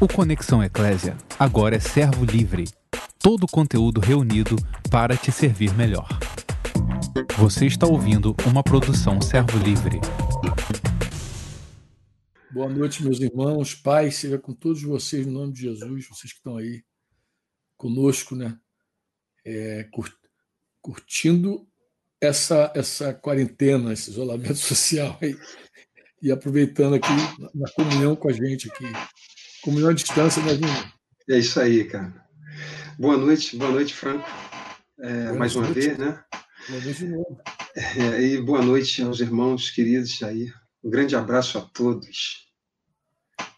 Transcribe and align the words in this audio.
O 0.00 0.06
Conexão 0.06 0.62
Eclésia 0.62 1.16
agora 1.36 1.74
é 1.74 1.80
servo 1.80 2.24
livre. 2.24 2.66
Todo 3.18 3.42
o 3.42 3.48
conteúdo 3.48 4.00
reunido 4.00 4.54
para 4.88 5.16
te 5.16 5.32
servir 5.32 5.74
melhor. 5.74 6.06
Você 7.36 7.66
está 7.66 7.84
ouvindo 7.84 8.36
uma 8.46 8.62
produção 8.62 9.20
servo 9.20 9.58
livre. 9.58 9.98
Boa 12.52 12.68
noite, 12.68 13.02
meus 13.02 13.18
irmãos. 13.18 13.74
Pai, 13.74 14.12
seja 14.12 14.38
com 14.38 14.54
todos 14.54 14.80
vocês, 14.84 15.26
no 15.26 15.32
nome 15.32 15.52
de 15.52 15.62
Jesus, 15.62 16.06
vocês 16.06 16.32
que 16.32 16.38
estão 16.38 16.56
aí 16.56 16.84
conosco, 17.76 18.36
né? 18.36 18.56
É, 19.44 19.88
curtindo 20.80 21.66
essa, 22.20 22.72
essa 22.72 23.12
quarentena, 23.12 23.92
esse 23.92 24.10
isolamento 24.10 24.54
social 24.62 25.18
aí, 25.20 25.36
e 26.22 26.30
aproveitando 26.30 26.94
aqui 26.94 27.08
na 27.52 27.68
comunhão 27.72 28.14
com 28.14 28.28
a 28.28 28.32
gente 28.32 28.70
aqui. 28.70 28.84
Comunhão 29.62 29.90
à 29.90 29.92
distância, 29.92 30.42
né, 30.42 30.54
Júnior? 30.54 30.92
É 31.28 31.38
isso 31.38 31.60
aí, 31.60 31.84
cara. 31.84 32.24
Boa 32.98 33.16
noite, 33.16 33.56
boa 33.56 33.70
noite, 33.70 33.94
Franco. 33.94 34.28
É, 35.00 35.32
mais 35.32 35.54
uma 35.54 35.66
noite. 35.66 35.80
vez, 35.80 35.98
né? 35.98 36.24
Boa 36.68 36.80
noite 36.80 36.98
de 36.98 37.08
novo. 37.08 37.40
É, 37.76 38.22
e 38.22 38.40
boa 38.40 38.62
noite 38.62 39.02
aos 39.02 39.20
irmãos 39.20 39.70
queridos 39.70 40.22
aí. 40.22 40.52
Um 40.82 40.90
grande 40.90 41.14
abraço 41.14 41.58
a 41.58 41.60
todos. 41.60 42.48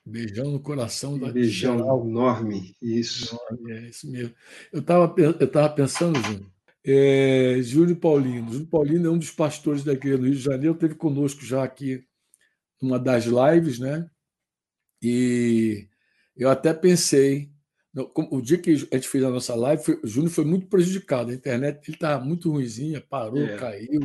Beijão 0.04 0.50
no 0.50 0.60
coração 0.60 1.18
da 1.18 1.30
Beijão 1.30 1.78
geral. 1.78 2.06
enorme, 2.06 2.74
isso. 2.82 3.38
Enorme, 3.50 3.72
é 3.72 3.88
isso 3.88 4.10
mesmo. 4.10 4.34
Eu 4.72 4.80
estava 4.80 5.14
eu 5.18 5.50
tava 5.50 5.68
pensando, 5.70 6.20
Júnior, 6.20 6.50
é, 6.84 7.58
Júlio 7.62 7.96
Paulino. 7.96 8.52
Júlio 8.52 8.66
Paulino 8.66 9.06
é 9.06 9.10
um 9.10 9.18
dos 9.18 9.30
pastores 9.30 9.84
da 9.84 9.92
igreja 9.92 10.18
do 10.18 10.24
Rio 10.24 10.34
de 10.34 10.40
Janeiro, 10.40 10.74
esteve 10.74 10.94
conosco 10.94 11.44
já 11.44 11.62
aqui 11.62 12.04
numa 12.80 12.98
das 12.98 13.24
lives, 13.24 13.78
né? 13.78 14.10
E 15.02 15.88
eu 16.40 16.48
até 16.48 16.72
pensei, 16.72 17.50
o 18.14 18.40
dia 18.40 18.56
que 18.56 18.70
a 18.70 18.96
gente 18.96 19.08
fez 19.08 19.22
a 19.22 19.30
nossa 19.30 19.54
live, 19.54 19.82
foi, 19.82 20.00
o 20.02 20.06
Júnior 20.06 20.32
foi 20.32 20.44
muito 20.44 20.66
prejudicado. 20.68 21.30
A 21.30 21.34
internet 21.34 21.86
ele 21.86 21.96
estava 21.96 22.24
muito 22.24 22.50
ruimzinha, 22.50 23.00
parou, 23.00 23.42
é. 23.42 23.56
caiu, 23.56 24.00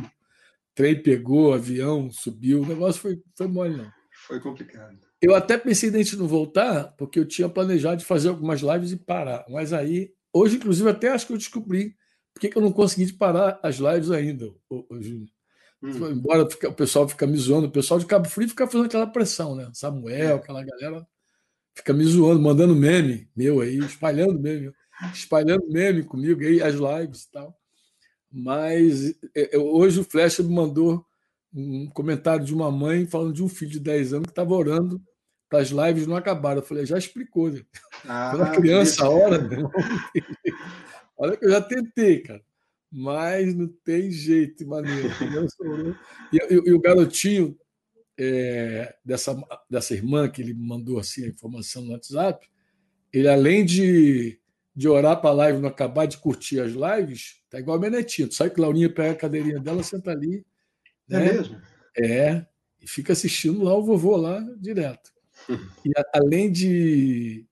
trem 0.74 1.02
pegou, 1.02 1.54
avião 1.54 2.10
subiu, 2.10 2.60
o 2.60 2.66
negócio 2.66 3.00
foi, 3.00 3.22
foi 3.34 3.46
mole, 3.46 3.78
não. 3.78 3.90
Foi 4.26 4.38
complicado. 4.38 4.98
Eu 5.22 5.34
até 5.34 5.56
pensei 5.56 5.88
em 5.88 5.94
a 5.94 5.98
gente 5.98 6.16
não 6.16 6.28
voltar, 6.28 6.94
porque 6.98 7.18
eu 7.18 7.26
tinha 7.26 7.48
planejado 7.48 7.96
de 7.96 8.04
fazer 8.04 8.28
algumas 8.28 8.60
lives 8.60 8.92
e 8.92 8.96
parar. 8.96 9.46
Mas 9.48 9.72
aí, 9.72 10.12
hoje, 10.30 10.56
inclusive, 10.56 10.90
até 10.90 11.08
acho 11.08 11.26
que 11.26 11.32
eu 11.32 11.38
descobri 11.38 11.96
por 12.34 12.40
que 12.40 12.52
eu 12.54 12.60
não 12.60 12.70
consegui 12.70 13.10
parar 13.14 13.58
as 13.62 13.76
lives 13.76 14.10
ainda, 14.10 14.52
o, 14.68 14.84
Júnior. 15.00 15.30
Hum. 15.82 16.10
Embora 16.10 16.42
o 16.42 16.72
pessoal 16.72 17.08
fica 17.08 17.26
me 17.26 17.38
zoando, 17.38 17.68
o 17.68 17.72
pessoal 17.72 17.98
de 17.98 18.04
Cabo 18.04 18.28
Frio 18.28 18.48
fica 18.48 18.66
fazendo 18.66 18.86
aquela 18.86 19.06
pressão, 19.06 19.54
né? 19.54 19.70
Samuel, 19.72 20.30
é. 20.30 20.32
aquela 20.34 20.62
galera 20.62 21.06
fica 21.76 21.92
me 21.92 22.04
zoando, 22.04 22.40
mandando 22.40 22.74
meme 22.74 23.28
meu 23.36 23.60
aí, 23.60 23.78
espalhando 23.78 24.40
meme, 24.40 24.72
espalhando 25.12 25.66
meme 25.68 26.02
comigo 26.02 26.40
aí, 26.40 26.62
as 26.62 26.74
lives 26.74 27.24
e 27.24 27.30
tal. 27.30 27.54
Mas 28.32 29.10
é, 29.34 29.56
é, 29.56 29.58
hoje 29.58 30.00
o 30.00 30.04
Flecha 30.04 30.42
me 30.42 30.52
mandou 30.52 31.04
um 31.54 31.88
comentário 31.90 32.44
de 32.44 32.54
uma 32.54 32.70
mãe 32.70 33.06
falando 33.06 33.32
de 33.32 33.42
um 33.42 33.48
filho 33.48 33.70
de 33.70 33.80
10 33.80 34.14
anos 34.14 34.26
que 34.26 34.32
estava 34.32 34.54
orando 34.54 35.00
para 35.48 35.60
as 35.60 35.68
lives 35.68 36.06
não 36.06 36.16
acabaram. 36.16 36.60
Eu 36.60 36.66
falei, 36.66 36.84
já 36.84 36.98
explicou, 36.98 37.50
né? 37.50 37.62
Ah, 38.04 38.30
Quando 38.30 38.42
a 38.42 38.50
criança 38.50 39.04
a 39.04 39.10
hora, 39.10 39.38
olha 41.16 41.36
que 41.36 41.44
eu 41.44 41.50
já 41.50 41.60
tentei, 41.60 42.20
cara. 42.20 42.42
Mas 42.90 43.54
não 43.54 43.68
tem 43.84 44.10
jeito, 44.10 44.66
maneiro. 44.66 45.08
E, 46.32 46.36
e, 46.36 46.70
e 46.70 46.72
o 46.72 46.80
garotinho 46.80 47.56
é, 48.18 48.94
dessa, 49.04 49.36
dessa 49.68 49.94
irmã 49.94 50.28
que 50.28 50.40
ele 50.40 50.54
mandou 50.54 50.98
assim 50.98 51.24
a 51.24 51.28
informação 51.28 51.82
no 51.82 51.92
WhatsApp, 51.92 52.48
ele 53.12 53.28
além 53.28 53.64
de, 53.64 54.38
de 54.74 54.88
orar 54.88 55.20
para 55.20 55.30
a 55.30 55.34
live 55.34 55.60
não 55.60 55.68
acabar, 55.68 56.06
de 56.06 56.18
curtir 56.18 56.60
as 56.60 56.72
lives, 56.72 57.40
tá 57.50 57.58
igual 57.58 57.78
a. 57.78 58.26
Tu 58.28 58.34
sabe 58.34 58.50
que 58.50 58.60
Laurinha 58.60 58.92
pega 58.92 59.12
a 59.12 59.16
cadeirinha 59.16 59.60
dela, 59.60 59.82
senta 59.82 60.10
ali. 60.10 60.44
É 61.10 61.18
né? 61.18 61.32
mesmo? 61.32 61.60
É, 61.96 62.46
e 62.80 62.88
fica 62.88 63.12
assistindo 63.12 63.62
lá 63.62 63.74
o 63.74 63.84
vovô 63.84 64.16
lá 64.16 64.40
direto. 64.58 65.12
E 65.84 65.92
a, 65.96 66.04
além 66.14 66.50
de 66.50 67.46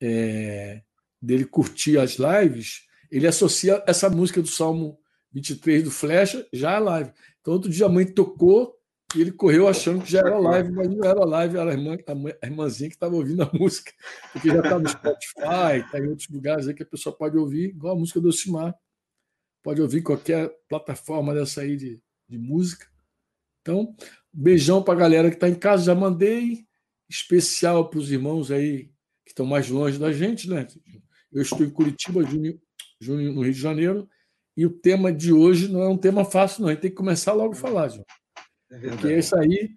é, 0.00 0.82
dele 1.20 1.44
curtir 1.44 1.98
as 1.98 2.16
lives, 2.16 2.86
ele 3.10 3.26
associa 3.26 3.82
essa 3.86 4.10
música 4.10 4.42
do 4.42 4.48
Salmo 4.48 4.98
23 5.32 5.84
do 5.84 5.90
Flecha 5.90 6.46
já 6.52 6.76
à 6.76 6.78
live. 6.78 7.12
Então, 7.40 7.54
outro 7.54 7.70
dia 7.70 7.86
a 7.86 7.88
mãe 7.88 8.04
tocou 8.04 8.76
e 9.14 9.20
ele 9.20 9.32
correu 9.32 9.68
achando 9.68 10.02
que 10.02 10.10
já 10.10 10.20
era 10.20 10.38
live, 10.38 10.72
mas 10.72 10.88
não 10.88 11.04
era 11.04 11.24
live, 11.24 11.56
era 11.56 11.70
a, 11.70 11.74
irmã, 11.74 11.96
a 12.42 12.46
irmãzinha 12.46 12.88
que 12.88 12.96
estava 12.96 13.14
ouvindo 13.14 13.42
a 13.42 13.50
música, 13.52 13.92
porque 14.32 14.48
já 14.48 14.60
está 14.60 14.78
no 14.78 14.88
Spotify, 14.88 15.84
está 15.84 15.98
em 15.98 16.08
outros 16.08 16.28
lugares 16.28 16.68
aí 16.68 16.74
que 16.74 16.82
a 16.82 16.86
pessoa 16.86 17.16
pode 17.16 17.36
ouvir, 17.36 17.70
igual 17.70 17.94
a 17.94 17.98
música 17.98 18.20
do 18.20 18.28
Osimar. 18.28 18.74
Pode 19.62 19.80
ouvir 19.80 20.02
qualquer 20.02 20.50
plataforma 20.68 21.32
dessa 21.34 21.60
aí 21.60 21.76
de, 21.76 22.00
de 22.28 22.38
música. 22.38 22.86
Então, 23.60 23.94
beijão 24.32 24.82
para 24.82 24.94
a 24.94 24.96
galera 24.96 25.28
que 25.28 25.36
está 25.36 25.48
em 25.48 25.54
casa, 25.54 25.84
já 25.84 25.94
mandei. 25.94 26.66
Especial 27.08 27.88
para 27.90 27.98
os 27.98 28.10
irmãos 28.10 28.50
aí 28.50 28.90
que 29.24 29.30
estão 29.30 29.46
mais 29.46 29.68
longe 29.68 29.98
da 29.98 30.10
gente, 30.12 30.48
né? 30.48 30.66
Eu 31.30 31.42
estou 31.42 31.62
em 31.64 31.70
Curitiba, 31.70 32.24
junho, 32.24 32.60
junho, 33.00 33.32
no 33.32 33.42
Rio 33.42 33.52
de 33.52 33.60
Janeiro, 33.60 34.08
e 34.56 34.66
o 34.66 34.70
tema 34.70 35.12
de 35.12 35.32
hoje 35.32 35.68
não 35.68 35.82
é 35.82 35.88
um 35.88 35.96
tema 35.96 36.24
fácil, 36.24 36.62
não. 36.62 36.68
A 36.68 36.72
gente 36.72 36.80
tem 36.80 36.90
que 36.90 36.96
começar 36.96 37.32
logo 37.32 37.52
a 37.52 37.56
falar, 37.56 37.88
João. 37.88 38.04
É 38.72 38.78
porque 38.78 39.16
isso 39.18 39.36
aí, 39.36 39.76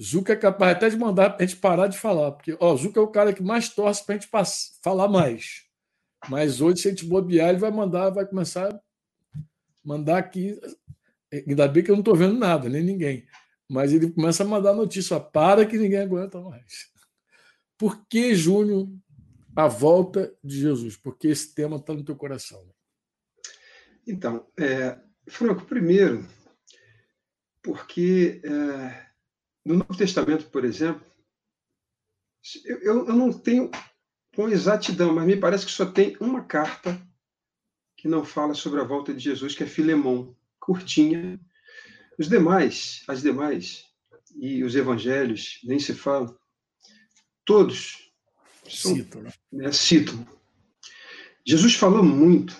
Zuca 0.00 0.32
é 0.32 0.36
capaz 0.36 0.76
até 0.76 0.88
de 0.88 0.96
mandar 0.96 1.36
a 1.38 1.42
gente 1.42 1.56
parar 1.56 1.86
de 1.86 1.96
falar. 1.96 2.32
Porque 2.32 2.56
ó, 2.58 2.74
Zuca 2.76 2.98
é 2.98 3.02
o 3.02 3.08
cara 3.08 3.32
que 3.32 3.42
mais 3.42 3.68
torce 3.68 4.04
para 4.04 4.16
a 4.16 4.18
gente 4.18 4.30
falar 4.82 5.08
mais. 5.08 5.62
Mas 6.28 6.60
hoje, 6.60 6.82
se 6.82 6.88
a 6.88 6.90
gente 6.90 7.04
bobear, 7.04 7.50
ele 7.50 7.58
vai 7.58 7.70
mandar, 7.70 8.10
vai 8.10 8.26
começar 8.26 8.72
a 8.72 8.80
mandar 9.84 10.18
aqui. 10.18 10.58
Ainda 11.32 11.68
bem 11.68 11.82
que 11.82 11.90
eu 11.90 11.94
não 11.94 12.00
estou 12.00 12.16
vendo 12.16 12.38
nada, 12.38 12.68
nem 12.68 12.82
ninguém. 12.82 13.26
Mas 13.68 13.92
ele 13.92 14.10
começa 14.10 14.42
a 14.42 14.46
mandar 14.46 14.74
notícia, 14.74 15.18
para 15.18 15.64
que 15.64 15.78
ninguém 15.78 16.00
aguenta 16.00 16.40
mais. 16.40 16.90
Por 17.78 18.06
que, 18.06 18.34
Júnior, 18.34 18.88
a 19.56 19.66
volta 19.66 20.32
de 20.42 20.60
Jesus? 20.60 20.96
Porque 20.96 21.28
esse 21.28 21.54
tema 21.54 21.76
está 21.76 21.92
no 21.94 22.04
teu 22.04 22.14
coração. 22.14 22.68
Então, 24.06 24.46
é, 24.58 24.98
Franco, 25.26 25.64
primeiro, 25.64 26.26
porque 27.62 28.40
é, 28.44 29.06
no 29.64 29.74
Novo 29.74 29.96
Testamento, 29.96 30.46
por 30.46 30.64
exemplo, 30.64 31.04
eu, 32.64 33.06
eu, 33.06 33.14
não 33.14 33.32
tenho 33.32 33.70
com 34.34 34.48
exatidão, 34.48 35.14
mas 35.14 35.26
me 35.26 35.36
parece 35.36 35.64
que 35.64 35.70
só 35.70 35.86
tem 35.86 36.16
uma 36.20 36.44
carta 36.44 37.00
que 37.96 38.08
não 38.08 38.24
fala 38.24 38.54
sobre 38.54 38.80
a 38.80 38.84
volta 38.84 39.14
de 39.14 39.20
Jesus, 39.20 39.54
que 39.54 39.62
é 39.62 39.66
Filemão, 39.66 40.36
curtinha. 40.58 41.38
Os 42.18 42.28
demais, 42.28 43.04
as 43.06 43.22
demais, 43.22 43.84
e 44.36 44.64
os 44.64 44.74
evangelhos, 44.74 45.60
nem 45.62 45.78
se 45.78 45.94
fala, 45.94 46.36
todos 47.44 48.12
são, 48.68 48.96
citam. 48.96 49.22
Né? 49.22 49.32
Né, 49.52 49.72
citam. 49.72 50.26
Jesus 51.46 51.74
falou 51.74 52.02
muito. 52.02 52.56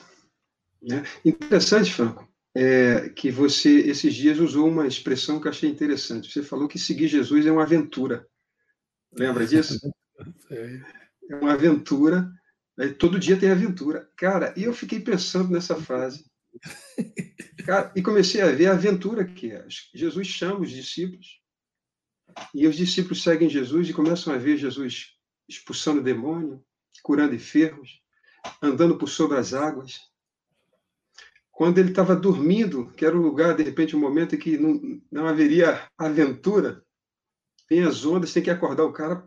Né? 0.80 1.04
Interessante, 1.24 1.92
Franco, 1.92 2.28
é, 2.54 3.08
que 3.10 3.30
você, 3.30 3.80
esses 3.80 4.14
dias, 4.14 4.38
usou 4.38 4.68
uma 4.68 4.86
expressão 4.86 5.40
que 5.40 5.46
eu 5.46 5.50
achei 5.50 5.70
interessante. 5.70 6.30
Você 6.30 6.42
falou 6.42 6.68
que 6.68 6.78
seguir 6.78 7.08
Jesus 7.08 7.46
é 7.46 7.52
uma 7.52 7.62
aventura. 7.62 8.26
Lembra 9.12 9.46
disso? 9.46 9.78
É 11.30 11.36
uma 11.36 11.52
aventura. 11.52 12.30
Né? 12.76 12.88
Todo 12.88 13.18
dia 13.18 13.38
tem 13.38 13.50
aventura. 13.50 14.10
Cara, 14.16 14.52
e 14.56 14.64
eu 14.64 14.74
fiquei 14.74 15.00
pensando 15.00 15.50
nessa 15.50 15.76
frase. 15.76 16.24
Cara, 17.64 17.92
e 17.96 18.02
comecei 18.02 18.40
a 18.40 18.50
ver 18.50 18.66
a 18.66 18.72
aventura 18.72 19.24
que 19.24 19.50
é. 19.50 19.64
Jesus 19.94 20.26
chama 20.26 20.60
os 20.60 20.70
discípulos, 20.70 21.40
e 22.54 22.66
os 22.66 22.76
discípulos 22.76 23.22
seguem 23.22 23.48
Jesus 23.48 23.88
e 23.88 23.92
começam 23.92 24.32
a 24.32 24.38
ver 24.38 24.56
Jesus 24.56 25.16
expulsando 25.48 26.02
demônio, 26.02 26.64
curando 27.02 27.34
enfermos, 27.34 28.00
andando 28.60 28.98
por 28.98 29.08
sobre 29.08 29.38
as 29.38 29.54
águas 29.54 30.00
quando 31.52 31.78
ele 31.78 31.90
estava 31.90 32.16
dormindo, 32.16 32.90
que 32.96 33.04
era 33.04 33.16
o 33.16 33.22
lugar, 33.22 33.54
de 33.54 33.62
repente, 33.62 33.94
um 33.94 34.00
momento 34.00 34.34
em 34.34 34.38
que 34.38 34.56
não, 34.56 34.80
não 35.12 35.28
haveria 35.28 35.86
aventura, 35.98 36.82
tem 37.68 37.84
as 37.84 38.04
ondas, 38.04 38.32
tem 38.32 38.42
que 38.42 38.50
acordar 38.50 38.84
o 38.84 38.92
cara 38.92 39.24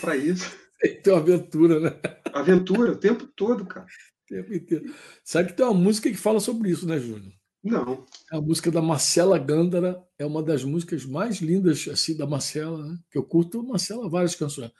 para 0.00 0.16
isso. 0.16 0.50
Tem 1.02 1.10
uma 1.10 1.20
aventura, 1.20 1.80
né? 1.80 1.98
Aventura, 2.34 2.92
o 2.92 2.96
tempo 2.96 3.26
todo, 3.34 3.64
cara. 3.64 3.86
O 3.86 4.34
tempo 4.34 4.54
inteiro. 4.54 4.94
Sabe 5.24 5.48
que 5.48 5.56
tem 5.56 5.64
uma 5.64 5.72
música 5.72 6.10
que 6.10 6.18
fala 6.18 6.38
sobre 6.38 6.70
isso, 6.70 6.86
né, 6.86 6.98
Júnior? 6.98 7.32
Não. 7.64 8.04
É 8.30 8.36
a 8.36 8.40
música 8.42 8.70
da 8.70 8.82
Marcela 8.82 9.38
Gândara, 9.38 9.98
é 10.18 10.26
uma 10.26 10.42
das 10.42 10.62
músicas 10.62 11.06
mais 11.06 11.38
lindas 11.38 11.88
assim 11.90 12.14
da 12.14 12.26
Marcela, 12.26 12.86
né? 12.86 12.98
Que 13.10 13.16
eu 13.16 13.24
curto 13.24 13.62
Marcela 13.62 14.08
várias 14.08 14.34
canções, 14.34 14.70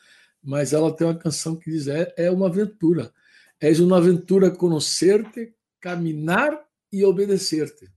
mas 0.44 0.74
ela 0.74 0.94
tem 0.94 1.06
uma 1.06 1.18
canção 1.18 1.56
que 1.56 1.70
diz 1.70 1.88
é, 1.88 2.12
é 2.16 2.30
uma 2.30 2.46
aventura. 2.46 3.10
És 3.58 3.80
uma 3.80 3.96
aventura 3.96 4.50
conhecer-te, 4.50 5.54
caminhar 5.80 6.65
e 6.96 7.04
obedecer-te. 7.04 7.90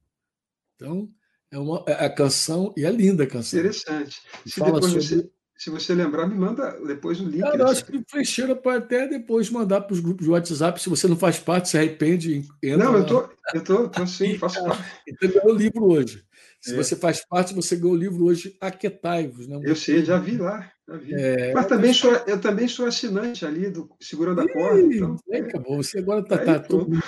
Então, 0.75 1.09
é 1.51 1.57
uma 1.57 1.83
é 1.87 2.05
a 2.05 2.09
canção, 2.09 2.73
e 2.77 2.85
é 2.85 2.91
linda 2.91 3.23
a 3.23 3.27
canção. 3.27 3.59
Interessante. 3.59 4.21
Se 4.45 4.59
fala 4.59 4.81
sobre, 4.81 5.01
você... 5.01 5.29
se 5.57 5.69
você 5.69 5.95
lembrar, 5.95 6.27
me 6.27 6.35
manda 6.35 6.79
depois 6.85 7.19
o 7.19 7.25
link. 7.25 7.41
Cara, 7.41 7.57
eu 7.57 7.67
acho 7.67 7.85
que 7.85 8.03
Freixeira 8.07 8.55
pode 8.55 8.83
até 8.83 9.07
depois 9.07 9.49
mandar 9.49 9.81
para 9.81 9.93
os 9.93 9.99
grupos 9.99 10.25
de 10.25 10.31
WhatsApp. 10.31 10.81
Se 10.81 10.89
você 10.89 11.07
não 11.07 11.17
faz 11.17 11.39
parte, 11.39 11.69
se 11.69 11.77
arrepende. 11.77 12.45
não, 12.63 12.97
eu 12.97 13.05
tô, 13.05 13.29
eu 13.53 13.63
tô, 13.63 13.89
tô 13.89 14.05
sim, 14.05 14.37
faço 14.39 14.63
parte. 14.63 14.83
Então 15.07 15.29
ganhou 15.29 15.55
o 15.55 15.57
livro 15.57 15.85
hoje. 15.85 16.23
Se 16.61 16.73
é. 16.73 16.75
você 16.75 16.95
faz 16.95 17.25
parte, 17.25 17.53
você 17.53 17.75
ganhou 17.75 17.93
o 17.93 17.99
livro 17.99 18.25
hoje 18.25 18.55
Aquetai-vos. 18.59 19.47
Né? 19.47 19.59
Eu 19.63 19.75
sei, 19.75 20.03
já 20.03 20.19
vi 20.19 20.37
lá. 20.37 20.71
É, 21.11 21.53
Mas 21.53 21.67
também 21.67 21.93
sou, 21.93 22.11
eu 22.25 22.41
também 22.41 22.67
sou 22.67 22.85
assinante 22.87 23.45
ali 23.45 23.69
do 23.69 23.89
Segurando 23.99 24.41
a 24.41 24.51
Corda. 24.51 24.81
Então, 24.81 25.15
é, 25.29 25.39
acabou. 25.39 25.77
Você 25.77 25.99
agora 25.99 26.21
está 26.21 26.37
tá 26.37 26.59
todo 26.59 26.89
mundo 26.89 27.03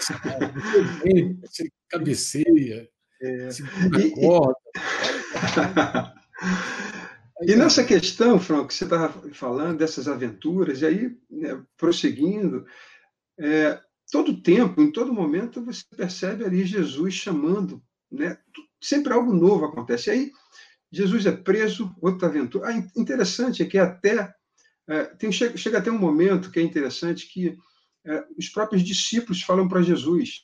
Você, 1.42 1.70
cabeceia, 1.90 2.88
é. 3.22 3.50
segura 3.52 4.06
a 4.06 4.12
corda. 4.12 4.56
E 7.44 7.56
nessa 7.56 7.84
questão, 7.84 8.40
Franco, 8.40 8.68
que 8.68 8.74
você 8.76 8.84
estava 8.84 9.10
falando 9.34 9.80
dessas 9.80 10.08
aventuras, 10.08 10.82
e 10.82 10.86
aí, 10.86 11.18
né, 11.28 11.60
prosseguindo, 11.76 12.68
é, 13.40 13.80
todo 14.12 14.44
tempo, 14.44 14.80
em 14.80 14.92
todo 14.92 15.12
momento, 15.12 15.66
você 15.66 15.84
percebe 15.98 16.46
ali 16.46 16.64
Jesus 16.66 17.16
chamando, 17.16 17.82
né? 18.12 18.38
sempre 18.80 19.14
algo 19.14 19.34
novo 19.34 19.66
acontece. 19.66 20.10
E 20.10 20.14
aí, 20.14 20.32
Jesus 20.92 21.26
é 21.26 21.32
preso, 21.32 21.96
outra 22.02 22.28
aventura. 22.28 22.68
Ah, 22.68 22.90
interessante 23.00 23.64
é 23.64 23.66
que 23.66 23.78
até, 23.78 24.34
é, 24.88 25.04
tem, 25.06 25.32
chega, 25.32 25.56
chega 25.56 25.78
até 25.78 25.90
um 25.90 25.98
momento 25.98 26.52
que 26.52 26.60
é 26.60 26.64
interessante 26.64 27.28
que 27.28 27.58
é, 28.06 28.26
os 28.38 28.50
próprios 28.50 28.84
discípulos 28.84 29.42
falam 29.42 29.68
para 29.68 29.82
Jesus, 29.82 30.44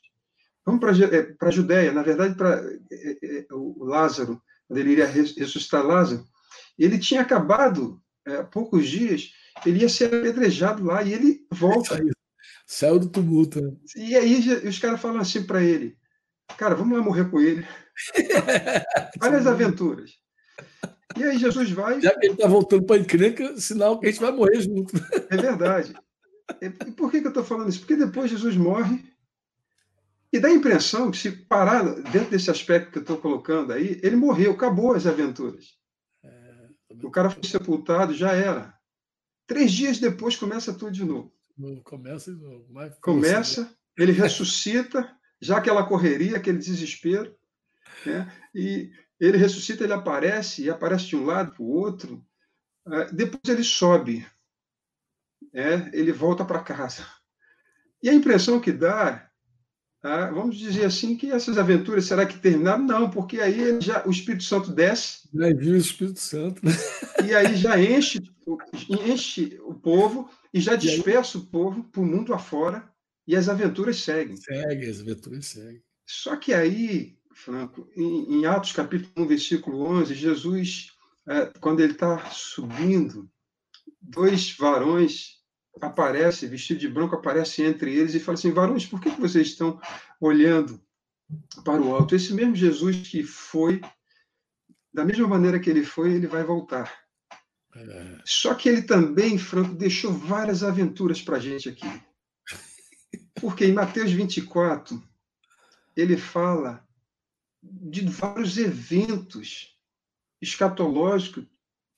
vamos 0.65 0.79
para 0.79 0.91
é, 0.91 1.35
a 1.39 1.51
Judéia, 1.51 1.91
na 1.91 2.01
verdade, 2.01 2.35
para 2.35 2.61
é, 2.91 3.39
é, 3.39 3.45
o 3.51 3.83
Lázaro, 3.83 4.41
quando 4.67 4.79
ele 4.79 4.91
iria 4.91 5.07
ressuscitar 5.07 5.85
Lázaro, 5.85 6.25
ele 6.77 6.99
tinha 6.99 7.21
acabado, 7.21 8.01
há 8.25 8.31
é, 8.31 8.44
poucos 8.44 8.88
dias, 8.88 9.31
ele 9.65 9.81
ia 9.81 9.89
ser 9.89 10.13
apedrejado 10.13 10.83
lá 10.83 11.03
e 11.03 11.13
ele 11.13 11.45
volta. 11.51 11.95
Saiu, 11.95 12.11
saiu 12.65 12.99
do 12.99 13.09
tumulto. 13.09 13.59
Né? 13.61 13.75
E 13.95 14.15
aí 14.15 14.67
os 14.67 14.77
caras 14.77 15.01
falam 15.01 15.19
assim 15.19 15.44
para 15.44 15.63
ele: 15.63 15.97
Cara, 16.55 16.75
vamos 16.75 16.97
lá 16.97 17.03
morrer 17.03 17.29
com 17.29 17.41
ele. 17.41 17.65
Olha 19.21 19.38
as 19.38 19.47
aventuras. 19.47 20.11
E 21.18 21.24
aí 21.24 21.38
Jesus 21.38 21.71
vai. 21.71 22.00
Já 22.01 22.18
que 22.18 22.27
ele 22.27 22.33
está 22.33 22.48
voltando 22.48 22.86
para 22.86 22.95
a 22.95 23.00
encrenca, 23.00 23.57
sinal 23.57 24.00
que 24.00 24.07
a 24.07 24.12
gente 24.12 24.21
vai 24.21 24.31
morrer 24.31 24.62
junto. 24.62 24.94
É 25.30 25.38
verdade. 25.38 25.94
E 26.62 26.69
por 26.92 27.12
que, 27.12 27.19
que 27.21 27.27
eu 27.27 27.31
estou 27.31 27.44
falando 27.44 27.69
isso? 27.69 27.80
Porque 27.80 27.95
depois 27.95 28.31
Jesus 28.31 28.56
morre. 28.56 29.04
E 30.31 30.39
dá 30.39 30.50
a 30.50 30.54
impressão 30.54 31.09
que, 31.09 31.18
se 31.18 31.31
parar 31.31 31.83
dentro 31.83 32.31
desse 32.31 32.51
aspecto 32.51 32.92
que 32.92 32.98
eu 32.98 33.01
estou 33.01 33.18
colocando 33.18 33.74
aí, 33.74 34.00
ele 34.04 34.15
morreu, 34.15 34.51
acabou 34.51 34.94
as 34.94 35.07
aventuras. 35.07 35.77
O 37.04 37.12
cara 37.12 37.30
foi 37.30 37.44
sepultado, 37.44 38.13
já 38.13 38.33
era. 38.33 38.74
Três 39.45 39.71
dias 39.71 40.00
depois 40.00 40.36
começa 40.36 40.74
tudo 40.74 40.92
de 40.92 41.06
novo. 41.06 41.33
Começa 41.83 42.33
de 42.33 42.42
novo. 42.42 42.65
Mais 42.71 42.94
começa, 43.00 43.74
ele 43.98 44.12
ressuscita, 44.12 45.09
já 45.42 45.57
aquela 45.57 45.86
correria, 45.88 46.38
aquele 46.38 46.57
desespero. 46.57 47.36
Né? 48.06 48.31
E 48.54 48.92
ele 49.19 49.38
ressuscita, 49.38 49.84
ele 49.84 49.94
aparece, 49.94 50.64
e 50.64 50.69
aparece 50.69 51.08
de 51.08 51.16
um 51.16 51.25
lado 51.25 51.52
para 51.52 51.64
o 51.64 51.69
outro. 51.69 52.25
É, 52.88 53.12
depois 53.12 53.42
ele 53.48 53.64
sobe, 53.64 54.25
é, 55.54 55.90
ele 55.94 56.12
volta 56.12 56.46
para 56.46 56.64
casa. 56.64 57.06
E 58.02 58.10
a 58.10 58.14
impressão 58.14 58.60
que 58.60 58.72
dá 58.72 59.28
ah, 60.04 60.30
vamos 60.30 60.58
dizer 60.58 60.86
assim 60.86 61.18
que 61.18 61.31
essas 61.31 61.58
aventuras 61.58 62.06
será 62.06 62.25
que 62.25 62.40
terminaram? 62.40 62.84
Não, 62.84 63.10
porque 63.10 63.42
aí 63.42 63.81
já, 63.81 64.06
o 64.06 64.12
Espírito 64.12 64.44
Santo 64.44 64.72
desce. 64.72 65.28
Já 65.34 65.54
viu 65.54 65.74
o 65.74 65.78
Espírito 65.78 66.19
Santo. 66.19 66.64
Né? 66.64 66.72
E 67.25 67.36
aí 67.36 67.56
já 67.56 67.81
enche, 67.81 68.19
enche 68.90 69.60
o 69.64 69.74
povo 69.74 70.30
e 70.54 70.62
já 70.62 70.75
dispersa 70.75 71.38
o 71.38 71.46
povo 71.46 71.84
para 71.84 72.02
o 72.02 72.06
mundo 72.06 72.34
afora 72.34 72.88
e 73.28 73.36
as 73.36 73.50
aventuras 73.50 73.98
seguem. 73.98 74.38
Segue, 74.38 74.90
as 74.90 75.02
aventuras 75.02 75.46
seguem. 75.48 75.84
Só 76.06 76.38
que 76.38 76.54
aí, 76.54 77.17
Franco, 77.38 77.88
em, 77.95 78.39
em 78.39 78.45
Atos 78.48 78.72
capítulo 78.72 79.12
1, 79.16 79.28
versículo 79.28 79.84
11, 79.84 80.16
Jesus, 80.16 80.92
é, 81.28 81.45
quando 81.60 81.81
ele 81.81 81.94
está 81.94 82.30
subindo, 82.31 83.30
dois 84.01 84.51
varões 84.57 85.38
aparece, 85.80 86.48
vestido 86.48 86.80
de 86.80 86.88
branco, 86.88 87.16
aparece 87.16 87.62
entre 87.62 87.95
eles 87.95 88.16
e 88.16 88.19
fala 88.19 88.38
assim: 88.38 88.51
varões, 88.51 88.88
por 88.88 89.00
que 89.00 89.10
vocês 89.12 89.50
estão 89.50 89.80
olhando 90.19 90.81
para 91.63 91.80
o 91.80 91.95
alto? 91.95 92.16
Esse 92.16 92.34
mesmo 92.34 92.56
Jesus 92.56 93.07
que 93.07 93.22
foi, 93.24 93.81
da 94.92 95.06
mesma 95.06 95.28
maneira 95.28 95.60
que 95.60 95.69
ele 95.69 95.86
foi, 95.86 96.13
ele 96.13 96.25
vai 96.25 96.44
voltar. 96.44 96.92
É. 97.75 98.18
Só 98.25 98.56
que 98.56 98.68
ele 98.68 98.81
também, 98.81 99.38
Franco, 99.38 99.75
deixou 99.75 100.12
várias 100.12 100.63
aventuras 100.63 101.22
para 101.22 101.38
a 101.38 101.40
gente 101.40 101.69
aqui. 101.69 102.01
Porque 103.40 103.63
em 103.63 103.74
Mateus 103.74 104.12
24, 104.12 105.01
ele 105.95 106.18
fala 106.18 106.87
de 107.72 108.06
vários 108.08 108.58
eventos 108.58 109.75
escatológicos 110.42 111.46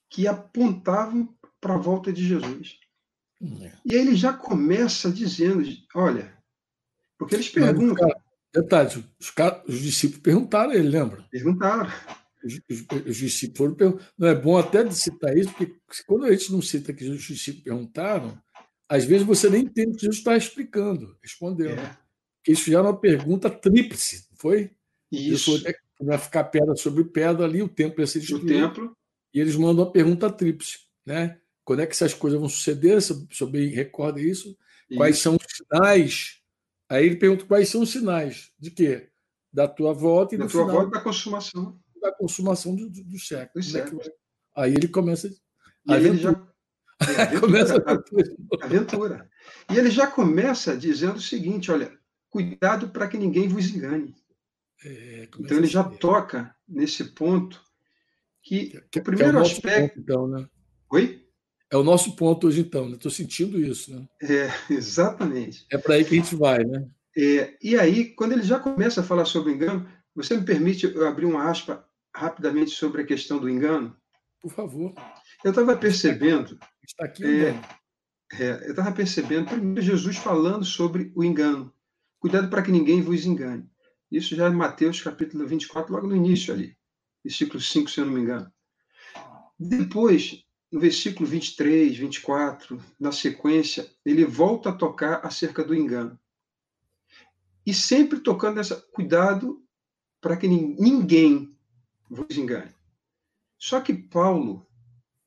que 0.08 0.26
apontavam 0.26 1.34
para 1.60 1.74
a 1.74 1.78
volta 1.78 2.12
de 2.12 2.26
Jesus. 2.26 2.78
É. 3.42 3.72
E 3.84 3.94
aí 3.94 4.00
ele 4.00 4.16
já 4.16 4.32
começa 4.32 5.10
dizendo: 5.10 5.62
olha, 5.94 6.36
porque 7.18 7.34
eles 7.34 7.48
perguntam. 7.48 8.08
Detalhe, 8.52 8.88
os, 8.88 9.32
os, 9.68 9.80
discípulos 9.80 10.22
perguntaram 10.22 10.72
a 10.72 10.74
ele, 10.74 10.88
lembra? 10.88 11.24
Perguntaram. 11.30 11.88
Os, 12.42 12.54
os, 12.68 13.06
os 13.06 13.16
discípulos 13.16 13.76
perguntaram. 13.76 14.10
Não 14.18 14.28
é 14.28 14.34
bom 14.34 14.58
até 14.58 14.82
de 14.82 14.94
citar 14.94 15.36
isso, 15.36 15.52
porque 15.52 15.76
quando 16.06 16.24
a 16.24 16.32
gente 16.32 16.50
não 16.50 16.60
cita 16.60 16.92
que 16.92 17.04
os 17.08 17.22
discípulos 17.22 17.62
perguntaram, 17.62 18.36
às 18.88 19.04
vezes 19.04 19.24
você 19.24 19.48
nem 19.48 19.62
entende 19.62 19.90
o 19.90 19.94
que 19.94 20.00
Jesus 20.00 20.18
está 20.18 20.36
explicando, 20.36 21.16
respondeu. 21.22 21.70
É. 21.70 21.76
Porque 21.76 22.50
eles 22.50 22.60
fizeram 22.60 22.86
uma 22.86 22.98
pergunta 22.98 23.48
tríplice, 23.48 24.26
foi? 24.34 24.74
Isso. 25.10 25.56
Até 25.56 25.74
vai 26.00 26.18
ficar 26.18 26.44
pedra 26.44 26.74
sobre 26.76 27.04
pedra 27.04 27.44
ali, 27.44 27.62
o 27.62 27.68
templo 27.68 28.00
ia 28.00 28.06
ser 28.06 28.20
destruído. 28.20 28.44
O 28.44 28.48
templo. 28.48 28.96
E 29.34 29.40
eles 29.40 29.54
mandam 29.56 29.84
uma 29.84 29.92
pergunta 29.92 30.30
tríplice, 30.30 30.78
né? 31.04 31.38
Quando 31.64 31.80
é 31.80 31.86
que 31.86 31.92
essas 31.92 32.14
coisas 32.14 32.38
vão 32.38 32.48
suceder? 32.48 33.00
Se 33.00 33.12
eu 33.40 33.46
bem 33.46 33.68
recordo 33.68 34.18
isso. 34.18 34.56
isso. 34.88 34.96
Quais 34.96 35.18
são 35.18 35.36
os 35.36 35.56
sinais? 35.56 36.40
Aí 36.88 37.06
ele 37.06 37.16
pergunta 37.16 37.44
quais 37.44 37.68
são 37.68 37.82
os 37.82 37.90
sinais 37.90 38.50
de 38.58 38.70
quê? 38.70 39.10
Da 39.52 39.68
tua 39.68 39.92
volta 39.92 40.34
e 40.34 40.38
da 40.38 40.48
tua 40.48 40.62
final, 40.62 40.76
volta 40.76 40.90
da 40.98 41.00
consumação. 41.00 41.78
Da 42.00 42.12
consumação 42.12 42.74
do, 42.74 42.88
do, 42.90 43.04
do 43.04 43.18
século. 43.18 43.62
Século. 43.62 44.00
É 44.04 44.10
aí 44.56 44.72
ele 44.72 44.88
começa. 44.88 45.28
E 45.28 45.32
aí 45.92 46.06
ele 46.06 46.18
já. 46.18 46.30
Aventura, 47.00 47.40
começa 47.40 47.84
a 47.86 48.64
aventura. 48.64 49.30
E 49.70 49.78
ele 49.78 49.90
já 49.90 50.06
começa 50.06 50.76
dizendo 50.76 51.16
o 51.16 51.20
seguinte: 51.20 51.70
olha, 51.70 51.96
cuidado 52.28 52.88
para 52.90 53.08
que 53.08 53.16
ninguém 53.16 53.48
vos 53.48 53.70
engane. 53.70 54.14
É, 54.84 55.28
então 55.38 55.56
ele 55.56 55.66
já 55.66 55.84
toca 55.84 56.54
nesse 56.68 57.04
ponto 57.04 57.62
que, 58.42 58.80
que, 58.90 59.00
o 59.00 59.02
primeiro 59.02 59.38
é 59.38 59.40
o 59.40 59.44
aspecto. 59.44 59.96
Ponto, 59.96 60.00
então, 60.00 60.28
né? 60.28 60.48
Oi? 60.90 61.26
É 61.70 61.76
o 61.76 61.84
nosso 61.84 62.16
ponto 62.16 62.46
hoje, 62.48 62.62
então. 62.62 62.90
Estou 62.90 63.10
né? 63.10 63.16
sentindo 63.16 63.60
isso. 63.60 63.94
Né? 63.94 64.08
É, 64.22 64.50
exatamente. 64.72 65.66
É 65.70 65.78
para 65.78 65.94
aí 65.94 66.04
que 66.04 66.14
a 66.14 66.22
gente 66.22 66.34
vai, 66.34 66.64
né? 66.64 66.88
É, 67.16 67.56
e 67.62 67.76
aí, 67.76 68.06
quando 68.14 68.32
ele 68.32 68.42
já 68.42 68.58
começa 68.58 69.00
a 69.00 69.04
falar 69.04 69.24
sobre 69.24 69.52
o 69.52 69.54
engano, 69.54 69.88
você 70.14 70.36
me 70.36 70.44
permite 70.44 70.86
eu 70.86 71.06
abrir 71.06 71.26
uma 71.26 71.48
aspa 71.48 71.84
rapidamente 72.14 72.70
sobre 72.70 73.02
a 73.02 73.06
questão 73.06 73.38
do 73.38 73.48
engano? 73.48 73.96
Por 74.40 74.50
favor. 74.50 74.94
Eu 75.44 75.50
estava 75.50 75.76
percebendo. 75.76 76.58
Está 76.82 77.04
aqui, 77.04 77.24
é, 77.24 77.60
é, 78.32 78.66
Eu 78.66 78.70
estava 78.70 78.92
percebendo, 78.92 79.46
primeiro, 79.46 79.82
Jesus 79.82 80.16
falando 80.16 80.64
sobre 80.64 81.12
o 81.14 81.22
engano. 81.22 81.72
Cuidado 82.18 82.48
para 82.48 82.62
que 82.62 82.72
ninguém 82.72 83.02
vos 83.02 83.26
engane. 83.26 83.68
Isso 84.10 84.34
já 84.34 84.46
é 84.46 84.50
Mateus 84.50 85.00
capítulo 85.00 85.46
24, 85.46 85.92
logo 85.92 86.06
no 86.06 86.16
início 86.16 86.52
ali. 86.52 86.76
Versículo 87.22 87.60
5, 87.60 87.90
se 87.90 88.00
eu 88.00 88.06
não 88.06 88.12
me 88.12 88.20
engano. 88.20 88.52
Depois, 89.58 90.42
no 90.72 90.80
versículo 90.80 91.28
23, 91.28 91.96
24, 91.96 92.82
na 92.98 93.12
sequência, 93.12 93.88
ele 94.04 94.24
volta 94.24 94.70
a 94.70 94.74
tocar 94.74 95.24
acerca 95.24 95.62
do 95.62 95.74
engano. 95.74 96.18
E 97.64 97.74
sempre 97.74 98.20
tocando 98.20 98.56
nessa 98.56 98.76
cuidado 98.76 99.62
para 100.20 100.36
que 100.36 100.48
ninguém 100.48 101.54
vos 102.08 102.36
engane. 102.36 102.74
Só 103.58 103.80
que 103.80 103.92
Paulo, 103.92 104.66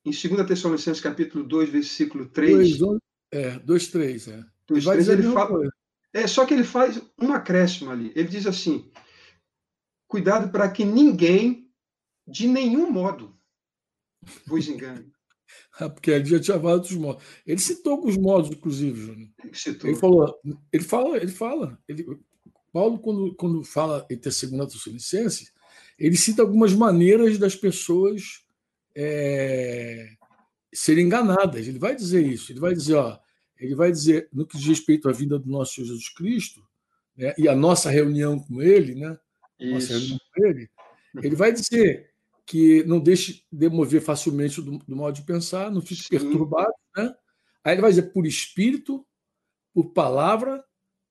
em 0.04 0.12
2 0.12 0.48
Tessalonicenses 0.48 1.02
capítulo 1.02 1.44
2, 1.44 1.70
versículo 1.70 2.28
3, 2.28 2.78
2, 2.78 3.00
é, 3.32 3.60
2 3.60 3.88
3, 3.88 4.28
é. 4.28 4.46
2, 4.68 4.86
3, 4.86 5.10
ele 5.10 5.24
fala, 5.32 5.70
é, 6.13 6.27
só 6.27 6.46
que 6.46 6.53
ele 6.53 6.63
faz 6.63 7.01
um 7.20 7.34
acréscimo 7.34 7.89
ali. 7.89 8.12
Ele 8.15 8.27
diz 8.27 8.46
assim: 8.46 8.91
cuidado 10.08 10.51
para 10.51 10.70
que 10.72 10.86
ninguém, 10.86 11.67
de 12.27 12.48
nenhum 12.48 12.89
modo, 12.91 13.36
vos 14.46 14.67
engane. 14.67 15.12
Porque 15.93 16.12
ele 16.12 16.25
já 16.25 16.39
tinha 16.39 16.58
vários 16.58 16.91
modos. 16.91 17.24
Ele 17.46 17.60
citou 17.60 17.93
alguns 17.93 18.17
modos, 18.17 18.51
inclusive, 18.51 19.00
Júnior. 19.00 19.29
Citou. 19.51 19.89
Ele 19.89 20.00
falou, 20.00 20.39
ele 20.72 20.84
fala, 20.84 21.17
ele 21.17 21.32
fala. 21.32 21.79
Ele, 21.88 22.05
Paulo, 22.72 23.00
quando, 23.00 23.36
quando 23.36 23.63
fala 23.63 24.05
em 24.10 24.32
segunda 24.32 24.67
Tessalonicenses, 24.67 25.51
ele 25.98 26.17
cita 26.17 26.41
algumas 26.41 26.74
maneiras 26.74 27.38
das 27.38 27.55
pessoas 27.55 28.43
é, 28.96 30.10
serem 30.74 31.05
enganadas. 31.05 31.67
Ele 31.67 31.79
vai 31.79 31.96
dizer 31.96 32.25
isso. 32.25 32.51
Ele 32.51 32.60
vai 32.60 32.74
dizer, 32.74 32.96
ó, 32.96 33.20
ele 33.63 33.75
vai 33.75 33.91
dizer, 33.91 34.27
no 34.32 34.46
que 34.46 34.58
diz 34.58 34.67
respeito 34.67 35.08
à 35.08 35.12
vida 35.12 35.39
do 35.39 35.50
nosso 35.50 35.75
Senhor 35.75 35.88
Jesus 35.88 36.10
Cristo, 36.10 36.62
né, 37.15 37.34
e 37.38 37.48
a 37.48 37.55
nossa 37.55 37.89
reunião 37.89 38.39
com 38.39 38.62
ele, 38.62 38.96
né? 38.96 39.17
Nossa 39.60 39.93
reunião 39.93 40.20
com 40.36 40.46
ele, 40.46 40.70
ele 41.22 41.36
vai 41.36 41.51
dizer 41.53 42.12
que 42.46 42.84
não 42.84 43.00
deixe 43.00 43.46
demover 43.51 44.01
facilmente 44.01 44.62
do, 44.62 44.79
do 44.79 44.96
modo 44.96 45.15
de 45.15 45.22
pensar, 45.22 45.72
não 45.72 45.82
fique 45.82 46.03
Sim. 46.03 46.10
perturbado, 46.10 46.74
né? 46.96 47.15
Aí 47.63 47.74
ele 47.74 47.82
vai 47.82 47.91
dizer 47.91 48.12
por 48.12 48.25
espírito, 48.25 49.05
por 49.74 49.93
palavra 49.93 50.63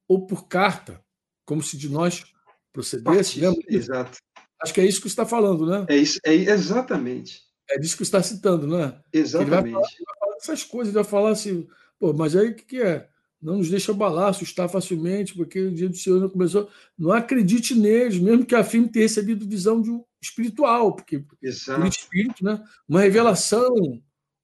ou 0.06 0.26
por 0.26 0.46
carta, 0.46 1.02
como 1.46 1.62
se 1.62 1.78
de 1.78 1.88
nós 1.88 2.24
procedesse. 2.72 3.40
Lembra? 3.40 3.62
Exato. 3.68 4.18
Acho 4.62 4.74
que 4.74 4.80
é 4.80 4.84
isso 4.84 5.00
que 5.00 5.08
você 5.08 5.12
está 5.12 5.24
falando, 5.26 5.66
né? 5.66 5.86
É 5.88 5.96
isso, 5.96 6.18
é 6.24 6.34
exatamente. 6.34 7.40
É 7.70 7.78
disso 7.78 7.96
que 7.96 8.04
você 8.04 8.08
está 8.08 8.22
citando, 8.22 8.66
né? 8.66 9.00
Exatamente. 9.12 9.52
Ele 9.52 9.72
vai 9.72 9.72
falar, 9.72 9.88
ele 9.88 10.04
vai 10.04 10.18
falar 10.18 10.36
essas 10.36 10.64
coisas, 10.64 10.94
ele 10.94 11.02
vai 11.02 11.10
falar 11.10 11.30
assim, 11.30 11.66
pô, 12.02 12.12
mas 12.12 12.34
aí 12.34 12.48
o 12.48 12.54
que, 12.56 12.64
que 12.64 12.82
é? 12.82 13.08
Não 13.40 13.58
nos 13.58 13.70
deixa 13.70 13.92
abalar, 13.92 14.30
assustar 14.30 14.68
facilmente, 14.68 15.34
porque 15.34 15.60
o 15.60 15.72
dia 15.72 15.88
do 15.88 15.96
Senhor 15.96 16.20
não 16.20 16.28
começou. 16.28 16.68
Não 16.98 17.12
acredite 17.12 17.76
neles, 17.76 18.18
mesmo 18.18 18.44
que 18.44 18.56
afirme 18.56 18.88
ter 18.90 19.02
recebido 19.02 19.48
visão 19.48 19.80
de 19.80 19.88
um 19.88 20.04
espiritual, 20.20 20.96
porque 20.96 21.24
Exato. 21.40 21.86
espírito, 21.86 22.44
né? 22.44 22.60
Uma 22.88 23.00
revelação 23.02 23.72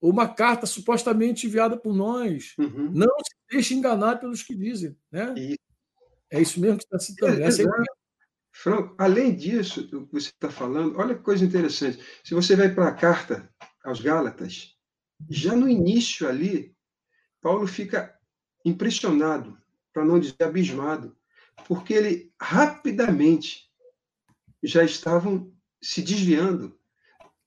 ou 0.00 0.10
uma 0.12 0.28
carta 0.28 0.66
supostamente 0.66 1.48
enviada 1.48 1.76
por 1.76 1.92
nós. 1.92 2.54
Uhum. 2.58 2.92
Não 2.92 3.08
se 3.08 3.34
deixe 3.50 3.74
enganar 3.74 4.20
pelos 4.20 4.44
que 4.44 4.54
dizem, 4.54 4.96
né? 5.10 5.34
E... 5.36 5.58
É 6.30 6.40
isso 6.40 6.60
mesmo 6.60 6.78
que 6.78 6.84
está 6.84 6.98
citando. 7.00 7.42
É, 7.42 7.46
Essa 7.46 7.62
é 7.62 7.66
Franco, 8.52 8.94
além 8.98 9.34
disso, 9.34 9.88
o 9.92 10.06
que 10.06 10.12
você 10.12 10.28
está 10.28 10.50
falando, 10.50 10.96
olha 10.96 11.14
que 11.16 11.22
coisa 11.22 11.44
interessante. 11.44 11.98
Se 12.22 12.34
você 12.34 12.54
vai 12.54 12.72
para 12.72 12.88
a 12.88 12.94
carta 12.94 13.48
aos 13.84 14.00
Gálatas, 14.00 14.76
já 15.28 15.56
no 15.56 15.68
início 15.68 16.28
ali, 16.28 16.76
Paulo 17.49 17.67
fica 17.67 18.14
impressionado, 18.62 19.57
para 19.90 20.05
não 20.05 20.21
dizer 20.21 20.43
abismado, 20.43 21.17
porque 21.67 21.95
ele 21.95 22.31
rapidamente 22.38 23.71
já 24.62 24.85
estavam 24.85 25.50
se 25.83 26.02
desviando 26.02 26.78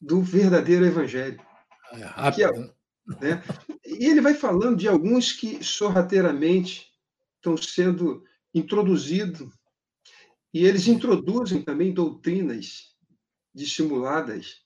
do 0.01 0.19
verdadeiro 0.23 0.87
evangelho. 0.87 1.39
É 1.91 2.03
rápido, 2.03 2.73
é, 3.21 3.23
né? 3.23 3.43
E 3.85 4.07
ele 4.07 4.21
vai 4.21 4.33
falando 4.33 4.75
de 4.75 4.87
alguns 4.87 5.33
que 5.33 5.63
sorrateiramente 5.63 6.91
estão 7.35 7.55
sendo 7.55 8.25
introduzidos, 8.55 9.53
e 10.51 10.65
eles 10.65 10.87
introduzem 10.87 11.61
também 11.61 11.93
doutrinas 11.93 12.95
dissimuladas. 13.53 14.65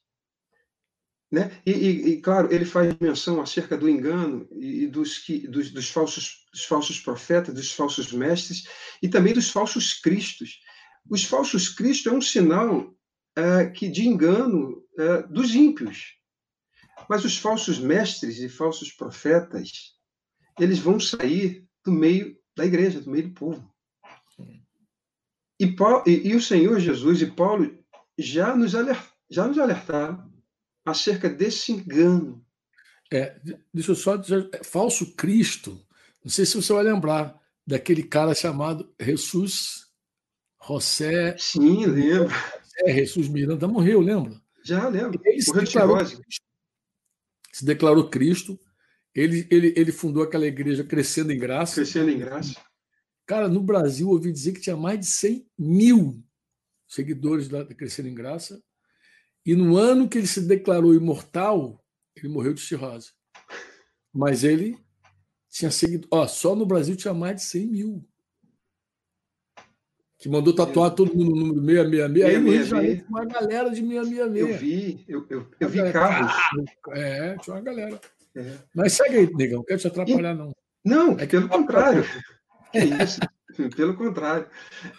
Né? 1.32 1.60
E, 1.66 1.72
e, 1.72 2.10
e, 2.10 2.22
claro, 2.22 2.54
ele 2.54 2.66
faz 2.66 2.96
menção 3.00 3.42
acerca 3.42 3.76
do 3.76 3.90
engano 3.90 4.48
e 4.52 4.88
dos, 4.88 5.18
que, 5.18 5.48
dos, 5.48 5.72
dos, 5.72 5.90
falsos, 5.90 6.46
dos 6.52 6.64
falsos 6.66 7.00
profetas, 7.00 7.54
dos 7.54 7.72
falsos 7.72 8.12
mestres 8.12 8.68
e 9.02 9.10
também 9.10 9.34
dos 9.34 9.50
falsos 9.50 9.94
cristos. 9.96 10.62
Os 11.10 11.24
falsos 11.24 11.70
cristos 11.70 12.12
é 12.12 12.16
um 12.16 12.22
sinal 12.22 12.96
é, 13.36 13.66
que 13.66 13.90
de 13.90 14.08
engano 14.08 14.84
é, 14.98 15.24
dos 15.24 15.54
ímpios. 15.56 16.16
Mas 17.10 17.26
os 17.26 17.38
falsos 17.38 17.80
mestres 17.80 18.40
e 18.40 18.48
falsos 18.48 18.92
profetas, 18.92 19.94
eles 20.60 20.80
vão 20.80 21.00
sair 21.00 21.68
do 21.84 21.92
meio 21.92 22.38
da 22.56 22.66
igreja, 22.66 23.02
do 23.02 23.12
meio 23.12 23.28
do 23.28 23.34
povo. 23.34 23.76
E, 25.60 25.68
Paulo, 25.68 26.04
e, 26.08 26.30
e 26.30 26.36
o 26.36 26.42
Senhor 26.42 26.80
Jesus 26.80 27.22
e 27.22 27.32
Paulo 27.32 27.78
já 28.18 28.56
nos, 28.56 28.76
alert, 28.76 29.06
já 29.30 29.48
nos 29.48 29.58
alertaram 29.58 30.35
acerca 30.86 31.28
desse 31.30 31.72
engano. 31.72 32.46
É, 33.12 33.40
deixa 33.74 33.92
eu 33.92 33.96
só 33.96 34.16
dizer, 34.16 34.50
é, 34.54 34.64
falso 34.64 35.16
Cristo, 35.16 35.80
não 36.24 36.32
sei 36.32 36.46
se 36.46 36.56
você 36.56 36.72
vai 36.74 36.84
lembrar 36.84 37.40
daquele 37.66 38.04
cara 38.04 38.34
chamado 38.34 38.94
Jesus 39.00 39.86
José. 40.66 41.36
Sim, 41.38 41.86
lembro. 41.86 42.34
É, 42.80 42.94
Jesus 42.94 43.28
Miranda 43.28 43.68
morreu, 43.68 44.00
lembra? 44.00 44.40
Já 44.64 44.88
lembro. 44.90 45.20
Ele 45.24 45.42
se 45.42 45.54
declarou, 45.54 45.98
se 47.52 47.66
declarou 47.66 48.10
Cristo. 48.10 48.60
Ele, 49.14 49.48
ele, 49.50 49.74
ele 49.78 49.92
fundou 49.92 50.24
aquela 50.24 50.46
igreja 50.46 50.84
Crescendo 50.84 51.32
em 51.32 51.38
Graça. 51.38 51.76
Crescendo 51.76 52.10
em 52.10 52.18
Graça. 52.18 52.60
Cara, 53.26 53.48
no 53.48 53.62
Brasil, 53.62 54.10
ouvi 54.10 54.32
dizer 54.32 54.52
que 54.52 54.60
tinha 54.60 54.76
mais 54.76 55.00
de 55.00 55.06
100 55.06 55.48
mil 55.58 56.24
seguidores 56.88 57.48
da 57.48 57.64
Crescendo 57.66 58.10
em 58.10 58.14
Graça. 58.14 58.62
E 59.46 59.56
no 59.56 59.78
ano 59.78 60.10
que 60.10 60.18
ele 60.18 60.28
se 60.28 60.42
declarou 60.42 60.94
imortal, 60.94 61.84
ele 62.16 62.30
morreu 62.30 62.54
de 62.54 62.62
cirrose. 62.62 63.12
Mas 64.14 64.44
ele 64.44 64.78
tinha 65.50 65.70
seguido. 65.70 66.08
Ó, 66.12 66.26
só 66.28 66.56
no 66.56 66.66
Brasil 66.66 66.96
tinha 66.96 67.14
mais 67.14 67.36
de 67.36 67.44
100 67.44 67.68
mil. 67.68 68.10
Que 70.18 70.30
mandou 70.30 70.56
tatuar 70.56 70.92
todo 70.92 71.16
mundo 71.16 71.36
no 71.36 71.54
número 71.54 71.90
666. 71.90 72.26
Aí 72.26 72.40
no 72.40 72.52
Rio 72.52 72.64
de 72.64 72.70
Janeiro 72.70 72.98
tinha 72.98 73.10
uma 73.10 73.26
galera 73.26 73.70
de 73.70 73.82
666. 73.82 74.38
Eu 74.38 74.58
vi, 74.58 75.06
eu, 75.08 75.26
eu, 75.30 75.48
eu 75.60 75.70
vi 75.70 75.92
carros. 75.92 76.34
É, 76.92 77.38
tinha 77.38 77.56
uma 77.56 77.62
galera. 77.62 78.02
É. 78.36 78.58
Mas 78.74 78.94
segue 78.94 79.18
aí, 79.18 79.34
negão, 79.34 79.60
não 79.60 79.66
quero 79.66 79.80
te 79.80 79.88
atrapalhar, 79.88 80.34
não. 80.34 80.52
Não, 80.84 81.18
é 81.20 81.26
pelo 81.26 81.48
contrário. 81.48 82.06
É 82.74 82.84
isso, 83.04 83.20
pelo 83.76 83.96
contrário. 83.96 84.48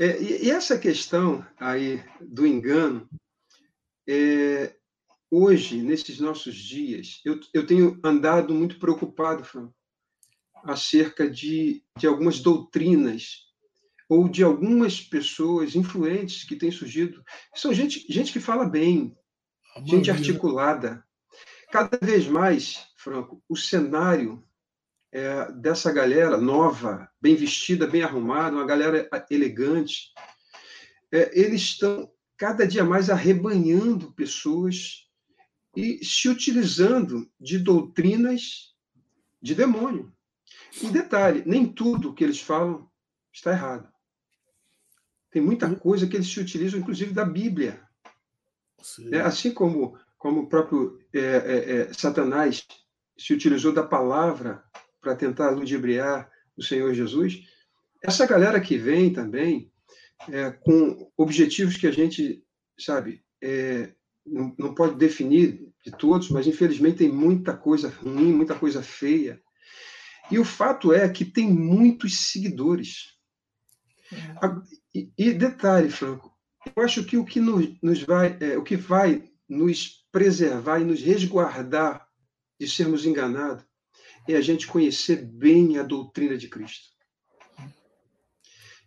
É, 0.00 0.20
e, 0.20 0.46
e, 0.46 0.50
essa 0.50 0.78
questão 0.78 1.44
aí 1.60 2.02
do 2.20 2.46
engano, 2.46 3.08
é, 4.08 4.74
hoje, 5.30 5.82
nesses 5.82 6.20
nossos 6.20 6.54
dias, 6.54 7.20
eu, 7.24 7.40
eu 7.52 7.66
tenho 7.66 7.98
andado 8.04 8.54
muito 8.54 8.78
preocupado, 8.78 9.44
Fran, 9.44 9.70
acerca 10.64 11.28
de, 11.28 11.82
de 11.98 12.06
algumas 12.06 12.40
doutrinas 12.40 13.46
ou 14.08 14.28
de 14.28 14.42
algumas 14.44 15.00
pessoas 15.00 15.74
influentes 15.74 16.44
que 16.44 16.56
têm 16.56 16.70
surgido. 16.70 17.24
São 17.54 17.72
gente, 17.72 18.06
gente 18.08 18.32
que 18.32 18.40
fala 18.40 18.64
bem, 18.64 19.16
gente 19.84 20.10
articulada. 20.10 21.04
Cada 21.70 21.98
vez 22.00 22.26
mais, 22.26 22.86
Franco, 22.96 23.42
o 23.48 23.56
cenário 23.56 24.44
é, 25.12 25.50
dessa 25.52 25.92
galera 25.92 26.36
nova, 26.36 27.10
bem 27.20 27.34
vestida, 27.34 27.86
bem 27.86 28.02
arrumada, 28.02 28.56
uma 28.56 28.66
galera 28.66 29.08
elegante, 29.30 30.12
é, 31.12 31.38
eles 31.38 31.62
estão 31.62 32.10
cada 32.36 32.66
dia 32.66 32.84
mais 32.84 33.10
arrebanhando 33.10 34.12
pessoas 34.12 35.06
e 35.76 36.04
se 36.04 36.28
utilizando 36.28 37.30
de 37.40 37.58
doutrinas 37.58 38.74
de 39.40 39.54
demônio. 39.54 40.12
E 40.82 40.88
detalhe, 40.88 41.42
nem 41.46 41.66
tudo 41.66 42.14
que 42.14 42.24
eles 42.24 42.40
falam 42.40 42.88
está 43.32 43.52
errado. 43.52 43.88
Tem 45.30 45.42
muita 45.42 45.74
coisa 45.76 46.06
que 46.06 46.16
eles 46.16 46.28
se 46.28 46.40
utilizam, 46.40 46.80
inclusive 46.80 47.12
da 47.12 47.24
Bíblia. 47.24 47.82
É, 49.12 49.20
assim 49.20 49.52
como, 49.52 49.98
como 50.16 50.42
o 50.42 50.48
próprio 50.48 50.98
é, 51.12 51.20
é, 51.20 51.76
é 51.80 51.92
Satanás 51.92 52.66
se 53.18 53.34
utilizou 53.34 53.72
da 53.72 53.82
palavra 53.82 54.62
para 55.00 55.16
tentar 55.16 55.50
ludibriar 55.50 56.30
o 56.56 56.62
Senhor 56.62 56.92
Jesus. 56.94 57.42
Essa 58.02 58.26
galera 58.26 58.60
que 58.60 58.78
vem 58.78 59.12
também, 59.12 59.70
é, 60.30 60.50
com 60.50 61.10
objetivos 61.16 61.76
que 61.76 61.86
a 61.86 61.90
gente, 61.90 62.42
sabe, 62.78 63.22
é, 63.42 63.92
não, 64.24 64.54
não 64.58 64.74
pode 64.74 64.96
definir 64.96 65.72
de 65.84 65.92
todos, 65.92 66.30
mas 66.30 66.46
infelizmente 66.46 66.98
tem 66.98 67.12
muita 67.12 67.56
coisa 67.56 67.88
ruim, 67.88 68.32
muita 68.32 68.54
coisa 68.54 68.82
feia. 68.82 69.40
E 70.30 70.38
o 70.38 70.44
fato 70.44 70.92
é 70.92 71.08
que 71.08 71.24
tem 71.24 71.48
muitos 71.48 72.30
seguidores. 72.30 73.14
E, 74.94 75.12
e 75.16 75.32
detalhe, 75.32 75.90
Franco, 75.90 76.32
eu 76.74 76.82
acho 76.82 77.04
que 77.04 77.16
o 77.16 77.24
que 77.24 77.40
nos, 77.40 77.68
nos 77.80 78.02
vai, 78.02 78.36
é, 78.40 78.58
o 78.58 78.64
que 78.64 78.76
vai 78.76 79.30
nos 79.48 80.04
preservar 80.10 80.80
e 80.80 80.84
nos 80.84 81.00
resguardar 81.00 82.08
de 82.58 82.68
sermos 82.68 83.04
enganados 83.04 83.64
é 84.28 84.34
a 84.34 84.40
gente 84.40 84.66
conhecer 84.66 85.24
bem 85.24 85.78
a 85.78 85.82
doutrina 85.82 86.36
de 86.36 86.48
Cristo. 86.48 86.95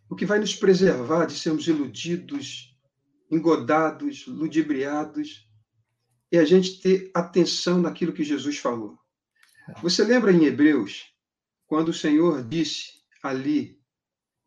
O 0.10 0.16
que 0.16 0.26
vai 0.26 0.40
nos 0.40 0.56
preservar 0.56 1.26
de 1.26 1.38
sermos 1.38 1.68
iludidos, 1.68 2.76
engodados, 3.32 4.26
ludibriados, 4.26 5.48
é 6.32 6.40
a 6.40 6.46
gente 6.46 6.82
ter 6.82 7.12
atenção 7.14 7.80
naquilo 7.80 8.14
que 8.14 8.24
Jesus 8.24 8.58
falou. 8.58 8.98
Você 9.82 10.04
lembra 10.04 10.32
em 10.32 10.46
Hebreus, 10.46 11.14
quando 11.68 11.90
o 11.90 11.94
Senhor 11.94 12.44
disse 12.44 12.94
ali 13.22 13.80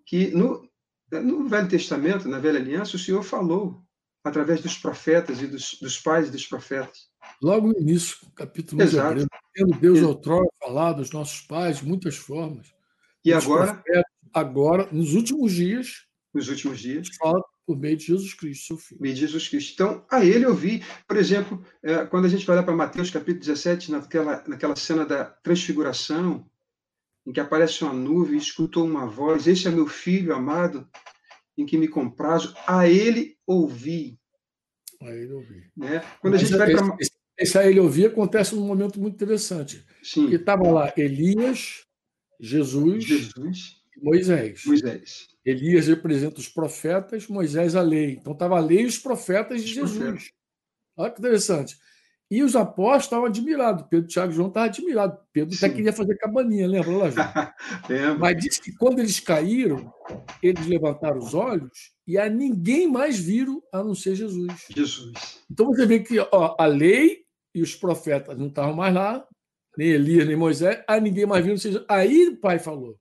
que 0.05 0.29
no, 0.33 0.69
no 1.11 1.49
Velho 1.49 1.69
Testamento, 1.69 2.29
na 2.29 2.41
Velha 2.41 2.59
Aliança, 2.59 2.97
o 2.97 2.99
Senhor 2.99 3.23
falou 3.23 3.85
através 4.25 4.61
dos 4.61 4.77
profetas 4.77 5.41
e 5.41 5.47
dos, 5.47 5.79
dos 5.81 5.99
pais 5.99 6.31
dos 6.31 6.47
profetas. 6.47 7.09
Logo 7.41 7.69
no 7.69 7.79
início, 7.79 8.17
capítulo 8.35 8.83
1 8.83 8.87
de 8.87 8.97
Hebreus, 8.97 9.27
tendo 9.55 9.79
Deus 9.79 9.99
Exato. 9.99 10.13
outrora 10.13 10.49
falado 10.61 10.99
aos 10.99 11.11
nossos 11.11 11.41
pais 11.43 11.79
de 11.79 11.87
muitas 11.87 12.17
formas. 12.17 12.73
E 13.25 13.33
agora? 13.33 13.83
Agora, 14.33 14.89
nos 14.91 15.15
últimos 15.15 15.53
dias, 15.53 16.07
nos 16.33 16.49
últimos 16.49 16.81
dias, 16.81 17.09
fala 17.19 17.43
por 17.67 17.79
meio 17.79 17.97
de 17.97 18.07
Jesus 18.07 18.35
Cristo, 18.35 18.67
seu 18.67 18.77
filho. 18.79 19.01
Meio 19.01 19.15
de 19.15 19.21
Jesus 19.21 19.49
Cristo. 19.49 19.73
Então, 19.75 20.05
a 20.11 20.25
ele 20.25 20.45
eu 20.45 20.55
vi, 20.55 20.83
por 21.07 21.17
exemplo, 21.17 21.65
é, 21.83 22.05
quando 22.07 22.25
a 22.25 22.29
gente 22.29 22.47
vai 22.47 22.57
lá 22.57 22.63
para 22.63 22.75
Mateus 22.75 23.11
capítulo 23.11 23.41
17, 23.41 23.91
naquela, 23.91 24.43
naquela 24.47 24.75
cena 24.75 25.05
da 25.05 25.25
transfiguração, 25.25 26.49
em 27.27 27.33
que 27.33 27.41
aparece 27.41 27.85
uma 27.85 27.93
nuvem, 27.93 28.39
escutou 28.39 28.85
uma 28.85 29.07
voz: 29.07 29.47
Este 29.47 29.69
é 29.69 29.71
meu 29.71 29.87
filho 29.87 30.35
amado, 30.35 30.89
em 31.57 31.67
que 31.67 31.77
me 31.77 31.87
comprazo, 31.87 32.55
a 32.67 32.89
ele 32.89 33.37
ouvi. 33.47 34.19
A 35.01 35.11
ele 35.11 35.33
ouvi. 35.33 35.71
Né? 35.77 36.01
Quando 36.21 36.33
Mas 36.35 36.43
a 36.43 36.45
gente 36.45 36.57
vai 36.57 36.73
para. 36.73 36.97
Esse, 36.99 37.13
esse 37.39 37.59
a 37.59 37.69
ele 37.69 37.81
ouvir 37.81 38.07
acontece 38.07 38.55
num 38.55 38.67
momento 38.67 39.01
muito 39.01 39.15
interessante. 39.15 39.85
Sim. 40.03 40.29
Que 40.29 40.37
estava 40.37 40.69
lá 40.71 40.93
Elias, 40.97 41.85
Jesus, 42.41 43.05
Jesus 43.05 43.82
Moisés. 44.03 44.65
Moisés. 44.67 45.29
Elias 45.45 45.87
representa 45.87 46.41
os 46.41 46.49
profetas, 46.49 47.27
Moisés 47.29 47.75
a 47.77 47.83
lei. 47.83 48.19
Então 48.21 48.33
estava 48.33 48.57
a 48.57 48.61
lei 48.61 48.83
e 48.83 48.87
os 48.87 48.99
profetas 48.99 49.63
de 49.63 49.73
Jesus. 49.73 49.99
Profetas. 49.99 50.31
Olha 50.97 51.11
que 51.11 51.21
interessante. 51.21 51.77
E 52.31 52.43
os 52.43 52.57
apóstolos 52.57 53.05
estavam 53.05 53.27
admirados. 53.27 53.85
Pedro, 53.91 54.09
Tiago 54.09 54.33
e 54.33 54.35
João 54.35 54.49
estavam 54.49 54.69
admirados. 54.69 55.19
Pedro 55.33 55.55
Sim. 55.55 55.67
até 55.67 55.75
queria 55.75 55.93
fazer 55.93 56.17
cabaninha, 56.17 56.67
lembra 56.67 56.91
lá, 56.91 57.11
João? 57.11 57.27
Mas 58.19 58.37
disse 58.39 58.63
que 58.63 58.73
quando 58.73 59.01
eles 59.01 59.21
caíram, 59.21 59.93
eles 60.43 60.67
levantaram 60.67 61.19
os 61.19 61.35
olhos 61.35 61.93
e 62.07 62.17
a 62.17 62.29
ninguém 62.29 62.89
mais 62.91 63.19
viram 63.19 63.63
a 63.73 63.85
não 63.85 63.95
ser 63.95 64.15
Jesus. 64.15 64.67
Jesus. 64.75 65.43
Então 65.51 65.67
você 65.67 65.85
vê 65.85 66.01
que 66.01 66.19
ó, 66.21 66.57
a 66.59 66.65
lei 66.65 67.19
e 67.55 67.61
os 67.61 67.75
profetas 67.75 68.39
não 68.39 68.47
estavam 68.47 68.75
mais 68.75 68.95
lá, 68.95 69.27
nem 69.77 69.89
Elias, 69.89 70.27
nem 70.27 70.37
Moisés, 70.37 70.83
a 70.89 70.99
ninguém 70.99 71.27
mais. 71.27 71.45
Jesus. 71.45 71.85
Aí 71.87 72.29
o 72.29 72.41
pai 72.41 72.59
falou: 72.59 72.97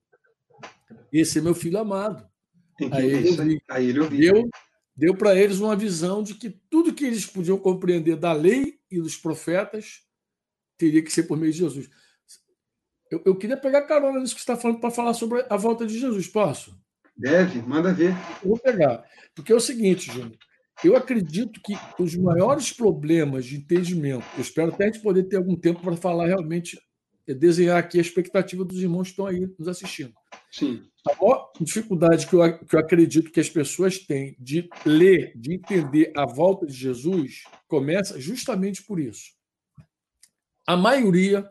Esse 1.11 1.39
é 1.39 1.41
meu 1.41 1.53
filho 1.53 1.77
amado. 1.77 2.25
Aí 2.91 3.11
ele, 3.11 3.61
aí 3.69 3.89
ele 3.89 3.99
ouviu. 3.99 4.33
Deu, 4.33 4.49
deu 4.95 5.15
para 5.15 5.35
eles 5.35 5.59
uma 5.59 5.75
visão 5.75 6.23
de 6.23 6.35
que 6.35 6.49
tudo 6.49 6.93
que 6.93 7.05
eles 7.05 7.25
podiam 7.25 7.57
compreender 7.57 8.15
da 8.15 8.33
lei 8.33 8.79
e 8.89 8.99
dos 8.99 9.17
profetas 9.17 10.03
teria 10.77 11.03
que 11.03 11.11
ser 11.11 11.23
por 11.23 11.37
meio 11.37 11.51
de 11.51 11.59
Jesus. 11.59 11.89
Eu, 13.11 13.21
eu 13.25 13.35
queria 13.35 13.57
pegar 13.57 13.83
carona 13.83 14.19
nisso 14.19 14.33
que 14.33 14.41
você 14.41 14.51
está 14.51 14.57
falando 14.57 14.79
para 14.79 14.89
falar 14.89 15.13
sobre 15.13 15.45
a 15.49 15.57
volta 15.57 15.85
de 15.85 15.99
Jesus. 15.99 16.27
Posso? 16.27 16.75
Deve, 17.15 17.61
manda 17.61 17.93
ver. 17.93 18.15
Eu 18.41 18.49
vou 18.49 18.57
pegar. 18.57 19.03
Porque 19.35 19.51
é 19.51 19.55
o 19.55 19.59
seguinte, 19.59 20.11
Júnior. 20.11 20.37
Eu 20.83 20.95
acredito 20.95 21.61
que 21.61 21.75
os 21.99 22.15
maiores 22.15 22.73
problemas 22.73 23.45
de 23.45 23.57
entendimento, 23.57 24.25
eu 24.35 24.41
espero 24.41 24.73
até 24.73 24.85
a 24.85 24.87
gente 24.87 25.03
poder 25.03 25.23
ter 25.23 25.37
algum 25.37 25.55
tempo 25.55 25.81
para 25.81 25.95
falar 25.95 26.25
realmente, 26.25 26.79
é 27.27 27.33
desenhar 27.35 27.77
aqui 27.77 27.99
a 27.99 28.01
expectativa 28.01 28.65
dos 28.65 28.81
irmãos 28.81 29.03
que 29.03 29.09
estão 29.11 29.27
aí 29.27 29.47
nos 29.59 29.67
assistindo. 29.67 30.13
Sim. 30.51 30.83
A 31.07 31.15
maior 31.15 31.51
dificuldade 31.59 32.27
que 32.27 32.35
eu, 32.35 32.65
que 32.65 32.75
eu 32.75 32.79
acredito 32.79 33.31
que 33.31 33.39
as 33.39 33.49
pessoas 33.49 33.97
têm 33.97 34.35
de 34.37 34.69
ler, 34.85 35.33
de 35.35 35.55
entender 35.55 36.11
a 36.15 36.25
volta 36.25 36.67
de 36.67 36.73
Jesus, 36.73 37.43
começa 37.67 38.19
justamente 38.19 38.83
por 38.83 38.99
isso. 38.99 39.31
A 40.67 40.77
maioria, 40.77 41.49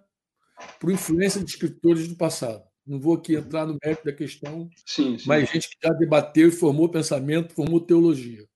por 0.78 0.92
influência 0.92 1.42
de 1.42 1.50
escritores 1.50 2.06
do 2.06 2.16
passado. 2.16 2.62
Não 2.86 3.00
vou 3.00 3.14
aqui 3.14 3.34
entrar 3.34 3.66
no 3.66 3.78
mérito 3.82 4.04
da 4.04 4.12
questão, 4.12 4.68
sim, 4.86 5.18
sim. 5.18 5.24
mas 5.26 5.50
gente 5.50 5.68
que 5.68 5.76
já 5.82 5.92
debateu 5.92 6.48
e 6.48 6.52
formou 6.52 6.88
pensamento, 6.88 7.54
formou 7.54 7.80
teologia. 7.80 8.46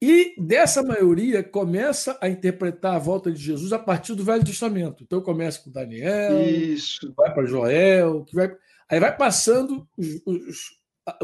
E 0.00 0.34
dessa 0.38 0.82
maioria 0.82 1.42
começa 1.42 2.16
a 2.20 2.28
interpretar 2.28 2.94
a 2.94 3.00
volta 3.00 3.32
de 3.32 3.42
Jesus 3.42 3.72
a 3.72 3.78
partir 3.78 4.14
do 4.14 4.22
Velho 4.22 4.44
Testamento. 4.44 5.02
Então 5.02 5.20
começa 5.20 5.60
com 5.60 5.72
Daniel, 5.72 6.40
Isso. 6.40 7.12
vai 7.16 7.34
para 7.34 7.46
Joel, 7.46 8.24
que 8.24 8.34
vai 8.34 8.56
Aí 8.90 8.98
vai 8.98 9.14
passando 9.16 9.86
os, 9.96 10.22
os, 10.24 10.58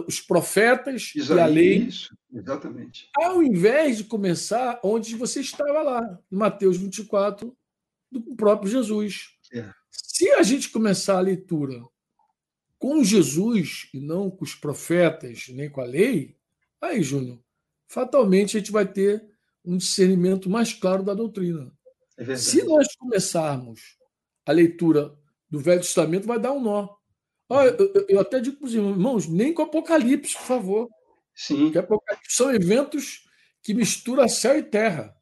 os 0.06 0.20
profetas 0.20 1.12
Isaías, 1.14 1.38
e 1.38 1.40
a 1.40 1.46
lei. 1.46 1.78
Isso, 1.78 2.16
exatamente. 2.32 3.08
Ao 3.16 3.42
invés 3.42 3.98
de 3.98 4.04
começar 4.04 4.80
onde 4.82 5.16
você 5.16 5.40
estava 5.40 5.82
lá, 5.82 6.18
em 6.30 6.36
Mateus 6.36 6.76
24, 6.76 7.56
do 8.10 8.36
próprio 8.36 8.70
Jesus. 8.70 9.30
É. 9.52 9.70
Se 9.90 10.30
a 10.32 10.42
gente 10.42 10.70
começar 10.70 11.18
a 11.18 11.22
leitura 11.22 11.82
com 12.78 13.02
Jesus 13.02 13.88
e 13.94 14.00
não 14.00 14.30
com 14.30 14.44
os 14.44 14.54
profetas, 14.54 15.46
nem 15.48 15.70
com 15.70 15.80
a 15.80 15.84
lei, 15.84 16.36
aí, 16.80 17.02
Júnior, 17.02 17.40
fatalmente 17.88 18.56
a 18.56 18.60
gente 18.60 18.70
vai 18.70 18.86
ter 18.86 19.24
um 19.64 19.76
discernimento 19.76 20.50
mais 20.50 20.72
claro 20.72 21.02
da 21.02 21.14
doutrina. 21.14 21.72
É 22.16 22.36
Se 22.36 22.62
nós 22.64 22.94
começarmos 22.96 23.96
a 24.46 24.52
leitura 24.52 25.16
do 25.50 25.58
Velho 25.58 25.80
Testamento, 25.80 26.26
vai 26.26 26.38
dar 26.38 26.52
um 26.52 26.60
nó. 26.60 26.94
Ah, 27.50 27.66
eu, 27.66 28.06
eu, 28.08 28.20
até 28.20 28.40
digo 28.40 28.56
para 28.56 28.66
os 28.66 28.74
irmãos, 28.74 29.28
nem 29.28 29.52
com 29.52 29.62
Apocalipse, 29.62 30.34
por 30.34 30.42
favor. 30.42 30.88
Sim. 31.34 31.64
Porque 31.64 31.78
Apocalipse 31.78 32.34
são 32.34 32.54
eventos 32.54 33.24
que 33.62 33.74
misturam 33.74 34.28
céu 34.28 34.58
e 34.58 34.62
terra. 34.62 35.14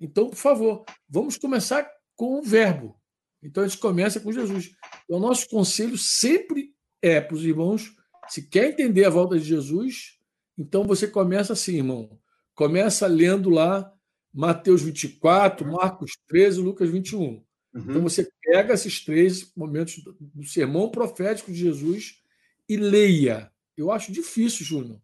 Então, 0.00 0.28
por 0.28 0.36
favor, 0.36 0.84
vamos 1.08 1.36
começar 1.36 1.88
com 2.16 2.38
o 2.38 2.42
verbo. 2.42 2.98
Então, 3.42 3.62
a 3.62 3.68
gente 3.68 3.78
começa 3.78 4.20
com 4.20 4.32
Jesus. 4.32 4.70
Então, 5.04 5.18
o 5.18 5.20
nosso 5.20 5.48
conselho 5.48 5.96
sempre 5.96 6.74
é 7.02 7.20
para 7.20 7.34
os 7.34 7.44
irmãos, 7.44 7.94
se 8.28 8.48
quer 8.48 8.70
entender 8.70 9.04
a 9.04 9.10
volta 9.10 9.38
de 9.38 9.44
Jesus, 9.44 10.18
então 10.56 10.84
você 10.84 11.08
começa 11.08 11.52
assim, 11.52 11.76
irmão. 11.76 12.18
Começa 12.54 13.06
lendo 13.06 13.48
lá 13.50 13.92
Mateus 14.32 14.82
24, 14.82 15.66
Marcos 15.66 16.12
13, 16.28 16.60
Lucas 16.60 16.88
21. 16.90 17.42
Então, 17.70 17.82
uhum. 17.82 17.90
Então 17.90 18.02
você 18.02 18.28
pega 18.42 18.74
esses 18.74 19.04
três 19.04 19.52
momentos 19.56 20.02
do 20.20 20.44
sermão 20.44 20.90
profético 20.90 21.52
de 21.52 21.58
Jesus 21.58 22.20
e 22.68 22.76
leia. 22.76 23.50
Eu 23.76 23.90
acho 23.90 24.12
difícil, 24.12 24.64
Júnior. 24.64 25.00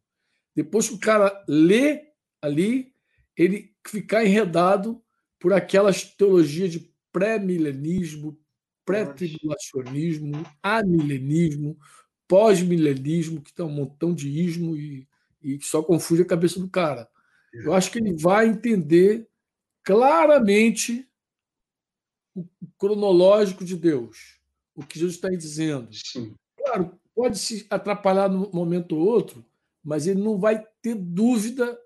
Depois 0.55 0.89
que 0.89 0.95
o 0.95 0.99
cara 0.99 1.45
lê 1.49 2.05
ali, 2.41 2.93
ele 3.37 3.75
ficar 3.87 4.25
enredado 4.25 5.03
por 5.39 5.53
aquelas 5.53 6.03
teologias 6.03 6.73
de 6.73 6.93
pré-milenismo, 7.13 8.39
pré-tribulacionismo, 8.85 10.45
amilenismo, 10.63 11.79
pós-milenismo, 12.29 13.41
que 13.41 13.53
tem 13.53 13.65
um 13.65 13.71
montão 13.71 14.15
de 14.15 14.29
ismo 14.29 14.77
e, 14.77 15.07
e 15.43 15.59
só 15.63 15.83
confunde 15.83 16.23
a 16.23 16.27
cabeça 16.27 16.59
do 16.59 16.69
cara. 16.69 17.09
Eu 17.53 17.73
acho 17.73 17.91
que 17.91 17.99
ele 17.99 18.15
vai 18.15 18.47
entender 18.47 19.27
claramente 19.83 21.09
o 22.37 22.47
cronológico 22.79 23.65
de 23.65 23.77
Deus, 23.77 24.39
o 24.75 24.85
que 24.85 24.99
Jesus 24.99 25.17
está 25.17 25.31
dizendo. 25.31 25.89
Sim. 25.93 26.35
Claro, 26.59 27.01
pode 27.15 27.39
se 27.39 27.67
atrapalhar 27.71 28.29
num 28.29 28.51
momento 28.53 28.95
ou 28.95 29.07
outro, 29.07 29.45
mas 29.83 30.07
ele 30.07 30.21
não 30.21 30.39
vai 30.39 30.63
ter 30.83 30.95
dúvida, 30.95 31.81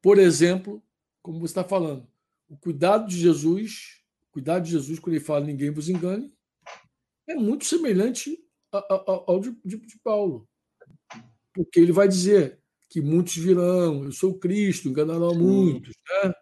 por 0.00 0.18
exemplo, 0.18 0.80
como 1.20 1.40
você 1.40 1.46
está 1.46 1.64
falando, 1.64 2.06
o 2.48 2.56
cuidado 2.56 3.08
de 3.08 3.18
Jesus, 3.18 4.00
o 4.28 4.32
cuidado 4.32 4.64
de 4.64 4.70
Jesus 4.70 5.00
quando 5.00 5.16
ele 5.16 5.24
fala 5.24 5.44
ninguém 5.44 5.70
vos 5.70 5.88
engane, 5.88 6.32
é 7.26 7.34
muito 7.34 7.64
semelhante 7.64 8.38
ao 8.72 9.40
de, 9.40 9.50
de, 9.64 9.76
de 9.78 9.98
Paulo. 9.98 10.48
Porque 11.52 11.80
ele 11.80 11.92
vai 11.92 12.06
dizer 12.06 12.60
que 12.88 13.00
muitos 13.00 13.36
virão, 13.36 14.04
eu 14.04 14.12
sou 14.12 14.38
Cristo, 14.38 14.88
enganarão 14.88 15.34
muitos. 15.34 15.94
Né? 16.24 16.32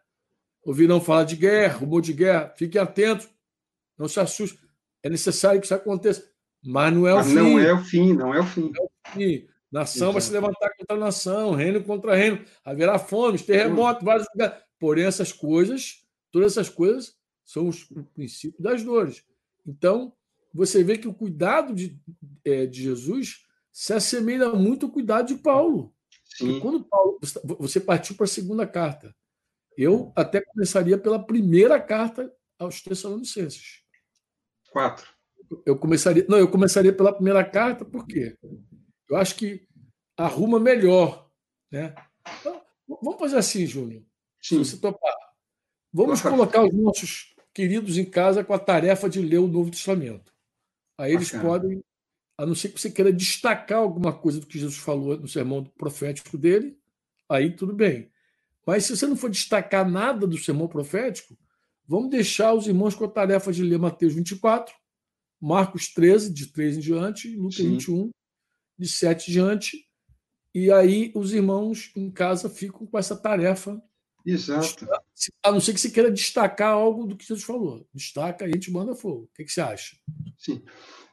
Ouvirão 0.67 1.01
falar 1.01 1.25
de 1.25 1.37
guerra, 1.37 1.79
rumor 1.79 2.03
de 2.03 2.13
guerra. 2.13 2.53
Fiquem 2.57 2.81
atentos, 2.81 3.29
não 3.97 4.09
se 4.09 4.19
assustem. 4.19 4.69
É 5.03 5.09
necessário 5.09 5.61
que 5.61 5.67
isso 5.67 5.75
aconteça, 5.75 6.29
mas 6.63 6.93
não 6.93 7.07
é 7.07 7.15
o 7.15 7.17
mas 7.19 7.29
fim. 7.29 7.35
Não 7.35 7.59
é 7.61 7.73
o 7.73 7.79
fim, 7.79 8.13
não 8.13 8.35
é 8.35 8.41
o 8.41 8.45
fim. 8.45 8.73
Não 8.75 8.83
é 8.83 8.85
o 8.85 9.13
fim. 9.13 9.49
Nação 9.71 10.09
Exato. 10.09 10.13
vai 10.13 10.23
se 10.23 10.33
levantar 10.33 10.71
contra 10.77 10.97
nação, 10.97 11.53
reino 11.53 11.83
contra 11.83 12.15
reino, 12.15 12.45
haverá 12.65 12.99
fome, 12.99 13.39
terremotos, 13.39 14.05
vários 14.05 14.27
lugares. 14.33 14.57
Porém, 14.79 15.05
essas 15.05 15.33
coisas, 15.33 16.05
todas 16.33 16.53
essas 16.53 16.69
coisas, 16.69 17.17
são 17.45 17.69
os, 17.69 17.89
o 17.91 18.03
princípio 18.03 18.61
das 18.61 18.83
dores. 18.83 19.23
Então, 19.67 20.13
você 20.53 20.83
vê 20.83 20.99
que 20.99 21.09
o 21.09 21.15
cuidado 21.15 21.75
de, 21.75 21.99
é, 22.45 22.67
de 22.67 22.83
Jesus 22.83 23.45
se 23.71 23.93
assemelha 23.93 24.51
muito 24.51 24.87
ao 24.87 24.93
cuidado 24.93 25.29
de 25.29 25.37
Paulo. 25.37 25.93
Quando 26.61 26.85
Paulo, 26.85 27.19
você 27.59 27.81
partiu 27.81 28.15
para 28.15 28.25
a 28.25 28.29
segunda 28.29 28.67
carta, 28.67 29.15
eu 29.77 30.13
até 30.17 30.41
começaria 30.41 30.97
pela 30.97 31.25
primeira 31.25 31.81
carta 31.81 32.33
aos 32.59 32.81
Tessalonicenses. 32.83 33.83
Quatro. 34.71 35.07
Eu 35.65 35.79
começaria, 35.79 36.27
não, 36.29 36.39
eu 36.39 36.51
começaria 36.51 36.93
pela 36.93 37.13
primeira 37.13 37.45
carta, 37.45 37.85
por 37.85 38.07
quê? 38.07 38.37
Eu 39.09 39.17
acho 39.17 39.37
que 39.37 39.67
arruma 40.17 40.59
melhor, 40.59 41.31
né? 41.71 41.95
Então, 42.41 42.61
vamos 42.87 43.19
fazer 43.19 43.37
assim, 43.37 43.67
Júnior. 43.67 44.03
Se 44.41 44.57
você 44.57 44.77
topar. 44.77 45.15
Vamos 45.93 46.21
colocar 46.21 46.63
os 46.63 46.73
nossos 46.75 47.35
queridos 47.55 47.97
em 47.97 48.05
casa 48.05 48.45
com 48.45 48.53
a 48.53 48.59
tarefa 48.59 49.09
de 49.09 49.21
ler 49.21 49.39
o 49.39 49.47
Novo 49.47 49.71
Testamento. 49.71 50.35
Aí 50.99 51.15
eles 51.15 51.31
Bacana. 51.31 51.49
podem, 51.49 51.85
a 52.39 52.45
não 52.45 52.55
ser 52.55 52.71
que 52.71 52.81
você 52.81 52.91
queira 52.91 53.13
destacar 53.13 53.79
alguma 53.79 54.13
coisa 54.13 54.41
do 54.41 54.47
que 54.47 54.59
Jesus 54.59 54.77
falou 54.77 55.17
no 55.17 55.29
sermão 55.29 55.65
profético 55.65 56.37
dele, 56.37 56.79
aí 57.29 57.55
tudo 57.55 57.73
bem. 57.73 58.11
Mas 58.67 58.85
se 58.85 58.97
você 58.97 59.07
não 59.07 59.17
for 59.17 59.31
destacar 59.31 59.89
nada 59.89 60.27
do 60.27 60.37
sermão 60.37 60.67
profético, 60.67 61.39
vamos 61.87 62.11
deixar 62.11 62.53
os 62.53 62.67
irmãos 62.67 62.95
com 62.95 63.05
a 63.05 63.09
tarefa 63.09 63.53
de 63.53 63.63
ler 63.63 63.79
Mateus 63.79 64.13
24, 64.13 64.75
Marcos 65.41 65.89
13, 65.95 66.35
de 66.35 66.49
3 66.49 66.79
em 66.79 66.81
diante, 66.81 67.37
Lucas 67.37 67.57
Sim. 67.57 67.71
21, 67.71 68.11
de 68.77 68.89
7 68.89 69.31
em 69.31 69.33
diante, 69.33 69.87
e 70.53 70.73
aí 70.73 71.13
os 71.15 71.33
irmãos 71.33 71.93
em 71.95 72.11
casa 72.11 72.49
ficam 72.49 72.87
com 72.87 72.99
essa 72.99 73.15
tarefa. 73.15 73.81
Exato. 74.25 74.89
A 75.43 75.53
não 75.53 75.61
ser 75.61 75.73
que 75.73 75.81
você 75.81 75.91
queira 75.91 76.11
destacar 76.11 76.73
algo 76.73 77.07
do 77.07 77.17
que 77.17 77.27
Jesus 77.27 77.45
falou. 77.45 77.87
Destaca 77.95 78.45
e 78.45 78.49
a 78.49 78.53
gente 78.53 78.73
manda 78.73 78.97
fogo. 78.97 79.25
O 79.25 79.37
que, 79.37 79.45
que 79.45 79.53
você 79.53 79.61
acha? 79.61 79.97
Sim. 80.37 80.65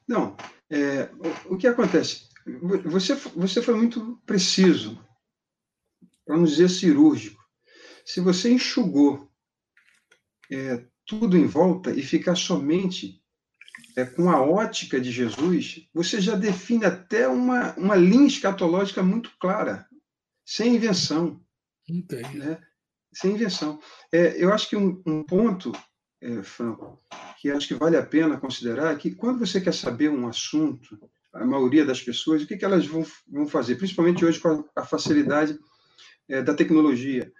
Não, 0.07 0.35
é, 0.69 1.11
o, 1.47 1.53
o, 1.53 1.57
que 1.57 1.67
acontece? 1.67 2.29
Você, 2.85 3.13
você 3.13 3.61
foi 3.61 3.75
muito 3.75 4.19
preciso, 4.25 4.97
para 6.25 6.35
não 6.35 6.45
dizer 6.45 6.69
cirúrgico. 6.69 7.42
Se 8.05 8.19
você 8.19 8.51
enxugou 8.51 9.29
é, 10.51 10.85
tudo 11.05 11.37
em 11.37 11.45
volta 11.45 11.91
e 11.91 12.01
ficar 12.01 12.35
somente 12.35 13.21
é, 13.95 14.05
com 14.05 14.29
a 14.29 14.41
ótica 14.41 14.99
de 14.99 15.11
Jesus, 15.11 15.87
você 15.93 16.19
já 16.19 16.35
define 16.35 16.85
até 16.85 17.27
uma, 17.27 17.73
uma 17.75 17.95
linha 17.95 18.27
escatológica 18.27 19.03
muito 19.03 19.31
clara, 19.39 19.87
sem 20.45 20.75
invenção. 20.75 21.41
Entendi. 21.87 22.37
Né? 22.37 22.59
Sem 23.13 23.31
invenção. 23.31 23.79
É, 24.11 24.43
eu 24.43 24.51
acho 24.51 24.69
que 24.69 24.75
um, 24.75 25.01
um 25.05 25.23
ponto, 25.23 25.71
é, 26.21 26.41
Franco, 26.43 26.97
que 27.39 27.51
acho 27.51 27.67
que 27.67 27.75
vale 27.75 27.97
a 27.97 28.05
pena 28.05 28.39
considerar 28.39 28.93
é 28.93 28.97
que 28.97 29.11
quando 29.11 29.39
você 29.39 29.61
quer 29.61 29.73
saber 29.73 30.09
um 30.09 30.27
assunto, 30.27 30.97
a 31.31 31.45
maioria 31.45 31.85
das 31.85 32.01
pessoas, 32.01 32.43
o 32.43 32.47
que, 32.47 32.57
que 32.57 32.65
elas 32.65 32.85
vão, 32.85 33.05
vão 33.27 33.47
fazer, 33.47 33.75
principalmente 33.75 34.23
hoje 34.25 34.39
com 34.39 34.49
a, 34.49 34.81
a 34.81 34.85
facilidade 34.85 35.59
é, 36.27 36.41
da 36.41 36.53
tecnologia 36.53 37.31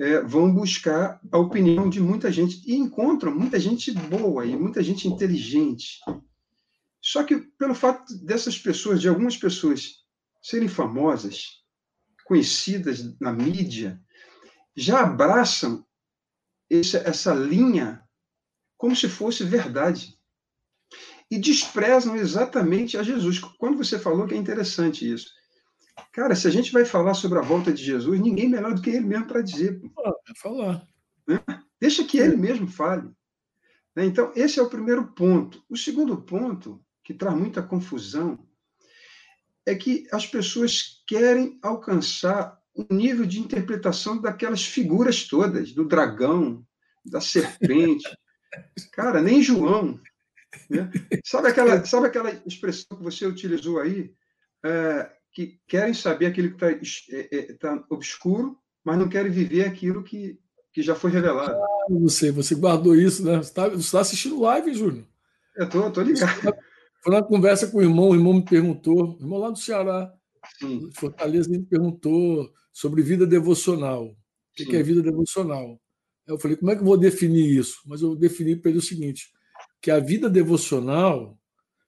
é, 0.00 0.22
vão 0.22 0.52
buscar 0.52 1.20
a 1.30 1.38
opinião 1.38 1.90
de 1.90 2.00
muita 2.00 2.32
gente 2.32 2.62
e 2.66 2.74
encontram 2.74 3.34
muita 3.34 3.60
gente 3.60 3.92
boa 3.92 4.46
e 4.46 4.56
muita 4.56 4.82
gente 4.82 5.06
inteligente. 5.06 6.00
Só 7.02 7.22
que 7.22 7.36
pelo 7.58 7.74
fato 7.74 8.14
dessas 8.24 8.58
pessoas, 8.58 9.00
de 9.00 9.08
algumas 9.08 9.36
pessoas 9.36 9.96
serem 10.42 10.68
famosas, 10.68 11.62
conhecidas 12.24 13.14
na 13.20 13.30
mídia, 13.30 14.00
já 14.74 15.02
abraçam 15.02 15.84
essa, 16.70 16.98
essa 16.98 17.34
linha 17.34 18.02
como 18.78 18.96
se 18.96 19.06
fosse 19.06 19.44
verdade. 19.44 20.18
E 21.30 21.38
desprezam 21.38 22.16
exatamente 22.16 22.96
a 22.96 23.02
Jesus. 23.02 23.38
Quando 23.38 23.76
você 23.76 23.98
falou 23.98 24.26
que 24.26 24.34
é 24.34 24.38
interessante 24.38 25.08
isso, 25.08 25.30
Cara, 26.12 26.34
se 26.34 26.48
a 26.48 26.50
gente 26.50 26.72
vai 26.72 26.84
falar 26.84 27.14
sobre 27.14 27.38
a 27.38 27.42
volta 27.42 27.72
de 27.72 27.82
Jesus, 27.82 28.20
ninguém 28.20 28.48
melhor 28.48 28.74
do 28.74 28.82
que 28.82 28.90
ele 28.90 29.06
mesmo 29.06 29.26
para 29.26 29.42
dizer. 29.42 29.80
Ah, 29.98 30.12
falar. 30.36 30.86
Né? 31.26 31.40
Deixa 31.80 32.04
que 32.04 32.18
ele 32.18 32.36
mesmo 32.36 32.66
fale. 32.66 33.08
Né? 33.94 34.04
Então, 34.06 34.32
esse 34.34 34.58
é 34.58 34.62
o 34.62 34.68
primeiro 34.68 35.12
ponto. 35.12 35.62
O 35.68 35.76
segundo 35.76 36.20
ponto, 36.20 36.84
que 37.04 37.14
traz 37.14 37.36
muita 37.36 37.62
confusão, 37.62 38.44
é 39.64 39.74
que 39.74 40.06
as 40.12 40.26
pessoas 40.26 41.02
querem 41.06 41.58
alcançar 41.62 42.58
um 42.74 42.94
nível 42.94 43.24
de 43.24 43.40
interpretação 43.40 44.20
daquelas 44.20 44.64
figuras 44.64 45.28
todas, 45.28 45.72
do 45.72 45.86
dragão, 45.86 46.66
da 47.04 47.20
serpente. 47.20 48.08
Cara, 48.92 49.22
nem 49.22 49.42
João. 49.42 50.00
Né? 50.68 50.90
Sabe, 51.24 51.48
aquela, 51.48 51.84
sabe 51.84 52.08
aquela 52.08 52.30
expressão 52.44 52.98
que 52.98 53.04
você 53.04 53.26
utilizou 53.26 53.78
aí? 53.78 54.12
É, 54.64 55.19
que 55.32 55.58
querem 55.66 55.94
saber 55.94 56.26
aquilo 56.26 56.50
que 56.50 56.64
está 56.64 56.70
é, 57.12 57.36
é, 57.36 57.52
tá 57.54 57.84
obscuro, 57.90 58.56
mas 58.84 58.98
não 58.98 59.08
querem 59.08 59.30
viver 59.30 59.64
aquilo 59.64 60.02
que, 60.02 60.38
que 60.72 60.82
já 60.82 60.94
foi 60.94 61.10
revelado. 61.10 61.54
Ah, 61.54 61.86
você, 61.90 62.30
você 62.30 62.54
guardou 62.54 62.94
isso, 62.94 63.24
né? 63.24 63.36
Você 63.36 63.50
está 63.50 63.70
tá 63.70 64.00
assistindo 64.00 64.40
live, 64.40 64.74
Júnior? 64.74 65.06
Eu 65.56 65.68
tô, 65.68 65.90
tô 65.90 66.02
ligado. 66.02 66.54
Foi 67.02 67.14
na 67.14 67.22
conversa 67.22 67.66
com 67.66 67.78
o 67.78 67.82
irmão, 67.82 68.10
o 68.10 68.14
irmão 68.14 68.34
me 68.34 68.44
perguntou, 68.44 69.16
o 69.18 69.22
irmão 69.22 69.38
lá 69.38 69.50
do 69.50 69.58
Ceará, 69.58 70.12
Sim. 70.58 70.90
Fortaleza, 70.94 71.48
me 71.48 71.62
perguntou 71.62 72.52
sobre 72.72 73.02
vida 73.02 73.26
devocional. 73.26 74.06
O 74.06 74.16
que, 74.54 74.66
que 74.66 74.76
é 74.76 74.82
vida 74.82 75.02
devocional? 75.02 75.80
Eu 76.26 76.38
falei, 76.38 76.56
como 76.56 76.70
é 76.70 76.74
que 76.74 76.82
eu 76.82 76.86
vou 76.86 76.98
definir 76.98 77.58
isso? 77.58 77.80
Mas 77.86 78.02
eu 78.02 78.14
defini 78.14 78.54
para 78.54 78.70
ele 78.70 78.78
o 78.78 78.82
seguinte: 78.82 79.30
que 79.80 79.90
a 79.90 79.98
vida 79.98 80.28
devocional, 80.28 81.38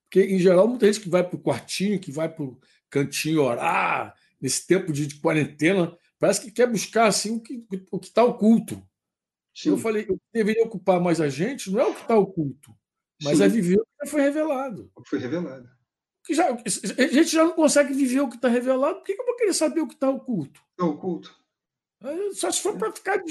porque 0.05 0.23
em 0.23 0.39
geral 0.39 0.67
muita 0.67 0.87
gente 0.87 1.01
que 1.01 1.11
vai 1.11 1.23
para 1.23 1.37
o 1.37 1.43
quartinho, 1.43 2.01
que 2.01 2.11
vai 2.11 2.29
para 2.29 2.45
cantinho 2.93 3.43
orar, 3.43 4.15
nesse 4.41 4.67
tempo 4.67 4.93
de, 4.93 5.07
de 5.07 5.15
quarentena, 5.17 5.97
parece 6.19 6.43
que 6.43 6.51
quer 6.51 6.71
buscar 6.71 7.07
assim 7.07 7.37
o 7.37 7.41
que 7.41 7.65
o 7.91 7.99
que 7.99 8.09
está 8.09 8.23
oculto. 8.23 8.81
Sim. 9.55 9.71
Eu 9.71 9.79
falei, 9.79 10.03
o 10.05 10.17
que 10.19 10.25
deveria 10.33 10.65
ocupar 10.65 11.01
mais 11.01 11.21
a 11.21 11.29
gente 11.29 11.71
não 11.71 11.81
é 11.81 11.87
o 11.87 11.95
que 11.95 12.03
está 12.03 12.17
oculto, 12.17 12.75
mas 13.23 13.39
Sim. 13.39 13.45
é 13.45 13.49
viver 13.49 13.79
o 13.79 13.85
que 13.85 14.05
já 14.05 14.11
foi 14.11 14.21
revelado. 14.21 14.91
O 14.95 15.03
que 15.03 15.11
foi 15.11 15.19
revelado. 15.19 15.69
Que 16.25 16.35
já, 16.35 16.49
a 16.51 17.07
gente 17.09 17.29
já 17.29 17.45
não 17.45 17.53
consegue 17.53 17.93
viver 17.93 18.21
o 18.21 18.29
que 18.29 18.37
está 18.37 18.49
revelado, 18.49 18.97
por 18.97 19.05
que 19.05 19.13
eu 19.13 19.27
vou 19.27 19.37
querer 19.37 19.55
saber 19.55 19.81
o 19.81 19.89
que 19.89 19.95
está 19.95 20.09
oculto? 20.09 20.61
Está 20.71 20.85
oculto. 20.85 21.35
Só 22.35 22.51
se 22.51 22.61
for 22.61 22.77
para 22.77 22.93
ficar 22.93 23.23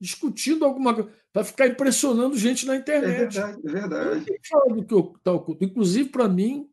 discutindo 0.00 0.64
alguma 0.64 0.94
coisa, 0.94 1.12
para 1.32 1.44
ficar 1.44 1.66
impressionando 1.66 2.36
gente 2.36 2.66
na 2.66 2.76
internet. 2.76 3.38
É 3.38 3.42
verdade, 3.42 3.60
é 3.64 3.70
verdade. 3.70 4.24
Eu 4.28 4.36
falar 4.48 4.74
do 4.74 4.84
que 4.84 5.18
está 5.18 5.32
oculto. 5.32 5.64
Inclusive, 5.64 6.08
para 6.08 6.28
mim, 6.28 6.68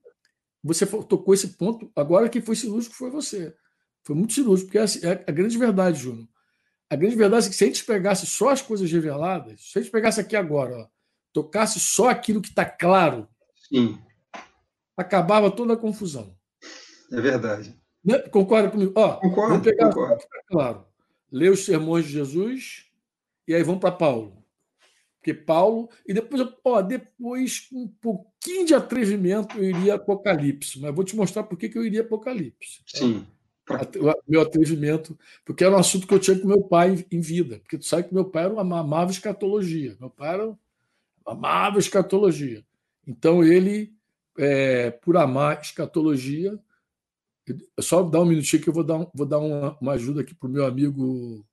você 0.63 0.85
tocou 0.85 1.33
esse 1.33 1.49
ponto, 1.49 1.91
agora 1.95 2.29
quem 2.29 2.41
foi 2.41 2.55
cirúrgico 2.55 2.95
foi 2.95 3.09
você. 3.09 3.53
Foi 4.03 4.15
muito 4.15 4.33
cirúrgico, 4.33 4.67
porque 4.67 4.79
assim, 4.79 4.99
é 5.05 5.23
a 5.27 5.31
grande 5.31 5.57
verdade, 5.57 5.99
Júnior. 5.99 6.27
A 6.89 6.95
grande 6.95 7.15
verdade 7.15 7.45
é 7.45 7.49
que 7.49 7.55
se 7.55 7.63
a 7.63 7.67
gente 7.67 7.85
pegasse 7.85 8.25
só 8.25 8.49
as 8.49 8.61
coisas 8.61 8.91
reveladas, 8.91 9.71
se 9.71 9.79
a 9.79 9.81
gente 9.81 9.91
pegasse 9.91 10.19
aqui 10.19 10.35
agora, 10.35 10.75
ó, 10.77 10.87
tocasse 11.31 11.79
só 11.79 12.09
aquilo 12.09 12.41
que 12.41 12.49
está 12.49 12.65
claro, 12.65 13.27
Sim. 13.69 13.97
acabava 14.97 15.49
toda 15.49 15.73
a 15.73 15.77
confusão. 15.77 16.35
É 17.11 17.21
verdade. 17.21 17.79
Né? 18.03 18.19
Concorda 18.29 18.69
comigo? 18.69 18.91
Ó, 18.95 19.13
concordo, 19.19 19.49
vamos 19.49 19.63
pegar 19.63 19.87
concordo. 19.87 20.15
está 20.15 20.43
claro. 20.47 20.85
Ler 21.31 21.51
os 21.51 21.63
sermões 21.63 22.05
de 22.05 22.11
Jesus 22.11 22.85
e 23.47 23.53
aí 23.53 23.63
vamos 23.63 23.79
para 23.79 23.91
Paulo. 23.91 24.40
Porque 25.21 25.35
Paulo, 25.35 25.87
e 26.07 26.15
depois, 26.15 26.41
ó, 26.65 26.81
depois, 26.81 27.59
com 27.59 27.83
um 27.83 27.87
pouquinho 27.87 28.65
de 28.65 28.73
atrevimento, 28.73 29.55
eu 29.55 29.65
iria 29.65 29.93
Apocalipse, 29.93 30.79
mas 30.81 30.95
vou 30.95 31.03
te 31.03 31.15
mostrar 31.15 31.43
por 31.43 31.59
que, 31.59 31.71
eu 31.77 31.85
iria 31.85 32.01
Apocalipse. 32.01 32.79
Tá? 32.91 32.97
Sim. 32.97 33.27
Meu 34.27 34.41
atrevimento, 34.41 35.17
porque 35.45 35.63
era 35.63 35.75
um 35.75 35.79
assunto 35.79 36.07
que 36.07 36.13
eu 36.13 36.19
tinha 36.19 36.37
com 36.39 36.47
meu 36.47 36.63
pai 36.63 37.05
em 37.11 37.21
vida. 37.21 37.59
Porque 37.59 37.77
tu 37.77 37.85
sabe 37.85 38.07
que 38.07 38.13
meu 38.13 38.25
pai 38.25 38.45
era 38.45 38.53
uma, 38.53 38.79
amava 38.79 39.11
escatologia. 39.11 39.95
Meu 39.99 40.09
pai 40.09 40.33
era, 40.33 40.57
amava 41.23 41.77
escatologia. 41.77 42.65
Então 43.05 43.43
ele, 43.43 43.93
é, 44.39 44.89
por 44.89 45.15
amar 45.17 45.61
escatologia, 45.61 46.59
só 47.79 48.01
dá 48.01 48.19
um 48.19 48.25
minutinho 48.25 48.63
que 48.63 48.69
eu 48.69 48.73
vou 48.73 48.83
dar, 48.83 49.07
vou 49.13 49.27
dar 49.27 49.37
uma, 49.37 49.77
uma 49.79 49.91
ajuda 49.93 50.21
aqui 50.21 50.33
para 50.33 50.49
o 50.49 50.51
meu 50.51 50.65
amigo, 50.65 51.45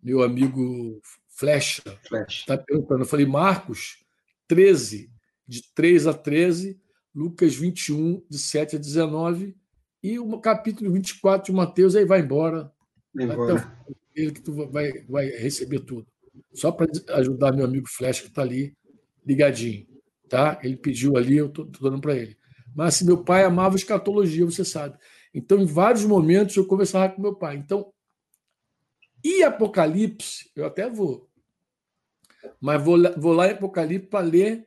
meu 0.00 0.22
amigo 0.22 1.02
Flecha. 1.32 1.82
Está 2.28 2.56
perguntando. 2.58 3.02
Eu 3.02 3.06
falei, 3.06 3.26
Marcos 3.26 4.04
13, 4.46 5.10
de 5.46 5.62
3 5.74 6.06
a 6.06 6.14
13, 6.14 6.80
Lucas 7.14 7.54
21, 7.54 8.24
de 8.28 8.38
7 8.38 8.76
a 8.76 8.78
19, 8.78 9.56
e 10.02 10.18
o 10.18 10.40
capítulo 10.40 10.92
24 10.92 11.46
de 11.46 11.52
Mateus, 11.52 11.94
aí 11.94 12.04
vai 12.04 12.20
embora. 12.20 12.72
Vai 13.14 13.24
embora. 13.24 13.78
ele 14.14 14.32
que 14.32 14.40
tu 14.40 14.52
vai, 14.70 14.92
vai 15.08 15.26
receber 15.26 15.80
tudo. 15.80 16.06
Só 16.54 16.72
para 16.72 16.86
ajudar 17.16 17.52
meu 17.52 17.64
amigo 17.64 17.88
Flecha, 17.88 18.22
que 18.22 18.28
está 18.28 18.42
ali 18.42 18.76
ligadinho. 19.24 19.86
Tá? 20.28 20.58
Ele 20.62 20.76
pediu 20.76 21.16
ali, 21.16 21.36
eu 21.36 21.46
estou 21.46 21.64
dando 21.64 22.00
para 22.00 22.16
ele. 22.16 22.36
Mas 22.74 22.94
assim, 22.94 23.04
meu 23.04 23.22
pai 23.22 23.44
amava 23.44 23.76
escatologia, 23.76 24.44
você 24.44 24.64
sabe. 24.64 24.96
Então, 25.34 25.58
em 25.58 25.66
vários 25.66 26.04
momentos, 26.04 26.56
eu 26.56 26.66
conversava 26.66 27.12
com 27.12 27.22
meu 27.22 27.34
pai. 27.34 27.56
Então, 27.56 27.92
e 29.24 29.42
Apocalipse, 29.42 30.50
eu 30.54 30.66
até 30.66 30.88
vou 30.88 31.30
mas 32.60 32.82
vou, 32.82 32.96
vou 33.16 33.32
lá 33.32 33.48
em 33.48 33.52
Apocalipse 33.52 34.08
para 34.08 34.24
ler 34.24 34.66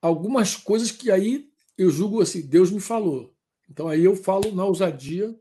algumas 0.00 0.56
coisas 0.56 0.90
que 0.90 1.10
aí 1.10 1.48
eu 1.76 1.90
julgo 1.90 2.20
assim, 2.20 2.46
Deus 2.46 2.70
me 2.70 2.80
falou. 2.80 3.34
Então 3.68 3.88
aí 3.88 4.04
eu 4.04 4.16
falo 4.16 4.52
na 4.52 4.64
ousadia 4.64 5.34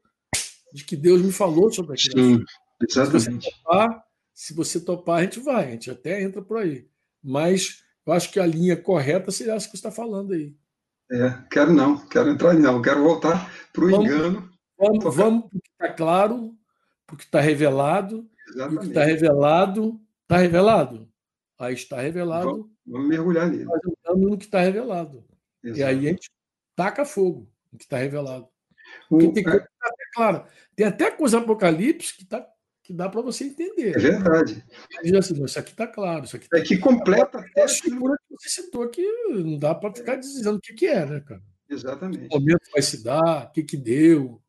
de 0.73 0.83
que 0.83 0.95
Deus 0.95 1.21
me 1.21 1.31
falou 1.31 1.71
sobre 1.71 1.95
aquilo. 1.95 2.39
Sim, 2.39 2.45
exatamente. 2.81 3.23
Se 3.23 3.31
você, 3.31 3.51
topar, 3.51 4.03
se 4.33 4.53
você 4.53 4.79
topar, 4.81 5.19
a 5.19 5.23
gente 5.23 5.39
vai, 5.39 5.67
a 5.67 5.71
gente 5.71 5.89
até 5.89 6.21
entra 6.21 6.41
por 6.41 6.57
aí. 6.57 6.87
Mas 7.23 7.83
eu 8.05 8.13
acho 8.13 8.31
que 8.31 8.39
a 8.39 8.45
linha 8.45 8.77
correta 8.77 9.31
seria 9.31 9.53
essa 9.53 9.65
que 9.65 9.71
você 9.71 9.77
está 9.77 9.91
falando 9.91 10.33
aí. 10.33 10.55
É, 11.09 11.41
quero 11.49 11.71
não, 11.71 11.97
quero 12.07 12.29
entrar 12.29 12.53
não, 12.53 12.81
quero 12.81 13.01
voltar 13.01 13.49
para 13.71 13.85
o 13.85 13.89
engano. 13.89 14.49
Vamos, 14.77 15.15
vamos 15.15 15.45
para 15.49 15.57
o 15.57 15.61
que 15.61 15.69
está 15.71 15.93
claro, 15.93 16.55
para 17.05 17.13
o 17.13 17.17
que 17.17 17.23
está 17.23 17.39
revelado. 17.39 18.29
Exatamente. 18.47 18.75
E 18.75 18.77
o 18.77 18.81
que 18.81 18.87
está 18.87 19.03
revelado, 19.03 20.01
está 20.23 20.37
revelado. 20.37 21.09
Aí 21.59 21.73
está 21.73 22.01
revelado. 22.01 22.51
Vamos, 22.51 22.69
vamos 22.85 23.07
mergulhar 23.07 23.49
nele. 23.49 23.65
Nós 23.65 23.79
entramos 23.85 24.29
no 24.31 24.37
que 24.37 24.45
está 24.45 24.61
revelado. 24.61 25.25
Exato. 25.63 25.79
E 25.79 25.83
aí 25.83 26.07
a 26.07 26.11
gente 26.11 26.29
taca 26.75 27.05
fogo 27.05 27.49
no 27.71 27.77
que 27.77 27.85
está 27.85 27.97
revelado. 27.97 28.47
Porque 29.09 29.31
tem, 29.33 29.43
coisa, 29.43 29.59
é... 29.59 29.67
claro, 30.13 30.45
tem 30.75 30.85
até 30.85 31.11
coisa 31.11 31.39
Apocalipse 31.39 32.15
que, 32.15 32.25
tá, 32.25 32.47
que 32.83 32.93
dá 32.93 33.09
para 33.09 33.21
você 33.21 33.45
entender. 33.45 33.95
É 33.95 33.99
verdade. 33.99 34.63
Assim, 35.17 35.43
isso 35.43 35.59
aqui 35.59 35.71
está 35.71 35.87
claro. 35.87 36.25
Isso 36.25 36.35
aqui 36.35 36.47
tá... 36.47 36.57
É 36.57 36.61
que 36.61 36.77
completa 36.77 37.39
até 37.39 37.63
a 37.63 37.67
figura 37.67 38.15
que 38.27 38.35
você 38.39 38.49
citou 38.61 38.83
aqui. 38.83 39.05
Não 39.29 39.57
dá 39.57 39.75
para 39.75 39.93
ficar 39.93 40.15
dizendo 40.15 40.57
o 40.57 40.61
que, 40.61 40.73
que 40.73 40.85
é, 40.85 41.05
né, 41.05 41.19
cara? 41.21 41.41
Exatamente. 41.69 42.27
O 42.31 42.39
momento 42.39 42.69
vai 42.71 42.81
se 42.81 43.03
dar, 43.03 43.47
o 43.47 43.51
que, 43.51 43.63
que 43.63 43.75
deu, 43.75 44.25
o 44.25 44.41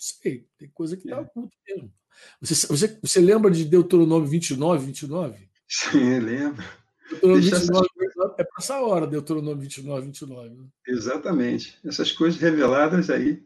Sei, 0.00 0.48
tem 0.56 0.70
coisa 0.70 0.96
que 0.96 1.02
está 1.02 1.18
é. 1.18 1.20
oculta 1.20 1.54
mesmo. 1.68 1.92
Você, 2.40 2.66
você, 2.66 2.98
você 3.02 3.20
lembra 3.20 3.50
de 3.50 3.64
Deuteronômio 3.64 4.28
29, 4.28 4.86
29? 4.86 5.48
Sim, 5.68 6.18
lembro. 6.18 6.64
Deuteronômio 7.10 7.42
29, 7.42 7.88
é 8.38 8.44
para 8.44 8.54
essa 8.58 8.80
hora, 8.80 9.06
Deuteronômio 9.06 9.60
29, 9.60 10.06
29. 10.06 10.50
Né? 10.50 10.64
Exatamente. 10.86 11.78
Essas 11.84 12.12
coisas 12.12 12.40
reveladas 12.40 13.10
aí. 13.10 13.42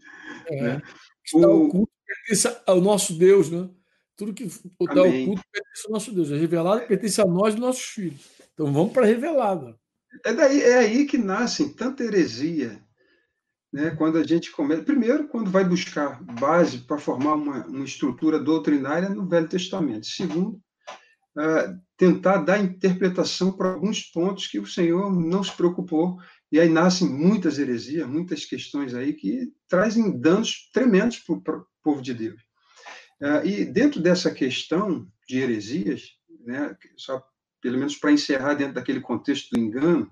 É. 0.46 0.62
Né? 0.62 0.82
Está 1.24 1.48
o... 1.48 1.66
oculto 1.66 1.92
pertence 2.06 2.56
ao 2.66 2.80
nosso 2.80 3.14
Deus, 3.14 3.50
né? 3.50 3.68
Tudo 4.16 4.32
que 4.32 4.44
está 4.44 5.02
oculto 5.02 5.42
pertence 5.50 5.86
ao 5.86 5.92
nosso 5.92 6.12
Deus. 6.12 6.30
É 6.30 6.36
revelado 6.36 6.86
pertence 6.86 7.20
a 7.20 7.26
nós 7.26 7.54
e 7.54 7.58
nossos 7.58 7.84
filhos. 7.84 8.20
Então 8.52 8.72
vamos 8.72 8.92
para 8.92 9.04
a 9.04 9.08
revelada. 9.08 9.76
É, 10.24 10.32
daí, 10.32 10.62
é 10.62 10.78
aí 10.78 11.06
que 11.06 11.18
nascem 11.18 11.70
tanta 11.70 12.04
heresia. 12.04 12.80
Né? 13.74 13.90
Quando 13.90 14.18
a 14.18 14.22
gente 14.22 14.52
começa. 14.52 14.84
Primeiro, 14.84 15.26
quando 15.26 15.50
vai 15.50 15.64
buscar 15.64 16.22
base 16.22 16.78
para 16.78 16.96
formar 16.96 17.34
uma, 17.34 17.66
uma 17.66 17.84
estrutura 17.84 18.38
doutrinária 18.38 19.08
no 19.08 19.28
Velho 19.28 19.48
Testamento. 19.48 20.06
Segundo, 20.06 20.62
uh, 21.36 21.76
tentar 21.96 22.36
dar 22.36 22.62
interpretação 22.62 23.50
para 23.50 23.70
alguns 23.70 24.00
pontos 24.00 24.46
que 24.46 24.60
o 24.60 24.66
Senhor 24.66 25.12
não 25.12 25.42
se 25.42 25.50
preocupou. 25.56 26.20
E 26.52 26.60
aí 26.60 26.68
nascem 26.68 27.08
muitas 27.08 27.58
heresias, 27.58 28.06
muitas 28.06 28.44
questões 28.44 28.94
aí 28.94 29.12
que 29.12 29.52
trazem 29.68 30.20
danos 30.20 30.70
tremendos 30.72 31.18
para 31.18 31.56
o 31.56 31.66
povo 31.82 32.00
de 32.00 32.14
Deus. 32.14 32.40
Uh, 33.20 33.44
e 33.44 33.64
dentro 33.64 34.00
dessa 34.00 34.30
questão 34.30 35.04
de 35.28 35.38
heresias, 35.40 36.12
né, 36.46 36.76
só 36.96 37.20
pelo 37.60 37.78
menos 37.78 37.96
para 37.96 38.12
encerrar 38.12 38.54
dentro 38.54 38.74
daquele 38.74 39.00
contexto 39.00 39.50
do 39.50 39.58
engano, 39.58 40.08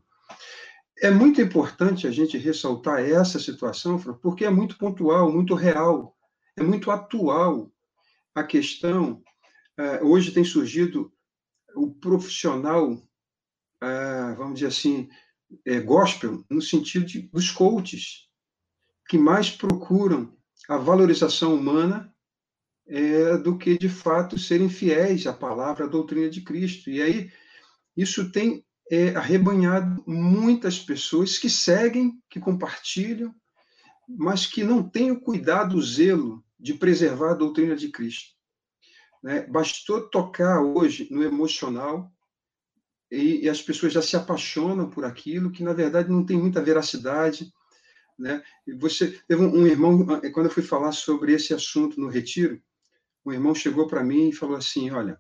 é 1.03 1.11
muito 1.11 1.43
importante 1.43 2.07
a 2.07 2.13
gente 2.13 2.39
ressaltar 2.39 3.01
essa 3.01 3.41
situação, 3.41 3.99
porque 4.23 4.45
é 4.45 4.51
muito 4.51 4.79
pontual, 4.79 5.33
muito 5.33 5.53
real, 5.53 6.17
é 6.57 6.63
muito 6.63 6.93
atual 6.93 7.73
a 8.33 8.45
questão. 8.45 9.21
É, 9.77 10.01
hoje 10.01 10.31
tem 10.31 10.45
surgido 10.45 11.13
o 11.75 11.93
profissional, 11.93 12.97
é, 13.83 14.35
vamos 14.37 14.55
dizer 14.55 14.69
assim, 14.69 15.09
é, 15.67 15.81
gospel, 15.81 16.45
no 16.49 16.63
sentido 16.63 17.05
de, 17.05 17.23
dos 17.23 17.51
coaches, 17.51 18.29
que 19.09 19.19
mais 19.19 19.51
procuram 19.51 20.33
a 20.69 20.77
valorização 20.77 21.57
humana 21.57 22.09
do 23.43 23.57
que, 23.57 23.79
de 23.79 23.89
fato, 23.89 24.39
serem 24.39 24.69
fiéis 24.69 25.27
à 25.27 25.33
palavra, 25.33 25.85
à 25.85 25.89
doutrina 25.89 26.29
de 26.29 26.43
Cristo. 26.43 26.91
E 26.91 27.01
aí 27.01 27.33
isso 27.97 28.31
tem 28.31 28.65
é, 28.93 29.17
arrebanhado 29.17 30.05
muitas 30.07 30.79
pessoas 30.79 31.39
que 31.39 31.49
seguem, 31.49 32.23
que 32.29 32.39
compartilham, 32.39 33.35
mas 34.07 34.47
que 34.47 34.63
não 34.63 34.87
têm 34.87 35.11
o 35.11 35.19
cuidado, 35.19 35.79
o 35.79 35.83
zelo 35.83 36.45
de 36.61 36.75
preservar 36.75 37.31
a 37.31 37.35
doutrina 37.35 37.75
de 37.75 37.89
Cristo. 37.89 38.35
Né? 39.23 39.47
Bastou 39.47 40.11
tocar 40.11 40.61
hoje 40.61 41.09
no 41.11 41.23
emocional 41.23 42.13
e, 43.11 43.47
e, 43.47 43.49
as 43.49 43.63
pessoas 43.63 43.95
já 43.95 44.03
se 44.03 44.15
apaixonam 44.15 44.91
por 44.91 45.07
aquilo 45.07 45.51
que, 45.51 45.63
na 45.63 45.73
verdade, 45.73 46.11
não 46.11 46.27
tem 46.27 46.37
muita 46.37 46.61
veracidade. 46.61 47.51
Né? 48.19 48.43
Você 48.79 49.19
teve 49.27 49.43
um, 49.43 49.61
um 49.61 49.67
irmão, 49.67 50.07
quando 50.35 50.47
eu 50.47 50.53
fui 50.53 50.63
falar 50.63 50.93
sobre 50.93 51.33
esse 51.33 51.55
assunto 51.55 51.99
no 51.99 52.09
retiro, 52.09 52.63
um 53.25 53.33
irmão 53.33 53.55
chegou 53.55 53.87
para 53.87 54.05
mim 54.05 54.29
e 54.29 54.35
falou 54.35 54.57
assim: 54.57 54.91
Olha, 54.91 55.19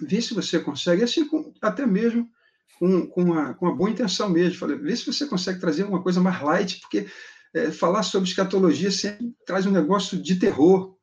vê 0.00 0.20
se 0.20 0.34
você 0.34 0.58
consegue, 0.58 1.04
assim, 1.04 1.28
até 1.62 1.86
mesmo 1.86 2.28
com, 2.78 3.06
com, 3.06 3.22
uma, 3.22 3.54
com 3.54 3.66
uma 3.66 3.76
boa 3.76 3.90
intenção 3.90 4.28
mesmo. 4.28 4.58
Falei, 4.58 4.76
vê 4.76 4.96
se 4.96 5.06
você 5.06 5.26
consegue 5.26 5.60
trazer 5.60 5.84
uma 5.84 6.02
coisa 6.02 6.20
mais 6.20 6.40
light, 6.42 6.80
porque 6.80 7.06
é, 7.54 7.70
falar 7.70 8.02
sobre 8.02 8.28
escatologia 8.28 8.90
sempre 8.90 9.32
traz 9.46 9.66
um 9.66 9.70
negócio 9.70 10.20
de 10.20 10.36
terror. 10.38 10.96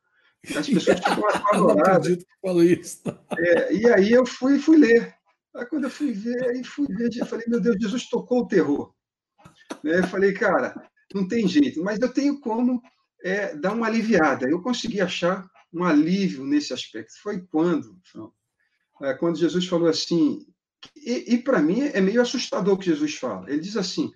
As 0.56 0.68
pessoas 0.68 1.00
ficam 1.00 1.28
apavoradas. 1.30 2.24
Falou 2.42 2.64
isso. 2.64 3.02
É, 3.38 3.74
e 3.74 3.88
aí 3.90 4.12
eu 4.12 4.26
fui, 4.26 4.60
fui 4.60 4.78
ler. 4.78 5.14
Aí 5.56 5.66
quando 5.66 5.86
eu 5.86 5.90
fui 5.90 6.12
ver, 6.12 6.50
aí 6.50 6.64
fui 6.64 6.88
ver, 6.88 7.10
eu 7.16 7.26
falei, 7.26 7.46
meu 7.48 7.62
Deus, 7.62 7.78
Jesus 7.80 8.10
tocou 8.10 8.42
o 8.42 8.48
terror. 8.48 8.94
Né? 9.84 10.00
Eu 10.00 10.08
falei, 10.08 10.34
cara, 10.34 10.76
não 11.14 11.28
tem 11.28 11.48
jeito, 11.48 11.82
mas 11.84 12.00
eu 12.00 12.12
tenho 12.12 12.40
como 12.40 12.82
é, 13.24 13.56
dar 13.56 13.74
uma 13.74 13.88
aliviada. 13.88 14.50
Eu 14.50 14.62
consegui 14.62 15.02
achar 15.02 15.48
um 15.74 15.84
alívio 15.84 16.46
nesse 16.46 16.74
aspecto. 16.74 17.14
Foi 17.22 17.42
quando, 17.48 18.00
é, 19.02 19.14
quando 19.14 19.40
Jesus 19.40 19.66
falou 19.66 19.88
assim, 19.88 20.46
e, 20.96 21.36
e 21.36 21.38
para 21.38 21.62
mim 21.62 21.82
é 21.82 22.02
meio 22.02 22.22
assustador 22.22 22.74
o 22.76 22.78
que 22.78 22.86
Jesus 22.86 23.16
fala. 23.16 23.50
Ele 23.50 23.60
diz 23.60 23.78
assim, 23.78 24.12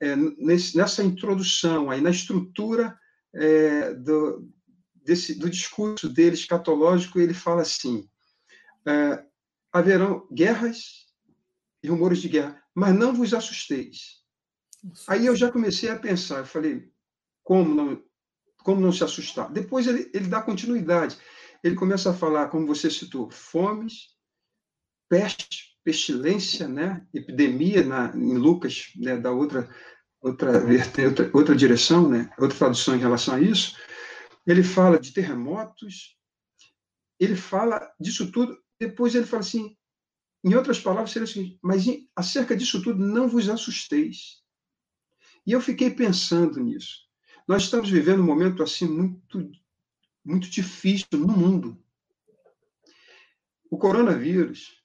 é, 0.00 0.16
nesse, 0.16 0.76
nessa 0.76 1.02
introdução, 1.02 1.90
aí 1.90 2.00
na 2.00 2.10
estrutura 2.10 2.98
é, 3.34 3.94
do, 3.94 4.48
desse, 4.94 5.34
do 5.34 5.48
discurso 5.48 6.08
dele 6.08 6.34
escatológico, 6.34 7.20
ele 7.20 7.34
fala 7.34 7.62
assim: 7.62 8.08
é, 8.86 9.24
haverão 9.72 10.26
guerras 10.32 11.06
e 11.82 11.88
rumores 11.88 12.18
de 12.18 12.28
guerra, 12.28 12.62
mas 12.74 12.94
não 12.94 13.14
vos 13.14 13.32
assusteis. 13.32 14.22
Aí 15.08 15.26
eu 15.26 15.34
já 15.34 15.50
comecei 15.50 15.88
a 15.88 15.98
pensar, 15.98 16.38
eu 16.38 16.46
falei, 16.46 16.90
como 17.42 17.74
não, 17.74 18.02
como 18.58 18.80
não 18.80 18.92
se 18.92 19.04
assustar? 19.04 19.50
Depois 19.50 19.86
ele, 19.86 20.10
ele 20.14 20.28
dá 20.28 20.42
continuidade. 20.42 21.16
Ele 21.62 21.74
começa 21.74 22.10
a 22.10 22.14
falar, 22.14 22.48
como 22.48 22.66
você 22.66 22.90
citou, 22.90 23.30
fomes, 23.30 24.16
peste, 25.08 25.75
pestilência, 25.86 26.66
né? 26.66 27.06
epidemia 27.14 27.84
na, 27.84 28.12
em 28.16 28.36
Lucas, 28.36 28.90
né? 28.96 29.16
da 29.16 29.30
outra 29.30 29.72
outra, 30.20 30.50
outra 31.06 31.30
outra 31.32 31.54
direção, 31.54 32.08
né? 32.08 32.28
outra 32.40 32.58
tradução 32.58 32.96
em 32.96 32.98
relação 32.98 33.36
a 33.36 33.40
isso. 33.40 33.76
Ele 34.44 34.64
fala 34.64 34.98
de 34.98 35.12
terremotos, 35.12 36.18
ele 37.20 37.36
fala 37.36 37.88
disso 38.00 38.32
tudo. 38.32 38.58
Depois 38.80 39.14
ele 39.14 39.26
fala 39.26 39.42
assim, 39.42 39.76
em 40.42 40.56
outras 40.56 40.80
palavras, 40.80 41.12
seria 41.12 41.28
assim, 41.28 41.56
mas 41.62 41.84
acerca 42.16 42.56
disso 42.56 42.82
tudo, 42.82 42.98
não 42.98 43.28
vos 43.28 43.48
assusteis. 43.48 44.42
E 45.46 45.52
eu 45.52 45.60
fiquei 45.60 45.88
pensando 45.88 46.58
nisso. 46.58 47.06
Nós 47.46 47.62
estamos 47.62 47.88
vivendo 47.88 48.22
um 48.22 48.26
momento 48.26 48.60
assim 48.60 48.88
muito, 48.88 49.52
muito 50.24 50.50
difícil 50.50 51.06
no 51.12 51.28
mundo. 51.28 51.80
O 53.70 53.78
coronavírus 53.78 54.84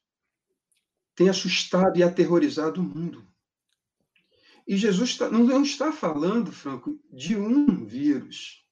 tem 1.21 1.29
assustado 1.29 1.99
e 1.99 2.01
aterrorizado 2.01 2.81
o 2.81 2.83
mundo. 2.83 3.23
E 4.67 4.75
Jesus 4.75 5.11
está, 5.11 5.29
não 5.29 5.61
está 5.61 5.91
falando, 5.91 6.51
Franco, 6.51 6.99
de 7.13 7.37
um 7.37 7.85
vírus 7.85 8.65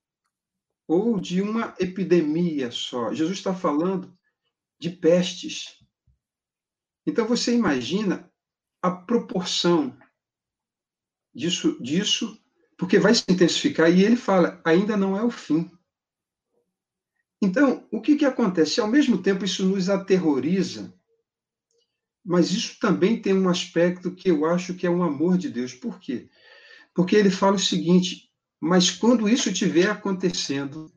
ou 0.88 1.20
de 1.20 1.44
uma 1.44 1.76
epidemia 1.80 2.72
só. 2.72 3.14
Jesus 3.14 3.38
está 3.38 3.54
falando 3.54 4.18
de 4.80 4.90
pestes. 4.90 5.78
Então 7.06 7.28
você 7.28 7.54
imagina 7.54 8.28
a 8.82 8.90
proporção 8.90 9.96
disso, 11.32 11.80
disso 11.80 12.36
porque 12.80 12.98
vai 12.98 13.14
se 13.14 13.24
intensificar 13.30 13.92
e 13.92 14.04
ele 14.04 14.16
fala, 14.16 14.60
ainda 14.66 14.98
não 14.98 15.16
é 15.16 15.22
o 15.22 15.30
fim. 15.30 15.70
Então, 17.40 17.88
o 17.92 18.02
que, 18.02 18.16
que 18.16 18.26
acontece? 18.26 18.82
Ao 18.82 18.88
mesmo 18.88 19.22
tempo, 19.22 19.46
isso 19.46 19.64
nos 19.66 19.88
aterroriza, 19.88 20.99
mas 22.24 22.52
isso 22.52 22.78
também 22.80 23.22
tem 23.22 23.34
um 23.34 23.50
aspecto 23.50 24.14
que 24.14 24.30
eu 24.30 24.46
acho 24.46 24.74
que 24.74 24.86
é 24.86 24.90
um 24.90 25.04
amor 25.04 25.38
de 25.38 25.50
Deus. 25.50 25.74
Por 25.74 26.00
quê? 26.00 26.30
Porque 26.94 27.16
ele 27.16 27.30
fala 27.30 27.56
o 27.56 27.60
seguinte: 27.60 28.30
mas 28.60 28.92
quando 28.92 29.30
isso 29.30 29.50
estiver 29.50 29.90
acontecendo, 29.90 30.92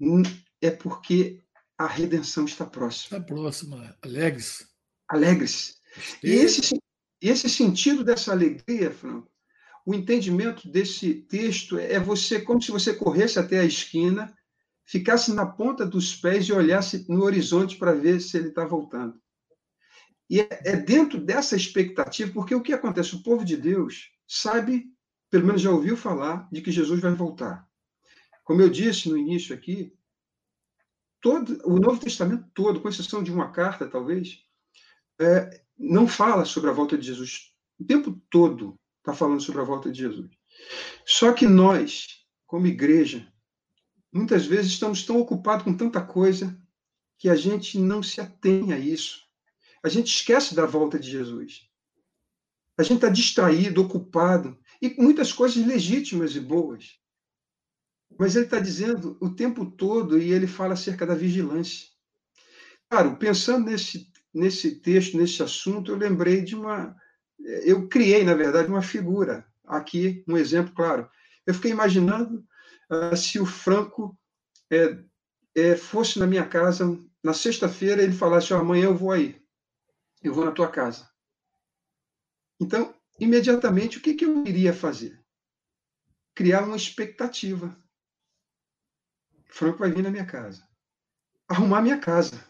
hum, 0.00 0.22
é 0.60 0.70
porque 0.70 1.42
a 1.76 1.86
redenção 1.86 2.44
está 2.44 2.64
próxima. 2.64 3.18
Está 3.18 3.34
próxima. 3.34 3.96
Alegre-se. 4.02 4.66
Alegre-se. 5.08 5.74
E 6.22 6.30
esse, 6.30 6.78
esse 7.20 7.48
sentido 7.48 8.04
dessa 8.04 8.32
alegria, 8.32 8.90
Franco, 8.90 9.30
o 9.84 9.94
entendimento 9.94 10.68
desse 10.70 11.14
texto 11.14 11.78
é 11.78 11.98
você 11.98 12.40
como 12.40 12.60
se 12.60 12.70
você 12.70 12.94
corresse 12.94 13.38
até 13.38 13.60
a 13.60 13.64
esquina, 13.64 14.36
ficasse 14.84 15.32
na 15.32 15.46
ponta 15.46 15.86
dos 15.86 16.14
pés 16.14 16.46
e 16.46 16.52
olhasse 16.52 17.06
no 17.08 17.22
horizonte 17.22 17.76
para 17.76 17.94
ver 17.94 18.20
se 18.20 18.36
ele 18.36 18.48
está 18.48 18.64
voltando. 18.64 19.18
E 20.28 20.40
é, 20.40 20.48
é 20.64 20.76
dentro 20.76 21.20
dessa 21.20 21.56
expectativa, 21.56 22.32
porque 22.32 22.54
o 22.54 22.62
que 22.62 22.72
acontece? 22.72 23.14
O 23.14 23.22
povo 23.22 23.44
de 23.44 23.56
Deus 23.56 24.10
sabe, 24.26 24.92
pelo 25.30 25.46
menos 25.46 25.62
já 25.62 25.70
ouviu 25.70 25.96
falar, 25.96 26.48
de 26.52 26.60
que 26.60 26.70
Jesus 26.70 27.00
vai 27.00 27.12
voltar. 27.12 27.66
Como 28.44 28.60
eu 28.60 28.68
disse 28.68 29.08
no 29.08 29.16
início 29.16 29.54
aqui, 29.54 29.92
todo 31.20 31.60
o 31.64 31.78
Novo 31.78 32.00
Testamento 32.00 32.48
todo, 32.54 32.80
com 32.80 32.88
exceção 32.88 33.22
de 33.22 33.32
uma 33.32 33.50
carta, 33.50 33.88
talvez, 33.88 34.42
é, 35.20 35.62
não 35.78 36.06
fala 36.06 36.44
sobre 36.44 36.70
a 36.70 36.72
volta 36.72 36.96
de 36.96 37.06
Jesus. 37.06 37.52
O 37.78 37.84
tempo 37.84 38.20
todo 38.30 38.78
está 38.98 39.12
falando 39.12 39.40
sobre 39.40 39.60
a 39.60 39.64
volta 39.64 39.90
de 39.90 39.98
Jesus. 39.98 40.30
Só 41.04 41.32
que 41.32 41.46
nós, 41.46 42.26
como 42.46 42.66
igreja, 42.66 43.30
muitas 44.12 44.46
vezes 44.46 44.72
estamos 44.72 45.04
tão 45.04 45.18
ocupados 45.18 45.64
com 45.64 45.76
tanta 45.76 46.04
coisa 46.04 46.58
que 47.18 47.28
a 47.28 47.34
gente 47.34 47.78
não 47.78 48.02
se 48.02 48.20
atém 48.20 48.72
a 48.72 48.78
isso. 48.78 49.27
A 49.82 49.88
gente 49.88 50.08
esquece 50.08 50.54
da 50.54 50.66
volta 50.66 50.98
de 50.98 51.10
Jesus. 51.10 51.68
A 52.76 52.82
gente 52.82 52.96
está 52.96 53.08
distraído, 53.08 53.82
ocupado, 53.82 54.56
e 54.80 54.94
muitas 55.00 55.32
coisas 55.32 55.64
legítimas 55.66 56.36
e 56.36 56.40
boas. 56.40 56.98
Mas 58.18 58.36
ele 58.36 58.44
está 58.44 58.60
dizendo 58.60 59.16
o 59.20 59.30
tempo 59.30 59.66
todo, 59.70 60.18
e 60.18 60.32
ele 60.32 60.46
fala 60.46 60.74
acerca 60.74 61.04
da 61.04 61.14
vigilância. 61.14 61.88
Claro, 62.88 63.16
pensando 63.16 63.66
nesse, 63.66 64.10
nesse 64.32 64.76
texto, 64.76 65.16
nesse 65.16 65.42
assunto, 65.42 65.90
eu 65.92 65.96
lembrei 65.96 66.42
de 66.42 66.54
uma. 66.54 66.96
Eu 67.64 67.88
criei, 67.88 68.24
na 68.24 68.34
verdade, 68.34 68.68
uma 68.68 68.82
figura. 68.82 69.46
Aqui, 69.64 70.24
um 70.26 70.36
exemplo 70.36 70.72
claro. 70.74 71.08
Eu 71.46 71.54
fiquei 71.54 71.70
imaginando 71.70 72.44
uh, 72.90 73.16
se 73.16 73.38
o 73.38 73.44
Franco 73.44 74.18
é, 74.70 74.98
é, 75.54 75.76
fosse 75.76 76.18
na 76.18 76.26
minha 76.26 76.46
casa, 76.46 76.98
na 77.22 77.34
sexta-feira, 77.34 78.02
ele 78.02 78.12
falasse: 78.12 78.52
oh, 78.54 78.56
amanhã 78.56 78.84
eu 78.84 78.96
vou 78.96 79.12
aí, 79.12 79.40
eu 80.22 80.34
vou 80.34 80.44
na 80.44 80.52
tua 80.52 80.70
casa. 80.70 81.08
Então, 82.60 82.94
imediatamente, 83.20 83.98
o 83.98 84.00
que, 84.00 84.14
que 84.14 84.24
eu 84.24 84.46
iria 84.46 84.72
fazer? 84.72 85.22
Criar 86.34 86.64
uma 86.64 86.76
expectativa. 86.76 87.76
Franco 89.46 89.78
vai 89.78 89.90
vir 89.90 90.02
na 90.02 90.10
minha 90.10 90.26
casa. 90.26 90.66
Arrumar 91.48 91.82
minha 91.82 91.98
casa. 91.98 92.44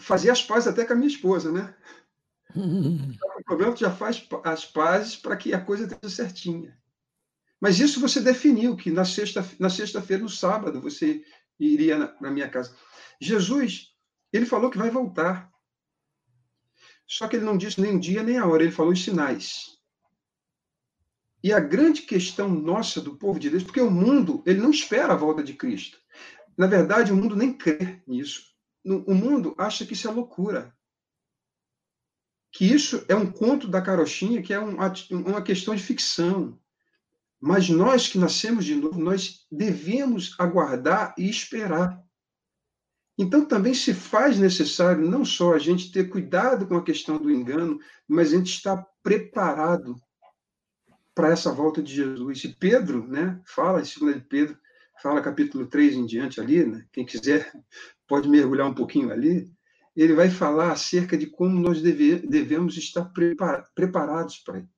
Fazer 0.00 0.30
as 0.30 0.42
pazes 0.42 0.68
até 0.68 0.84
com 0.84 0.92
a 0.92 0.96
minha 0.96 1.08
esposa, 1.08 1.52
né? 1.52 1.76
o 2.54 3.44
problema 3.44 3.72
é 3.72 3.74
que 3.74 3.80
já 3.80 3.94
faz 3.94 4.26
as 4.44 4.64
pazes 4.64 5.16
para 5.16 5.36
que 5.36 5.52
a 5.52 5.64
coisa 5.64 5.84
esteja 5.84 6.14
certinha. 6.14 6.78
Mas 7.60 7.80
isso 7.80 8.00
você 8.00 8.20
definiu, 8.20 8.76
que 8.76 8.90
na 8.90 9.04
sexta-feira, 9.04 9.56
na 9.60 9.68
sexta 9.68 10.00
no 10.18 10.28
sábado, 10.28 10.80
você 10.80 11.24
iria 11.58 11.98
na, 11.98 12.20
na 12.20 12.30
minha 12.30 12.48
casa. 12.48 12.76
Jesus, 13.20 13.92
ele 14.32 14.46
falou 14.46 14.70
que 14.70 14.78
vai 14.78 14.90
voltar. 14.90 15.50
Só 17.06 17.26
que 17.26 17.36
ele 17.36 17.44
não 17.44 17.56
disse 17.56 17.80
nem 17.80 17.96
o 17.96 18.00
dia 18.00 18.22
nem 18.22 18.38
a 18.38 18.46
hora, 18.46 18.62
ele 18.62 18.72
falou 18.72 18.92
os 18.92 19.02
sinais. 19.02 19.78
E 21.42 21.52
a 21.52 21.60
grande 21.60 22.02
questão 22.02 22.48
nossa 22.48 23.00
do 23.00 23.16
povo 23.16 23.38
de 23.38 23.48
Deus, 23.48 23.62
porque 23.62 23.80
o 23.80 23.90
mundo, 23.90 24.42
ele 24.44 24.60
não 24.60 24.70
espera 24.70 25.12
a 25.12 25.16
volta 25.16 25.42
de 25.42 25.54
Cristo. 25.54 25.98
Na 26.56 26.66
verdade, 26.66 27.12
o 27.12 27.16
mundo 27.16 27.36
nem 27.36 27.56
crê 27.56 28.02
nisso. 28.06 28.42
O 28.84 29.14
mundo 29.14 29.54
acha 29.56 29.86
que 29.86 29.92
isso 29.92 30.08
é 30.08 30.10
loucura. 30.10 30.76
Que 32.50 32.64
isso 32.64 33.04
é 33.08 33.14
um 33.14 33.30
conto 33.30 33.68
da 33.68 33.80
carochinha, 33.80 34.42
que 34.42 34.52
é 34.52 34.58
uma 34.58 35.42
questão 35.42 35.74
de 35.74 35.82
ficção. 35.82 36.58
Mas 37.40 37.68
nós 37.68 38.08
que 38.08 38.18
nascemos 38.18 38.64
de 38.64 38.74
novo, 38.74 38.98
nós 38.98 39.46
devemos 39.50 40.34
aguardar 40.38 41.14
e 41.16 41.30
esperar. 41.30 42.02
Então 43.18 43.44
também 43.44 43.74
se 43.74 43.92
faz 43.92 44.38
necessário 44.38 45.04
não 45.04 45.24
só 45.24 45.52
a 45.52 45.58
gente 45.58 45.90
ter 45.90 46.08
cuidado 46.08 46.68
com 46.68 46.76
a 46.76 46.84
questão 46.84 47.18
do 47.18 47.30
engano, 47.30 47.80
mas 48.06 48.32
a 48.32 48.36
gente 48.36 48.52
estar 48.52 48.86
preparado 49.02 49.96
para 51.16 51.30
essa 51.30 51.52
volta 51.52 51.82
de 51.82 51.92
Jesus. 51.92 52.44
E 52.44 52.54
Pedro, 52.54 53.04
né, 53.08 53.40
fala, 53.44 53.80
em 53.80 54.00
2 54.00 54.14
de 54.14 54.20
Pedro, 54.20 54.56
fala 55.02 55.20
capítulo 55.20 55.66
3 55.66 55.96
em 55.96 56.06
diante 56.06 56.40
ali, 56.40 56.64
né, 56.64 56.86
quem 56.92 57.04
quiser 57.04 57.50
pode 58.06 58.28
mergulhar 58.28 58.68
um 58.68 58.74
pouquinho 58.74 59.10
ali, 59.10 59.50
ele 59.96 60.14
vai 60.14 60.30
falar 60.30 60.70
acerca 60.70 61.18
de 61.18 61.26
como 61.26 61.58
nós 61.58 61.82
deve, 61.82 62.18
devemos 62.18 62.76
estar 62.76 63.10
preparados 63.74 64.38
para 64.38 64.58
ele. 64.58 64.68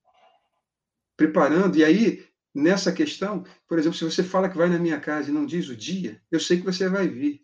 Preparando, 1.15 1.77
e 1.77 1.85
aí, 1.85 2.25
nessa 2.55 2.91
questão, 2.91 3.45
por 3.69 3.79
exemplo, 3.79 3.99
se 3.99 4.05
você 4.05 4.23
fala 4.23 4.49
que 4.49 4.57
vai 4.57 4.71
na 4.71 4.79
minha 4.79 4.99
casa 4.99 5.29
e 5.29 5.35
não 5.35 5.45
diz 5.45 5.69
o 5.69 5.77
dia, 5.77 6.23
eu 6.33 6.41
sei 6.41 6.57
que 6.57 6.65
você 6.65 6.89
vai 6.89 7.07
vir, 7.07 7.43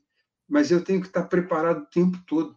mas 0.49 0.71
eu 0.71 0.83
tenho 0.83 1.01
que 1.01 1.07
estar 1.07 1.25
preparado 1.25 1.83
o 1.83 1.87
tempo 1.87 2.19
todo. 2.27 2.57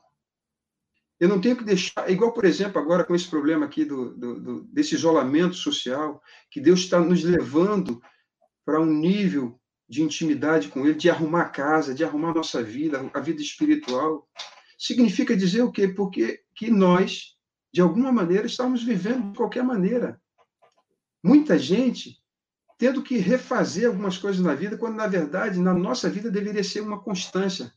Eu 1.19 1.27
não 1.27 1.41
tenho 1.41 1.57
que 1.57 1.63
deixar, 1.63 2.09
igual, 2.09 2.31
por 2.31 2.45
exemplo, 2.45 2.79
agora 2.79 3.03
com 3.03 3.13
esse 3.13 3.27
problema 3.27 3.65
aqui 3.65 3.83
do, 3.83 4.15
do, 4.15 4.39
do 4.39 4.63
desse 4.65 4.95
isolamento 4.95 5.55
social, 5.55 6.21
que 6.49 6.61
Deus 6.61 6.81
está 6.81 6.99
nos 6.99 7.23
levando 7.23 8.01
para 8.63 8.79
um 8.79 8.85
nível 8.85 9.59
de 9.87 10.01
intimidade 10.01 10.69
com 10.69 10.85
Ele, 10.85 10.93
de 10.93 11.09
arrumar 11.09 11.41
a 11.41 11.49
casa, 11.49 11.93
de 11.93 12.03
arrumar 12.03 12.29
a 12.29 12.35
nossa 12.35 12.63
vida, 12.63 13.09
a 13.13 13.19
vida 13.19 13.41
espiritual. 13.41 14.29
Significa 14.77 15.35
dizer 15.35 15.63
o 15.63 15.71
quê? 15.71 15.87
Porque 15.87 16.41
que 16.55 16.69
nós, 16.69 17.35
de 17.73 17.81
alguma 17.81 18.11
maneira, 18.11 18.45
estamos 18.45 18.83
vivendo 18.83 19.31
de 19.31 19.37
qualquer 19.37 19.63
maneira. 19.63 20.21
Muita 21.21 21.57
gente 21.57 22.19
tendo 22.77 23.03
que 23.03 23.17
refazer 23.17 23.87
algumas 23.87 24.17
coisas 24.17 24.41
na 24.41 24.55
vida, 24.55 24.77
quando, 24.77 24.95
na 24.95 25.05
verdade, 25.05 25.59
na 25.59 25.73
nossa 25.73 26.09
vida 26.09 26.31
deveria 26.31 26.63
ser 26.63 26.79
uma 26.79 27.01
constância. 27.01 27.73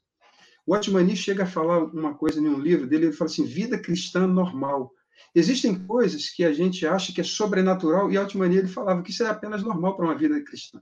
O 0.66 0.75
Otmani 0.75 1.16
chega 1.16 1.42
a 1.42 1.46
falar 1.46 1.85
uma 1.85 2.14
coisa 2.14 2.40
em 2.40 2.48
um 2.48 2.59
livro 2.59 2.87
dele, 2.87 3.07
ele 3.07 3.12
fala 3.12 3.31
assim, 3.31 3.44
vida 3.44 3.79
cristã 3.79 4.27
normal. 4.27 4.92
Existem 5.35 5.75
coisas 5.75 6.29
que 6.29 6.44
a 6.44 6.53
gente 6.53 6.87
acha 6.87 7.12
que 7.12 7.20
é 7.20 7.25
sobrenatural, 7.25 8.11
e 8.11 8.18
Otmani 8.18 8.59
ele 8.59 8.68
falava 8.68 9.03
que 9.03 9.11
isso 9.11 9.25
é 9.25 9.29
apenas 9.29 9.62
normal 9.62 9.96
para 9.96 10.07
uma 10.07 10.16
vida 10.16 10.40
cristã. 10.42 10.81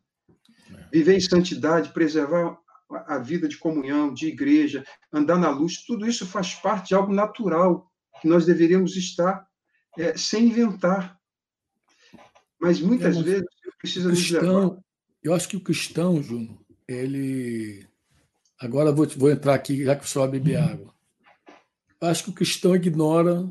É. 0.73 0.89
Viver 0.93 1.17
em 1.17 1.21
santidade, 1.21 1.93
preservar 1.93 2.59
a 3.07 3.19
vida 3.19 3.49
de 3.49 3.57
comunhão, 3.57 4.13
de 4.13 4.27
igreja, 4.27 4.85
andar 5.13 5.39
na 5.39 5.51
luz, 5.51 5.85
tudo 5.85 6.07
isso 6.07 6.27
faz 6.27 6.55
parte 6.55 6.89
de 6.89 6.95
algo 6.95 7.13
natural, 7.13 7.91
que 8.21 8.29
nós 8.29 8.45
deveríamos 8.45 8.97
estar 8.97 9.47
é, 9.97 10.17
sem 10.17 10.49
inventar. 10.49 11.19
Mas 12.61 12.81
muitas 12.81 13.17
é, 13.17 13.23
vezes 13.23 13.47
precisa 13.79 14.11
cristão, 14.11 14.83
Eu 15.23 15.33
acho 15.33 15.49
que 15.49 15.57
o 15.57 15.63
cristão, 15.63 16.23
Júnior, 16.23 16.59
ele 16.87 17.89
Agora 18.61 18.93
vou, 18.93 19.07
vou 19.09 19.31
entrar 19.31 19.55
aqui, 19.55 19.85
já 19.85 19.97
que 19.97 20.07
só 20.07 20.27
beber 20.27 20.57
água. 20.57 20.95
Acho 21.99 22.25
que 22.25 22.31
o 22.31 22.35
cristão 22.35 22.77
ignora 22.77 23.51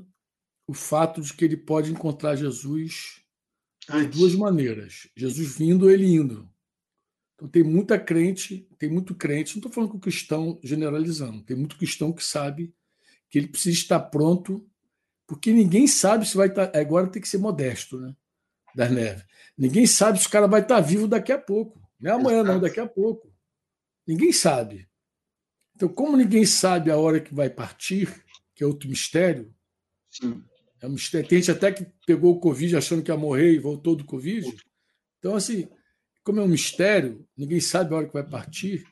o 0.67 0.73
fato 0.73 1.19
de 1.19 1.33
que 1.33 1.43
ele 1.43 1.57
pode 1.57 1.91
encontrar 1.91 2.35
Jesus 2.35 3.21
de 3.89 4.05
duas 4.07 4.35
maneiras: 4.35 5.09
Jesus 5.15 5.57
vindo 5.57 5.83
ou 5.83 5.91
ele 5.91 6.05
indo. 6.05 6.47
Então 7.33 7.47
tem 7.47 7.63
muita 7.63 7.97
crente, 7.97 8.67
tem 8.77 8.89
muito 8.89 9.15
crente, 9.15 9.55
não 9.55 9.59
estou 9.59 9.71
falando 9.71 9.91
com 9.91 9.97
o 9.97 10.01
cristão 10.01 10.59
generalizando, 10.61 11.41
tem 11.41 11.55
muito 11.55 11.77
cristão 11.77 12.11
que 12.11 12.23
sabe 12.23 12.73
que 13.29 13.37
ele 13.37 13.47
precisa 13.47 13.77
estar 13.77 13.99
pronto, 13.99 14.67
porque 15.25 15.51
ninguém 15.51 15.87
sabe 15.87 16.27
se 16.27 16.35
vai 16.35 16.49
estar. 16.49 16.75
Agora 16.75 17.07
tem 17.07 17.21
que 17.21 17.29
ser 17.29 17.37
modesto, 17.37 17.99
né? 17.99 18.15
Das 18.75 18.91
neves. 18.91 19.25
Ninguém 19.57 19.87
sabe 19.87 20.19
se 20.19 20.27
o 20.27 20.29
cara 20.29 20.47
vai 20.47 20.61
estar 20.61 20.79
vivo 20.81 21.07
daqui 21.07 21.31
a 21.31 21.37
pouco. 21.37 21.81
Não 21.99 22.11
é 22.11 22.13
amanhã, 22.15 22.43
não, 22.43 22.59
daqui 22.59 22.79
a 22.79 22.87
pouco. 22.87 23.33
Ninguém 24.07 24.31
sabe. 24.31 24.88
Então, 25.79 25.87
como 25.87 26.17
ninguém 26.17 26.45
sabe 26.45 26.91
a 26.91 26.97
hora 26.97 27.21
que 27.21 27.33
vai 27.33 27.49
partir, 27.49 28.21
que 28.53 28.61
é 28.61 28.67
outro 28.67 28.89
mistério, 28.89 29.49
Sim. 30.11 30.43
é 30.81 30.85
um 30.85 30.91
mistério. 30.91 31.29
Tem 31.29 31.37
gente 31.37 31.51
até 31.51 31.71
que 31.71 31.87
pegou 32.05 32.35
o 32.35 32.39
Covid 32.41 32.75
achando 32.75 33.01
que 33.01 33.09
ia 33.09 33.15
morrer 33.15 33.53
e 33.53 33.59
voltou 33.59 33.95
do 33.95 34.03
Covid. 34.03 34.57
Então, 35.19 35.37
assim, 35.37 35.69
como 36.21 36.41
é 36.41 36.43
um 36.43 36.49
mistério, 36.49 37.25
ninguém 37.37 37.61
sabe 37.61 37.93
a 37.93 37.97
hora 37.97 38.07
que 38.07 38.13
vai 38.13 38.27
partir. 38.27 38.85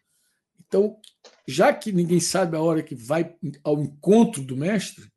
Então, 0.66 0.98
já 1.46 1.74
que 1.74 1.92
ninguém 1.92 2.22
sabe 2.22 2.56
a 2.56 2.62
hora 2.62 2.82
que 2.82 2.96
vai 2.96 3.36
ao 3.66 3.82
encontro 3.82 4.42
do 4.42 4.56
mestre, 4.56 5.12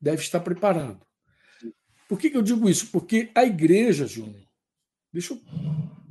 deve 0.00 0.20
estar 0.20 0.40
preparado. 0.40 1.00
Por 2.08 2.18
que, 2.18 2.28
que 2.28 2.36
eu 2.36 2.42
digo 2.42 2.68
isso? 2.68 2.88
Porque 2.88 3.30
a 3.36 3.44
igreja, 3.44 4.04
Júnior, 4.04 4.48
deixa 5.12 5.34
eu 5.34 5.40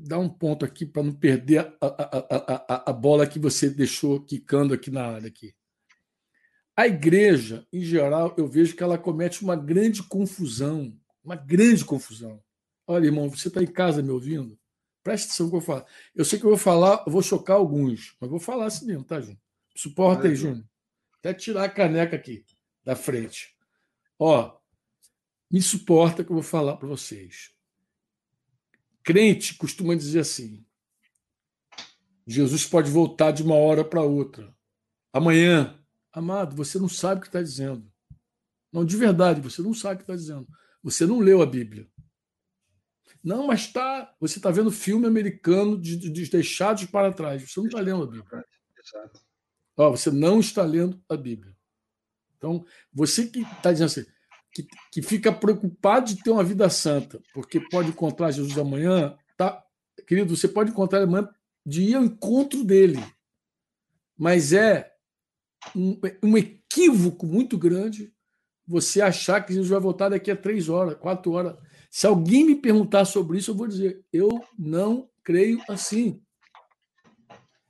dar 0.08 0.20
um 0.20 0.30
ponto 0.30 0.66
aqui 0.66 0.86
para 0.86 1.04
não 1.04 1.14
perder 1.14 1.60
a, 1.60 1.88
a, 1.88 2.66
a, 2.68 2.90
a, 2.90 2.94
bola 2.94 3.28
que 3.28 3.40
você 3.40 3.70
deixou 3.70 4.22
quicando 4.22 4.74
aqui 4.74 4.90
na 4.90 5.06
área. 5.06 5.28
Aqui. 5.28 5.54
A 6.76 6.88
igreja, 6.88 7.68
em 7.72 7.82
geral, 7.82 8.34
eu 8.38 8.48
vejo 8.48 8.76
que 8.76 8.84
ela 8.84 8.98
comete 8.98 9.44
uma 9.44 9.56
grande 9.56 10.04
confusão. 10.04 10.96
Uma 11.24 11.36
grande 11.36 11.84
confusão. 11.84 12.42
Olha, 12.86 13.06
irmão, 13.06 13.30
você 13.30 13.48
está 13.50 13.62
em 13.62 13.68
casa 13.68 14.02
me 14.02 14.12
ouvindo? 14.12 14.58
Presta 15.04 15.28
atenção 15.28 15.46
no 15.46 15.52
que 15.52 15.56
eu 15.58 15.62
vou 15.62 15.68
falar. 15.68 15.86
Eu 16.16 16.26
sei 16.26 16.40
que 16.40 16.46
eu 16.46 16.50
vou 16.50 16.58
falar, 16.58 17.04
eu 17.06 17.12
vou 17.12 17.22
chocar 17.22 17.58
alguns, 17.58 18.16
mas 18.20 18.30
vou 18.30 18.40
falar 18.40 18.66
assim 18.66 18.86
mesmo, 18.86 19.04
tá, 19.04 19.20
Júnior? 19.20 19.40
Suporta 19.76 20.28
aí, 20.28 20.36
Júnior. 20.36 20.66
Até 21.20 21.34
tirar 21.34 21.64
a 21.64 21.70
caneca 21.70 22.16
aqui 22.16 22.46
da 22.84 22.96
frente. 22.96 23.56
Ó, 24.20 24.58
me 25.52 25.62
suporta 25.62 26.24
que 26.24 26.32
eu 26.32 26.36
vou 26.36 26.44
falar 26.44 26.78
para 26.78 26.88
vocês. 26.88 27.52
Crente 29.08 29.56
costuma 29.56 29.96
dizer 29.96 30.20
assim: 30.20 30.66
Jesus 32.28 32.66
pode 32.66 32.92
voltar 32.92 33.32
de 33.32 33.42
uma 33.42 33.56
hora 33.56 33.86
para 33.86 34.02
outra. 34.02 34.54
Amanhã. 35.14 35.82
Amado, 36.12 36.54
você 36.58 36.78
não 36.78 36.90
sabe 36.90 37.20
o 37.20 37.22
que 37.22 37.28
está 37.28 37.42
dizendo. 37.42 37.90
Não, 38.70 38.84
de 38.84 38.98
verdade, 38.98 39.40
você 39.40 39.62
não 39.62 39.74
sabe 39.74 39.96
o 39.96 39.98
que 40.00 40.04
está 40.04 40.16
dizendo. 40.16 40.46
Você 40.84 41.06
não 41.06 41.20
leu 41.20 41.42
a 41.42 41.46
Bíblia. 41.46 41.88
Não, 43.24 43.48
mas 43.48 43.72
tá, 43.72 44.14
você 44.20 44.40
está 44.40 44.52
vendo 44.52 44.72
filme 44.72 45.08
americano 45.08 45.80
de, 45.80 45.96
de, 45.96 46.10
de 46.10 46.30
deixados 46.30 46.84
para 46.84 47.14
trás. 47.14 47.50
Você 47.50 47.62
não 47.62 47.68
está 47.68 47.80
lendo 47.80 48.04
a 48.04 48.08
Bíblia. 48.08 48.46
Exato. 48.78 49.22
Ó, 49.78 49.92
você 49.92 50.12
não 50.12 50.42
está 50.42 50.64
lendo 50.64 51.02
a 51.08 51.16
Bíblia. 51.16 51.56
Então, 52.36 52.66
você 52.92 53.26
que 53.26 53.40
está 53.40 53.72
dizendo 53.72 53.88
assim, 53.88 54.06
que, 54.52 54.68
que 54.92 55.02
fica 55.02 55.32
preocupado 55.32 56.08
de 56.08 56.24
ter 56.24 56.32
uma 56.32 56.44
vida 56.44 56.70
santa, 56.70 57.22
porque 57.34 57.60
pode 57.60 57.90
encontrar 57.90 58.32
Jesus 58.32 58.58
amanhã, 58.58 59.16
tá? 59.36 59.64
Querido, 60.08 60.36
você 60.36 60.48
pode 60.48 60.72
encontrar 60.72 61.02
amanhã 61.02 61.30
de 61.66 61.84
ir 61.84 61.96
ao 61.96 62.04
encontro 62.04 62.64
dele. 62.64 63.04
Mas 64.18 64.54
é 64.54 64.92
um, 65.76 66.00
um 66.24 66.38
equívoco 66.38 67.26
muito 67.26 67.58
grande 67.58 68.14
você 68.68 69.02
achar 69.02 69.42
que 69.42 69.54
Jesus 69.54 69.70
vai 69.70 69.80
voltar 69.80 70.10
daqui 70.10 70.30
a 70.30 70.36
três 70.36 70.68
horas, 70.68 70.96
quatro 70.96 71.32
horas. 71.32 71.56
Se 71.90 72.06
alguém 72.06 72.46
me 72.46 72.56
perguntar 72.56 73.06
sobre 73.06 73.38
isso, 73.38 73.52
eu 73.52 73.56
vou 73.56 73.68
dizer: 73.68 74.04
eu 74.12 74.44
não 74.58 75.10
creio 75.24 75.62
assim. 75.70 76.22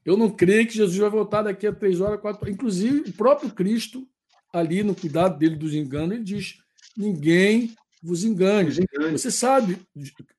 Eu 0.04 0.16
não 0.16 0.30
creio 0.30 0.66
que 0.66 0.76
Jesus 0.76 0.98
vai 0.98 1.10
voltar 1.10 1.44
daqui 1.44 1.68
a 1.68 1.74
três 1.74 2.00
horas, 2.00 2.20
quatro 2.20 2.42
horas. 2.42 2.54
Inclusive, 2.54 3.10
o 3.10 3.14
próprio 3.14 3.52
Cristo, 3.52 4.08
ali 4.54 4.82
no 4.82 4.96
cuidado 4.96 5.38
dele 5.38 5.56
dos 5.56 5.74
enganos, 5.74 6.16
ele 6.16 6.24
diz: 6.24 6.60
ninguém 6.98 7.76
vos 8.02 8.24
engane. 8.24 8.72
Você 9.12 9.30
sabe, 9.30 9.80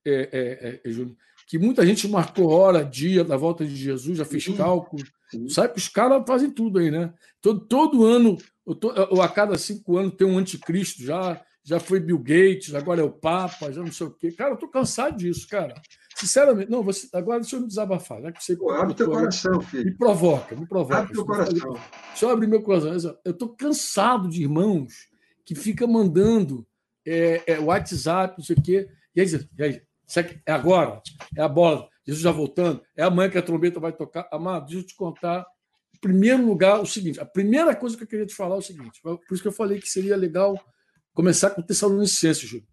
é, 0.04 0.28
é, 0.32 0.80
é, 0.84 0.90
Júlio, 0.90 1.16
que 1.46 1.58
muita 1.58 1.86
gente 1.86 2.08
marcou 2.08 2.50
hora, 2.50 2.84
dia 2.84 3.24
da 3.24 3.36
volta 3.36 3.64
de 3.64 3.76
Jesus, 3.76 4.18
já 4.18 4.24
fez 4.24 4.48
cálculo. 4.48 5.02
Sabe 5.48 5.74
que 5.74 5.78
os 5.78 5.88
caras 5.88 6.22
fazem 6.26 6.50
tudo 6.50 6.78
aí, 6.78 6.90
né? 6.90 7.12
Todo, 7.40 7.60
todo 7.60 8.04
ano, 8.04 8.36
ou 8.64 9.22
a 9.22 9.28
cada 9.28 9.56
cinco 9.56 9.96
anos, 9.96 10.14
tem 10.14 10.26
um 10.26 10.38
anticristo 10.38 11.02
já. 11.02 11.40
Já 11.64 11.78
foi 11.78 12.00
Bill 12.00 12.18
Gates, 12.18 12.74
agora 12.74 13.02
é 13.02 13.04
o 13.04 13.10
Papa, 13.10 13.70
já 13.70 13.82
não 13.82 13.92
sei 13.92 14.06
o 14.06 14.10
quê. 14.10 14.32
Cara, 14.32 14.52
eu 14.52 14.56
tô 14.56 14.68
cansado 14.68 15.18
disso, 15.18 15.46
cara. 15.46 15.74
Sinceramente, 16.16 16.70
não, 16.70 16.82
você, 16.82 17.06
agora 17.12 17.40
deixa 17.40 17.56
eu 17.56 17.60
me 17.60 17.66
desabafar. 17.66 18.22
Já 18.22 18.32
que 18.32 18.42
você 18.42 18.56
Pô, 18.56 18.70
abre 18.70 18.94
teu 18.94 19.10
coração, 19.10 19.60
filho. 19.60 19.84
Me 19.84 19.94
provoca, 19.94 20.56
me 20.56 20.66
provoca. 20.66 21.00
Abre 21.00 21.12
teu 21.12 21.26
coração. 21.26 21.74
Deixa 22.08 22.24
eu 22.24 22.30
abrir 22.30 22.46
meu 22.46 22.62
coração. 22.62 23.18
Eu 23.22 23.32
estou 23.32 23.50
cansado 23.50 24.30
de 24.30 24.42
irmãos 24.42 24.94
que 25.48 25.54
fica 25.54 25.86
mandando 25.86 26.68
é, 27.06 27.54
é, 27.54 27.58
WhatsApp, 27.58 28.34
não 28.36 28.44
sei 28.44 28.54
o 28.54 28.62
quê. 28.62 28.86
E 29.16 29.20
aí, 29.22 29.26
e 29.56 29.62
aí 29.62 29.82
é 30.44 30.52
agora, 30.52 31.00
é 31.34 31.40
a 31.40 31.48
bola, 31.48 31.88
Jesus 32.06 32.22
já 32.22 32.30
voltando, 32.30 32.82
é 32.94 33.02
amanhã 33.02 33.30
que 33.30 33.38
a 33.38 33.42
trombeta 33.42 33.80
vai 33.80 33.90
tocar. 33.90 34.28
Amado, 34.30 34.66
deixa 34.66 34.80
eu 34.80 34.86
te 34.86 34.94
contar. 34.94 35.46
Em 35.94 35.98
primeiro 36.00 36.46
lugar, 36.46 36.78
o 36.80 36.86
seguinte: 36.86 37.18
a 37.18 37.24
primeira 37.24 37.74
coisa 37.74 37.96
que 37.96 38.02
eu 38.02 38.06
queria 38.06 38.26
te 38.26 38.34
falar 38.34 38.56
é 38.56 38.58
o 38.58 38.62
seguinte, 38.62 39.00
por 39.00 39.18
isso 39.30 39.40
que 39.40 39.48
eu 39.48 39.52
falei 39.52 39.80
que 39.80 39.88
seria 39.88 40.18
legal 40.18 40.54
começar 41.14 41.48
com 41.48 41.62
o 41.62 41.64
Tessalonicenses, 41.64 42.46
Júlio. 42.46 42.68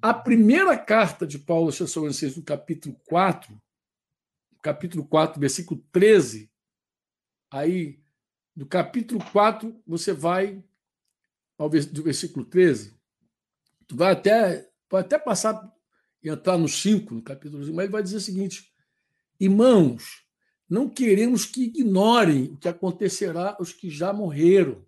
A 0.00 0.14
primeira 0.14 0.78
carta 0.78 1.26
de 1.26 1.36
Paulo 1.36 1.66
aos 1.66 1.78
Tessalonicenses, 1.78 2.36
no 2.36 2.44
capítulo 2.44 2.96
4, 3.06 3.60
capítulo 4.62 5.04
4, 5.04 5.40
versículo 5.40 5.84
13, 5.90 6.48
aí, 7.50 7.98
no 8.54 8.66
capítulo 8.66 9.20
4, 9.32 9.82
você 9.84 10.12
vai 10.12 10.62
ao 11.58 11.68
do 11.68 12.02
versículo 12.02 12.46
13, 12.46 12.96
tu 13.88 13.96
vai 13.96 14.12
até, 14.12 14.70
pode 14.88 15.06
até 15.06 15.18
passar 15.18 15.60
e 16.22 16.28
entrar 16.30 16.56
no 16.56 16.68
5, 16.68 17.14
no 17.14 17.22
capítulo 17.22 17.64
5, 17.64 17.74
mas 17.74 17.84
ele 17.84 17.92
vai 17.92 18.02
dizer 18.02 18.16
o 18.16 18.20
seguinte: 18.20 18.72
Irmãos, 19.40 20.22
não 20.70 20.88
queremos 20.88 21.44
que 21.44 21.64
ignorem 21.64 22.44
o 22.44 22.56
que 22.56 22.68
acontecerá 22.68 23.56
aos 23.58 23.72
que 23.72 23.90
já 23.90 24.12
morreram, 24.12 24.86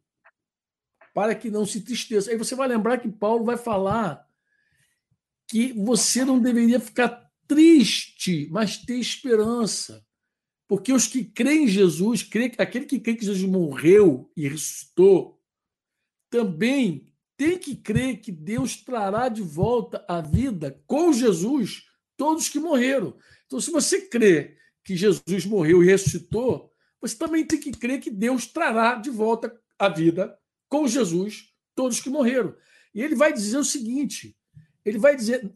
para 1.12 1.34
que 1.34 1.50
não 1.50 1.66
se 1.66 1.80
tristeça. 1.80 2.30
Aí 2.30 2.36
você 2.36 2.54
vai 2.54 2.68
lembrar 2.68 2.98
que 2.98 3.10
Paulo 3.10 3.44
vai 3.44 3.56
falar 3.56 4.24
que 5.48 5.72
você 5.72 6.24
não 6.24 6.40
deveria 6.40 6.78
ficar 6.78 7.28
triste, 7.48 8.48
mas 8.52 8.76
ter 8.76 8.94
esperança. 8.94 10.06
Porque 10.68 10.92
os 10.92 11.08
que 11.08 11.24
creem 11.24 11.64
em 11.64 11.68
Jesus, 11.68 12.28
aquele 12.56 12.86
que 12.86 13.00
crê 13.00 13.16
que 13.16 13.24
Jesus 13.24 13.42
morreu 13.42 14.30
e 14.36 14.48
ressuscitou, 14.48 15.39
também 16.30 17.12
tem 17.36 17.58
que 17.58 17.74
crer 17.74 18.20
que 18.20 18.30
Deus 18.30 18.76
trará 18.76 19.28
de 19.28 19.42
volta 19.42 20.04
a 20.08 20.20
vida 20.20 20.80
com 20.86 21.12
Jesus 21.12 21.84
todos 22.16 22.48
que 22.48 22.60
morreram. 22.60 23.16
Então, 23.46 23.60
se 23.60 23.70
você 23.70 24.02
crê 24.02 24.56
que 24.84 24.96
Jesus 24.96 25.44
morreu 25.44 25.82
e 25.82 25.86
ressuscitou, 25.86 26.70
você 27.00 27.16
também 27.16 27.44
tem 27.44 27.58
que 27.58 27.72
crer 27.72 28.00
que 28.00 28.10
Deus 28.10 28.46
trará 28.46 28.94
de 28.94 29.10
volta 29.10 29.58
a 29.78 29.88
vida 29.88 30.38
com 30.68 30.86
Jesus 30.86 31.50
todos 31.74 31.98
que 31.98 32.10
morreram. 32.10 32.54
E 32.94 33.02
ele 33.02 33.14
vai 33.14 33.32
dizer 33.32 33.56
o 33.56 33.64
seguinte: 33.64 34.36
ele 34.84 34.98
vai 34.98 35.16
dizer 35.16 35.50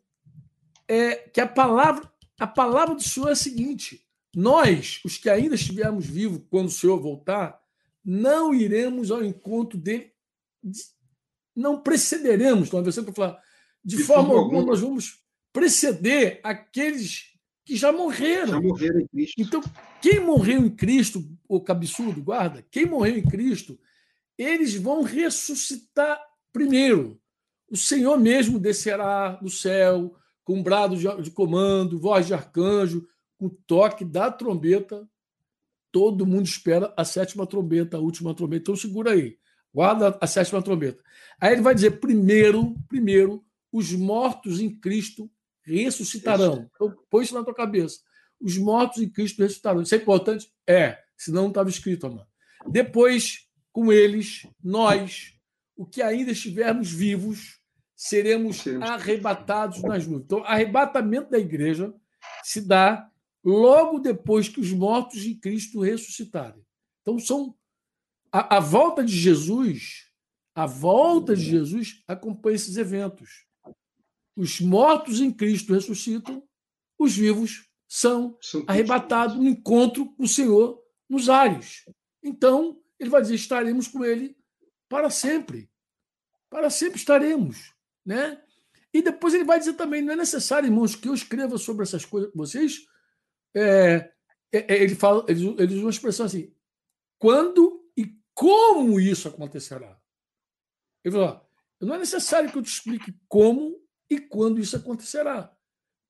é, 0.89 1.17
que 1.17 1.41
a 1.41 1.47
palavra, 1.47 2.11
a 2.41 2.47
palavra 2.47 2.95
do 2.95 3.03
Senhor 3.03 3.29
é 3.29 3.33
a 3.33 3.37
seguinte: 3.37 4.07
nós, 4.35 5.01
os 5.05 5.19
que 5.19 5.29
ainda 5.29 5.55
estivermos 5.55 6.07
vivos 6.07 6.41
quando 6.51 6.69
o 6.69 6.73
Senhor 6.73 6.99
voltar, 6.99 7.61
não 8.03 8.55
iremos 8.55 9.11
ao 9.11 9.23
encontro 9.23 9.79
dele, 9.79 10.14
não 11.55 11.81
precederemos, 11.81 12.71
não 12.71 12.83
você 12.83 13.03
para 13.03 13.13
falar, 13.13 13.43
de, 13.85 13.97
de 13.97 14.03
forma, 14.03 14.35
alguma, 14.35 14.63
nós 14.63 14.81
vamos 14.81 15.23
preceder 15.53 16.41
aqueles 16.43 17.35
que 17.65 17.77
já 17.77 17.93
morreram. 17.93 18.55
Já 18.55 18.61
morreram 18.61 19.01
em 19.01 19.07
Cristo. 19.07 19.41
Então, 19.41 19.63
quem 20.03 20.21
morreu 20.21 20.67
em 20.67 20.71
Cristo, 20.71 21.25
o 21.49 21.61
cabeçudo, 21.61 22.23
guarda, 22.23 22.65
quem 22.71 22.87
morreu 22.87 23.17
em 23.17 23.25
Cristo, 23.25 23.79
eles 24.37 24.75
vão 24.75 25.03
ressuscitar 25.03 26.21
primeiro. 26.53 27.21
O 27.71 27.77
Senhor 27.77 28.19
mesmo 28.19 28.59
descerá 28.59 29.33
do 29.37 29.49
céu 29.49 30.15
com 30.45 30.63
brado 30.63 30.97
de 31.23 31.31
comando, 31.31 31.99
voz 31.99 32.27
de 32.27 32.35
arcanjo, 32.35 33.07
com 33.39 33.49
toque 33.49 34.05
da 34.05 34.31
trombeta. 34.31 35.09
Todo 35.91 36.27
mundo 36.27 36.45
espera 36.45 36.93
a 36.97 37.05
sétima 37.05 37.47
trombeta, 37.47 37.97
a 37.97 38.01
última 38.01 38.35
trombeta. 38.35 38.63
Então 38.63 38.77
segura 38.77 39.13
aí, 39.13 39.39
guarda 39.75 40.17
a 40.21 40.27
sétima 40.27 40.63
trombeta. 40.63 41.03
Aí 41.41 41.53
ele 41.53 41.63
vai 41.63 41.75
dizer: 41.75 41.99
primeiro, 41.99 42.77
primeiro, 42.89 43.45
os 43.73 43.93
mortos 43.93 44.61
em 44.61 44.71
Cristo 44.71 45.29
ressuscitarão. 45.63 46.71
Então 46.75 46.95
põe 47.11 47.25
isso 47.25 47.35
na 47.35 47.43
tua 47.43 47.55
cabeça. 47.55 47.99
Os 48.41 48.57
mortos 48.57 49.03
em 49.03 49.09
Cristo 49.09 49.43
ressuscitarão. 49.43 49.83
Isso 49.83 49.95
é 49.95 49.99
importante? 49.99 50.49
É, 50.67 50.99
senão 51.17 51.43
não 51.43 51.49
estava 51.49 51.69
escrito, 51.69 52.07
amado. 52.07 52.29
Depois, 52.67 53.49
com 53.73 53.93
eles, 53.93 54.47
nós, 54.63 55.35
o 55.77 55.85
que 55.85 56.03
ainda 56.03 56.31
estivermos 56.31 56.91
vivos, 56.91 57.59
seremos, 57.97 58.59
seremos 58.59 58.89
arrebatados 58.89 59.83
nas 59.83 60.07
nuvens. 60.07 60.25
Então, 60.25 60.45
arrebatamento 60.45 61.31
da 61.31 61.39
igreja 61.39 61.93
se 62.43 62.61
dá 62.61 63.11
logo 63.43 63.99
depois 63.99 64.49
que 64.49 64.61
os 64.61 64.73
mortos 64.73 65.25
em 65.25 65.35
Cristo 65.39 65.81
ressuscitarem. 65.81 66.63
Então, 67.03 67.19
são 67.19 67.55
a, 68.35 68.57
a 68.57 68.61
volta 68.61 69.05
de 69.05 69.17
Jesus, 69.17 70.11
a 70.57 70.67
volta 70.67 71.37
de 71.37 71.43
Jesus 71.45 72.03
acompanha 72.09 72.57
esses 72.57 72.77
eventos. 72.77 73.47
Os 74.37 74.61
mortos 74.61 75.21
em 75.21 75.31
Cristo 75.31 75.73
ressuscitam, 75.73 76.43
os 76.99 77.17
vivos 77.17 77.69
são, 77.89 78.37
arrebatados 78.67 79.37
no 79.37 79.47
encontro 79.47 80.13
com 80.17 80.25
o 80.25 80.29
Senhor 80.29 80.83
nos 81.09 81.29
ares. 81.29 81.85
Então, 82.21 82.83
ele 82.99 83.09
vai 83.09 83.23
dizer: 83.23 83.37
estaremos 83.37 83.87
com 83.87 84.05
ele 84.05 84.37
para 84.89 85.11
sempre. 85.11 85.71
Para 86.51 86.71
sempre 86.71 86.99
estaremos. 86.99 87.73
Né? 88.05 88.43
E 88.93 89.01
depois 89.01 89.33
ele 89.33 89.45
vai 89.45 89.61
dizer 89.61 89.75
também: 89.75 90.03
não 90.03 90.13
é 90.13 90.17
necessário, 90.17 90.67
irmãos, 90.67 90.97
que 90.97 91.09
eu 91.09 91.15
escreva 91.15 91.57
sobre 91.57 91.85
essas 91.85 92.05
coisas 92.05 92.33
com 92.33 92.39
vocês. 92.39 92.85
É, 93.55 94.13
é, 94.53 94.75
é 94.75 94.83
ele 94.83 94.97
fala, 94.97 95.25
ele, 95.29 95.55
ele 95.57 95.75
usa 95.75 95.85
uma 95.85 95.91
expressão 95.91 96.27
assim: 96.27 96.53
quando 97.17 97.84
como 98.35 99.01
isso 99.01 99.29
acontecerá. 99.29 99.99
Ele 101.05 101.15
fala: 101.15 101.49
não 101.81 101.95
é 101.95 101.99
necessário 101.99 102.51
que 102.51 102.59
eu 102.59 102.63
te 102.63 102.71
explique 102.71 103.15
como 103.29 103.81
e 104.11 104.19
quando 104.19 104.61
isso 104.61 104.77
acontecerá, 104.77 105.55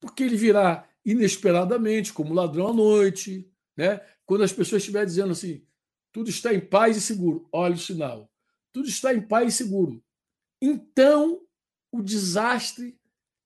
porque 0.00 0.22
ele 0.22 0.36
virá 0.36 0.88
inesperadamente, 1.04 2.12
como 2.12 2.34
ladrão 2.34 2.68
à 2.68 2.72
noite, 2.72 3.50
né? 3.76 4.00
quando 4.24 4.42
as 4.42 4.52
pessoas 4.52 4.82
estiverem 4.82 5.06
dizendo 5.06 5.32
assim: 5.32 5.66
tudo 6.12 6.30
está 6.30 6.52
em 6.52 6.60
paz 6.60 6.96
e 6.96 7.00
seguro, 7.00 7.48
olha 7.52 7.74
o 7.74 7.78
sinal, 7.78 8.30
tudo 8.72 8.88
está 8.88 9.14
em 9.14 9.20
paz 9.20 9.54
e 9.54 9.56
seguro. 9.56 10.02
Então 10.60 11.40
o 11.92 12.02
desastre 12.02 12.98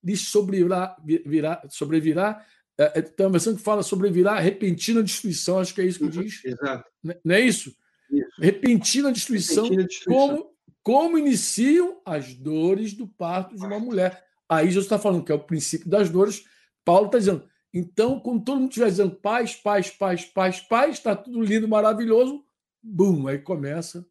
lhe 0.02 0.16
sobrevirá, 0.16 0.96
virá, 1.04 1.62
sobrevirá 1.68 2.46
é, 2.78 3.02
tem 3.02 3.26
uma 3.26 3.32
versão 3.32 3.56
que 3.56 3.62
fala 3.62 3.82
sobrevirá 3.82 4.38
repentina 4.38 5.02
destruição, 5.02 5.58
acho 5.58 5.74
que 5.74 5.80
é 5.80 5.84
isso 5.84 5.98
que 5.98 6.04
uhum, 6.04 6.22
diz. 6.22 6.44
Exato. 6.44 6.88
Não 7.24 7.34
é 7.34 7.40
isso? 7.40 7.76
Isso. 8.10 8.40
Repentina, 8.40 9.12
destruição, 9.12 9.64
repentina 9.64 9.86
destruição, 9.88 10.28
como, 10.28 10.50
como 10.82 11.18
iniciam 11.18 12.00
as 12.04 12.34
dores 12.34 12.92
do 12.92 13.06
parto 13.06 13.56
de 13.56 13.64
uma 13.64 13.78
mulher. 13.78 14.24
Aí 14.48 14.66
Jesus 14.66 14.86
está 14.86 14.98
falando 14.98 15.24
que 15.24 15.32
é 15.32 15.34
o 15.34 15.44
princípio 15.44 15.88
das 15.88 16.08
dores. 16.08 16.44
Paulo 16.84 17.06
está 17.06 17.18
dizendo, 17.18 17.48
então, 17.72 18.18
quando 18.18 18.44
todo 18.44 18.60
mundo 18.60 18.70
estiver 18.70 18.88
dizendo 18.88 19.14
paz, 19.14 19.54
paz, 19.54 19.90
paz, 19.90 20.24
paz, 20.24 20.60
paz, 20.60 20.96
está 20.96 21.14
tudo 21.14 21.42
lindo, 21.42 21.68
maravilhoso, 21.68 22.44
bum, 22.82 23.26
aí 23.28 23.38
começa 23.38 24.06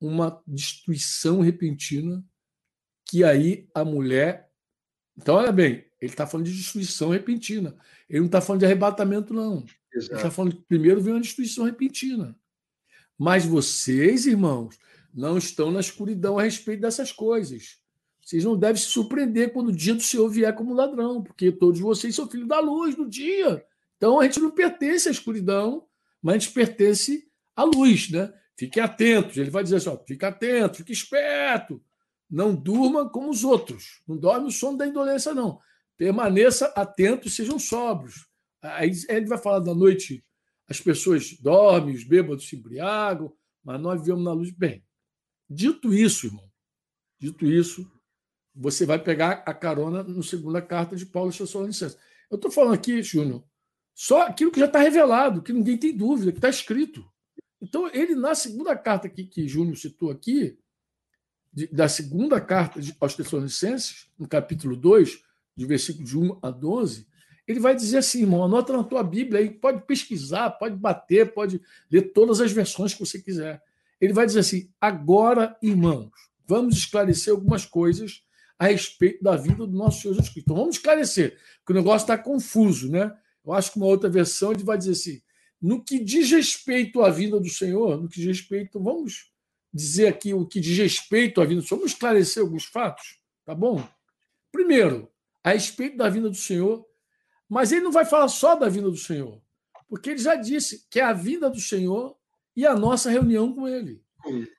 uma 0.00 0.42
destruição 0.46 1.40
repentina 1.40 2.24
que 3.08 3.22
aí 3.22 3.68
a 3.72 3.84
mulher. 3.84 4.50
Então, 5.16 5.36
olha 5.36 5.52
bem, 5.52 5.84
ele 6.00 6.10
está 6.12 6.26
falando 6.26 6.46
de 6.46 6.56
destruição 6.56 7.10
repentina. 7.10 7.76
Ele 8.08 8.20
não 8.20 8.26
está 8.26 8.40
falando 8.40 8.60
de 8.60 8.66
arrebatamento, 8.66 9.32
não. 9.32 9.64
Exato. 9.94 10.12
Ele 10.12 10.14
está 10.16 10.30
falando 10.30 10.56
que 10.56 10.62
primeiro 10.62 11.00
vem 11.00 11.14
uma 11.14 11.20
destruição 11.20 11.64
repentina. 11.64 12.36
Mas 13.18 13.44
vocês, 13.44 14.26
irmãos, 14.26 14.78
não 15.14 15.38
estão 15.38 15.70
na 15.70 15.80
escuridão 15.80 16.38
a 16.38 16.42
respeito 16.42 16.82
dessas 16.82 17.10
coisas. 17.10 17.78
Vocês 18.20 18.44
não 18.44 18.58
devem 18.58 18.76
se 18.76 18.88
surpreender 18.88 19.52
quando 19.52 19.68
o 19.68 19.76
dia 19.76 19.94
do 19.94 20.02
Senhor 20.02 20.28
vier 20.28 20.54
como 20.54 20.74
ladrão, 20.74 21.22
porque 21.22 21.52
todos 21.52 21.80
vocês 21.80 22.14
são 22.14 22.28
filhos 22.28 22.48
da 22.48 22.60
luz 22.60 22.94
do 22.94 23.08
dia. 23.08 23.64
Então 23.96 24.20
a 24.20 24.24
gente 24.24 24.40
não 24.40 24.50
pertence 24.50 25.08
à 25.08 25.12
escuridão, 25.12 25.86
mas 26.20 26.34
a 26.34 26.38
gente 26.38 26.52
pertence 26.52 27.30
à 27.54 27.62
luz, 27.62 28.10
né? 28.10 28.32
Fiquem 28.56 28.82
atentos. 28.82 29.36
Ele 29.36 29.48
vai 29.48 29.62
dizer 29.62 29.76
assim: 29.76 29.90
ó, 29.90 29.98
fica 30.06 30.28
atento, 30.28 30.78
fique 30.78 30.92
esperto, 30.92 31.80
Não 32.28 32.54
durma 32.54 33.08
como 33.08 33.30
os 33.30 33.44
outros. 33.44 34.02
Não 34.08 34.16
dorme 34.16 34.48
o 34.48 34.50
sono 34.50 34.76
da 34.76 34.86
indolência, 34.86 35.32
não. 35.32 35.60
Permaneça 35.96 36.66
atento, 36.74 37.30
sejam 37.30 37.58
sóbrios. 37.58 38.26
Aí 38.60 38.90
ele 39.08 39.26
vai 39.26 39.38
falar 39.38 39.60
da 39.60 39.72
noite, 39.72 40.24
as 40.68 40.80
pessoas 40.80 41.32
dormem, 41.40 41.94
os 41.94 42.04
bêbados 42.04 42.48
se 42.48 42.56
embriagam, 42.56 43.32
mas 43.62 43.80
nós 43.80 44.00
vivemos 44.00 44.24
na 44.24 44.32
luz. 44.32 44.50
Bem, 44.50 44.84
dito 45.48 45.92
isso, 45.94 46.26
irmão, 46.26 46.50
dito 47.18 47.46
isso, 47.46 47.90
você 48.54 48.86
vai 48.86 48.98
pegar 48.98 49.44
a 49.46 49.54
carona 49.54 50.02
na 50.02 50.22
segunda 50.22 50.62
carta 50.62 50.96
de 50.96 51.06
Paulo 51.06 51.32
Tessalonicenses. 51.32 51.98
Eu 52.30 52.36
estou 52.36 52.50
falando 52.50 52.74
aqui, 52.74 53.02
Júnior, 53.02 53.44
só 53.94 54.22
aquilo 54.22 54.50
que 54.50 54.60
já 54.60 54.66
está 54.66 54.78
revelado, 54.78 55.42
que 55.42 55.52
ninguém 55.52 55.78
tem 55.78 55.96
dúvida, 55.96 56.32
que 56.32 56.38
está 56.38 56.48
escrito. 56.48 57.04
Então, 57.60 57.88
ele, 57.92 58.14
na 58.14 58.34
segunda 58.34 58.76
carta 58.76 59.08
que, 59.08 59.24
que 59.24 59.48
Júnior 59.48 59.76
citou 59.76 60.10
aqui, 60.10 60.58
de, 61.52 61.66
da 61.68 61.88
segunda 61.88 62.40
carta 62.40 62.80
de, 62.80 62.94
aos 63.00 63.14
Tessalonicenses, 63.14 64.10
no 64.18 64.28
capítulo 64.28 64.76
2, 64.76 65.22
de 65.56 65.64
versículo 65.64 66.04
de 66.04 66.18
1 66.18 66.38
a 66.42 66.50
12, 66.50 67.06
ele 67.46 67.60
vai 67.60 67.74
dizer 67.74 67.98
assim, 67.98 68.22
irmão, 68.22 68.44
anota 68.44 68.72
na 68.72 68.82
tua 68.82 69.02
Bíblia 69.02 69.40
aí, 69.40 69.50
pode 69.50 69.82
pesquisar, 69.86 70.50
pode 70.50 70.74
bater, 70.74 71.32
pode 71.32 71.60
ler 71.90 72.12
todas 72.12 72.40
as 72.40 72.50
versões 72.50 72.92
que 72.92 73.00
você 73.00 73.20
quiser. 73.20 73.62
Ele 74.00 74.12
vai 74.12 74.26
dizer 74.26 74.40
assim: 74.40 74.70
agora, 74.80 75.56
irmãos, 75.62 76.10
vamos 76.46 76.76
esclarecer 76.76 77.32
algumas 77.32 77.64
coisas 77.64 78.22
a 78.58 78.66
respeito 78.66 79.22
da 79.22 79.36
vida 79.36 79.66
do 79.66 79.76
nosso 79.76 80.02
Senhor 80.02 80.14
Jesus 80.14 80.30
Cristo. 80.30 80.46
Então, 80.46 80.56
vamos 80.56 80.76
esclarecer, 80.76 81.38
porque 81.58 81.72
o 81.72 81.76
negócio 81.76 82.04
está 82.04 82.18
confuso, 82.18 82.90
né? 82.90 83.14
Eu 83.44 83.52
acho 83.52 83.72
que 83.72 83.76
uma 83.76 83.86
outra 83.86 84.10
versão 84.10 84.52
ele 84.52 84.64
vai 84.64 84.76
dizer 84.76 84.92
assim: 84.92 85.22
no 85.60 85.82
que 85.82 85.98
diz 85.98 86.30
respeito 86.30 87.02
à 87.02 87.10
vinda 87.10 87.38
do 87.38 87.48
Senhor, 87.48 88.00
no 88.00 88.08
que 88.08 88.16
diz 88.16 88.26
respeito, 88.26 88.82
vamos 88.82 89.30
dizer 89.72 90.08
aqui 90.08 90.34
o 90.34 90.46
que 90.46 90.58
diz 90.58 90.76
respeito 90.78 91.40
à 91.40 91.44
vinda 91.44 91.60
do 91.60 91.66
Senhor, 91.66 91.78
vamos 91.78 91.92
esclarecer 91.92 92.42
alguns 92.42 92.64
fatos, 92.64 93.18
tá 93.44 93.54
bom? 93.54 93.86
Primeiro, 94.50 95.08
a 95.44 95.52
respeito 95.52 95.96
da 95.96 96.08
vinda 96.08 96.28
do 96.28 96.36
Senhor, 96.36 96.84
mas 97.48 97.72
ele 97.72 97.82
não 97.82 97.92
vai 97.92 98.04
falar 98.04 98.28
só 98.28 98.54
da 98.54 98.68
vinda 98.68 98.90
do 98.90 98.96
Senhor, 98.96 99.40
porque 99.88 100.10
ele 100.10 100.18
já 100.18 100.34
disse 100.34 100.86
que 100.90 101.00
é 101.00 101.04
a 101.04 101.12
vinda 101.12 101.48
do 101.48 101.60
Senhor 101.60 102.16
e 102.54 102.66
a 102.66 102.74
nossa 102.74 103.10
reunião 103.10 103.54
com 103.54 103.68
ele. 103.68 104.02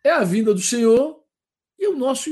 É 0.03 0.11
a 0.11 0.23
vinda 0.23 0.53
do 0.53 0.61
Senhor 0.61 1.23
e 1.77 1.87
o 1.87 1.97
nosso, 1.97 2.29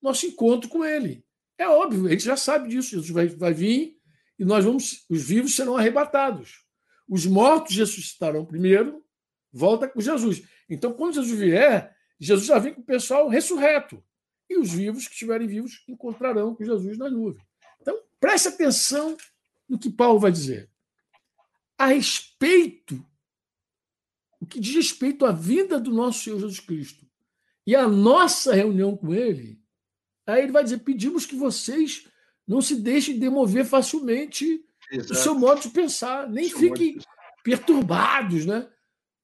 nosso 0.00 0.26
encontro 0.26 0.68
com 0.68 0.84
ele. 0.84 1.24
É 1.58 1.68
óbvio, 1.68 2.06
a 2.06 2.10
gente 2.10 2.24
já 2.24 2.36
sabe 2.36 2.68
disso. 2.68 2.90
Jesus 2.90 3.10
vai, 3.10 3.26
vai 3.26 3.52
vir 3.52 3.98
e 4.38 4.44
nós 4.44 4.64
vamos, 4.64 5.04
os 5.08 5.22
vivos 5.22 5.54
serão 5.54 5.76
arrebatados. 5.76 6.64
Os 7.08 7.26
mortos 7.26 7.76
ressuscitarão 7.76 8.46
primeiro, 8.46 9.04
volta 9.52 9.88
com 9.88 10.00
Jesus. 10.00 10.42
Então, 10.68 10.92
quando 10.92 11.14
Jesus 11.14 11.38
vier, 11.38 11.94
Jesus 12.18 12.46
já 12.46 12.58
vem 12.58 12.72
com 12.72 12.80
o 12.80 12.84
pessoal 12.84 13.28
ressurreto. 13.28 14.02
E 14.48 14.58
os 14.58 14.72
vivos 14.72 15.06
que 15.06 15.12
estiverem 15.12 15.46
vivos 15.46 15.82
encontrarão 15.88 16.54
com 16.54 16.64
Jesus 16.64 16.96
na 16.96 17.10
nuvem. 17.10 17.42
Então, 17.80 17.98
preste 18.18 18.48
atenção 18.48 19.16
no 19.70 19.78
que 19.78 19.88
Paulo 19.88 20.18
vai 20.18 20.32
dizer. 20.32 20.68
A 21.78 21.86
respeito, 21.86 23.06
o 24.40 24.44
que 24.44 24.58
diz 24.58 24.74
respeito 24.74 25.24
à 25.24 25.30
vida 25.30 25.78
do 25.78 25.92
nosso 25.92 26.24
Senhor 26.24 26.40
Jesus 26.40 26.58
Cristo 26.58 27.06
e 27.64 27.76
a 27.76 27.88
nossa 27.88 28.52
reunião 28.52 28.96
com 28.96 29.14
Ele, 29.14 29.62
aí 30.26 30.42
ele 30.42 30.52
vai 30.52 30.64
dizer: 30.64 30.78
pedimos 30.78 31.24
que 31.24 31.36
vocês 31.36 32.08
não 32.46 32.60
se 32.60 32.74
deixe 32.74 33.14
demover 33.14 33.64
facilmente 33.64 34.64
Exato. 34.90 35.12
o 35.12 35.16
seu 35.16 35.34
modo 35.36 35.60
de 35.60 35.70
pensar, 35.70 36.28
nem 36.28 36.50
fiquem 36.50 36.98
de... 36.98 37.06
perturbados, 37.44 38.44
né? 38.44 38.68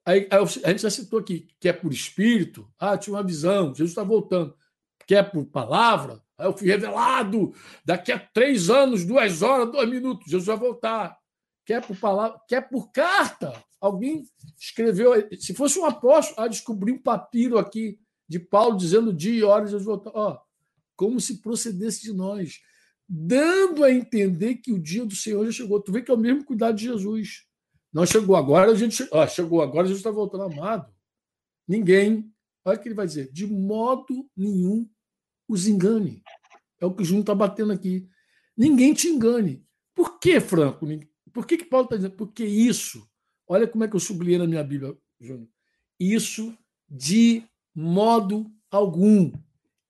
Aí, 0.05 0.29
a 0.31 0.71
gente 0.71 0.83
já 0.83 0.91
citou 0.91 1.19
aqui 1.19 1.49
que 1.59 1.69
é 1.69 1.73
por 1.73 1.93
espírito, 1.93 2.73
ah, 2.79 2.97
tinha 2.97 3.15
uma 3.17 3.25
visão, 3.25 3.75
Jesus 3.75 3.91
está 3.91 4.05
voltando. 4.05 4.57
Quer 5.05 5.17
é 5.17 5.23
por 5.25 5.45
palavra, 5.47 6.23
aí 6.39 6.47
eu 6.47 6.57
fui 6.57 6.67
revelado, 6.67 7.53
daqui 7.85 8.13
a 8.13 8.19
três 8.19 8.71
anos, 8.71 9.05
duas 9.05 9.43
horas, 9.43 9.73
dois 9.73 9.89
minutos, 9.89 10.31
Jesus 10.31 10.47
vai 10.47 10.57
voltar. 10.57 11.17
Quer 11.65 11.85
por 11.85 11.97
palavra, 11.97 12.41
quer 12.49 12.69
por 12.69 12.91
carta. 12.93 13.53
Alguém 13.81 14.25
escreveu, 14.59 15.13
se 15.39 15.53
fosse 15.55 15.79
um 15.79 15.85
apóstolo, 15.85 16.41
ah, 16.41 16.49
descobri 16.49 16.93
um 16.93 17.03
papiro 17.03 17.59
aqui 17.59 17.99
de 18.29 18.39
Paulo 18.39 18.77
dizendo 18.77 19.13
dia 19.13 19.35
e 19.35 19.43
hora 19.43 19.67
Jesus 19.67 19.85
voltar. 19.85 20.41
Como 20.95 21.21
se 21.21 21.43
procedesse 21.43 22.03
de 22.03 22.13
nós 22.13 22.61
dando 23.09 23.85
a 23.85 23.93
entender 23.93 24.57
que 24.57 24.73
o 24.73 24.79
dia 24.79 25.05
do 25.05 25.15
Senhor 25.15 25.45
já 25.47 25.53
chegou. 25.53 25.81
Tu 25.81 25.93
vê 25.93 26.03
que 26.03 26.11
é 26.11 26.15
o 26.15 26.19
mesmo 26.19 26.45
cuidado 26.45 26.77
de 26.77 26.85
Jesus. 26.85 27.45
Não 27.93 28.05
chegou 28.05 28.37
agora, 28.37 28.73
a 28.73 28.75
gente 28.75 28.97
chegou 29.29 29.63
agora, 29.63 29.87
Jesus 29.87 30.01
está 30.01 30.11
voltando 30.11 30.45
amado. 30.45 30.93
Ninguém, 31.67 32.31
olha 32.65 32.77
o 32.77 32.81
que 32.81 32.89
ele 32.89 32.95
vai 32.95 33.07
dizer, 33.07 33.33
de 33.33 33.47
modo 33.47 34.29
nenhum 34.37 34.89
os 35.49 35.67
engane. 35.67 36.23
É 36.81 36.87
o 36.87 36.93
que 36.93 37.03
o 37.03 37.05
Júnior 37.05 37.23
está 37.23 37.35
batendo 37.35 37.73
aqui. 37.73 38.09
Ninguém 38.57 38.93
te 38.95 39.09
engane. 39.09 39.65
Por 39.95 40.19
que, 40.19 40.41
Franco? 40.41 40.87
Por 41.33 41.47
que, 41.47 41.57
que 41.57 41.65
Paulo 41.65 41.85
está 41.85 41.97
dizendo? 41.97 42.17
Porque 42.17 42.45
isso, 42.45 43.07
olha 43.47 43.67
como 43.67 43.85
é 43.85 43.89
que 43.89 43.97
eu 43.97 44.01
sublinhei 44.01 44.39
na 44.39 44.47
minha 44.47 44.65
Bíblia, 44.65 44.97
Júnior. 45.21 45.49
Isso 45.99 46.57
de 46.89 47.43
modo 47.75 48.51
algum. 48.71 49.33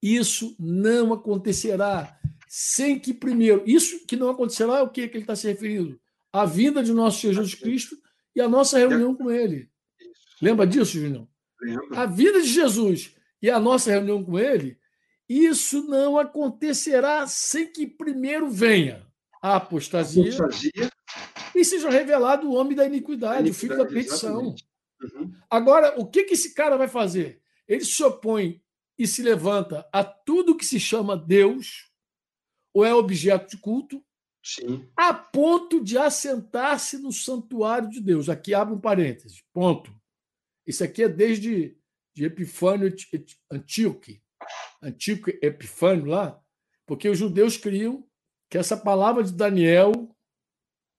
Isso 0.01 0.55
não 0.59 1.13
acontecerá 1.13 2.17
sem 2.47 2.99
que 2.99 3.13
primeiro. 3.13 3.63
Isso 3.65 4.05
que 4.05 4.15
não 4.15 4.29
acontecerá 4.29 4.77
é 4.77 4.81
o 4.81 4.89
que, 4.89 5.07
que 5.07 5.17
ele 5.17 5.23
está 5.23 5.35
se 5.35 5.47
referindo? 5.47 5.99
A 6.31 6.45
vinda 6.45 6.83
de 6.83 6.93
nosso 6.93 7.19
Senhor 7.19 7.33
Jesus 7.33 7.55
Cristo 7.55 7.97
e 8.35 8.41
a 8.41 8.47
nossa 8.47 8.77
reunião 8.77 9.15
com 9.15 9.31
Ele. 9.31 9.69
Lembra 10.41 10.65
disso, 10.67 10.99
Júnior? 10.99 11.27
A 11.93 12.05
vida 12.05 12.41
de 12.41 12.47
Jesus 12.47 13.15
e 13.41 13.49
a 13.49 13.59
nossa 13.59 13.91
reunião 13.91 14.23
com 14.23 14.37
Ele, 14.37 14.77
isso 15.29 15.83
não 15.83 16.17
acontecerá 16.17 17.27
sem 17.27 17.71
que 17.71 17.85
primeiro 17.85 18.49
venha 18.49 19.05
a 19.41 19.57
apostasia, 19.57 20.33
apostasia. 20.33 20.89
e 21.53 21.65
seja 21.65 21.89
revelado 21.89 22.49
o 22.49 22.53
homem 22.53 22.75
da 22.75 22.85
iniquidade, 22.85 23.41
iniquidade 23.41 23.51
o 23.51 23.53
filho 23.53 23.77
da 23.77 23.85
perdição. 23.85 24.55
Uhum. 25.01 25.33
Agora, 25.49 25.99
o 25.99 26.05
que, 26.05 26.23
que 26.23 26.33
esse 26.33 26.53
cara 26.53 26.77
vai 26.77 26.87
fazer? 26.87 27.41
Ele 27.67 27.83
se 27.83 28.01
opõe 28.03 28.61
e 28.97 29.05
se 29.05 29.21
levanta 29.21 29.87
a 29.93 30.03
tudo 30.03 30.55
que 30.55 30.65
se 30.65 30.79
chama 30.79 31.17
Deus, 31.17 31.91
ou 32.73 32.85
é 32.85 32.93
objeto 32.93 33.55
de 33.55 33.61
culto, 33.61 34.03
Sim. 34.43 34.87
a 34.95 35.13
ponto 35.13 35.83
de 35.83 35.97
assentar-se 35.97 36.97
no 36.97 37.11
santuário 37.11 37.89
de 37.89 37.99
Deus. 37.99 38.29
Aqui 38.29 38.53
abre 38.53 38.73
um 38.73 38.79
parêntese, 38.79 39.43
ponto. 39.53 39.93
Isso 40.65 40.83
aqui 40.83 41.03
é 41.03 41.09
desde 41.09 41.77
de 42.15 42.25
Epifânio 42.25 42.93
Antíoque, 43.51 44.21
Antíoco 44.81 45.29
Epifânio 45.41 46.05
lá, 46.05 46.39
porque 46.85 47.09
os 47.09 47.17
judeus 47.17 47.57
criam 47.57 48.05
que 48.49 48.57
essa 48.57 48.77
palavra 48.77 49.23
de 49.23 49.33
Daniel, 49.33 49.91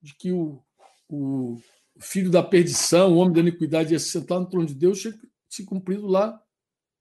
de 0.03 0.14
que 0.14 0.32
o, 0.32 0.62
o 1.09 1.57
filho 2.01 2.30
da 2.30 2.42
perdição, 2.42 3.12
o 3.12 3.16
homem 3.16 3.34
da 3.34 3.40
iniquidade, 3.40 3.92
ia 3.92 3.99
se 3.99 4.11
sentar 4.11 4.38
no 4.38 4.49
trono 4.49 4.66
de 4.66 4.74
Deus, 4.74 5.01
tinha 5.01 5.14
se 5.49 5.64
cumprido 5.64 6.07
lá 6.07 6.40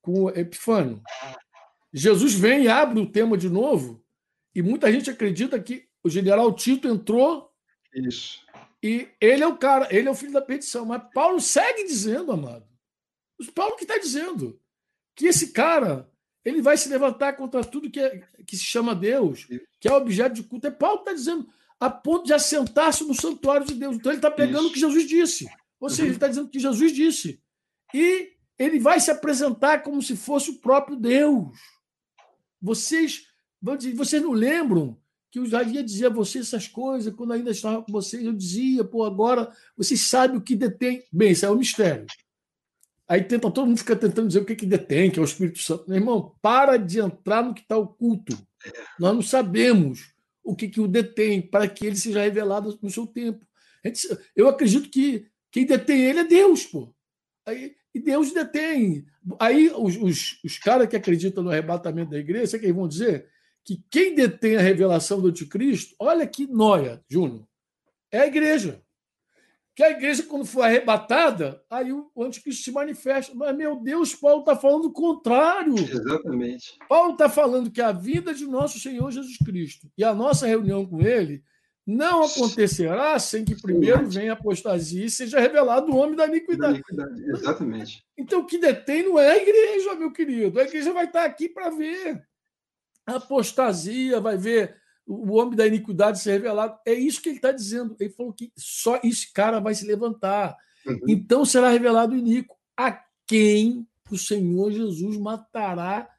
com 0.02 0.30
Epifânio. 0.30 1.02
Jesus 1.94 2.34
vem 2.34 2.64
e 2.64 2.68
abre 2.70 3.00
o 3.00 3.12
tema 3.12 3.38
de 3.38 3.50
novo 3.50 4.04
e 4.56 4.62
muita 4.62 4.92
gente 4.92 5.10
acredita 5.10 5.62
que 5.62 5.88
o 6.04 6.10
general 6.10 6.54
Tito 6.56 6.88
entrou. 6.88 7.52
Isso. 7.94 8.46
E 8.82 9.08
ele 9.20 9.44
é 9.44 9.48
o 9.48 9.58
cara, 9.58 9.88
ele 9.96 10.08
é 10.08 10.12
o 10.12 10.16
filho 10.16 10.34
da 10.34 10.42
perdição. 10.42 10.86
Mas 10.86 11.04
Paulo 11.14 11.40
segue 11.40 11.84
dizendo, 11.84 12.32
amado. 12.32 12.68
O 13.40 13.52
Paulo 13.52 13.76
que 13.76 13.84
está 13.84 13.98
dizendo 13.98 14.60
que 15.16 15.28
esse 15.28 15.52
cara 15.52 16.12
ele 16.48 16.62
vai 16.62 16.78
se 16.78 16.88
levantar 16.88 17.34
contra 17.34 17.62
tudo 17.62 17.92
que, 17.92 18.00
é, 18.00 18.24
que 18.46 18.56
se 18.56 18.64
chama 18.64 18.96
Deus, 18.96 19.46
que 19.82 19.88
é 19.90 19.92
objeto 19.92 20.36
de 20.36 20.44
culto. 20.44 20.68
É 20.68 20.72
Paulo 20.72 21.00
está 21.00 21.12
dizendo, 21.12 21.46
a 21.78 21.90
ponto 21.90 22.26
de 22.26 22.34
assentar-se 22.34 23.04
no 23.04 23.14
santuário 23.14 23.68
de 23.68 23.74
Deus. 23.74 23.98
Então 23.98 24.14
ele 24.14 24.20
está 24.20 24.32
pegando 24.32 24.62
Isso. 24.62 24.70
o 24.70 24.74
que 24.74 24.80
Jesus 24.80 25.06
disse. 25.06 25.50
Ou 25.78 25.90
seja, 25.90 26.04
ele 26.04 26.14
está 26.14 26.30
dizendo 26.30 26.46
o 26.46 26.50
que 26.50 26.58
Jesus 26.58 26.94
disse. 26.94 27.42
E 27.94 28.32
ele 28.58 28.80
vai 28.80 28.98
se 29.02 29.12
apresentar 29.12 29.84
como 29.84 30.02
se 30.02 30.16
fosse 30.16 30.50
o 30.52 30.60
próprio 30.60 30.96
Deus. 30.96 31.50
Vocês 32.62 33.28
vocês 33.62 34.22
não 34.22 34.32
lembram 34.32 34.98
que 35.30 35.40
eu 35.40 35.46
já 35.46 35.62
ia 35.64 35.84
dizer 35.84 36.06
a 36.06 36.12
vocês 36.12 36.48
essas 36.48 36.66
coisas 36.66 37.14
quando 37.14 37.34
ainda 37.34 37.52
estava 37.52 37.82
com 37.84 37.92
vocês? 37.92 38.24
Eu 38.24 38.32
dizia, 38.32 38.86
pô, 38.86 39.04
agora 39.04 39.52
vocês 39.76 40.00
sabem 40.00 40.38
o 40.38 40.42
que 40.42 40.56
detém. 40.56 41.04
Bem, 41.12 41.32
isso 41.32 41.46
é 41.46 41.52
um 41.52 41.58
mistério. 41.58 42.06
Aí 43.08 43.24
tenta, 43.24 43.50
todo 43.50 43.68
mundo 43.68 43.78
fica 43.78 43.96
tentando 43.96 44.28
dizer 44.28 44.42
o 44.42 44.46
que, 44.46 44.56
que 44.56 44.66
detém, 44.66 45.10
que 45.10 45.18
é 45.18 45.22
o 45.22 45.26
Espírito 45.26 45.60
Santo. 45.60 45.86
Meu 45.88 45.98
irmão, 45.98 46.36
para 46.42 46.78
de 46.78 47.00
entrar 47.00 47.44
no 47.44 47.54
que 47.54 47.62
está 47.62 47.78
oculto. 47.78 48.38
Nós 49.00 49.16
não 49.16 49.22
sabemos 49.22 50.14
o 50.44 50.56
que, 50.56 50.68
que 50.68 50.82
o 50.82 50.88
detém 50.88 51.42
para 51.42 51.68
que 51.68 51.86
ele 51.86 51.96
seja 51.96 52.22
revelado 52.22 52.78
no 52.82 52.90
seu 52.90 53.08
tempo. 53.08 53.46
Eu 54.36 54.50
acredito 54.50 54.90
que 54.90 55.28
quem 55.52 55.66
detém 55.66 56.02
ele 56.02 56.20
é 56.20 56.24
Deus, 56.26 56.66
pô. 56.66 56.94
Aí, 57.46 57.76
e 57.96 58.00
Deus 58.00 58.34
detém. 58.34 59.06
Aí 59.40 59.70
os, 59.70 59.96
os, 59.96 60.40
os 60.44 60.58
caras 60.58 60.88
que 60.88 60.96
acreditam 60.96 61.44
no 61.44 61.50
arrebatamento 61.50 62.12
da 62.12 62.20
igreja, 62.20 62.48
sabe 62.48 62.58
o 62.58 62.60
que 62.60 62.66
eles 62.68 62.76
vão 62.76 62.88
dizer? 62.88 63.30
que 63.68 63.84
quem 63.90 64.16
detém 64.16 64.56
a 64.56 64.62
revelação 64.62 65.20
do 65.20 65.28
anticristo, 65.28 65.94
olha 66.00 66.26
que 66.26 66.48
noia, 66.48 67.04
Júnior, 67.10 67.46
é 68.10 68.22
a 68.22 68.28
igreja. 68.28 68.82
Que 69.78 69.84
a 69.84 69.92
igreja, 69.92 70.24
quando 70.24 70.44
for 70.44 70.64
arrebatada, 70.64 71.62
aí 71.70 71.94
o 71.94 72.24
anticristo 72.24 72.64
se 72.64 72.72
manifesta. 72.72 73.32
Mas, 73.36 73.56
meu 73.56 73.76
Deus, 73.76 74.16
Paulo 74.16 74.40
está 74.40 74.56
falando 74.56 74.86
o 74.86 74.92
contrário. 74.92 75.76
Exatamente. 75.78 76.80
Paulo 76.90 77.12
está 77.12 77.30
falando 77.30 77.70
que 77.70 77.80
a 77.80 77.92
vida 77.92 78.34
de 78.34 78.48
nosso 78.48 78.80
Senhor 78.80 79.12
Jesus 79.12 79.38
Cristo 79.38 79.88
e 79.96 80.04
a 80.04 80.16
nossa 80.16 80.48
reunião 80.48 80.84
com 80.84 81.00
ele 81.00 81.44
não 81.86 82.24
acontecerá 82.24 83.20
sem 83.20 83.46
que 83.46 83.62
primeiro 83.62 84.10
venha 84.10 84.32
a 84.32 84.34
apostasia 84.34 85.06
e 85.06 85.12
seja 85.12 85.40
revelado 85.40 85.92
o 85.92 85.96
homem 85.96 86.16
da 86.16 86.26
iniquidade. 86.26 86.82
Da 86.82 87.04
iniquidade. 87.04 87.30
Exatamente. 87.30 88.04
Então, 88.18 88.40
o 88.40 88.48
que 88.48 88.58
detém 88.58 89.04
não 89.04 89.20
é 89.20 89.34
a 89.34 89.38
igreja, 89.38 89.94
meu 89.94 90.12
querido. 90.12 90.60
A 90.60 90.64
igreja 90.64 90.92
vai 90.92 91.06
estar 91.06 91.24
aqui 91.24 91.48
para 91.48 91.70
ver 91.70 92.20
a 93.06 93.18
apostasia, 93.18 94.20
vai 94.20 94.38
ver 94.38 94.76
o 95.08 95.34
homem 95.38 95.56
da 95.56 95.66
iniquidade 95.66 96.20
ser 96.20 96.34
revelado. 96.34 96.78
É 96.86 96.94
isso 96.94 97.22
que 97.22 97.30
ele 97.30 97.38
está 97.38 97.52
dizendo. 97.52 97.96
Ele 98.00 98.10
falou 98.10 98.34
que 98.34 98.52
só 98.58 99.00
esse 99.04 99.32
cara 99.32 99.60
vai 99.60 99.74
se 99.74 99.86
levantar. 99.86 100.56
Uhum. 100.86 101.00
Então 101.08 101.46
será 101.46 101.70
revelado 101.70 102.14
o 102.14 102.18
iníquo. 102.18 102.56
A 102.76 102.92
quem 103.26 103.88
o 104.12 104.18
Senhor 104.18 104.72
Jesus 104.72 105.18
matará 105.18 106.10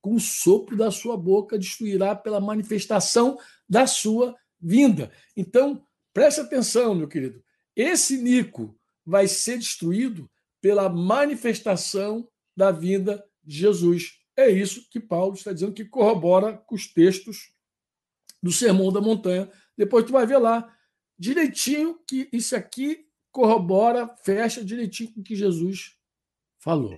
com 0.00 0.14
o 0.14 0.20
sopro 0.20 0.76
da 0.76 0.90
sua 0.90 1.16
boca, 1.16 1.58
destruirá 1.58 2.14
pela 2.14 2.40
manifestação 2.40 3.36
da 3.68 3.86
sua 3.86 4.36
vinda. 4.60 5.10
Então, 5.36 5.84
preste 6.14 6.40
atenção, 6.40 6.94
meu 6.94 7.08
querido. 7.08 7.42
Esse 7.74 8.16
Nico 8.16 8.78
vai 9.04 9.26
ser 9.26 9.58
destruído 9.58 10.30
pela 10.60 10.88
manifestação 10.88 12.28
da 12.56 12.70
vinda 12.70 13.24
de 13.42 13.58
Jesus. 13.58 14.18
É 14.36 14.48
isso 14.48 14.88
que 14.90 15.00
Paulo 15.00 15.34
está 15.34 15.52
dizendo, 15.52 15.72
que 15.72 15.84
corrobora 15.84 16.56
com 16.56 16.74
os 16.74 16.86
textos 16.86 17.52
do 18.46 18.52
Sermão 18.52 18.92
da 18.92 19.00
Montanha. 19.00 19.50
Depois 19.76 20.04
tu 20.04 20.12
vai 20.12 20.24
ver 20.24 20.38
lá 20.38 20.72
direitinho 21.18 21.98
que 22.06 22.28
isso 22.32 22.54
aqui 22.54 23.08
corrobora, 23.32 24.08
fecha 24.22 24.64
direitinho 24.64 25.12
com 25.12 25.20
o 25.20 25.24
que 25.24 25.34
Jesus 25.34 25.96
falou. 26.58 26.96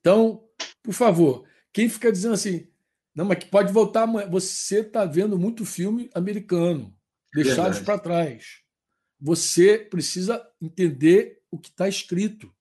Então, 0.00 0.44
por 0.82 0.92
favor, 0.92 1.46
quem 1.72 1.88
fica 1.88 2.10
dizendo 2.10 2.34
assim, 2.34 2.68
não, 3.14 3.24
mas 3.24 3.38
que 3.38 3.46
pode 3.46 3.72
voltar 3.72 4.02
amanhã, 4.02 4.28
você 4.28 4.80
está 4.80 5.04
vendo 5.04 5.38
muito 5.38 5.64
filme 5.64 6.10
americano, 6.12 6.92
deixados 7.32 7.78
para 7.78 7.98
trás. 7.98 8.62
Você 9.20 9.78
precisa 9.78 10.44
entender 10.60 11.40
o 11.50 11.58
que 11.58 11.68
está 11.68 11.88
escrito. 11.88 12.52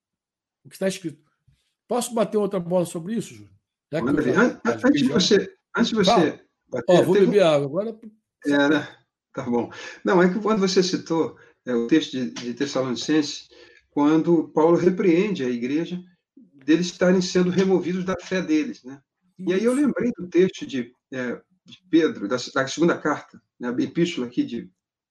O 0.64 0.70
que 0.70 0.76
está 0.76 0.88
escrito. 0.88 1.24
Posso 1.88 2.14
bater 2.14 2.38
outra 2.38 2.60
bola 2.60 2.86
sobre 2.86 3.16
isso, 3.16 3.34
Júlio? 3.34 3.56
Antes 3.94 5.02
de 5.02 5.10
você, 5.10 5.58
antes 5.76 5.90
de 5.90 5.96
você 5.96 6.47
Ó, 6.88 7.04
vou 7.04 7.14
beber 7.14 7.44
água 7.44 7.66
agora. 7.66 8.00
É, 8.46 8.70
né? 8.70 8.88
Tá 9.34 9.44
bom. 9.44 9.72
Não, 10.04 10.22
é 10.22 10.32
que 10.32 10.40
quando 10.40 10.60
você 10.60 10.82
citou 10.82 11.38
é, 11.66 11.74
o 11.74 11.88
texto 11.88 12.12
de, 12.12 12.32
de 12.32 12.54
Tessalonicenses, 12.54 13.50
quando 13.92 14.50
Paulo 14.50 14.78
repreende 14.78 15.44
a 15.44 15.50
igreja 15.50 16.02
deles 16.66 16.88
estarem 16.88 17.22
sendo 17.22 17.50
removidos 17.50 18.04
da 18.04 18.16
fé 18.22 18.42
deles, 18.42 18.84
né? 18.84 19.02
E 19.40 19.54
aí 19.54 19.64
eu 19.64 19.74
lembrei 19.74 20.12
do 20.18 20.28
texto 20.28 20.66
de, 20.66 20.92
é, 21.14 21.42
de 21.64 21.80
Pedro, 21.90 22.28
da, 22.28 22.36
da, 22.36 22.68
segunda 22.68 22.98
carta, 22.98 23.42
né, 23.60 23.70
a 23.70 23.82
epístola 23.82 24.28
aqui 24.28 24.44
de 24.44 24.70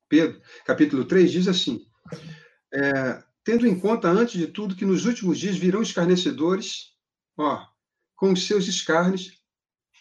Pedro, 0.09 0.41
capítulo 0.65 1.05
3, 1.05 1.31
diz 1.31 1.49
assim: 1.49 1.87
é, 2.75 3.23
tendo 3.45 3.67
em 3.67 3.79
conta, 3.79 4.09
antes 4.09 4.39
de 4.39 4.49
tudo, 4.49 4.75
que 4.75 4.85
nos 4.85 5.07
últimos 5.07 5.39
dias 5.39 5.57
virão 5.57 5.81
escarnecedores, 5.81 6.93
ó, 7.39 7.65
com 8.17 8.33
os 8.33 8.47
seus 8.47 8.67
escarnes, 8.67 9.36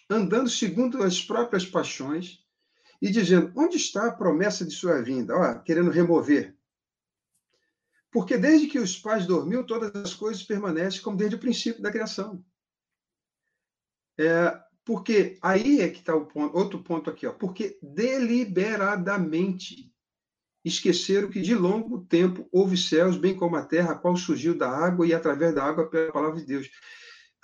andando 0.10 0.49
segundo 0.49 1.03
as 1.03 1.22
próprias 1.22 1.66
paixões 1.66 2.43
e 3.01 3.10
dizendo: 3.10 3.51
onde 3.56 3.78
está 3.78 4.08
a 4.08 4.16
promessa 4.16 4.66
de 4.66 4.72
sua 4.72 5.01
vinda? 5.01 5.60
Querendo 5.66 5.91
remover. 5.91 6.56
Porque 8.12 8.38
desde 8.38 8.68
que 8.68 8.80
os 8.80 8.97
pais 8.97 9.26
dormiu, 9.26 9.66
todas 9.66 9.93
as 9.95 10.14
coisas 10.14 10.43
permanecem 10.43 11.01
como 11.01 11.18
desde 11.18 11.36
o 11.36 11.39
princípio 11.39 11.82
da 11.82 11.91
criação. 11.91 12.43
É, 14.18 14.58
porque 14.86 15.38
aí 15.41 15.82
é 15.82 15.89
que 15.89 15.99
está 15.99 16.16
o 16.16 16.26
ponto, 16.26 16.56
outro 16.56 16.82
ponto 16.82 17.10
aqui, 17.10 17.28
ó, 17.28 17.34
porque 17.34 17.78
deliberadamente 17.82 19.91
esqueceram 20.64 21.30
que 21.30 21.41
de 21.41 21.53
longo 21.53 22.06
tempo 22.06 22.47
houve 22.51 22.78
céus, 22.78 23.18
bem 23.18 23.36
como 23.36 23.58
a 23.58 23.66
terra, 23.66 23.91
a 23.91 23.97
qual 23.97 24.16
surgiu 24.16 24.58
da 24.58 24.70
água 24.70 25.06
e 25.06 25.14
através 25.14 25.53
da 25.53 25.66
água 25.66 25.89
pela 25.89 26.14
palavra 26.14 26.39
de 26.39 26.45
Deus 26.45 26.70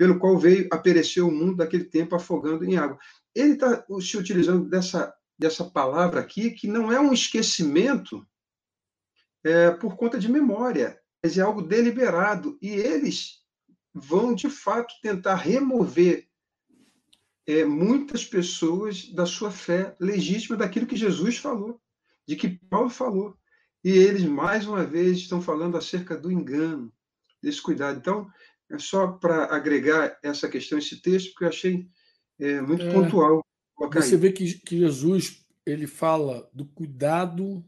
pelo 0.01 0.17
qual 0.17 0.35
veio 0.35 0.67
a 0.71 0.79
perecer 0.79 1.23
o 1.23 1.29
mundo 1.29 1.57
daquele 1.57 1.83
tempo 1.83 2.15
afogando 2.15 2.65
em 2.65 2.75
água. 2.75 2.97
Ele 3.35 3.53
está 3.53 3.85
se 4.01 4.17
utilizando 4.17 4.67
dessa, 4.67 5.13
dessa 5.37 5.63
palavra 5.63 6.19
aqui, 6.19 6.49
que 6.49 6.65
não 6.67 6.91
é 6.91 6.99
um 6.99 7.13
esquecimento 7.13 8.27
é, 9.43 9.69
por 9.69 9.95
conta 9.95 10.17
de 10.17 10.27
memória, 10.27 10.99
mas 11.21 11.37
é 11.37 11.41
algo 11.41 11.61
deliberado. 11.61 12.57
E 12.59 12.69
eles 12.69 13.43
vão, 13.93 14.33
de 14.33 14.49
fato, 14.49 14.91
tentar 15.03 15.35
remover 15.35 16.27
é, 17.45 17.63
muitas 17.63 18.25
pessoas 18.25 19.07
da 19.13 19.27
sua 19.27 19.51
fé 19.51 19.95
legítima, 19.99 20.57
daquilo 20.57 20.87
que 20.87 20.95
Jesus 20.95 21.37
falou, 21.37 21.79
de 22.27 22.35
que 22.35 22.49
Paulo 22.71 22.89
falou. 22.89 23.37
E 23.83 23.91
eles, 23.91 24.23
mais 24.23 24.65
uma 24.65 24.83
vez, 24.83 25.19
estão 25.19 25.39
falando 25.39 25.77
acerca 25.77 26.17
do 26.17 26.31
engano, 26.31 26.91
desse 27.39 27.61
cuidado. 27.61 27.99
Então, 27.99 28.27
é 28.71 28.79
só 28.79 29.07
para 29.07 29.53
agregar 29.53 30.17
essa 30.23 30.47
questão, 30.47 30.77
esse 30.77 31.01
texto, 31.01 31.31
porque 31.31 31.43
eu 31.43 31.49
achei 31.49 31.87
é, 32.39 32.61
muito 32.61 32.83
é, 32.83 32.93
pontual. 32.93 33.45
Você 33.93 34.15
vê 34.15 34.31
que, 34.31 34.59
que 34.59 34.77
Jesus 34.77 35.45
ele 35.65 35.85
fala 35.87 36.49
do 36.53 36.65
cuidado 36.65 37.65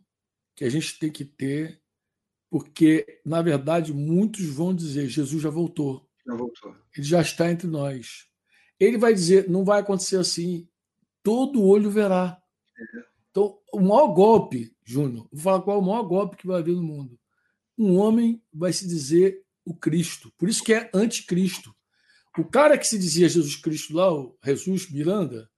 que 0.56 0.64
a 0.64 0.70
gente 0.70 0.98
tem 0.98 1.12
que 1.12 1.26
ter, 1.26 1.82
porque, 2.50 3.20
na 3.26 3.42
verdade, 3.42 3.94
muitos 3.94 4.46
vão 4.46 4.74
dizer: 4.74 5.08
Jesus 5.08 5.42
já 5.42 5.50
voltou. 5.50 6.08
Já 6.26 6.36
voltou. 6.36 6.76
Ele 6.96 7.06
já 7.06 7.22
está 7.22 7.52
entre 7.52 7.68
nós. 7.68 8.28
Ele 8.80 8.98
vai 8.98 9.14
dizer: 9.14 9.50
não 9.50 9.66
vai 9.66 9.82
acontecer 9.82 10.18
assim. 10.18 10.70
Todo 11.22 11.64
olho 11.64 11.90
verá. 11.90 12.42
É. 12.78 13.04
Então, 13.30 13.60
o 13.74 13.80
maior 13.80 14.14
golpe, 14.14 14.76
Júnior, 14.84 15.28
vou 15.32 15.42
falar 15.42 15.62
qual 15.64 15.78
é 15.78 15.82
o 15.82 15.86
maior 15.86 16.04
golpe 16.04 16.38
que 16.38 16.48
vai 16.48 16.60
haver 16.60 16.76
no 16.76 16.84
mundo. 16.84 17.20
Um 17.78 17.98
homem 17.98 18.42
vai 18.54 18.72
se 18.72 18.88
dizer 18.88 19.43
o 19.66 19.76
Cristo. 19.76 20.32
Por 20.38 20.50
isso 20.50 20.64
que 20.64 20.74
é 20.74 20.90
anticristo. 20.94 21.74
O 22.38 22.44
cara 22.44 22.78
que 22.78 22.88
se 22.88 22.98
dizia 22.98 23.30
Jesus 23.30 23.56
Cristo 23.56 23.94
lá, 23.94 24.12
o 24.12 24.38
Jesus 24.44 24.90
Miranda, 24.90 25.50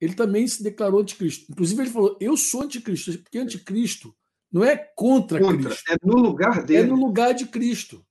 ele 0.00 0.14
também 0.14 0.46
se 0.46 0.62
declarou 0.62 1.00
anticristo. 1.00 1.50
Inclusive, 1.50 1.82
ele 1.82 1.90
falou: 1.90 2.16
Eu 2.20 2.36
sou 2.36 2.62
anticristo, 2.62 3.18
porque 3.18 3.38
anticristo 3.38 4.14
não 4.50 4.64
é 4.64 4.76
contra, 4.76 5.40
contra 5.40 5.70
Cristo. 5.70 5.92
É 5.92 5.96
no 6.02 6.16
lugar 6.16 6.64
dele. 6.64 6.82
É 6.82 6.86
no 6.86 6.96
lugar 6.96 7.32
de 7.32 7.46
Cristo. 7.46 8.04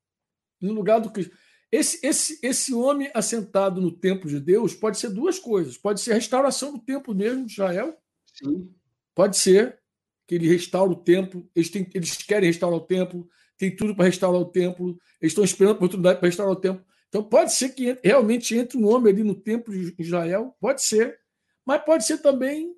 No 0.60 0.74
lugar 0.74 1.00
do 1.00 1.12
Cristo. 1.12 1.36
Esse, 1.72 2.06
esse, 2.06 2.40
esse 2.42 2.74
homem 2.74 3.12
assentado 3.14 3.82
no 3.82 3.92
templo 3.92 4.30
de 4.30 4.40
Deus 4.40 4.74
pode 4.74 4.98
ser 4.98 5.10
duas 5.10 5.38
coisas. 5.38 5.78
Pode 5.78 6.00
ser 6.02 6.12
a 6.12 6.16
restauração 6.16 6.72
do 6.72 6.80
templo 6.80 7.14
mesmo 7.14 7.46
de 7.46 7.54
Israel. 7.54 7.96
Sim. 8.34 8.74
Pode 9.14 9.38
ser 9.38 9.80
que 10.28 10.36
ele 10.36 10.48
restaure 10.48 10.94
o 10.94 10.96
templo. 10.96 11.50
Eles, 11.56 11.70
têm, 11.70 11.90
eles 11.94 12.16
querem 12.18 12.48
restaurar 12.48 12.78
o 12.78 12.86
templo 12.86 13.28
tem 13.58 13.76
tudo 13.76 13.96
para 13.96 14.06
restaurar 14.06 14.40
o 14.40 14.46
templo, 14.46 14.98
eles 15.22 15.32
estão 15.32 15.44
esperando 15.44 15.74
a 15.74 15.78
oportunidade 15.78 16.20
para 16.20 16.28
restaurar 16.28 16.54
o 16.54 16.60
templo. 16.60 16.86
Então, 17.10 17.24
pode 17.24 17.54
ser 17.54 17.70
que 17.70 17.98
realmente 18.04 18.56
entre 18.56 18.78
um 18.78 18.88
homem 18.88 19.14
ali 19.14 19.24
no 19.24 19.36
templo 19.36 19.74
de 19.74 19.96
Israel, 19.98 20.56
pode 20.60 20.84
ser, 20.84 21.20
mas 21.66 21.84
pode 21.84 22.06
ser 22.06 22.20
também 22.20 22.76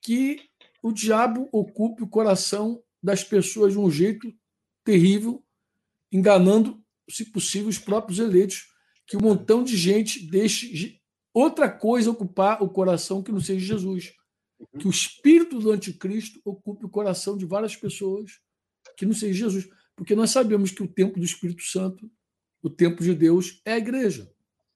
que 0.00 0.40
o 0.82 0.92
diabo 0.92 1.48
ocupe 1.50 2.02
o 2.02 2.08
coração 2.08 2.82
das 3.02 3.24
pessoas 3.24 3.72
de 3.72 3.78
um 3.78 3.90
jeito 3.90 4.32
terrível, 4.84 5.42
enganando, 6.12 6.82
se 7.08 7.24
possível, 7.24 7.68
os 7.68 7.78
próprios 7.78 8.18
eleitos, 8.18 8.68
que 9.06 9.16
um 9.16 9.20
montão 9.20 9.64
de 9.64 9.76
gente 9.76 10.26
deixe 10.26 11.00
outra 11.32 11.70
coisa 11.70 12.10
ocupar 12.10 12.62
o 12.62 12.68
coração 12.68 13.22
que 13.22 13.32
não 13.32 13.40
seja 13.40 13.74
Jesus. 13.74 14.12
Que 14.78 14.86
o 14.86 14.90
espírito 14.90 15.58
do 15.58 15.70
anticristo 15.70 16.40
ocupe 16.44 16.86
o 16.86 16.88
coração 16.88 17.36
de 17.36 17.44
várias 17.44 17.74
pessoas 17.74 18.40
que 18.96 19.04
não 19.04 19.12
seja 19.12 19.50
Jesus. 19.50 19.68
Porque 19.96 20.14
nós 20.14 20.30
sabemos 20.30 20.70
que 20.70 20.82
o 20.82 20.88
templo 20.88 21.18
do 21.18 21.24
Espírito 21.24 21.62
Santo, 21.62 22.10
o 22.62 22.68
templo 22.68 23.04
de 23.04 23.14
Deus, 23.14 23.60
é 23.64 23.74
a 23.74 23.78
igreja. 23.78 24.32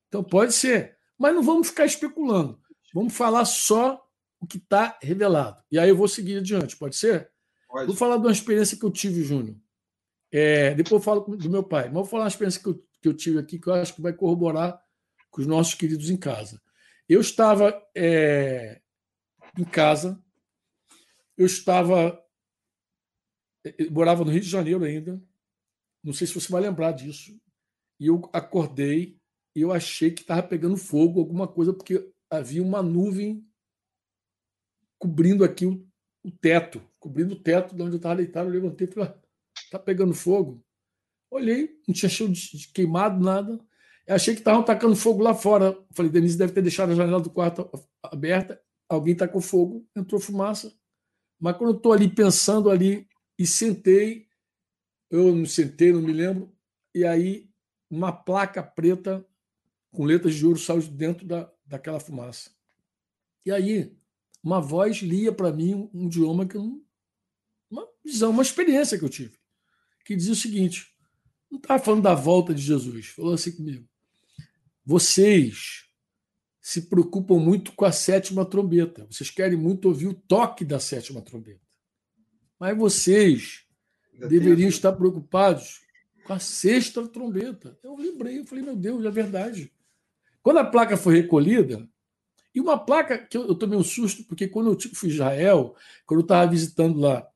Então 0.09 0.23
pode 0.23 0.53
ser. 0.53 0.97
Mas 1.19 1.35
não 1.35 1.43
vamos 1.43 1.69
ficar 1.69 1.87
especulando. 1.87 2.61
Vamos 2.95 3.15
falar 3.15 3.45
só 3.45 4.03
o 4.41 4.47
que 4.47 4.59
está 4.59 4.99
revelado. 5.03 5.63
E 5.71 5.79
aí 5.79 5.89
eu 5.89 5.97
vou 5.97 6.09
seguir 6.09 6.39
adiante, 6.39 6.77
pode 6.77 6.97
ser? 6.97 7.31
Pode. 7.69 7.87
Vou 7.87 7.97
falar 7.97 8.17
de 8.17 8.23
uma 8.23 8.33
experiência 8.33 8.79
que 8.79 8.85
eu 8.85 8.91
tive, 8.91 9.23
Júnior. 9.25 9.57
É, 10.31 10.75
depois 10.75 11.01
eu 11.01 11.05
falo 11.05 11.21
do 11.37 11.51
meu 11.51 11.63
pai. 11.63 11.85
Mas 11.85 11.95
vou 11.95 12.05
falar 12.05 12.25
uma 12.25 12.29
experiência 12.29 12.63
que 12.63 12.69
eu, 12.69 12.75
que 13.03 13.09
eu 13.09 13.15
tive 13.15 13.39
aqui 13.39 13.59
que 13.59 13.69
eu 13.69 13.75
acho 13.75 13.95
que 13.95 14.01
vai 14.01 14.13
corroborar 14.13 14.81
com 15.31 15.41
os 15.41 15.47
nossos 15.47 15.75
queridos 15.75 16.09
em 16.11 16.17
casa. 16.17 16.61
Eu 17.09 17.21
estava 17.21 17.83
é, 17.97 18.81
em 19.59 19.65
casa, 19.65 20.23
eu 21.37 21.47
estava 21.47 22.21
eu 23.77 23.91
morava 23.91 24.25
no 24.25 24.31
Rio 24.31 24.41
de 24.41 24.49
Janeiro 24.49 24.85
ainda. 24.85 25.23
Não 26.03 26.13
sei 26.13 26.27
se 26.27 26.35
você 26.35 26.51
vai 26.51 26.63
lembrar 26.63 26.93
disso. 26.93 27.39
E 28.01 28.07
eu 28.07 28.29
acordei 28.33 29.19
e 29.55 29.61
eu 29.61 29.73
achei 29.73 30.11
que 30.11 30.23
estava 30.23 30.43
pegando 30.43 30.77
fogo, 30.77 31.21
alguma 31.21 31.49
coisa, 31.49 31.73
porque 31.73 32.11
havia 32.31 32.63
uma 32.63 32.83
nuvem 32.83 33.45
cobrindo 34.99 35.45
aqui 35.45 35.67
o, 35.67 35.87
o 36.23 36.31
teto, 36.31 36.81
cobrindo 36.99 37.35
o 37.35 37.43
teto 37.43 37.75
de 37.75 37.83
onde 37.83 37.95
eu 37.95 37.97
estava 37.97 38.17
deitado. 38.17 38.49
Eu 38.49 38.53
levantei 38.53 38.87
e 38.87 38.91
falei: 38.91 39.09
ah, 39.11 39.19
Tá 39.71 39.79
pegando 39.79 40.15
fogo. 40.15 40.65
Olhei, 41.31 41.79
não 41.87 41.95
tinha 41.95 42.09
cheio 42.09 42.31
de 42.31 42.69
queimado, 42.73 43.23
nada. 43.23 43.61
Eu 44.07 44.15
achei 44.15 44.35
que 44.35 44.41
estavam 44.41 44.63
tacando 44.63 44.97
fogo 44.97 45.23
lá 45.23 45.35
fora. 45.35 45.77
Falei, 45.93 46.11
Denise 46.11 46.39
deve 46.39 46.53
ter 46.53 46.63
deixado 46.63 46.93
a 46.93 46.95
janela 46.95 47.21
do 47.21 47.31
quarto 47.31 47.69
aberta. 48.03 48.61
Alguém 48.89 49.15
tacou 49.15 49.41
fogo, 49.41 49.87
entrou 49.95 50.21
fumaça. 50.21 50.73
Mas 51.39 51.57
quando 51.57 51.73
eu 51.73 51.77
estou 51.77 51.93
ali 51.93 52.09
pensando 52.09 52.71
ali 52.71 53.08
e 53.39 53.47
sentei, 53.47 54.29
eu 55.11 55.35
não 55.35 55.47
sentei, 55.47 55.93
não 55.93 56.03
me 56.03 56.13
lembro, 56.13 56.53
e 56.95 57.05
aí 57.05 57.49
uma 57.91 58.13
placa 58.13 58.63
preta 58.63 59.27
com 59.91 60.05
letras 60.05 60.35
de 60.35 60.45
ouro 60.45 60.59
saiu 60.59 60.83
dentro 60.83 61.27
da, 61.27 61.51
daquela 61.65 62.01
fumaça. 62.01 62.51
E 63.45 63.53
aí 63.53 63.97
uma 64.43 64.61
voz 64.61 64.99
lia 64.99 65.33
para 65.33 65.53
mim 65.53 65.75
um, 65.75 65.91
um 65.95 66.07
idioma 66.07 66.47
que 66.47 66.57
eu 66.57 66.63
não, 66.63 66.83
uma 67.71 67.87
visão, 68.05 68.31
uma 68.31 68.43
experiência 68.43 68.99
que 68.99 69.05
eu 69.05 69.09
tive, 69.09 69.39
que 70.05 70.17
dizia 70.17 70.33
o 70.33 70.37
seguinte: 70.37 70.95
não 71.51 71.59
estava 71.59 71.83
falando 71.83 72.03
da 72.03 72.15
volta 72.15 72.55
de 72.55 72.63
Jesus, 72.63 73.07
falou 73.09 73.35
assim 73.35 73.53
comigo. 73.53 73.89
Vocês 74.85 75.85
se 76.61 76.83
preocupam 76.83 77.39
muito 77.39 77.73
com 77.73 77.85
a 77.85 77.93
sétima 77.93 78.45
trombeta. 78.45 79.07
Vocês 79.11 79.31
querem 79.31 79.57
muito 79.57 79.89
ouvir 79.89 80.07
o 80.07 80.15
toque 80.15 80.65
da 80.65 80.79
sétima 80.79 81.23
trombeta. 81.23 81.68
Mas 82.59 82.77
vocês 82.77 83.65
deveriam 84.13 84.69
estar 84.69 84.93
preocupados 84.93 85.83
com 86.25 86.33
a 86.33 86.39
sexta 86.39 87.07
trombeta. 87.07 87.79
Eu 87.83 87.97
lembrei, 87.97 88.39
eu 88.39 88.45
falei, 88.45 88.65
meu 88.65 88.77
Deus, 88.77 89.05
é 89.05 89.11
verdade. 89.11 89.73
Quando 90.43 90.59
a 90.59 90.65
placa 90.65 90.97
foi 90.97 91.17
recolhida, 91.17 91.89
e 92.55 92.61
uma 92.61 92.79
placa 92.79 93.19
que 93.19 93.37
eu, 93.37 93.47
eu 93.47 93.55
tomei 93.55 93.79
um 93.79 93.85
susto, 93.85 94.25
porque 94.25 94.49
quando 94.49 94.71
eu 94.71 94.77
tipo, 94.77 94.97
fui 94.97 95.11
a 95.11 95.13
Israel, 95.13 95.77
quando 96.05 96.21
eu 96.21 96.25
estava 96.25 96.51
visitando 96.51 96.99
lá 96.99 97.27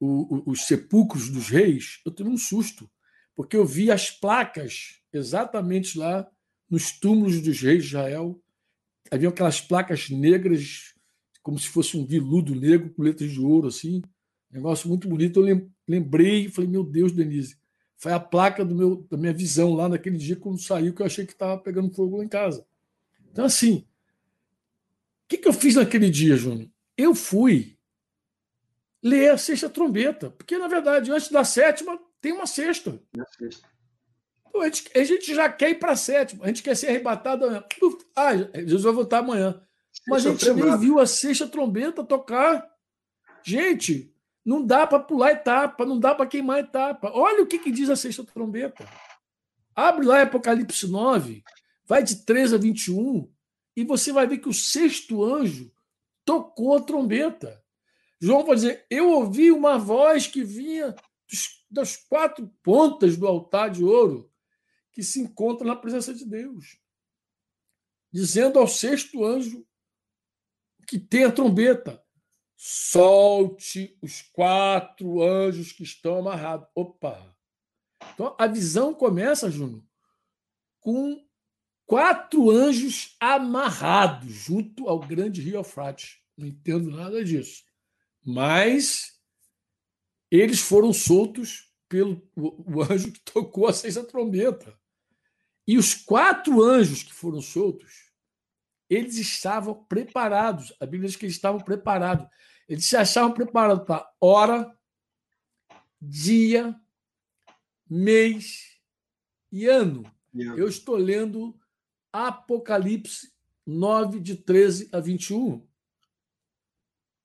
o, 0.00 0.36
o, 0.36 0.50
os 0.52 0.66
sepulcros 0.66 1.28
dos 1.28 1.48
reis, 1.48 2.00
eu 2.06 2.12
tomei 2.12 2.32
um 2.32 2.38
susto, 2.38 2.90
porque 3.34 3.56
eu 3.56 3.66
vi 3.66 3.90
as 3.90 4.10
placas 4.10 5.00
exatamente 5.12 5.98
lá 5.98 6.28
nos 6.68 6.90
túmulos 6.90 7.40
dos 7.40 7.60
reis 7.60 7.82
de 7.82 7.88
Israel. 7.90 8.42
Havia 9.10 9.28
aquelas 9.28 9.60
placas 9.60 10.08
negras, 10.08 10.94
como 11.42 11.58
se 11.58 11.68
fosse 11.68 11.96
um 11.96 12.06
viludo 12.06 12.54
negro 12.54 12.90
com 12.94 13.02
letras 13.02 13.30
de 13.30 13.40
ouro, 13.40 13.68
assim. 13.68 14.02
Negócio 14.52 14.88
muito 14.88 15.08
bonito. 15.08 15.46
Eu 15.46 15.68
lembrei 15.88 16.46
e 16.46 16.50
falei, 16.50 16.68
meu 16.68 16.84
Deus, 16.84 17.12
Denise, 17.12 17.56
foi 17.96 18.12
a 18.12 18.20
placa 18.20 18.64
do 18.64 18.74
meu, 18.74 19.06
da 19.10 19.16
minha 19.16 19.32
visão 19.32 19.74
lá 19.74 19.88
naquele 19.88 20.18
dia 20.18 20.36
quando 20.36 20.60
saiu, 20.60 20.92
que 20.92 21.02
eu 21.02 21.06
achei 21.06 21.24
que 21.24 21.32
estava 21.32 21.56
pegando 21.58 21.94
fogo 21.94 22.18
lá 22.18 22.24
em 22.24 22.28
casa. 22.28 22.66
Então, 23.30 23.44
assim, 23.46 23.86
que, 25.32 25.38
que 25.38 25.48
eu 25.48 25.52
fiz 25.52 25.76
naquele 25.76 26.10
dia, 26.10 26.36
Júnior? 26.36 26.68
Eu 26.96 27.14
fui 27.14 27.78
ler 29.02 29.30
a 29.30 29.38
sexta 29.38 29.68
trombeta, 29.68 30.30
porque, 30.30 30.58
na 30.58 30.68
verdade, 30.68 31.10
antes 31.10 31.30
da 31.30 31.42
sétima, 31.42 31.98
tem 32.20 32.32
uma 32.32 32.46
sexta. 32.46 33.00
A 34.54 34.64
gente, 34.64 34.90
a 34.94 35.04
gente 35.04 35.34
já 35.34 35.48
quer 35.48 35.70
ir 35.70 35.78
para 35.78 35.92
a 35.92 35.96
sétima, 35.96 36.44
a 36.44 36.48
gente 36.48 36.62
quer 36.62 36.76
ser 36.76 36.88
arrebatado 36.88 37.46
amanhã. 37.46 37.64
Ah, 38.14 38.36
Jesus 38.36 38.82
vai 38.82 38.92
voltar 38.92 39.18
amanhã. 39.18 39.60
Mas 40.06 40.26
a 40.26 40.30
gente 40.30 40.52
nem 40.52 40.78
viu 40.78 40.98
a 40.98 41.06
sexta 41.06 41.46
trombeta 41.46 42.04
tocar. 42.04 42.70
Gente, 43.42 44.11
não 44.44 44.64
dá 44.64 44.86
para 44.86 44.98
pular 44.98 45.32
etapa, 45.32 45.86
não 45.86 45.98
dá 45.98 46.14
para 46.14 46.26
queimar 46.26 46.58
etapa. 46.58 47.10
Olha 47.14 47.42
o 47.42 47.46
que, 47.46 47.58
que 47.58 47.70
diz 47.70 47.88
a 47.88 47.96
sexta 47.96 48.24
trombeta. 48.24 48.86
Abre 49.74 50.04
lá 50.04 50.22
Apocalipse 50.22 50.86
9, 50.86 51.42
vai 51.84 52.02
de 52.02 52.24
13 52.24 52.54
a 52.56 52.58
21 52.58 53.30
e 53.76 53.84
você 53.84 54.12
vai 54.12 54.26
ver 54.26 54.38
que 54.38 54.48
o 54.48 54.54
sexto 54.54 55.24
anjo 55.24 55.72
tocou 56.24 56.76
a 56.76 56.82
trombeta. 56.82 57.62
João 58.20 58.44
vai 58.44 58.54
dizer: 58.56 58.86
Eu 58.90 59.10
ouvi 59.10 59.50
uma 59.50 59.78
voz 59.78 60.26
que 60.26 60.44
vinha 60.44 60.94
das 61.70 61.96
quatro 61.96 62.46
pontas 62.62 63.16
do 63.16 63.26
altar 63.26 63.70
de 63.70 63.82
ouro 63.82 64.30
que 64.92 65.02
se 65.02 65.20
encontra 65.20 65.66
na 65.66 65.74
presença 65.74 66.12
de 66.12 66.24
Deus, 66.26 66.78
dizendo 68.12 68.58
ao 68.58 68.68
sexto 68.68 69.24
anjo 69.24 69.66
que 70.86 70.98
tem 70.98 71.24
a 71.24 71.32
trombeta: 71.32 72.02
solte 72.64 73.98
os 74.00 74.22
quatro 74.22 75.20
anjos 75.20 75.72
que 75.72 75.82
estão 75.82 76.18
amarrados. 76.18 76.68
Opa! 76.76 77.36
Então 78.14 78.36
a 78.38 78.46
visão 78.46 78.94
começa, 78.94 79.50
Júnior, 79.50 79.82
com 80.78 81.26
quatro 81.84 82.52
anjos 82.52 83.16
amarrados 83.18 84.30
junto 84.30 84.88
ao 84.88 85.00
grande 85.00 85.42
rio 85.42 85.56
Eufrates. 85.56 86.20
Não 86.36 86.46
entendo 86.46 86.88
nada 86.88 87.24
disso. 87.24 87.64
Mas 88.24 89.20
eles 90.30 90.60
foram 90.60 90.92
soltos 90.92 91.68
pelo 91.88 92.22
o, 92.36 92.76
o 92.76 92.82
anjo 92.84 93.10
que 93.10 93.20
tocou 93.22 93.66
a 93.66 93.72
sexta 93.72 94.04
trombeta. 94.04 94.78
E 95.66 95.76
os 95.76 95.94
quatro 95.94 96.62
anjos 96.62 97.02
que 97.02 97.12
foram 97.12 97.40
soltos, 97.40 98.12
eles 98.88 99.16
estavam 99.16 99.82
preparados. 99.84 100.72
A 100.78 100.86
Bíblia 100.86 101.08
diz 101.08 101.16
que 101.16 101.24
eles 101.24 101.34
estavam 101.34 101.60
preparados. 101.60 102.28
Eles 102.72 102.86
se 102.86 102.96
achavam 102.96 103.34
preparados 103.34 103.84
para 103.84 104.10
hora, 104.18 104.74
dia, 106.00 106.74
mês 107.86 108.80
e 109.52 109.66
ano. 109.66 110.10
Yeah. 110.34 110.58
Eu 110.58 110.66
estou 110.68 110.96
lendo 110.96 111.54
Apocalipse 112.10 113.30
9, 113.66 114.20
de 114.20 114.36
13 114.36 114.88
a 114.90 115.00
21. 115.00 115.68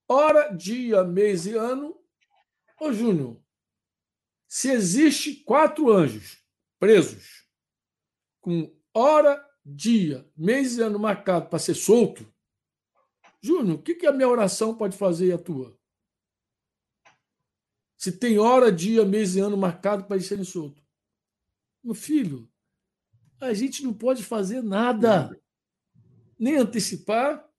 Hora, 0.09 0.49
dia, 0.49 1.05
mês 1.05 1.45
e 1.45 1.53
ano. 1.53 1.97
Ô, 2.77 2.91
Júnior, 2.91 3.41
se 4.49 4.69
existe 4.69 5.33
quatro 5.45 5.89
anjos 5.89 6.43
presos, 6.77 7.47
com 8.41 8.77
hora, 8.93 9.41
dia, 9.65 10.29
mês 10.35 10.77
e 10.77 10.81
ano 10.81 10.99
marcado 10.99 11.47
para 11.47 11.57
ser 11.57 11.75
solto, 11.75 12.29
Júnior, 13.47 13.79
o 13.79 13.81
que, 13.81 13.95
que 13.95 14.05
a 14.05 14.11
minha 14.11 14.27
oração 14.27 14.75
pode 14.75 14.97
fazer 14.97 15.27
e 15.27 15.31
a 15.31 15.37
tua? 15.37 15.77
Se 17.95 18.11
tem 18.11 18.37
hora, 18.37 18.71
dia, 18.71 19.05
mês 19.05 19.35
e 19.35 19.39
ano 19.39 19.57
marcado 19.57 20.03
para 20.03 20.17
eles 20.17 20.27
serem 20.27 20.43
soltos. 20.43 20.83
Meu 21.83 21.95
filho, 21.95 22.51
a 23.39 23.53
gente 23.53 23.83
não 23.83 23.93
pode 23.93 24.23
fazer 24.23 24.61
nada. 24.61 25.35
Nem 26.37 26.57
antecipar 26.57 27.49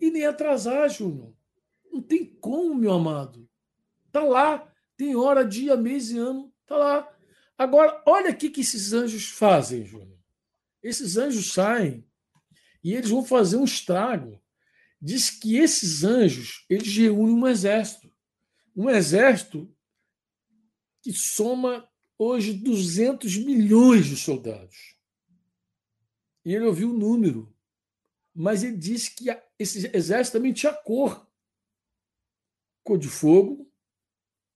e 0.00 0.10
nem 0.10 0.24
atrasar, 0.24 0.88
Júnior. 0.88 1.34
Não 1.92 2.00
tem 2.00 2.24
como, 2.24 2.74
meu 2.74 2.92
amado. 2.92 3.48
Tá 4.12 4.22
lá. 4.22 4.72
Tem 4.96 5.16
hora, 5.16 5.44
dia, 5.44 5.76
mês 5.76 6.10
e 6.10 6.18
ano. 6.18 6.54
Tá 6.64 6.76
lá. 6.76 7.16
Agora, 7.58 8.02
olha 8.06 8.30
o 8.30 8.36
que 8.36 8.60
esses 8.60 8.92
anjos 8.92 9.28
fazem, 9.28 9.84
Júnior. 9.84 10.18
Esses 10.82 11.16
anjos 11.16 11.52
saem 11.52 12.06
e 12.82 12.94
eles 12.94 13.10
vão 13.10 13.24
fazer 13.24 13.56
um 13.56 13.64
estrago. 13.64 14.40
Diz 15.06 15.28
que 15.28 15.58
esses 15.58 16.02
anjos, 16.02 16.64
eles 16.66 16.96
reúnem 16.96 17.34
um 17.34 17.46
exército. 17.46 18.10
Um 18.74 18.88
exército 18.88 19.70
que 21.02 21.12
soma 21.12 21.86
hoje 22.18 22.54
200 22.54 23.36
milhões 23.36 24.06
de 24.06 24.16
soldados. 24.16 24.96
E 26.42 26.54
ele 26.54 26.64
ouviu 26.64 26.90
o 26.90 26.96
número. 26.96 27.54
Mas 28.34 28.62
ele 28.62 28.78
disse 28.78 29.14
que 29.14 29.26
esse 29.58 29.94
exército 29.94 30.38
também 30.38 30.54
tinha 30.54 30.72
cor. 30.72 31.30
Cor 32.82 32.96
de 32.96 33.08
fogo, 33.08 33.70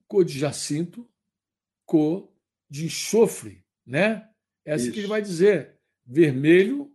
cor 0.06 0.24
de 0.24 0.38
jacinto, 0.38 1.06
cor 1.84 2.32
de 2.70 2.86
enxofre, 2.86 3.62
né? 3.84 4.26
É 4.64 4.72
assim 4.72 4.84
Isso. 4.84 4.92
que 4.94 5.00
ele 5.00 5.08
vai 5.08 5.20
dizer: 5.20 5.78
vermelho, 6.06 6.90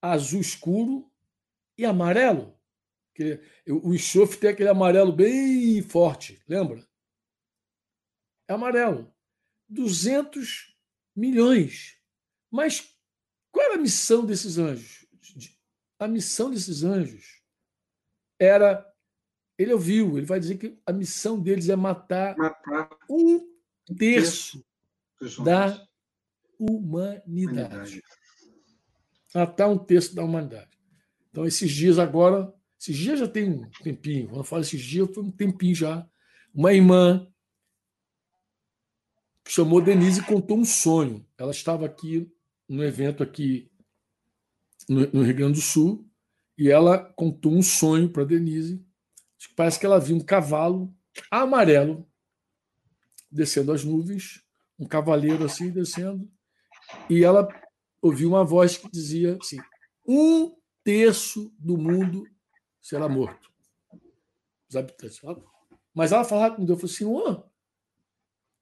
azul 0.00 0.40
escuro 0.40 1.12
e 1.76 1.84
amarelo. 1.84 2.61
O 3.68 3.94
enxofre 3.94 4.38
tem 4.38 4.50
aquele 4.50 4.68
amarelo 4.68 5.12
bem 5.12 5.82
forte, 5.82 6.42
lembra? 6.48 6.86
É 8.48 8.54
amarelo. 8.54 9.12
200 9.68 10.76
milhões. 11.14 11.98
Mas 12.50 12.96
qual 13.50 13.66
era 13.66 13.74
a 13.74 13.82
missão 13.82 14.24
desses 14.24 14.58
anjos? 14.58 15.06
A 15.98 16.08
missão 16.08 16.50
desses 16.50 16.82
anjos 16.82 17.42
era. 18.38 18.88
Ele 19.58 19.74
ouviu, 19.74 20.16
ele 20.16 20.26
vai 20.26 20.40
dizer 20.40 20.56
que 20.56 20.80
a 20.84 20.92
missão 20.92 21.38
deles 21.38 21.68
é 21.68 21.76
matar, 21.76 22.36
matar 22.36 22.88
um 23.08 23.46
terço 23.96 24.64
da 25.44 25.86
humanidade. 26.58 27.22
humanidade. 27.26 28.02
Matar 29.34 29.68
um 29.68 29.78
terço 29.78 30.14
da 30.14 30.24
humanidade. 30.24 30.70
Então, 31.30 31.46
esses 31.46 31.70
dias 31.70 31.98
agora, 31.98 32.52
esses 32.82 32.96
dias 32.96 33.20
já 33.20 33.28
tem 33.28 33.48
um 33.48 33.70
tempinho, 33.84 34.26
quando 34.26 34.38
eu 34.38 34.44
falo 34.44 34.62
esses 34.62 34.82
dias, 34.82 35.08
foi 35.14 35.22
um 35.22 35.30
tempinho 35.30 35.72
já. 35.72 36.04
Uma 36.52 36.72
irmã 36.72 37.32
chamou 39.46 39.80
Denise 39.80 40.18
e 40.18 40.24
contou 40.24 40.58
um 40.58 40.64
sonho. 40.64 41.24
Ela 41.38 41.52
estava 41.52 41.86
aqui 41.86 42.28
no 42.68 42.82
evento 42.82 43.22
aqui 43.22 43.70
no, 44.88 45.06
no 45.12 45.22
Rio 45.22 45.36
Grande 45.36 45.60
do 45.60 45.62
Sul 45.62 46.10
e 46.58 46.70
ela 46.70 46.98
contou 46.98 47.52
um 47.52 47.62
sonho 47.62 48.10
para 48.10 48.24
Denise. 48.24 48.84
Parece 49.54 49.78
que 49.78 49.86
ela 49.86 50.00
viu 50.00 50.16
um 50.16 50.24
cavalo 50.24 50.92
amarelo 51.30 52.04
descendo 53.30 53.70
as 53.70 53.84
nuvens, 53.84 54.42
um 54.76 54.88
cavaleiro 54.88 55.44
assim 55.44 55.70
descendo, 55.70 56.28
e 57.08 57.22
ela 57.22 57.46
ouviu 58.00 58.30
uma 58.30 58.44
voz 58.44 58.76
que 58.76 58.90
dizia 58.90 59.38
assim: 59.40 59.58
um 60.04 60.52
terço 60.82 61.54
do 61.60 61.78
mundo 61.78 62.26
será 62.82 63.08
morto. 63.08 63.50
Os 64.68 64.76
habitantes. 64.76 65.20
Mas 65.94 66.12
ela 66.12 66.24
falava 66.24 66.56
com 66.56 66.64
Deus, 66.64 66.80
falou, 66.80 66.94
Senhor, 66.94 67.52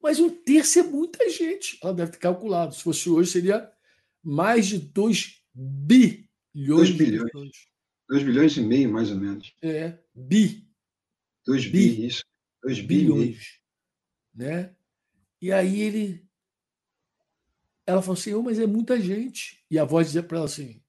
mas 0.03 0.21
um 0.21 0.31
terço 0.31 0.79
é 0.79 0.83
muita 0.83 1.29
gente. 1.31 1.79
Ela 1.83 1.95
deve 1.95 2.13
ter 2.13 2.19
calculado. 2.19 2.75
Se 2.75 2.83
fosse 2.83 3.09
hoje, 3.09 3.31
seria 3.31 3.71
mais 4.23 4.67
de 4.67 4.79
2 4.79 5.43
bilhões. 5.55 6.29
2 6.55 6.91
bilhões. 6.91 7.31
2 8.09 8.23
bilhões 8.25 8.57
e 8.57 8.61
meio, 8.61 8.93
mais 8.93 9.11
ou 9.11 9.17
menos. 9.17 9.55
É, 9.63 9.99
bi. 10.15 10.69
2 11.47 11.67
bi, 11.67 11.71
bi, 11.71 12.07
isso. 12.07 12.25
2 12.63 12.81
bilhões. 12.81 13.61
Né? 14.35 14.75
E 15.41 15.53
aí 15.53 15.81
ele. 15.81 16.29
Ela 17.87 18.03
falou 18.03 18.19
assim: 18.19 18.35
oh, 18.35 18.43
mas 18.43 18.59
é 18.59 18.67
muita 18.67 19.01
gente. 19.01 19.65
E 19.71 19.79
a 19.79 19.85
voz 19.85 20.09
dizia 20.09 20.23
para 20.23 20.39
ela 20.39 20.47
assim: 20.47 20.83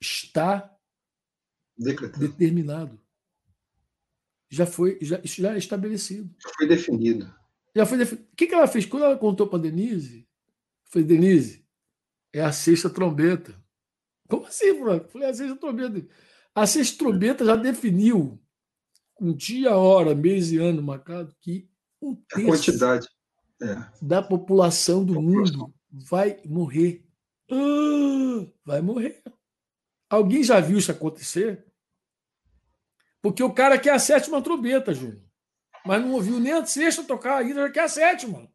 está 0.00 0.77
Decretado. 1.78 2.26
determinado. 2.26 3.00
Já 4.50 4.66
foi, 4.66 4.98
já, 5.02 5.20
isso 5.22 5.42
já 5.42 5.54
é 5.54 5.58
estabelecido. 5.58 6.34
Já 6.42 6.50
foi 6.56 6.66
definido. 6.66 7.34
Já 7.76 7.86
foi 7.86 7.98
definido. 7.98 8.26
O 8.32 8.36
que, 8.36 8.46
que 8.46 8.54
ela 8.54 8.66
fez? 8.66 8.86
Quando 8.86 9.04
ela 9.04 9.16
contou 9.16 9.46
para 9.46 9.58
Denise, 9.58 10.26
foi 10.86 11.02
Denise, 11.02 11.64
é 12.32 12.40
a 12.40 12.50
sexta 12.50 12.88
trombeta. 12.88 13.54
Como 14.28 14.46
assim, 14.46 14.78
Franco? 14.78 15.08
Falei, 15.10 15.28
a 15.28 15.34
sexta 15.34 15.56
trombeta. 15.56 16.08
A 16.54 16.66
sexta 16.66 16.98
trombeta 16.98 17.44
já 17.44 17.56
definiu, 17.56 18.40
com 19.14 19.32
dia, 19.32 19.76
hora, 19.76 20.14
mês 20.14 20.50
e 20.50 20.56
ano 20.58 20.82
marcado, 20.82 21.34
que 21.40 21.68
um 22.00 22.14
terço 22.14 22.46
a 22.46 22.50
quantidade 22.50 23.08
é. 23.60 23.76
da 24.00 24.22
população 24.22 25.04
do 25.04 25.14
população. 25.14 25.58
mundo 25.58 25.74
vai 25.90 26.40
morrer. 26.44 27.04
Ah, 27.50 28.46
vai 28.64 28.80
morrer. 28.80 29.22
Alguém 30.08 30.42
já 30.42 30.58
viu 30.60 30.78
isso 30.78 30.90
acontecer? 30.90 31.66
Porque 33.22 33.42
o 33.42 33.52
cara 33.52 33.78
quer 33.78 33.90
a 33.90 33.98
sétima 33.98 34.42
trombeta, 34.42 34.94
Júnior. 34.94 35.22
Mas 35.84 36.02
não 36.02 36.12
ouviu 36.12 36.38
nem 36.38 36.52
a 36.52 36.64
sexta 36.64 37.02
tocar 37.02 37.38
ainda, 37.38 37.62
já 37.62 37.70
quer 37.70 37.84
a 37.84 37.88
sétima. 37.88 38.50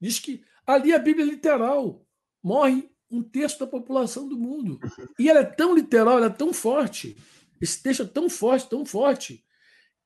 Diz 0.00 0.18
que 0.18 0.44
ali 0.66 0.92
a 0.92 0.98
Bíblia 0.98 1.24
é 1.24 1.28
literal. 1.28 2.04
Morre 2.42 2.90
um 3.10 3.22
terço 3.22 3.58
da 3.58 3.66
população 3.66 4.28
do 4.28 4.38
mundo. 4.38 4.78
E 5.18 5.28
ela 5.28 5.40
é 5.40 5.44
tão 5.44 5.74
literal, 5.74 6.18
ela 6.18 6.26
é 6.26 6.30
tão 6.30 6.52
forte. 6.52 7.16
Esse 7.60 7.82
texto 7.82 8.02
é 8.02 8.06
tão 8.06 8.28
forte, 8.28 8.68
tão 8.68 8.84
forte, 8.84 9.44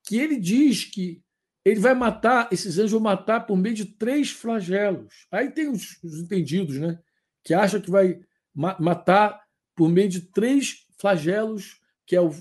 que 0.03 0.17
ele 0.17 0.37
diz 0.37 0.85
que 0.85 1.21
ele 1.63 1.79
vai 1.79 1.93
matar, 1.93 2.49
esses 2.51 2.77
anjos 2.77 2.91
vão 2.91 3.01
matar 3.01 3.41
por 3.41 3.55
meio 3.57 3.75
de 3.75 3.85
três 3.85 4.31
flagelos. 4.31 5.27
Aí 5.31 5.51
tem 5.51 5.67
os, 5.67 6.01
os 6.03 6.19
entendidos, 6.19 6.77
né? 6.77 6.99
Que 7.43 7.53
acham 7.53 7.81
que 7.81 7.91
vai 7.91 8.19
ma 8.53 8.77
matar 8.79 9.41
por 9.75 9.89
meio 9.89 10.09
de 10.09 10.21
três 10.21 10.85
flagelos, 10.97 11.79
que 12.05 12.15
é 12.15 12.21
o, 12.21 12.31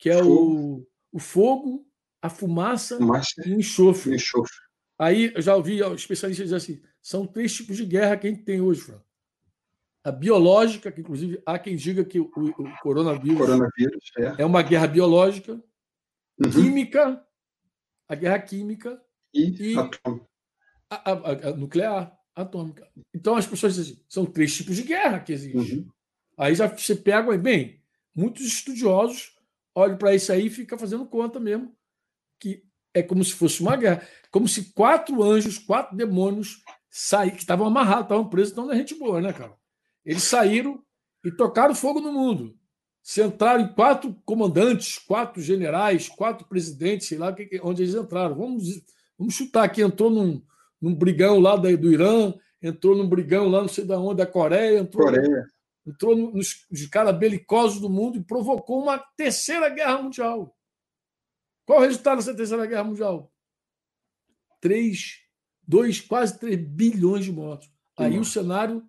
que 0.00 0.08
é. 0.08 0.22
O, 0.22 0.84
o 1.12 1.18
fogo, 1.18 1.86
a 2.22 2.30
fumaça, 2.30 2.96
fumaça 2.96 3.46
e 3.46 3.54
o 3.54 3.60
enxofre. 3.60 4.14
enxofre. 4.14 4.56
Aí 4.98 5.32
eu 5.34 5.42
já 5.42 5.54
ouvi 5.54 5.80
especialistas 5.94 6.46
dizer 6.46 6.56
assim: 6.56 6.82
são 7.00 7.26
três 7.26 7.54
tipos 7.54 7.76
de 7.76 7.84
guerra 7.84 8.16
que 8.16 8.26
a 8.26 8.30
gente 8.30 8.42
tem 8.42 8.60
hoje, 8.60 8.80
Fran. 8.80 9.00
A 10.02 10.10
biológica, 10.10 10.90
que 10.90 11.02
inclusive 11.02 11.42
há 11.44 11.58
quem 11.58 11.76
diga 11.76 12.04
que 12.04 12.18
o, 12.18 12.24
o 12.24 12.78
coronavírus, 12.82 13.38
coronavírus 13.38 14.10
é. 14.18 14.42
é. 14.42 14.44
uma 14.46 14.62
guerra 14.62 14.86
biológica, 14.86 15.52
uhum. 15.52 16.50
química, 16.50 17.22
a 18.08 18.14
guerra 18.14 18.38
química 18.38 19.00
e, 19.34 19.72
e 19.72 19.78
a, 19.78 19.90
a, 20.90 21.12
a, 21.48 21.56
nuclear, 21.56 22.18
atômica. 22.34 22.88
Então 23.14 23.36
as 23.36 23.46
pessoas 23.46 23.74
dizem 23.74 23.92
assim, 23.92 24.04
são 24.08 24.24
três 24.24 24.56
tipos 24.56 24.76
de 24.76 24.82
guerra 24.84 25.20
que 25.20 25.34
existem. 25.34 25.78
Uhum. 25.78 25.90
Aí 26.38 26.54
já 26.54 26.66
você 26.66 26.96
pega, 26.96 27.36
bem, 27.36 27.82
muitos 28.14 28.46
estudiosos 28.46 29.38
olham 29.74 29.96
para 29.96 30.14
isso 30.14 30.32
aí 30.32 30.46
e 30.46 30.50
ficam 30.50 30.78
fazendo 30.78 31.06
conta 31.06 31.38
mesmo, 31.38 31.74
que 32.38 32.62
é 32.94 33.02
como 33.02 33.24
se 33.24 33.32
fosse 33.32 33.60
uma 33.60 33.76
guerra. 33.76 34.06
Como 34.30 34.48
se 34.48 34.72
quatro 34.72 35.22
anjos, 35.22 35.58
quatro 35.58 35.96
demônios 35.96 36.62
saíram, 36.88 37.36
que 37.36 37.42
estavam 37.42 37.66
amarrados, 37.66 38.04
estavam 38.04 38.28
presos, 38.28 38.52
então 38.52 38.66
não 38.66 38.74
gente 38.74 38.94
boa, 38.94 39.20
né, 39.20 39.32
cara? 39.32 39.54
Eles 40.04 40.24
saíram 40.24 40.82
e 41.24 41.30
tocaram 41.30 41.74
fogo 41.74 42.00
no 42.00 42.12
mundo. 42.12 42.56
Se 43.02 43.22
entraram 43.22 43.62
em 43.62 43.72
quatro 43.72 44.14
comandantes, 44.24 44.98
quatro 44.98 45.40
generais, 45.40 46.08
quatro 46.08 46.46
presidentes, 46.46 47.08
sei 47.08 47.18
lá 47.18 47.34
onde 47.62 47.82
eles 47.82 47.94
entraram. 47.94 48.34
Vamos, 48.34 48.82
vamos 49.18 49.34
chutar 49.34 49.64
aqui, 49.64 49.82
entrou 49.82 50.10
num, 50.10 50.42
num 50.80 50.94
brigão 50.94 51.38
lá 51.38 51.56
do 51.56 51.92
Irã, 51.92 52.34
entrou 52.60 52.96
num 52.96 53.08
brigão 53.08 53.48
lá 53.48 53.60
não 53.62 53.68
sei 53.68 53.84
da 53.84 53.98
onde, 53.98 54.18
da 54.18 54.26
Coreia, 54.26 54.80
entrou 54.80 55.06
Coreia 55.06 55.46
entrou 55.86 56.16
nos, 56.16 56.66
nos 56.70 56.86
caras 56.86 57.18
belicosos 57.18 57.80
do 57.80 57.88
mundo 57.88 58.18
e 58.18 58.24
provocou 58.24 58.82
uma 58.82 58.98
terceira 59.16 59.68
guerra 59.68 60.02
mundial. 60.02 60.56
Qual 61.64 61.78
o 61.78 61.82
resultado 61.82 62.18
dessa 62.18 62.34
terceira 62.34 62.66
guerra 62.66 62.84
mundial? 62.84 63.32
Três, 64.60 65.20
dois, 65.62 66.00
quase 66.00 66.38
três 66.38 66.56
bilhões 66.56 67.24
de 67.24 67.32
mortos. 67.32 67.70
Aí 67.96 68.18
o 68.18 68.24
cenário 68.24 68.88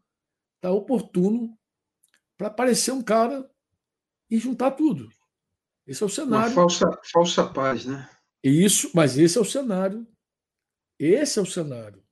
está 0.56 0.72
oportuno 0.72 1.58
para 2.38 2.48
aparecer 2.48 2.92
um 2.92 3.04
cara 3.04 3.50
e 4.30 4.38
juntar 4.38 4.72
tudo. 4.72 5.10
Esse 5.86 6.04
é 6.04 6.06
o 6.06 6.10
cenário. 6.10 6.48
Uma 6.48 6.56
falsa, 6.56 7.00
falsa 7.12 7.48
paz, 7.48 7.86
né? 7.86 8.10
Isso, 8.44 8.89
mas 8.94 9.18
esse 9.18 9.38
é 9.38 9.42
o 9.42 9.46
cenário. 9.46 10.08
Esse 10.98 11.39
é 11.39 11.42
o 11.42 11.46
cenário. 11.46 12.04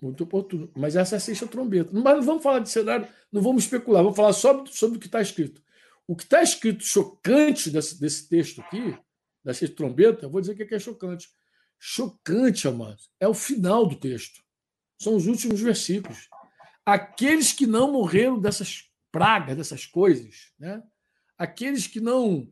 Muito 0.00 0.24
oportuno. 0.24 0.70
Mas 0.76 0.96
essa 0.96 1.16
é 1.16 1.18
a 1.18 1.20
sexta 1.20 1.46
trombeta. 1.46 1.90
Mas 1.92 2.16
não 2.16 2.22
vamos 2.22 2.42
falar 2.42 2.58
de 2.58 2.68
cenário, 2.68 3.08
não 3.32 3.40
vamos 3.40 3.64
especular, 3.64 4.02
vamos 4.02 4.16
falar 4.16 4.32
só 4.32 4.64
sobre 4.66 4.98
o 4.98 5.00
que 5.00 5.06
está 5.06 5.20
escrito. 5.20 5.62
O 6.06 6.14
que 6.14 6.22
está 6.22 6.42
escrito 6.42 6.84
chocante 6.84 7.70
desse, 7.70 7.98
desse 7.98 8.28
texto 8.28 8.60
aqui, 8.60 8.96
da 9.42 9.54
sexta 9.54 9.76
trombeta, 9.76 10.26
eu 10.26 10.30
vou 10.30 10.40
dizer 10.40 10.52
o 10.52 10.56
que 10.56 10.74
é 10.74 10.78
chocante. 10.78 11.28
Chocante, 11.78 12.68
amados, 12.68 13.10
é 13.20 13.26
o 13.26 13.34
final 13.34 13.86
do 13.86 13.96
texto. 13.96 14.40
São 15.00 15.16
os 15.16 15.26
últimos 15.26 15.60
versículos. 15.60 16.28
Aqueles 16.84 17.52
que 17.52 17.66
não 17.66 17.92
morreram 17.92 18.38
dessas 18.38 18.90
pragas, 19.10 19.56
dessas 19.56 19.86
coisas, 19.86 20.52
né? 20.58 20.82
aqueles 21.38 21.86
que 21.86 22.00
não. 22.00 22.48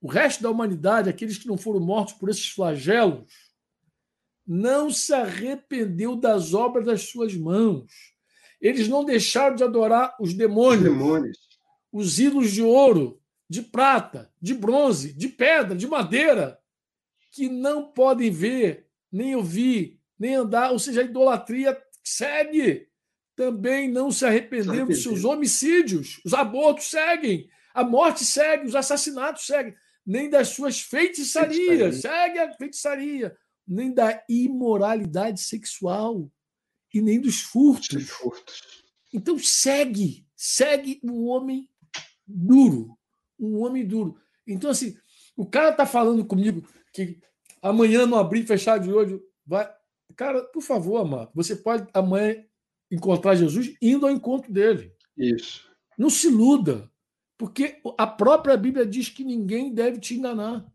O 0.00 0.08
resto 0.08 0.42
da 0.42 0.50
humanidade, 0.50 1.08
aqueles 1.08 1.38
que 1.38 1.46
não 1.46 1.56
foram 1.56 1.80
mortos 1.80 2.14
por 2.14 2.28
esses 2.28 2.48
flagelos, 2.48 3.24
não 4.46 4.90
se 4.90 5.12
arrependeu 5.14 6.16
das 6.16 6.52
obras 6.52 6.84
das 6.84 7.02
suas 7.02 7.34
mãos. 7.34 7.90
Eles 8.60 8.88
não 8.88 9.04
deixaram 9.04 9.56
de 9.56 9.64
adorar 9.64 10.14
os 10.20 10.34
demônios, 10.34 10.82
os, 10.82 10.98
demônios. 10.98 11.38
os 11.92 12.18
ídolos 12.18 12.52
de 12.52 12.62
ouro, 12.62 13.20
de 13.48 13.62
prata, 13.62 14.30
de 14.40 14.54
bronze, 14.54 15.12
de 15.12 15.28
pedra, 15.28 15.74
de 15.74 15.86
madeira, 15.86 16.58
que 17.32 17.48
não 17.48 17.90
podem 17.92 18.30
ver, 18.30 18.86
nem 19.10 19.34
ouvir, 19.34 20.00
nem 20.18 20.34
andar, 20.34 20.72
ou 20.72 20.78
seja, 20.78 21.00
a 21.00 21.04
idolatria 21.04 21.76
segue. 22.02 22.88
Também 23.36 23.90
não 23.90 24.12
se 24.12 24.24
arrependeram 24.24 24.86
dos 24.86 25.02
seus 25.02 25.24
homicídios, 25.24 26.20
os 26.24 26.32
abortos 26.32 26.84
seguem, 26.84 27.48
a 27.74 27.82
morte 27.82 28.24
segue, 28.24 28.66
os 28.66 28.76
assassinatos 28.76 29.44
seguem, 29.44 29.74
nem 30.06 30.30
das 30.30 30.48
suas 30.48 30.80
feitiçarias, 30.80 31.96
segue 31.96 32.38
a 32.38 32.52
feitiçaria 32.52 33.36
nem 33.66 33.92
da 33.92 34.22
imoralidade 34.28 35.40
sexual 35.40 36.30
e 36.92 37.00
nem 37.00 37.20
dos 37.20 37.40
furtos. 37.40 38.08
furtos. 38.08 38.62
Então 39.12 39.38
segue, 39.38 40.26
segue 40.36 41.00
o 41.02 41.26
homem 41.26 41.68
duro, 42.26 42.96
um 43.38 43.60
homem 43.60 43.86
duro. 43.86 44.16
Então 44.46 44.70
assim, 44.70 44.96
o 45.36 45.46
cara 45.46 45.72
tá 45.72 45.86
falando 45.86 46.24
comigo 46.24 46.66
que 46.92 47.20
amanhã 47.62 48.06
não 48.06 48.18
abrir 48.18 48.44
e 48.44 48.46
fechar 48.46 48.78
de 48.78 48.92
olho 48.92 49.22
vai, 49.46 49.70
cara, 50.16 50.42
por 50.44 50.62
favor, 50.62 50.98
amado, 50.98 51.30
você 51.34 51.56
pode 51.56 51.88
amanhã 51.92 52.44
encontrar 52.90 53.34
Jesus 53.34 53.74
indo 53.80 54.06
ao 54.06 54.12
encontro 54.12 54.52
dele. 54.52 54.92
Isso. 55.16 55.68
Não 55.96 56.10
se 56.10 56.28
iluda, 56.28 56.90
porque 57.38 57.80
a 57.98 58.06
própria 58.06 58.56
Bíblia 58.56 58.86
diz 58.86 59.08
que 59.08 59.24
ninguém 59.24 59.72
deve 59.72 59.98
te 59.98 60.14
enganar. 60.14 60.66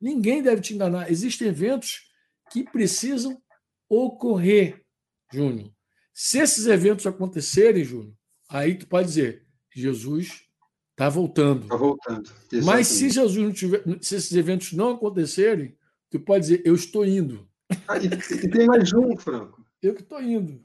Ninguém 0.00 0.42
deve 0.42 0.60
te 0.60 0.74
enganar. 0.74 1.10
Existem 1.10 1.48
eventos 1.48 2.11
que 2.52 2.64
precisam 2.64 3.40
ocorrer, 3.88 4.84
Júnior. 5.32 5.70
Se 6.12 6.38
esses 6.38 6.66
eventos 6.66 7.06
acontecerem, 7.06 7.82
Júnior, 7.82 8.14
aí 8.48 8.74
tu 8.74 8.86
pode 8.86 9.08
dizer, 9.08 9.46
Jesus 9.74 10.42
está 10.90 11.08
voltando. 11.08 11.62
Está 11.62 11.76
voltando. 11.76 12.30
Exatamente. 12.52 12.64
Mas 12.64 12.86
se 12.86 13.08
Jesus 13.08 13.36
não 13.36 13.52
tiver, 13.52 13.82
se 14.02 14.16
esses 14.16 14.32
eventos 14.32 14.72
não 14.72 14.90
acontecerem, 14.90 15.76
tu 16.10 16.20
pode 16.20 16.44
dizer, 16.44 16.62
eu 16.64 16.74
estou 16.74 17.06
indo. 17.06 17.48
Ah, 17.88 17.96
e, 17.96 18.06
e, 18.06 18.50
tem 18.50 18.66
mais 18.66 18.92
um, 18.92 19.16
Franco. 19.16 19.64
Eu 19.80 19.94
que 19.94 20.02
estou 20.02 20.22
indo. 20.22 20.62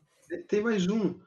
Tem 0.50 0.62
mais 0.62 0.88
um. 0.88 1.18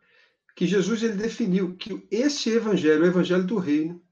Que 0.54 0.66
Jesus 0.66 1.02
ele 1.02 1.14
definiu 1.14 1.74
que 1.74 2.06
esse 2.10 2.50
evangelho, 2.50 3.02
o 3.02 3.06
evangelho 3.06 3.44
do 3.44 3.56
reino, 3.56 4.02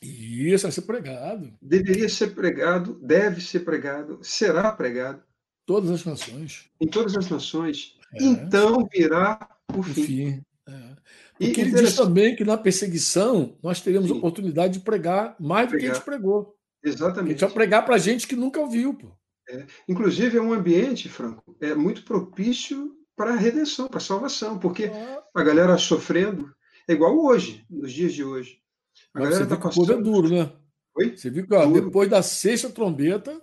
isso, 0.00 0.62
vai 0.62 0.72
ser 0.72 0.82
pregado. 0.82 1.52
Deveria 1.60 2.08
ser 2.08 2.28
pregado, 2.28 2.98
deve 3.02 3.42
ser 3.42 3.60
pregado, 3.60 4.18
será 4.22 4.72
pregado 4.72 5.25
todas 5.66 5.90
as 5.90 6.04
nações. 6.04 6.70
Em 6.80 6.86
todas 6.86 7.16
as 7.16 7.28
nações. 7.28 7.96
É. 8.14 8.24
Então 8.24 8.88
virá 8.90 9.48
o 9.74 9.82
fim. 9.82 9.90
O 9.90 10.04
fim. 10.06 10.42
É. 10.68 10.96
Porque 11.38 11.60
e, 11.60 11.64
ele 11.64 11.72
diz 11.72 11.94
também 11.94 12.34
que 12.34 12.44
na 12.44 12.56
perseguição 12.56 13.58
nós 13.62 13.80
teremos 13.80 14.08
Sim. 14.08 14.16
oportunidade 14.16 14.74
de 14.74 14.84
pregar 14.84 15.36
mais 15.38 15.70
do 15.70 15.76
que 15.76 15.86
a 15.86 15.92
gente 15.92 16.04
pregou. 16.04 16.56
Exatamente. 16.82 17.28
A 17.28 17.32
gente 17.32 17.40
vai 17.40 17.50
pregar 17.50 17.84
para 17.84 17.98
gente 17.98 18.26
que 18.26 18.36
nunca 18.36 18.60
ouviu. 18.60 18.94
Pô. 18.94 19.12
É. 19.50 19.66
Inclusive, 19.88 20.38
é 20.38 20.40
um 20.40 20.52
ambiente, 20.52 21.08
Franco, 21.08 21.56
é 21.60 21.74
muito 21.74 22.04
propício 22.04 22.96
para 23.14 23.32
a 23.32 23.36
redenção, 23.36 23.88
para 23.88 23.98
a 23.98 24.00
salvação, 24.00 24.58
porque 24.58 24.84
é. 24.84 25.22
a 25.34 25.42
galera 25.42 25.76
sofrendo 25.78 26.54
é 26.88 26.92
igual 26.92 27.18
hoje, 27.18 27.64
nos 27.68 27.92
dias 27.92 28.12
de 28.12 28.22
hoje. 28.24 28.60
A 29.14 29.20
Mas 29.20 29.28
galera 29.28 29.44
está 29.44 29.56
passando. 29.56 29.92
é 29.92 30.00
duro, 30.00 30.28
né? 30.28 30.52
Oi? 30.96 31.16
Você 31.16 31.28
viu 31.28 31.46
que 31.46 31.54
ó, 31.54 31.66
depois 31.66 32.08
da 32.08 32.22
sexta 32.22 32.70
trombeta, 32.70 33.40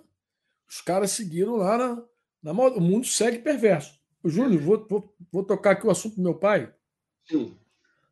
os 0.68 0.80
caras 0.80 1.10
seguiram 1.10 1.56
lá 1.56 1.78
na 1.78 2.02
O 2.44 2.80
mundo 2.80 3.06
segue 3.06 3.38
perverso. 3.38 3.98
O 4.22 4.28
Júnior, 4.28 4.60
vou, 4.60 4.86
vou, 4.88 5.16
vou 5.32 5.44
tocar 5.44 5.72
aqui 5.72 5.86
o 5.86 5.90
assunto 5.90 6.16
do 6.16 6.22
meu 6.22 6.34
pai. 6.34 6.72
Sim. 7.26 7.56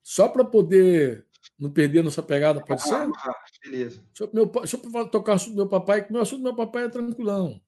Só 0.02 0.28
para 0.28 0.44
poder 0.44 1.26
não 1.58 1.70
perder 1.70 2.02
nossa 2.02 2.22
pegada, 2.22 2.64
pode 2.64 2.82
ah, 2.82 2.84
ser? 2.84 2.94
Ah, 2.94 3.34
beleza. 3.62 4.02
Deixa 4.08 4.24
eu, 4.24 4.30
meu, 4.32 4.46
deixa 4.46 4.76
eu 4.76 5.08
tocar 5.08 5.32
o 5.32 5.34
assunto 5.34 5.52
do 5.52 5.56
meu 5.56 5.68
papai, 5.68 6.04
que 6.04 6.10
o 6.10 6.12
meu 6.12 6.22
assunto 6.22 6.38
do 6.38 6.44
meu 6.44 6.56
papai 6.56 6.84
é 6.84 6.88
tranquilão. 6.88 7.60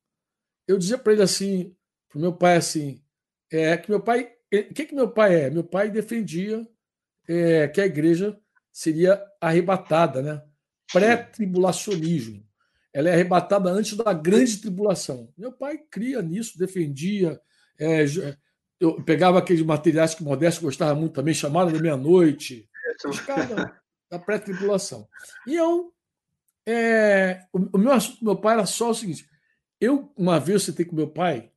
Eu 0.67 0.79
dizia 0.79 0.99
para 0.99 1.13
ele 1.13 1.23
assim, 1.23 1.77
para 2.09 2.19
o 2.19 2.21
meu 2.21 2.33
pai 2.33 2.57
assim, 2.57 3.03
é 3.51 3.77
que 3.77 3.91
meu 3.91 4.01
pai, 4.01 4.33
o 4.53 4.75
que 4.75 4.87
que 4.87 4.95
meu 4.95 5.11
pai 5.11 5.45
é? 5.45 5.51
Meu 5.51 5.65
pai 5.65 5.91
defendia 5.91 6.67
é, 7.29 7.69
que 7.69 7.81
a 7.81 7.87
igreja 7.87 8.39
seria 8.73 9.23
arrebatada, 9.41 10.23
né? 10.23 10.43
Pré-tribulacionismo. 10.93 12.45
Ela 12.95 13.11
é 13.11 13.13
arrebatada 13.15 13.69
antes 13.71 13.97
da 13.97 14.13
grande 14.13 14.57
tribulação. 14.59 15.29
Meu 15.37 15.51
pai 15.51 15.79
cria 15.91 16.23
nisso, 16.23 16.57
defendia. 16.57 17.41
É, 17.77 18.05
eu 18.79 19.03
pegava 19.03 19.39
aqueles 19.39 19.63
materiais 19.63 20.15
que 20.15 20.23
Modesto 20.23 20.63
gostava 20.63 20.95
muito 20.95 21.13
também, 21.15 21.35
chamada 21.35 21.73
da 21.73 21.81
meia-noite, 21.81 22.71
da 24.09 24.19
pré-tribulação. 24.19 25.09
E 25.45 25.57
eu. 25.57 25.93
É, 26.67 27.43
o, 27.53 27.77
meu 27.77 27.93
assunto 27.93 28.21
com 28.21 28.25
meu 28.25 28.37
pai 28.37 28.55
era 28.55 28.65
só 28.65 28.91
o 28.91 28.95
seguinte: 28.95 29.29
eu, 29.81 30.13
uma 30.17 30.39
vez, 30.39 30.63
citei 30.63 30.87
com 30.87 30.95
meu 30.95 31.09
pai, 31.09 31.51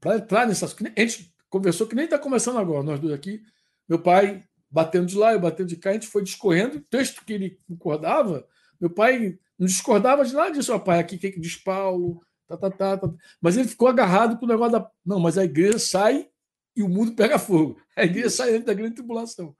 para 0.00 0.16
entrar 0.16 0.46
nessas. 0.46 0.74
A 0.74 1.00
gente 1.00 1.32
conversou 1.48 1.86
que 1.86 1.94
nem 1.94 2.04
está 2.04 2.18
começando 2.18 2.58
agora, 2.58 2.82
nós 2.82 2.98
dois 2.98 3.14
aqui. 3.14 3.40
Meu 3.88 4.00
pai 4.00 4.44
batendo 4.68 5.06
de 5.06 5.16
lá, 5.16 5.32
eu 5.32 5.40
batendo 5.40 5.68
de 5.68 5.76
cá, 5.76 5.90
a 5.90 5.92
gente 5.94 6.08
foi 6.08 6.22
discorrendo. 6.22 6.78
O 6.78 6.82
texto 6.82 7.24
que 7.24 7.32
ele 7.32 7.60
concordava, 7.68 8.46
meu 8.80 8.90
pai 8.90 9.38
não 9.60 9.66
discordava 9.66 10.24
de 10.24 10.32
nada 10.32 10.50
disso. 10.52 10.80
Pai, 10.80 10.98
aqui 10.98 11.18
que 11.18 11.38
diz 11.38 11.54
Paulo, 11.54 12.24
tá, 12.48 12.56
tá, 12.56 12.70
tá, 12.70 12.96
tá. 12.96 13.14
Mas 13.42 13.58
ele 13.58 13.68
ficou 13.68 13.88
agarrado 13.88 14.38
com 14.38 14.46
o 14.46 14.48
negócio 14.48 14.72
da. 14.72 14.90
Não, 15.04 15.20
mas 15.20 15.36
a 15.36 15.44
igreja 15.44 15.78
sai 15.78 16.30
e 16.74 16.82
o 16.82 16.88
mundo 16.88 17.14
pega 17.14 17.38
fogo. 17.38 17.78
A 17.94 18.04
igreja 18.04 18.30
sai 18.30 18.54
antes 18.54 18.64
da 18.64 18.72
grande 18.72 18.94
tribulação. 18.94 19.54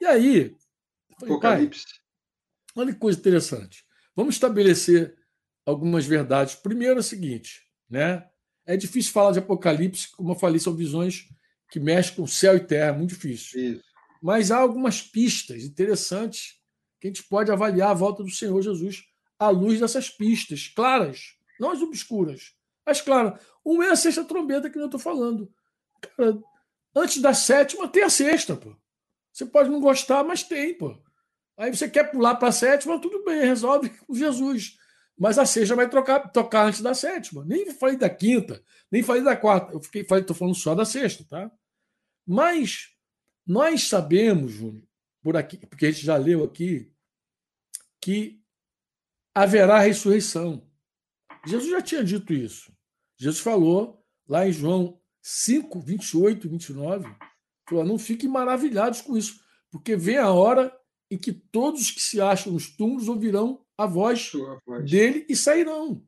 E 0.00 0.04
aí, 0.04 0.56
falei, 1.20 1.34
Apocalipse. 1.36 1.84
Olha 2.74 2.92
que 2.92 2.98
coisa 2.98 3.16
interessante. 3.16 3.84
Vamos 4.16 4.34
estabelecer 4.34 5.16
algumas 5.64 6.04
verdades. 6.04 6.56
Primeiro 6.56 6.96
é 6.96 7.00
o 7.00 7.04
seguinte, 7.04 7.62
né? 7.88 8.28
É 8.66 8.76
difícil 8.76 9.12
falar 9.12 9.30
de 9.30 9.38
Apocalipse, 9.38 10.10
como 10.16 10.32
eu 10.32 10.36
falei, 10.36 10.58
são 10.58 10.74
visões 10.74 11.28
que 11.70 11.78
mexem 11.78 12.16
com 12.16 12.26
céu 12.26 12.56
e 12.56 12.60
terra, 12.60 12.88
é 12.88 12.98
muito 12.98 13.10
difícil. 13.10 13.74
Isso. 13.74 13.84
Mas 14.20 14.50
há 14.50 14.56
algumas 14.56 15.00
pistas 15.00 15.62
interessantes 15.62 16.60
que 17.00 17.06
a 17.06 17.10
gente 17.10 17.22
pode 17.22 17.52
avaliar 17.52 17.90
a 17.90 17.94
volta 17.94 18.24
do 18.24 18.30
Senhor 18.30 18.60
Jesus 18.60 19.04
à 19.38 19.48
luz 19.48 19.80
dessas 19.80 20.08
pistas, 20.08 20.68
claras, 20.68 21.36
não 21.58 21.70
as 21.70 21.82
obscuras, 21.82 22.54
mas 22.84 23.00
claras. 23.00 23.40
Uma 23.64 23.86
é 23.86 23.90
a 23.90 23.96
sexta 23.96 24.24
trombeta 24.24 24.70
que 24.70 24.78
eu 24.78 24.84
estou 24.84 25.00
falando. 25.00 25.52
Cara, 26.00 26.38
antes 26.94 27.20
da 27.20 27.32
sétima, 27.32 27.88
tem 27.88 28.02
a 28.02 28.10
sexta, 28.10 28.56
pô. 28.56 28.76
Você 29.32 29.46
pode 29.46 29.70
não 29.70 29.80
gostar, 29.80 30.22
mas 30.22 30.42
tem, 30.42 30.76
pô. 30.76 30.96
Aí 31.56 31.74
você 31.74 31.88
quer 31.88 32.10
pular 32.10 32.36
para 32.36 32.48
a 32.48 32.52
sétima, 32.52 33.00
tudo 33.00 33.24
bem, 33.24 33.40
resolve 33.40 33.90
com 34.06 34.14
Jesus 34.14 34.76
mas 35.16 35.38
a 35.38 35.46
sexta 35.46 35.76
vai 35.76 35.88
trocar, 35.88 36.28
tocar 36.30 36.66
antes 36.66 36.80
da 36.80 36.92
sétima. 36.92 37.44
Nem 37.44 37.70
falei 37.72 37.96
da 37.96 38.10
quinta, 38.10 38.62
nem 38.90 39.02
falei 39.02 39.22
da 39.22 39.36
quarta. 39.36 39.72
Eu 39.72 39.80
fiquei, 39.80 40.04
falei, 40.04 40.22
estou 40.22 40.36
falando 40.36 40.56
só 40.56 40.74
da 40.74 40.84
sexta, 40.84 41.24
tá? 41.24 41.50
Mas 42.26 42.88
nós 43.46 43.88
sabemos, 43.88 44.52
Júnior, 44.52 44.82
por 45.22 45.36
aqui, 45.36 45.58
porque 45.66 45.86
a 45.86 45.90
gente 45.90 46.04
já 46.04 46.16
leu 46.16 46.42
aqui, 46.42 46.92
que 48.00 48.42
haverá 49.34 49.80
ressurreição. 49.80 50.66
Jesus 51.46 51.70
já 51.70 51.82
tinha 51.82 52.04
dito 52.04 52.32
isso. 52.32 52.72
Jesus 53.18 53.40
falou 53.40 54.02
lá 54.28 54.46
em 54.46 54.52
João 54.52 55.00
5, 55.20 55.80
28 55.80 56.48
29, 56.48 57.16
falou: 57.68 57.84
não 57.84 57.98
fiquem 57.98 58.28
maravilhados 58.28 59.00
com 59.00 59.16
isso, 59.16 59.40
porque 59.70 59.96
vem 59.96 60.18
a 60.18 60.30
hora 60.30 60.74
em 61.10 61.18
que 61.18 61.32
todos 61.32 61.82
os 61.82 61.90
que 61.90 62.00
se 62.00 62.20
acham 62.20 62.52
nos 62.52 62.74
túmulos 62.74 63.08
ouvirão 63.08 63.64
a 63.76 63.86
voz, 63.86 64.32
voz, 64.66 64.90
dele 64.90 65.26
e 65.28 65.36
sairão. 65.36 66.04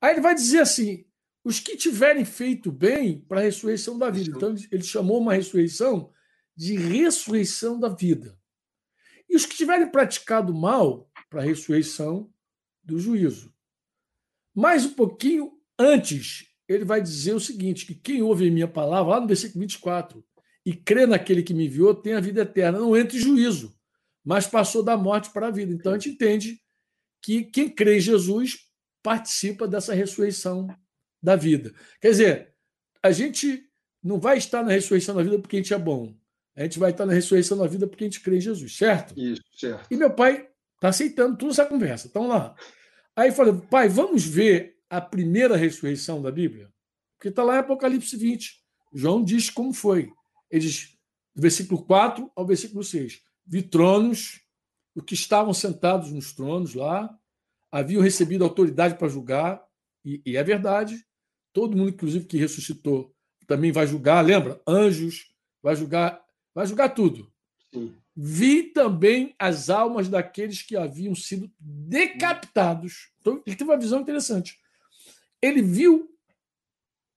Aí 0.00 0.12
ele 0.12 0.20
vai 0.20 0.34
dizer 0.34 0.60
assim: 0.60 1.04
os 1.44 1.60
que 1.60 1.76
tiverem 1.76 2.24
feito 2.24 2.72
bem 2.72 3.20
para 3.20 3.40
a 3.40 3.44
ressurreição 3.44 3.98
da 3.98 4.10
vida. 4.10 4.36
Então 4.36 4.54
ele 4.70 4.82
chamou 4.82 5.20
uma 5.20 5.34
ressurreição 5.34 6.12
de 6.56 6.76
ressurreição 6.76 7.78
da 7.78 7.88
vida. 7.88 8.38
E 9.28 9.36
os 9.36 9.46
que 9.46 9.56
tiverem 9.56 9.90
praticado 9.90 10.54
mal 10.54 11.10
para 11.28 11.42
a 11.42 11.44
ressurreição 11.44 12.32
do 12.88 12.98
juízo. 12.98 13.52
Mais 14.54 14.84
um 14.86 14.94
pouquinho 14.94 15.52
antes, 15.78 16.46
ele 16.66 16.84
vai 16.84 17.00
dizer 17.00 17.34
o 17.34 17.40
seguinte: 17.40 17.86
que 17.86 17.94
quem 17.94 18.22
ouve 18.22 18.48
a 18.48 18.50
minha 18.50 18.66
palavra, 18.66 19.14
lá 19.14 19.20
no 19.20 19.26
versículo 19.26 19.60
24, 19.60 20.24
e 20.64 20.74
crê 20.74 21.06
naquele 21.06 21.42
que 21.42 21.54
me 21.54 21.66
enviou, 21.66 21.94
tem 21.94 22.14
a 22.14 22.20
vida 22.20 22.42
eterna, 22.42 22.78
não 22.78 22.96
entra 22.96 23.16
em 23.16 23.20
juízo, 23.20 23.74
mas 24.24 24.46
passou 24.46 24.82
da 24.82 24.96
morte 24.96 25.30
para 25.30 25.48
a 25.48 25.50
vida. 25.50 25.72
Então 25.72 25.92
a 25.92 25.98
gente 25.98 26.14
entende 26.14 26.60
que 27.22 27.44
quem 27.44 27.68
crê 27.68 27.98
em 27.98 28.00
Jesus 28.00 28.58
participa 29.02 29.68
dessa 29.68 29.94
ressurreição 29.94 30.68
da 31.22 31.36
vida. 31.36 31.74
Quer 32.00 32.10
dizer, 32.10 32.54
a 33.02 33.12
gente 33.12 33.64
não 34.02 34.18
vai 34.18 34.38
estar 34.38 34.62
na 34.62 34.72
ressurreição 34.72 35.14
da 35.14 35.22
vida 35.22 35.38
porque 35.38 35.56
a 35.56 35.60
gente 35.60 35.74
é 35.74 35.78
bom. 35.78 36.14
A 36.56 36.62
gente 36.62 36.78
vai 36.78 36.90
estar 36.90 37.06
na 37.06 37.12
ressurreição 37.12 37.56
da 37.56 37.66
vida 37.66 37.86
porque 37.86 38.04
a 38.04 38.06
gente 38.06 38.20
crê 38.20 38.36
em 38.36 38.40
Jesus, 38.40 38.76
certo? 38.76 39.18
Isso, 39.18 39.42
certo. 39.54 39.86
E 39.90 39.96
meu 39.96 40.12
pai 40.12 40.48
está 40.74 40.88
aceitando 40.88 41.36
toda 41.36 41.52
essa 41.52 41.66
conversa. 41.66 42.08
Então 42.08 42.26
lá. 42.26 42.56
Aí 43.18 43.32
falei, 43.32 43.52
pai, 43.68 43.88
vamos 43.88 44.24
ver 44.24 44.76
a 44.88 45.00
primeira 45.00 45.56
ressurreição 45.56 46.22
da 46.22 46.30
Bíblia? 46.30 46.72
Porque 47.16 47.30
está 47.30 47.42
lá 47.42 47.56
em 47.56 47.58
Apocalipse 47.58 48.16
20. 48.16 48.62
João 48.94 49.24
diz 49.24 49.50
como 49.50 49.74
foi. 49.74 50.12
Ele 50.48 50.60
diz, 50.60 50.96
do 51.34 51.42
versículo 51.42 51.84
4 51.84 52.30
ao 52.36 52.46
versículo 52.46 52.84
6. 52.84 53.20
Vi 53.44 53.62
tronos, 53.62 54.40
os 54.94 55.02
que 55.02 55.14
estavam 55.14 55.52
sentados 55.52 56.12
nos 56.12 56.32
tronos 56.32 56.74
lá 56.74 57.12
haviam 57.72 58.00
recebido 58.00 58.44
autoridade 58.44 58.96
para 58.96 59.08
julgar, 59.08 59.66
e, 60.04 60.22
e, 60.24 60.36
é 60.36 60.44
verdade. 60.44 61.04
Todo 61.52 61.76
mundo, 61.76 61.90
inclusive, 61.90 62.24
que 62.24 62.38
ressuscitou, 62.38 63.12
também 63.48 63.72
vai 63.72 63.88
julgar, 63.88 64.24
lembra? 64.24 64.62
Anjos, 64.64 65.34
vai 65.60 65.74
julgar, 65.74 66.24
vai 66.54 66.68
julgar 66.68 66.90
tudo. 66.90 67.28
Sim. 67.74 67.96
Vi 68.20 68.64
também 68.64 69.34
as 69.38 69.70
almas 69.70 70.08
daqueles 70.08 70.60
que 70.60 70.76
haviam 70.76 71.14
sido 71.14 71.48
decapitados. 71.60 73.12
Então, 73.20 73.42
ele 73.46 73.54
teve 73.54 73.70
uma 73.70 73.78
visão 73.78 74.00
interessante. 74.00 74.58
Ele 75.40 75.62
viu 75.62 76.10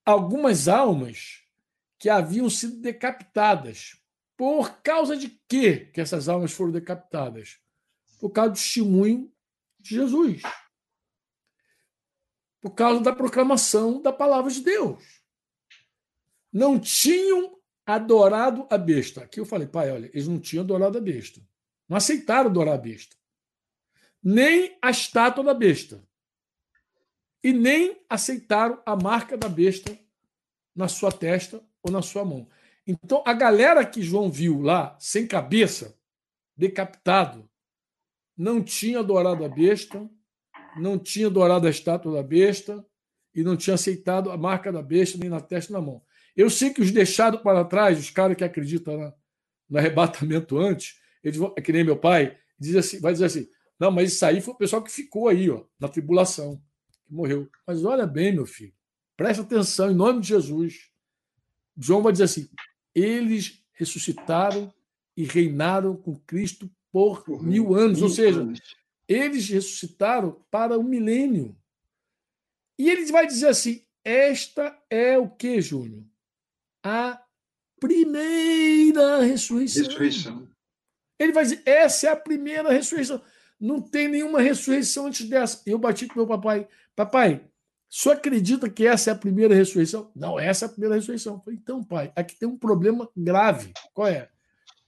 algumas 0.06 0.68
almas 0.68 1.42
que 1.98 2.08
haviam 2.08 2.50
sido 2.50 2.78
decapitadas. 2.78 3.96
Por 4.38 4.82
causa 4.84 5.18
de 5.18 5.40
quê 5.48 5.90
que 5.92 6.00
essas 6.00 6.30
almas 6.30 6.52
foram 6.52 6.72
decapitadas? 6.72 7.60
por 8.22 8.30
causa 8.30 8.52
do 8.52 8.56
testemunho 8.56 9.34
de 9.80 9.96
Jesus. 9.96 10.44
Por 12.62 12.70
causa 12.70 13.02
da 13.02 13.16
proclamação 13.16 14.00
da 14.00 14.14
palavra 14.14 14.52
de 14.52 14.62
Deus. 14.62 15.24
Não 16.54 16.80
tinham 16.80 17.60
adorado 17.96 18.68
a 18.70 18.78
besta. 18.78 19.24
Aqui 19.24 19.40
eu 19.40 19.46
falei, 19.46 19.68
pai, 19.68 19.92
olha, 19.92 20.10
eles 20.14 20.28
não 20.28 20.40
tinham 20.40 20.64
adorado 20.64 20.98
a 20.98 21.02
besta. 21.02 21.42
Não 21.88 21.98
aceitaram 21.98 22.50
adorar 22.50 22.76
a 22.76 22.78
besta. 22.78 23.16
Nem 24.24 24.78
a 24.82 24.90
estátua 24.90 25.44
da 25.44 25.54
besta. 25.54 26.04
E 27.44 27.52
nem 27.52 27.98
aceitaram 28.10 28.82
a 28.86 28.96
marca 28.96 29.36
da 29.36 29.50
besta 29.50 29.98
na 30.76 30.88
sua 30.88 31.12
testa 31.12 31.62
ou 31.82 31.92
na 31.92 32.02
sua 32.02 32.24
mão. 32.24 32.48
Então, 32.86 33.24
a 33.26 33.34
galera 33.34 33.86
que 33.86 34.02
João 34.02 34.32
viu 34.32 34.62
lá, 34.62 34.96
sem 35.00 35.28
cabeça, 35.28 35.98
decapitado, 36.56 37.50
não 38.38 38.64
tinha 38.64 39.00
adorado 39.00 39.44
a 39.46 39.50
besta, 39.50 40.10
não 40.78 40.98
tinha 40.98 41.28
adorado 41.28 41.68
a 41.68 41.70
estátua 41.70 42.14
da 42.14 42.24
besta 42.24 42.86
e 43.34 43.44
não 43.44 43.56
tinha 43.56 43.76
aceitado 43.76 44.32
a 44.32 44.38
marca 44.38 44.72
da 44.72 44.82
besta 44.82 45.18
nem 45.18 45.30
na 45.30 45.40
testa 45.40 45.74
nem 45.74 45.82
na 45.82 45.88
mão. 45.88 46.04
Eu 46.36 46.50
sei 46.50 46.72
que 46.72 46.82
os 46.82 46.92
deixados 46.92 47.42
para 47.42 47.66
trás, 47.66 48.00
os 48.00 48.10
caras 48.10 48.38
que 48.38 48.44
acreditam 48.44 48.98
na, 48.98 49.14
no 49.70 49.78
arrebatamento 49.78 50.58
antes, 50.58 51.00
eles 51.24 51.38
vão, 51.38 51.54
é 51.58 51.62
que 51.62 51.72
nem 51.72 51.84
meu 51.84 51.98
pai, 51.98 52.38
diz 52.60 52.76
assim, 52.76 53.00
vai 53.00 53.14
dizer 53.14 53.26
assim: 53.26 53.48
não, 53.80 53.92
mas 53.92 54.14
isso 54.14 54.26
aí 54.26 54.42
foi 54.42 54.54
o 54.54 54.58
pessoal 54.58 54.84
que 54.84 54.92
ficou 54.92 55.28
aí, 55.28 55.50
ó, 55.50 55.64
na 55.80 55.88
tribulação, 55.88 56.62
que 57.06 57.14
morreu. 57.14 57.50
Mas 57.66 57.84
olha 57.84 58.06
bem, 58.06 58.34
meu 58.34 58.46
filho, 58.46 58.74
Presta 59.22 59.44
atenção, 59.44 59.92
em 59.92 59.94
nome 59.94 60.22
de 60.22 60.30
Jesus. 60.30 60.90
João 61.78 62.02
vai 62.02 62.12
dizer 62.12 62.24
assim: 62.24 62.50
eles 62.96 63.64
ressuscitaram 63.74 64.74
e 65.16 65.24
reinaram 65.26 65.96
com 65.96 66.16
Cristo 66.16 66.68
por, 66.92 67.24
por 67.24 67.44
mil 67.44 67.76
anos. 67.76 68.00
Mil 68.00 68.08
ou 68.08 68.10
seja, 68.10 68.42
anos. 68.42 68.60
eles 69.08 69.48
ressuscitaram 69.48 70.44
para 70.50 70.76
o 70.76 70.84
milênio. 70.84 71.56
E 72.80 72.90
ele 72.90 73.06
vai 73.12 73.28
dizer 73.28 73.50
assim: 73.50 73.86
esta 74.04 74.76
é 74.90 75.20
o 75.20 75.30
que, 75.30 75.62
Júnior? 75.62 76.04
A 76.84 77.22
primeira 77.80 79.22
ressurreição. 79.24 79.84
ressurreição. 79.84 80.48
Ele 81.20 81.32
vai 81.32 81.44
dizer: 81.44 81.62
essa 81.66 82.08
é 82.08 82.12
a 82.12 82.16
primeira 82.16 82.72
ressurreição. 82.72 83.22
Não 83.60 83.80
tem 83.80 84.08
nenhuma 84.08 84.42
ressurreição 84.42 85.06
antes 85.06 85.28
dessa. 85.28 85.62
Eu 85.66 85.78
bati 85.78 86.08
com 86.08 86.16
meu 86.16 86.28
papai. 86.28 86.68
Papai, 86.96 87.36
o 87.92 87.94
senhor 87.94 88.16
acredita 88.16 88.70
que 88.70 88.88
essa 88.88 89.12
é 89.12 89.14
a 89.14 89.18
primeira 89.18 89.54
ressurreição? 89.54 90.12
Não, 90.16 90.40
essa 90.40 90.66
é 90.66 90.68
a 90.68 90.70
primeira 90.70 90.96
ressurreição. 90.96 91.42
falei, 91.42 91.60
então, 91.62 91.84
pai, 91.84 92.12
aqui 92.16 92.36
tem 92.40 92.48
um 92.48 92.58
problema 92.58 93.08
grave. 93.16 93.74
Qual 93.94 94.08
é? 94.08 94.30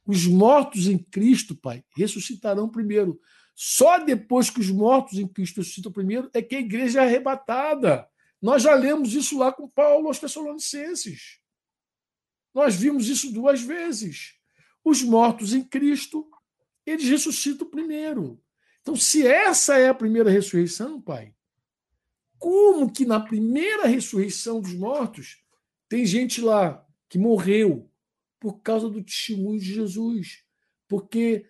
Os 0.05 0.25
mortos 0.25 0.87
em 0.87 0.97
Cristo, 0.97 1.55
pai, 1.55 1.83
ressuscitarão 1.95 2.67
primeiro. 2.69 3.19
Só 3.53 3.99
depois 3.99 4.49
que 4.49 4.59
os 4.59 4.71
mortos 4.71 5.19
em 5.19 5.27
Cristo 5.27 5.57
ressuscitam 5.57 5.91
primeiro 5.91 6.29
é 6.33 6.41
que 6.41 6.55
a 6.55 6.59
igreja 6.59 7.01
é 7.01 7.05
arrebatada. 7.05 8.07
Nós 8.41 8.63
já 8.63 8.73
lemos 8.73 9.13
isso 9.13 9.37
lá 9.37 9.51
com 9.51 9.67
Paulo 9.67 10.07
aos 10.07 10.19
Tessalonicenses. 10.19 11.42
Nós 12.54 12.76
vimos 12.76 13.08
isso 13.08 13.32
duas 13.32 13.62
vezes. 13.62 14.36
Os 14.84 15.01
mortos 15.01 15.54
em 15.54 15.64
Cristo, 15.64 16.30
eles 16.86 17.08
ressuscitam 17.08 17.70
primeiro. 17.70 18.39
Então, 18.82 18.95
se 18.95 19.26
essa 19.26 19.78
é 19.78 19.89
a 19.89 19.93
primeira 19.93 20.30
ressurreição, 20.30 21.01
pai, 21.01 21.34
como 22.38 22.91
que 22.91 23.06
na 23.06 23.20
primeira 23.20 23.88
ressurreição 23.88 24.60
dos 24.60 24.74
mortos 24.74 25.41
tem 25.88 26.06
gente 26.06 26.41
lá 26.41 26.86
que 27.08 27.18
morreu 27.18 27.89
por 28.39 28.60
causa 28.60 28.89
do 28.89 29.01
testemunho 29.01 29.60
de 29.60 29.74
Jesus? 29.74 30.43
Porque 30.88 31.45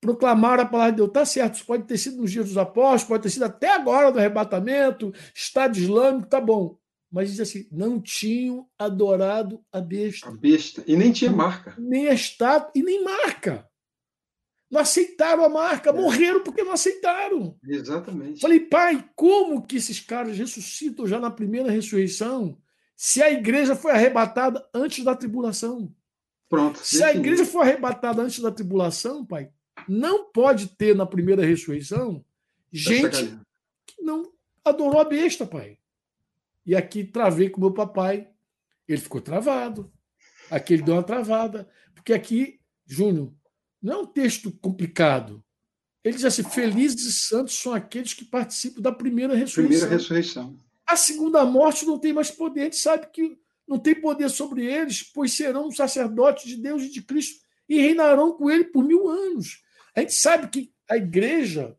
proclamaram 0.00 0.62
a 0.62 0.66
palavra 0.66 0.92
de 0.92 0.96
Deus. 0.98 1.08
Está 1.08 1.24
certo, 1.24 1.54
isso 1.54 1.66
pode 1.66 1.84
ter 1.84 1.98
sido 1.98 2.18
nos 2.18 2.30
dias 2.30 2.46
dos 2.46 2.58
apóstolos, 2.58 3.04
pode 3.04 3.22
ter 3.24 3.30
sido 3.30 3.46
até 3.46 3.74
agora 3.74 4.12
do 4.12 4.18
arrebatamento, 4.18 5.12
Estado 5.34 5.76
Islâmico, 5.76 6.28
tá 6.28 6.40
bom. 6.40 6.78
Mas 7.14 7.30
diz 7.30 7.38
assim: 7.38 7.68
não 7.70 8.00
tinham 8.00 8.68
adorado 8.76 9.64
a 9.70 9.80
besta. 9.80 10.28
A 10.28 10.32
besta. 10.32 10.82
E 10.84 10.96
nem 10.96 11.12
tinha 11.12 11.30
marca. 11.30 11.76
Nem 11.78 12.08
a 12.08 12.12
estátua, 12.12 12.72
e 12.74 12.82
nem 12.82 13.04
marca. 13.04 13.70
Não 14.68 14.80
aceitaram 14.80 15.44
a 15.44 15.48
marca, 15.48 15.90
é. 15.90 15.92
morreram 15.92 16.42
porque 16.42 16.64
não 16.64 16.72
aceitaram. 16.72 17.56
Exatamente. 17.64 18.40
Falei, 18.40 18.58
pai, 18.58 19.08
como 19.14 19.64
que 19.64 19.76
esses 19.76 20.00
caras 20.00 20.36
ressuscitam 20.36 21.06
já 21.06 21.20
na 21.20 21.30
primeira 21.30 21.70
ressurreição 21.70 22.58
se 22.96 23.22
a 23.22 23.30
igreja 23.30 23.76
foi 23.76 23.92
arrebatada 23.92 24.68
antes 24.74 25.04
da 25.04 25.14
tribulação? 25.14 25.94
Pronto. 26.48 26.80
Se 26.80 27.00
a 27.04 27.14
igreja 27.14 27.44
foi 27.44 27.62
arrebatada 27.62 28.22
antes 28.22 28.40
da 28.40 28.50
tribulação, 28.50 29.24
pai, 29.24 29.50
não 29.88 30.32
pode 30.32 30.66
ter 30.66 30.96
na 30.96 31.06
primeira 31.06 31.46
ressurreição 31.46 32.24
gente 32.72 33.38
que 33.86 34.02
não 34.02 34.32
adorou 34.64 35.00
a 35.00 35.04
besta, 35.04 35.46
pai. 35.46 35.78
E 36.66 36.74
aqui 36.74 37.04
travei 37.04 37.50
com 37.50 37.60
meu 37.60 37.72
papai, 37.72 38.28
ele 38.88 39.00
ficou 39.00 39.20
travado. 39.20 39.92
Aqui 40.50 40.74
ele 40.74 40.82
deu 40.82 40.94
uma 40.94 41.02
travada, 41.02 41.68
porque 41.94 42.12
aqui, 42.12 42.60
Júnior, 42.86 43.32
não 43.82 43.92
é 43.92 43.98
um 43.98 44.06
texto 44.06 44.52
complicado. 44.52 45.42
Ele 46.02 46.16
diz 46.16 46.24
assim: 46.24 46.42
felizes 46.42 47.06
e 47.06 47.12
santos 47.12 47.58
são 47.58 47.72
aqueles 47.72 48.12
que 48.12 48.24
participam 48.24 48.82
da 48.82 48.92
primeira 48.92 49.34
ressurreição. 49.34 49.88
Primeira 49.88 50.02
ressurreição. 50.02 50.58
A 50.86 50.96
segunda 50.96 51.44
morte 51.44 51.86
não 51.86 51.98
tem 51.98 52.12
mais 52.12 52.30
poder. 52.30 52.60
A 52.60 52.64
gente 52.64 52.76
sabe 52.76 53.06
que 53.10 53.38
não 53.66 53.78
tem 53.78 53.94
poder 53.94 54.28
sobre 54.28 54.66
eles, 54.66 55.02
pois 55.02 55.32
serão 55.32 55.70
sacerdotes 55.70 56.44
de 56.44 56.56
Deus 56.56 56.82
e 56.82 56.90
de 56.90 57.02
Cristo 57.02 57.42
e 57.66 57.80
reinarão 57.80 58.32
com 58.32 58.50
ele 58.50 58.64
por 58.64 58.84
mil 58.84 59.08
anos. 59.08 59.62
A 59.96 60.00
gente 60.00 60.12
sabe 60.14 60.48
que 60.48 60.72
a 60.88 60.96
igreja 60.96 61.76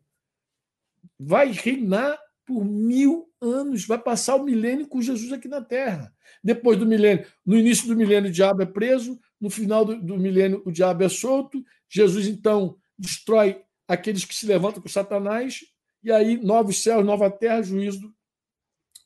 vai 1.18 1.52
reinar 1.52 2.18
por 2.44 2.64
mil 2.64 3.25
anos, 3.40 3.86
vai 3.86 3.98
passar 3.98 4.36
o 4.36 4.44
milênio 4.44 4.88
com 4.88 5.00
Jesus 5.00 5.32
aqui 5.32 5.48
na 5.48 5.62
Terra. 5.62 6.12
Depois 6.42 6.78
do 6.78 6.86
milênio, 6.86 7.26
no 7.44 7.56
início 7.56 7.86
do 7.86 7.96
milênio, 7.96 8.30
o 8.30 8.32
diabo 8.32 8.62
é 8.62 8.66
preso, 8.66 9.18
no 9.40 9.50
final 9.50 9.84
do, 9.84 10.00
do 10.00 10.18
milênio, 10.18 10.62
o 10.64 10.72
diabo 10.72 11.04
é 11.04 11.08
solto. 11.08 11.62
Jesus, 11.88 12.26
então, 12.26 12.78
destrói 12.98 13.62
aqueles 13.86 14.24
que 14.24 14.34
se 14.34 14.46
levantam 14.46 14.82
com 14.82 14.88
Satanás, 14.88 15.60
e 16.02 16.10
aí, 16.10 16.36
novos 16.36 16.82
céus, 16.82 17.04
nova 17.04 17.30
terra, 17.30 17.62
juízo 17.62 18.00
do, 18.00 18.14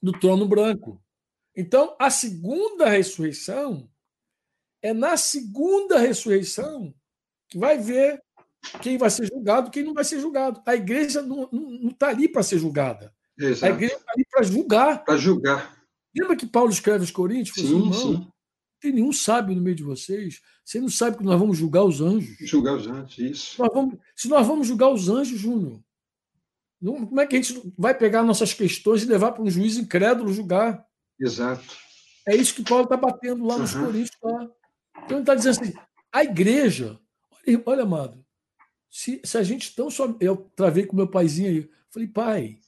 do 0.03 0.13
trono 0.13 0.47
branco. 0.47 1.03
Então, 1.57 1.97
a 1.99 2.11
segunda 2.11 2.89
ressurreição 2.89 3.91
é 4.83 4.93
na 4.93 5.17
segunda 5.17 5.99
ressurreição 5.99 6.95
que 7.49 7.59
vai 7.59 7.79
ver 7.79 8.23
quem 8.83 8.97
vai 8.97 9.11
ser 9.11 9.27
julgado, 9.27 9.71
quem 9.71 9.83
não 9.83 9.95
vai 9.95 10.05
ser 10.05 10.21
julgado. 10.21 10.63
A 10.67 10.75
igreja 10.75 11.23
não 11.23 11.49
está 11.91 12.09
ali 12.09 12.29
para 12.29 12.43
ser 12.43 12.59
julgada. 12.59 13.15
Exato. 13.41 13.73
A 13.73 13.77
igreja 13.77 13.95
está 13.95 14.13
ali 14.13 14.27
para 14.31 14.43
julgar. 14.43 15.05
Para 15.05 15.17
julgar. 15.17 15.77
Lembra 16.17 16.37
que 16.37 16.47
Paulo 16.47 16.71
escreve 16.71 17.01
aos 17.01 17.11
Coríntios? 17.11 17.57
Sim, 17.57 17.89
assim, 17.89 17.93
sim. 17.93 18.29
Tem 18.81 18.93
nenhum 18.93 19.13
sábio 19.13 19.55
no 19.55 19.63
meio 19.63 19.77
de 19.77 19.83
vocês. 19.83 20.41
Você 20.65 20.81
não 20.81 20.89
sabe 20.89 21.19
que 21.19 21.25
nós 21.25 21.39
vamos 21.39 21.57
julgar 21.57 21.85
os 21.85 22.01
anjos. 22.01 22.37
Julgar 22.41 22.75
os 22.77 22.87
anjos, 22.87 23.19
isso. 23.19 23.63
Nós 23.63 23.73
vamos, 23.73 23.99
se 24.17 24.29
nós 24.29 24.47
vamos 24.47 24.67
julgar 24.67 24.91
os 24.91 25.09
anjos, 25.09 25.39
Júnior, 25.39 25.81
como 26.83 27.21
é 27.21 27.27
que 27.27 27.37
a 27.37 27.43
gente 27.43 27.73
vai 27.77 27.95
pegar 27.95 28.23
nossas 28.23 28.55
questões 28.55 29.03
e 29.03 29.07
levar 29.07 29.33
para 29.33 29.43
um 29.43 29.51
juiz 29.51 29.77
incrédulo 29.77 30.33
julgar? 30.33 30.85
Exato. 31.19 31.77
É 32.27 32.35
isso 32.35 32.55
que 32.55 32.63
Paulo 32.63 32.85
está 32.85 32.97
batendo 32.97 33.47
lá 33.47 33.59
nos 33.59 33.75
uhum. 33.75 33.85
Coríntios. 33.85 34.17
Lá. 34.23 34.51
Então 35.05 35.19
ele 35.19 35.21
está 35.21 35.35
dizendo 35.35 35.61
assim: 35.61 35.73
a 36.13 36.25
igreja, 36.25 36.99
olha, 37.47 37.63
olha 37.67 37.83
amado, 37.83 38.25
se, 38.91 39.21
se 39.23 39.37
a 39.37 39.43
gente 39.43 39.75
tão 39.75 39.91
só. 39.91 40.15
Eu 40.21 40.37
travei 40.57 40.87
com 40.87 40.97
meu 40.97 41.09
paizinho 41.09 41.51
aí. 41.51 41.71
Falei, 41.91 42.09
pai, 42.09 42.59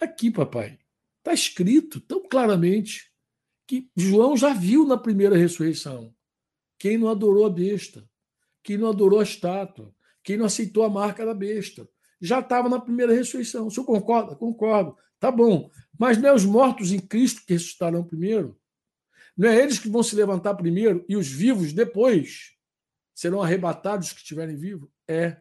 aqui, 0.00 0.30
papai, 0.30 0.78
está 1.18 1.32
escrito 1.32 2.00
tão 2.00 2.26
claramente 2.28 3.10
que 3.66 3.88
João 3.94 4.36
já 4.36 4.52
viu 4.52 4.86
na 4.86 4.96
primeira 4.96 5.36
ressurreição. 5.36 6.14
Quem 6.78 6.98
não 6.98 7.08
adorou 7.08 7.46
a 7.46 7.50
besta, 7.50 8.08
quem 8.62 8.76
não 8.76 8.88
adorou 8.88 9.20
a 9.20 9.22
estátua, 9.22 9.94
quem 10.22 10.36
não 10.36 10.46
aceitou 10.46 10.82
a 10.82 10.90
marca 10.90 11.24
da 11.24 11.34
besta, 11.34 11.88
já 12.20 12.40
estava 12.40 12.68
na 12.68 12.80
primeira 12.80 13.14
ressurreição. 13.14 13.66
O 13.66 13.70
senhor 13.70 13.86
concorda? 13.86 14.34
Concordo. 14.34 14.96
Tá 15.18 15.30
bom. 15.30 15.70
Mas 15.98 16.18
não 16.18 16.30
é 16.30 16.34
os 16.34 16.44
mortos 16.44 16.92
em 16.92 16.98
Cristo 16.98 17.42
que 17.46 17.52
ressuscitarão 17.52 18.02
primeiro? 18.02 18.58
Não 19.36 19.48
é 19.48 19.62
eles 19.62 19.78
que 19.78 19.88
vão 19.88 20.02
se 20.02 20.16
levantar 20.16 20.54
primeiro 20.54 21.04
e 21.08 21.16
os 21.16 21.28
vivos 21.28 21.72
depois 21.72 22.56
serão 23.14 23.42
arrebatados 23.42 24.12
que 24.12 24.20
estiverem 24.20 24.56
vivos? 24.56 24.88
É. 25.06 25.36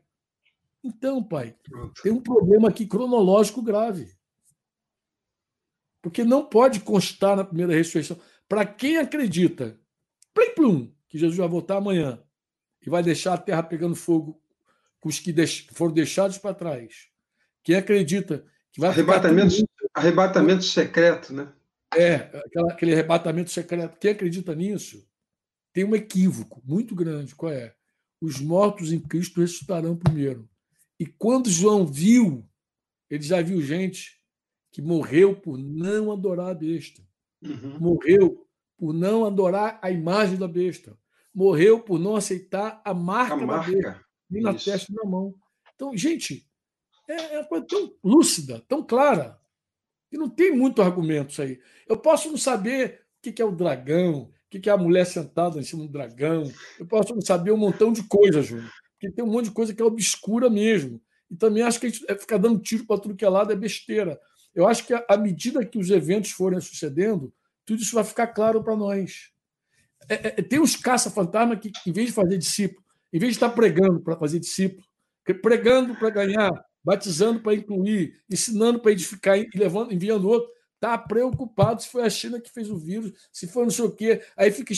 Então, 0.83 1.23
pai, 1.23 1.55
tem 2.03 2.11
um 2.11 2.21
problema 2.21 2.69
aqui 2.69 2.85
cronológico 2.85 3.61
grave. 3.61 4.18
Porque 6.01 6.23
não 6.23 6.45
pode 6.45 6.79
constar 6.79 7.35
na 7.35 7.43
primeira 7.43 7.73
ressurreição. 7.73 8.19
Para 8.47 8.65
quem 8.65 8.97
acredita, 8.97 9.77
plim 10.33 10.53
plum, 10.55 10.93
que 11.07 11.17
Jesus 11.17 11.37
vai 11.37 11.47
voltar 11.47 11.77
amanhã 11.77 12.21
e 12.85 12.89
vai 12.89 13.03
deixar 13.03 13.33
a 13.33 13.37
terra 13.37 13.63
pegando 13.63 13.95
fogo 13.95 14.41
com 14.99 15.09
os 15.09 15.19
que 15.19 15.33
foram 15.73 15.93
deixados 15.93 16.37
para 16.37 16.55
trás. 16.55 17.07
Quem 17.63 17.75
acredita 17.75 18.45
que 18.71 18.79
vai 18.79 18.89
arrebatamento, 18.89 19.55
arrebatamento 19.93 20.63
secreto, 20.63 21.33
né? 21.33 21.51
É, 21.95 22.15
aquela, 22.15 22.71
aquele 22.71 22.93
arrebatamento 22.93 23.49
secreto. 23.51 23.97
Quem 23.97 24.11
acredita 24.11 24.55
nisso 24.55 25.05
tem 25.73 25.83
um 25.83 25.95
equívoco 25.95 26.61
muito 26.65 26.95
grande. 26.95 27.35
Qual 27.35 27.51
é? 27.51 27.73
os 28.21 28.39
mortos 28.39 28.91
em 28.91 28.99
Cristo 28.99 29.41
ressuscitarão 29.41 29.95
primeiro. 29.95 30.49
E 30.99 31.05
quando 31.05 31.49
João 31.49 31.85
viu, 31.85 32.47
ele 33.09 33.23
já 33.23 33.41
viu 33.41 33.61
gente 33.61 34.18
que 34.71 34.81
morreu 34.81 35.35
por 35.35 35.57
não 35.57 36.11
adorar 36.11 36.49
a 36.49 36.53
besta. 36.53 37.01
Uhum. 37.41 37.79
Morreu 37.79 38.47
por 38.77 38.93
não 38.93 39.25
adorar 39.25 39.79
a 39.81 39.91
imagem 39.91 40.37
da 40.37 40.47
besta. 40.47 40.97
Morreu 41.33 41.81
por 41.81 41.99
não 41.99 42.15
aceitar 42.15 42.81
a 42.83 42.93
marca, 42.93 43.35
a 43.35 43.37
marca. 43.45 43.71
da 43.71 43.77
besta, 43.77 44.05
nem 44.29 44.43
na 44.43 44.53
testa 44.53 44.91
e 44.91 44.95
na 44.95 45.05
mão. 45.05 45.35
Então, 45.75 45.95
gente, 45.95 46.47
é, 47.07 47.35
é 47.35 47.39
uma 47.39 47.47
coisa 47.47 47.65
tão 47.65 47.93
lúcida, 48.03 48.63
tão 48.67 48.83
clara, 48.83 49.39
que 50.09 50.17
não 50.17 50.29
tem 50.29 50.55
muito 50.55 50.81
argumento 50.81 51.31
isso 51.31 51.41
aí. 51.41 51.59
Eu 51.87 51.97
posso 51.97 52.29
não 52.29 52.37
saber 52.37 53.01
o 53.17 53.31
que 53.31 53.41
é 53.41 53.45
o 53.45 53.51
dragão, 53.51 54.31
o 54.45 54.59
que 54.59 54.69
é 54.69 54.73
a 54.73 54.77
mulher 54.77 55.05
sentada 55.05 55.59
em 55.59 55.63
cima 55.63 55.83
do 55.83 55.91
dragão. 55.91 56.43
Eu 56.79 56.87
posso 56.87 57.13
não 57.13 57.21
saber 57.21 57.51
um 57.51 57.57
montão 57.57 57.93
de 57.93 58.03
coisas, 58.03 58.47
Júnior. 58.47 58.71
Porque 58.93 59.11
tem 59.15 59.23
um 59.23 59.31
monte 59.31 59.45
de 59.45 59.51
coisa 59.51 59.73
que 59.73 59.81
é 59.81 59.85
obscura 59.85 60.49
mesmo. 60.49 61.01
E 61.29 61.35
também 61.35 61.63
acho 61.63 61.79
que 61.79 61.85
a 61.85 61.89
gente 61.89 62.03
é 62.07 62.17
ficar 62.17 62.37
dando 62.37 62.59
tiro 62.59 62.85
para 62.85 62.99
tudo 62.99 63.15
que 63.15 63.23
é 63.23 63.29
lado 63.29 63.53
é 63.53 63.55
besteira. 63.55 64.19
Eu 64.53 64.67
acho 64.67 64.85
que 64.85 64.93
à 64.93 65.17
medida 65.17 65.65
que 65.65 65.77
os 65.77 65.89
eventos 65.89 66.31
forem 66.31 66.59
sucedendo, 66.59 67.33
tudo 67.65 67.81
isso 67.81 67.95
vai 67.95 68.03
ficar 68.03 68.27
claro 68.27 68.63
para 68.63 68.75
nós. 68.75 69.29
É, 70.07 70.13
é, 70.27 70.31
tem 70.41 70.59
os 70.59 70.75
caça-fantasma 70.75 71.55
que, 71.55 71.71
em 71.85 71.91
vez 71.91 72.07
de 72.07 72.13
fazer 72.13 72.37
discípulo, 72.37 72.83
em 73.13 73.19
vez 73.19 73.33
de 73.33 73.37
estar 73.37 73.49
pregando 73.49 73.99
para 74.01 74.17
fazer 74.17 74.39
discípulo, 74.39 74.85
pregando 75.41 75.95
para 75.95 76.09
ganhar, 76.09 76.51
batizando 76.83 77.41
para 77.41 77.53
incluir, 77.53 78.19
ensinando 78.29 78.79
para 78.79 78.91
edificar 78.91 79.37
e 79.37 79.47
levando, 79.55 79.93
enviando 79.93 80.27
outro, 80.27 80.49
Está 80.79 80.97
preocupado 80.97 81.81
se 81.81 81.89
foi 81.89 82.03
a 82.03 82.09
China 82.09 82.39
que 82.39 82.49
fez 82.49 82.69
o 82.69 82.77
vírus, 82.77 83.11
se 83.33 83.47
foi 83.47 83.63
não 83.63 83.69
sei 83.69 83.83
o 83.83 83.91
quê. 83.91 84.23
Aí 84.37 84.49
fica 84.49 84.73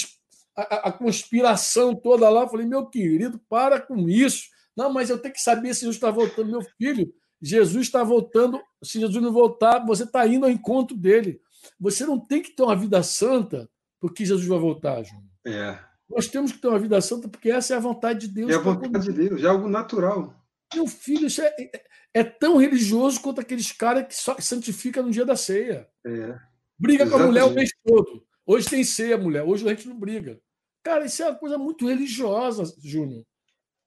a, 0.56 0.90
a 0.90 0.92
conspiração 0.92 1.96
toda 1.96 2.28
lá. 2.28 2.42
Eu 2.42 2.50
falei, 2.50 2.66
meu 2.66 2.88
querido, 2.88 3.40
para 3.48 3.80
com 3.80 4.10
isso. 4.10 4.50
Não, 4.76 4.92
mas 4.92 5.12
eu 5.12 5.20
tenho 5.20 5.34
que 5.34 5.42
saber 5.42 5.76
se 5.76 5.82
Jesus 5.82 5.98
está 5.98 6.10
voltando. 6.10 6.50
Meu 6.50 6.64
filho, 6.64 7.14
Jesus 7.42 7.88
está 7.88 8.04
voltando. 8.04 8.62
Se 8.84 9.00
Jesus 9.00 9.22
não 9.22 9.32
voltar, 9.32 9.86
você 9.86 10.04
está 10.04 10.26
indo 10.28 10.46
ao 10.46 10.52
encontro 10.52 10.96
dele. 10.96 11.42
Você 11.80 12.06
não 12.06 12.20
tem 12.20 12.42
que 12.42 12.52
ter 12.52 12.64
uma 12.64 12.76
vida 12.76 13.02
santa 13.02 13.70
porque 14.00 14.26
Jesus 14.26 14.48
vai 14.48 14.60
voltar, 14.60 15.04
João. 15.04 15.24
É. 15.46 15.80
Nós 16.10 16.28
temos 16.28 16.52
que 16.52 16.60
ter 16.60 16.68
uma 16.68 16.80
vida 16.80 17.00
santa 17.00 17.30
porque 17.30 17.50
essa 17.50 17.74
é 17.74 17.78
a 17.78 17.80
vontade 17.80 18.28
de 18.28 18.34
Deus. 18.34 18.52
É 18.52 18.56
a 18.56 18.60
vontade 18.60 19.06
de 19.06 19.14
Deus, 19.14 19.44
é 19.44 19.48
algo 19.48 19.70
natural. 19.70 20.36
Meu 20.74 20.88
filho, 20.88 21.28
isso 21.28 21.42
é, 21.42 21.48
é, 21.60 21.84
é 22.16 22.24
tão 22.24 22.58
religioso 22.58 23.22
quanto 23.22 23.42
aqueles 23.42 23.72
caras 23.72 24.08
que 24.08 24.16
só 24.16 24.36
santifica 24.40 25.02
no 25.02 25.12
dia 25.12 25.26
da 25.26 25.36
ceia. 25.36 25.88
É. 26.06 26.38
Briga 26.78 27.04
Exatamente. 27.04 27.10
com 27.12 27.18
a 27.18 27.28
mulher 27.28 27.44
o 27.44 27.52
mês 27.52 27.70
todo. 27.84 28.26
Hoje 28.46 28.70
tem 28.70 28.84
ceia, 28.84 29.18
mulher. 29.18 29.44
Hoje 29.44 29.66
a 29.66 29.74
gente 29.74 29.88
não 29.88 29.98
briga. 29.98 30.40
Cara, 30.84 31.06
isso 31.06 31.22
é 31.22 31.28
uma 31.30 31.36
coisa 31.36 31.58
muito 31.58 31.88
religiosa, 31.88 32.64
Júnior. 32.84 33.24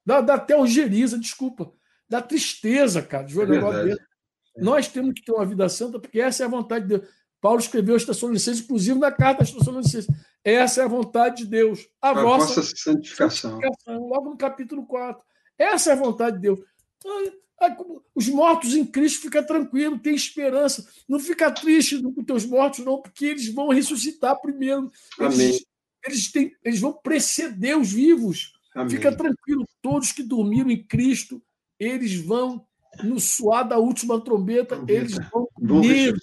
Dá, 0.05 0.21
dá 0.21 0.35
até 0.35 0.53
algeriza, 0.53 1.19
desculpa. 1.19 1.71
Dá 2.07 2.21
tristeza, 2.21 3.01
cara, 3.01 3.23
de 3.23 3.39
é. 3.39 3.95
Nós 4.57 4.87
temos 4.87 5.13
que 5.13 5.23
ter 5.23 5.31
uma 5.31 5.45
vida 5.45 5.67
santa, 5.67 5.99
porque 5.99 6.19
essa 6.19 6.43
é 6.43 6.45
a 6.45 6.49
vontade 6.49 6.87
de 6.87 6.97
Deus. 6.97 7.09
Paulo 7.41 7.59
escreveu 7.59 7.95
aos 7.95 8.05
Tessalonicenses, 8.05 8.63
inclusive 8.63 8.97
na 8.97 9.11
carta 9.11 9.43
aos 9.43 9.51
Tessalonicenses. 9.51 10.07
Essa 10.43 10.81
é 10.81 10.83
a 10.85 10.87
vontade 10.87 11.43
de 11.43 11.49
Deus. 11.49 11.87
A, 12.01 12.09
a 12.09 12.13
vossa, 12.13 12.61
vossa 12.61 12.75
santificação. 12.75 13.51
santificação. 13.51 14.07
Logo 14.07 14.29
no 14.29 14.37
capítulo 14.37 14.85
4. 14.85 15.21
Essa 15.57 15.91
é 15.91 15.93
a 15.93 15.97
vontade 15.97 16.37
de 16.37 16.43
Deus. 16.43 16.59
Os 18.13 18.27
mortos 18.29 18.75
em 18.75 18.85
Cristo 18.85 19.21
fica 19.21 19.43
tranquilo, 19.43 19.99
tem 19.99 20.13
esperança. 20.15 20.87
Não 21.07 21.19
fica 21.19 21.51
triste 21.51 22.01
com 22.01 22.19
os 22.19 22.25
teus 22.25 22.45
mortos, 22.45 22.85
não, 22.85 23.01
porque 23.01 23.25
eles 23.25 23.47
vão 23.53 23.69
ressuscitar 23.69 24.39
primeiro. 24.41 24.91
Eles, 25.19 25.65
eles, 26.05 26.31
têm, 26.31 26.55
eles 26.63 26.79
vão 26.79 26.93
preceder 26.93 27.77
os 27.77 27.91
vivos. 27.91 28.53
Amém. 28.75 28.89
Fica 28.89 29.15
tranquilo, 29.15 29.65
todos 29.81 30.11
que 30.11 30.21
dormiram 30.21 30.69
em 30.69 30.83
Cristo, 30.83 31.41
eles 31.79 32.15
vão, 32.15 32.65
no 33.03 33.19
suar 33.19 33.67
da 33.67 33.77
última 33.77 34.19
trombeta, 34.21 34.83
eles 34.87 35.17
vão 35.31 35.47
comer, 35.53 36.15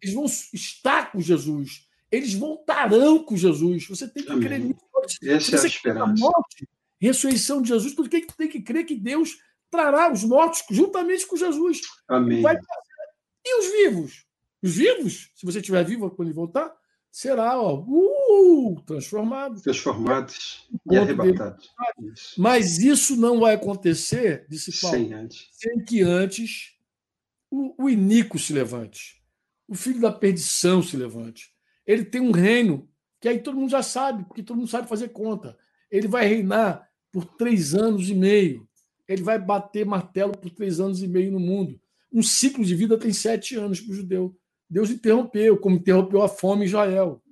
eles 0.00 0.14
vão 0.14 0.24
estar 0.52 1.12
com 1.12 1.20
Jesus, 1.20 1.86
eles 2.10 2.34
voltarão 2.34 3.22
com 3.22 3.36
Jesus. 3.36 3.86
Você 3.88 4.08
tem 4.08 4.24
que 4.24 4.32
Amém. 4.32 4.42
crer 4.44 4.60
nisso. 4.60 4.80
Essa 5.22 5.56
é 5.56 5.60
a 5.60 5.66
esperança. 5.66 6.14
Morte, 6.18 6.68
ressurreição 7.00 7.62
de 7.62 7.68
Jesus, 7.68 7.94
tudo 7.94 8.08
que 8.08 8.26
tem 8.36 8.48
que 8.48 8.62
crer 8.62 8.84
que 8.84 8.94
Deus 8.94 9.38
trará 9.70 10.12
os 10.12 10.24
mortos 10.24 10.64
juntamente 10.70 11.26
com 11.26 11.36
Jesus. 11.36 11.80
Amém. 12.08 12.42
E 13.44 13.58
os 13.60 13.72
vivos? 13.72 14.26
Os 14.62 14.74
vivos, 14.74 15.30
se 15.34 15.46
você 15.46 15.60
estiver 15.60 15.84
vivo 15.84 16.10
quando 16.10 16.28
ele 16.28 16.34
voltar, 16.34 16.74
será 17.10 17.60
ó, 17.60 17.78
uh, 17.78 18.17
transformado. 18.86 19.60
Transformados 19.62 20.68
e 20.90 20.96
arrebatados. 20.96 21.70
Mas 22.36 22.78
isso 22.78 23.16
não 23.16 23.40
vai 23.40 23.54
acontecer, 23.54 24.46
disse 24.48 24.80
Paulo, 24.80 24.96
sem, 24.96 25.12
antes. 25.12 25.48
sem 25.52 25.84
que 25.84 26.02
antes 26.02 26.76
o, 27.50 27.84
o 27.84 27.90
iníquo 27.90 28.38
se 28.38 28.52
levante, 28.52 29.22
o 29.66 29.74
filho 29.74 30.00
da 30.00 30.12
perdição 30.12 30.82
se 30.82 30.96
levante. 30.96 31.52
Ele 31.86 32.04
tem 32.04 32.20
um 32.20 32.32
reino 32.32 32.88
que 33.20 33.28
aí 33.28 33.40
todo 33.40 33.58
mundo 33.58 33.70
já 33.70 33.82
sabe, 33.82 34.24
porque 34.24 34.42
todo 34.42 34.56
mundo 34.56 34.68
sabe 34.68 34.88
fazer 34.88 35.08
conta. 35.08 35.56
Ele 35.90 36.06
vai 36.06 36.26
reinar 36.26 36.88
por 37.10 37.24
três 37.24 37.74
anos 37.74 38.08
e 38.08 38.14
meio 38.14 38.68
ele 39.08 39.22
vai 39.22 39.38
bater 39.38 39.86
martelo 39.86 40.32
por 40.32 40.50
três 40.50 40.78
anos 40.78 41.02
e 41.02 41.08
meio 41.08 41.32
no 41.32 41.40
mundo. 41.40 41.80
Um 42.12 42.22
ciclo 42.22 42.64
de 42.64 42.74
vida 42.74 42.98
tem 42.98 43.12
sete 43.12 43.56
anos 43.56 43.80
para 43.80 43.92
o 43.92 43.96
judeu. 43.96 44.36
Deus 44.68 44.90
interrompeu, 44.90 45.56
como 45.56 45.76
interrompeu 45.76 46.22
a 46.22 46.28
fome 46.28 46.64
em 46.64 46.66
Israel. 46.66 47.22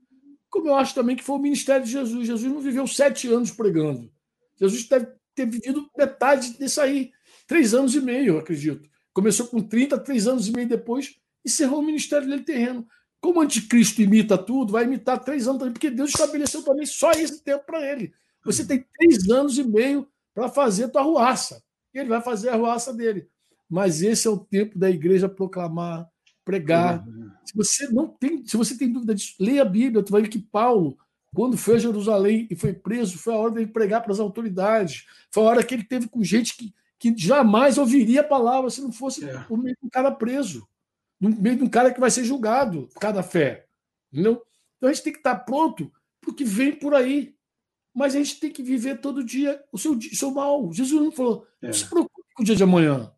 Como 0.57 0.69
eu 0.69 0.74
acho 0.74 0.95
também 0.95 1.16
que 1.16 1.24
foi 1.24 1.37
o 1.37 1.43
ministério 1.43 1.85
de 1.85 1.93
Jesus. 1.93 2.27
Jesus 2.27 2.53
não 2.53 2.61
viveu 2.61 2.87
sete 2.87 3.28
anos 3.28 3.51
pregando. 3.51 4.11
Jesus 4.59 4.89
deve 4.89 5.09
ter 5.35 5.47
vivido 5.47 5.89
metade 5.97 6.59
desse 6.59 6.81
aí. 6.81 7.11
Três 7.47 7.74
anos 7.74 7.95
e 7.95 8.01
meio, 8.01 8.39
acredito. 8.39 8.89
Começou 9.12 9.47
com 9.47 9.61
30, 9.61 9.99
três 9.99 10.27
anos 10.27 10.49
e 10.49 10.53
meio 10.53 10.69
depois, 10.69 11.15
encerrou 11.45 11.81
o 11.81 11.83
ministério 11.83 12.28
dele 12.28 12.43
terreno. 12.43 12.87
Como 13.20 13.41
o 13.41 13.43
anticristo 13.43 14.03
imita 14.03 14.37
tudo, 14.37 14.73
vai 14.73 14.85
imitar 14.85 15.23
três 15.23 15.47
anos 15.47 15.59
também, 15.59 15.73
porque 15.73 15.91
Deus 15.91 16.11
estabeleceu 16.11 16.62
também 16.62 16.87
só 16.87 17.12
esse 17.12 17.43
tempo 17.43 17.65
para 17.65 17.85
ele. 17.91 18.12
Você 18.45 18.65
tem 18.65 18.85
três 18.99 19.28
anos 19.31 19.59
e 19.59 19.65
meio 19.65 20.09
para 20.35 20.49
fazer 20.49 20.89
tua 20.89 21.03
ruaça 21.03 21.62
ele 22.01 22.09
vai 22.09 22.20
fazer 22.20 22.51
a 22.51 22.57
ruaça 22.57 22.93
dele. 22.93 23.28
Mas 23.69 24.03
esse 24.03 24.27
é 24.27 24.31
o 24.31 24.39
tempo 24.39 24.78
da 24.78 24.91
igreja 24.91 25.28
proclamar, 25.28 26.09
pregar. 26.47 27.05
Se 27.44 27.55
você 27.55 27.89
não 27.89 28.06
tem, 28.06 28.47
se 28.47 28.56
você 28.56 28.78
tem 28.78 28.90
dúvida 28.90 29.14
disso, 29.14 29.35
leia 29.40 29.62
a 29.62 29.64
Bíblia, 29.64 30.02
tu 30.02 30.12
vai 30.12 30.23
ver 30.23 30.28
que 30.28 30.39
Paulo, 30.39 30.97
quando 31.35 31.59
foi 31.59 31.74
a 31.74 31.78
Jerusalém 31.78 32.47
e 32.48 32.55
foi 32.55 32.73
preso, 32.73 33.18
foi 33.18 33.35
a 33.35 33.36
hora 33.36 33.51
dele 33.51 33.66
pregar 33.66 34.01
para 34.01 34.12
as 34.12 34.20
autoridades. 34.20 35.05
Foi 35.32 35.43
a 35.43 35.47
hora 35.47 35.64
que 35.64 35.74
ele 35.74 35.85
teve 35.85 36.09
com 36.09 36.23
gente 36.23 36.56
que, 36.56 36.73
que 36.98 37.12
jamais 37.18 37.77
ouviria 37.77 38.20
a 38.20 38.24
palavra 38.24 38.70
se 38.70 38.81
não 38.81 38.93
fosse 38.93 39.28
é. 39.28 39.39
por 39.40 39.59
meio 39.59 39.77
de 39.78 39.85
um 39.86 39.90
cara 39.90 40.12
preso, 40.12 40.66
no 41.20 41.28
meio 41.28 41.56
de 41.56 41.64
um 41.64 41.68
cara 41.68 41.93
que 41.93 42.01
vai 42.01 42.10
ser 42.10 42.24
julgado 42.24 42.89
por 42.94 43.01
cada 43.01 43.23
fé. 43.23 43.66
Entendeu? 44.12 44.40
Então 44.77 44.89
a 44.89 44.93
gente 44.93 45.02
tem 45.02 45.12
que 45.12 45.18
estar 45.18 45.35
pronto 45.35 45.93
para 46.20 46.31
o 46.31 46.35
que 46.35 46.44
vem 46.44 46.73
por 46.73 46.94
aí 46.94 47.36
mas 47.97 48.14
a 48.14 48.18
gente 48.18 48.39
tem 48.39 48.51
que 48.51 48.62
viver 48.62 49.01
todo 49.01 49.24
dia 49.24 49.59
o 49.73 49.78
seu, 49.78 49.93
o 49.93 50.14
seu 50.14 50.31
mal. 50.31 50.70
Jesus 50.70 51.02
não 51.02 51.10
falou, 51.10 51.47
é. 51.62 51.68
não 51.68 51.73
se 51.73 51.89
preocupe 51.89 52.28
com 52.35 52.43
o 52.43 52.44
dia 52.44 52.55
de 52.55 52.62
amanhã. 52.62 53.10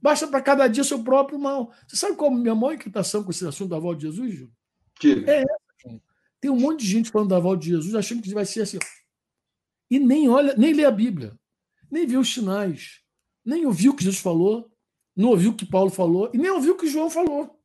Basta 0.00 0.26
para 0.26 0.42
cada 0.42 0.68
dia 0.68 0.84
seu 0.84 1.02
próprio 1.02 1.38
mal. 1.38 1.72
Você 1.86 1.96
sabe 1.96 2.16
qual 2.16 2.30
é 2.30 2.34
a 2.34 2.36
minha 2.36 2.54
maior 2.54 2.74
inquietação 2.74 3.24
com 3.24 3.30
esse 3.30 3.46
assunto 3.46 3.70
da 3.70 3.78
volta 3.78 4.00
de 4.00 4.06
Jesus, 4.06 4.34
Ju? 4.34 4.52
É 5.28 5.42
essa, 5.42 6.00
Tem 6.40 6.50
um 6.50 6.58
monte 6.58 6.80
de 6.80 6.86
gente 6.86 7.10
falando 7.10 7.30
da 7.30 7.38
volta 7.38 7.62
de 7.62 7.70
Jesus, 7.70 7.94
achando 7.94 8.22
que 8.22 8.32
vai 8.32 8.44
ser 8.44 8.62
assim. 8.62 8.78
E 9.90 9.98
nem 9.98 10.28
olha, 10.28 10.54
nem 10.56 10.72
lê 10.72 10.84
a 10.84 10.90
Bíblia, 10.90 11.38
nem 11.90 12.06
vê 12.06 12.16
os 12.16 12.32
sinais, 12.32 13.00
nem 13.44 13.64
ouviu 13.66 13.92
o 13.92 13.96
que 13.96 14.04
Jesus 14.04 14.20
falou, 14.20 14.70
não 15.14 15.30
ouviu 15.30 15.52
o 15.52 15.54
que 15.54 15.64
Paulo 15.64 15.90
falou, 15.90 16.30
e 16.34 16.38
nem 16.38 16.50
ouviu 16.50 16.74
o 16.74 16.76
que 16.76 16.88
João 16.88 17.08
falou. 17.08 17.58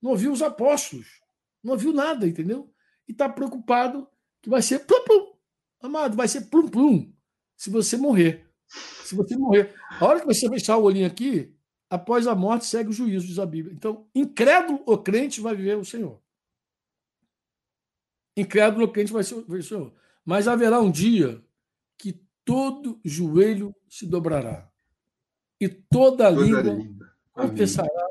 Não 0.00 0.10
ouviu 0.10 0.30
os 0.30 0.42
apóstolos, 0.42 1.20
não 1.62 1.72
ouviu 1.72 1.92
nada, 1.92 2.26
entendeu? 2.26 2.72
E 3.08 3.12
está 3.12 3.28
preocupado 3.28 4.08
que 4.42 4.50
vai 4.50 4.62
ser 4.62 4.80
plum 4.80 5.04
plum. 5.04 5.32
Amado, 5.80 6.16
vai 6.16 6.28
ser 6.28 6.42
plum 6.42 6.68
plum 6.68 7.12
se 7.56 7.70
você 7.70 7.96
morrer. 7.96 8.45
Se 9.06 9.14
você 9.14 9.36
morrer. 9.36 9.74
A 10.00 10.04
hora 10.04 10.20
que 10.20 10.26
você 10.26 10.48
fechar 10.48 10.76
o 10.76 10.82
olhinho 10.82 11.06
aqui, 11.06 11.54
após 11.88 12.26
a 12.26 12.34
morte 12.34 12.66
segue 12.66 12.90
o 12.90 12.92
juízo, 12.92 13.26
diz 13.26 13.38
a 13.38 13.46
Bíblia. 13.46 13.74
Então, 13.74 14.06
incrédulo 14.14 14.82
ou 14.86 14.98
crente 14.98 15.40
vai 15.40 15.54
viver 15.54 15.76
o 15.76 15.84
Senhor. 15.84 16.20
Incrédulo 18.36 18.86
ou 18.86 18.92
crente 18.92 19.12
vai 19.12 19.22
ser 19.22 19.34
o 19.34 19.62
Senhor. 19.62 19.92
Mas 20.24 20.48
haverá 20.48 20.80
um 20.80 20.90
dia 20.90 21.42
que 21.96 22.20
todo 22.44 23.00
joelho 23.04 23.74
se 23.88 24.06
dobrará 24.06 24.68
e 25.60 25.68
toda, 25.68 26.28
toda 26.28 26.30
língua, 26.30 26.62
língua 26.62 27.12
confessará 27.32 28.08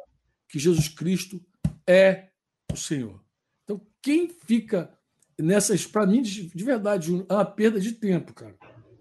que 0.47 0.59
Jesus 0.59 0.88
Cristo 0.88 1.43
é 1.85 2.30
o 2.72 2.77
Senhor. 2.77 3.23
Então, 3.63 3.81
quem 4.01 4.30
fica 4.30 4.91
nessas, 5.38 5.85
para 5.85 6.05
mim, 6.05 6.22
de, 6.22 6.47
de, 6.47 6.63
verdade, 6.63 7.26
é 7.27 7.34
uma 7.34 7.45
perda 7.45 7.80
de 7.80 7.91
tempo, 7.91 8.34
cara. 8.34 8.55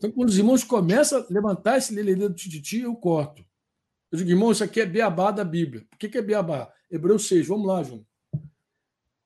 Então, 0.05 0.13
quando 0.13 0.29
os 0.29 0.37
irmãos 0.37 0.63
começam 0.63 1.19
a 1.19 1.27
levantar 1.31 1.79
esse 1.79 1.95
lelê 1.95 2.15
do 2.15 2.35
tititi, 2.35 2.81
eu 2.81 2.95
corto. 2.95 3.43
Eu 4.13 4.19
digo, 4.19 4.29
irmão, 4.29 4.53
isso 4.53 4.63
aqui 4.63 4.83
é 4.83 4.85
beabá 4.85 5.31
da 5.31 5.43
Bíblia. 5.43 5.87
Por 5.91 5.97
que, 5.97 6.19
é 6.19 6.21
beabá? 6.21 6.71
Hebreus 6.91 7.27
6, 7.27 7.49
vamos 7.49 7.67
lá, 7.67 7.83
João. 7.83 8.05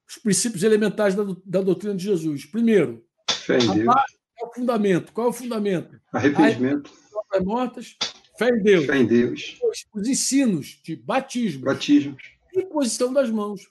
Os 0.08 0.18
princípios 0.22 0.62
elementares 0.62 1.16
da, 1.16 1.24
da 1.44 1.62
doutrina 1.62 1.96
de 1.96 2.04
Jesus. 2.04 2.46
Primeiro, 2.46 3.04
fé 3.28 3.58
em 3.58 3.74
Deus. 3.74 3.94
é 4.40 4.44
o 4.44 4.54
fundamento. 4.54 5.12
Qual 5.12 5.26
é 5.26 5.30
o 5.30 5.32
fundamento? 5.32 6.00
Arrependimento. 6.12 6.92
As 7.32 7.44
mortas, 7.44 7.96
fé 8.38 8.48
em 8.48 8.62
Deus. 8.62 8.86
Fé 8.86 8.98
em 8.98 9.06
Deus. 9.06 9.58
Os, 9.60 9.84
os 9.92 10.08
ensinos 10.08 10.80
de 10.84 10.94
batismo. 10.94 11.64
Batismo. 11.64 12.16
Imposição 12.54 13.12
das 13.12 13.28
mãos. 13.30 13.62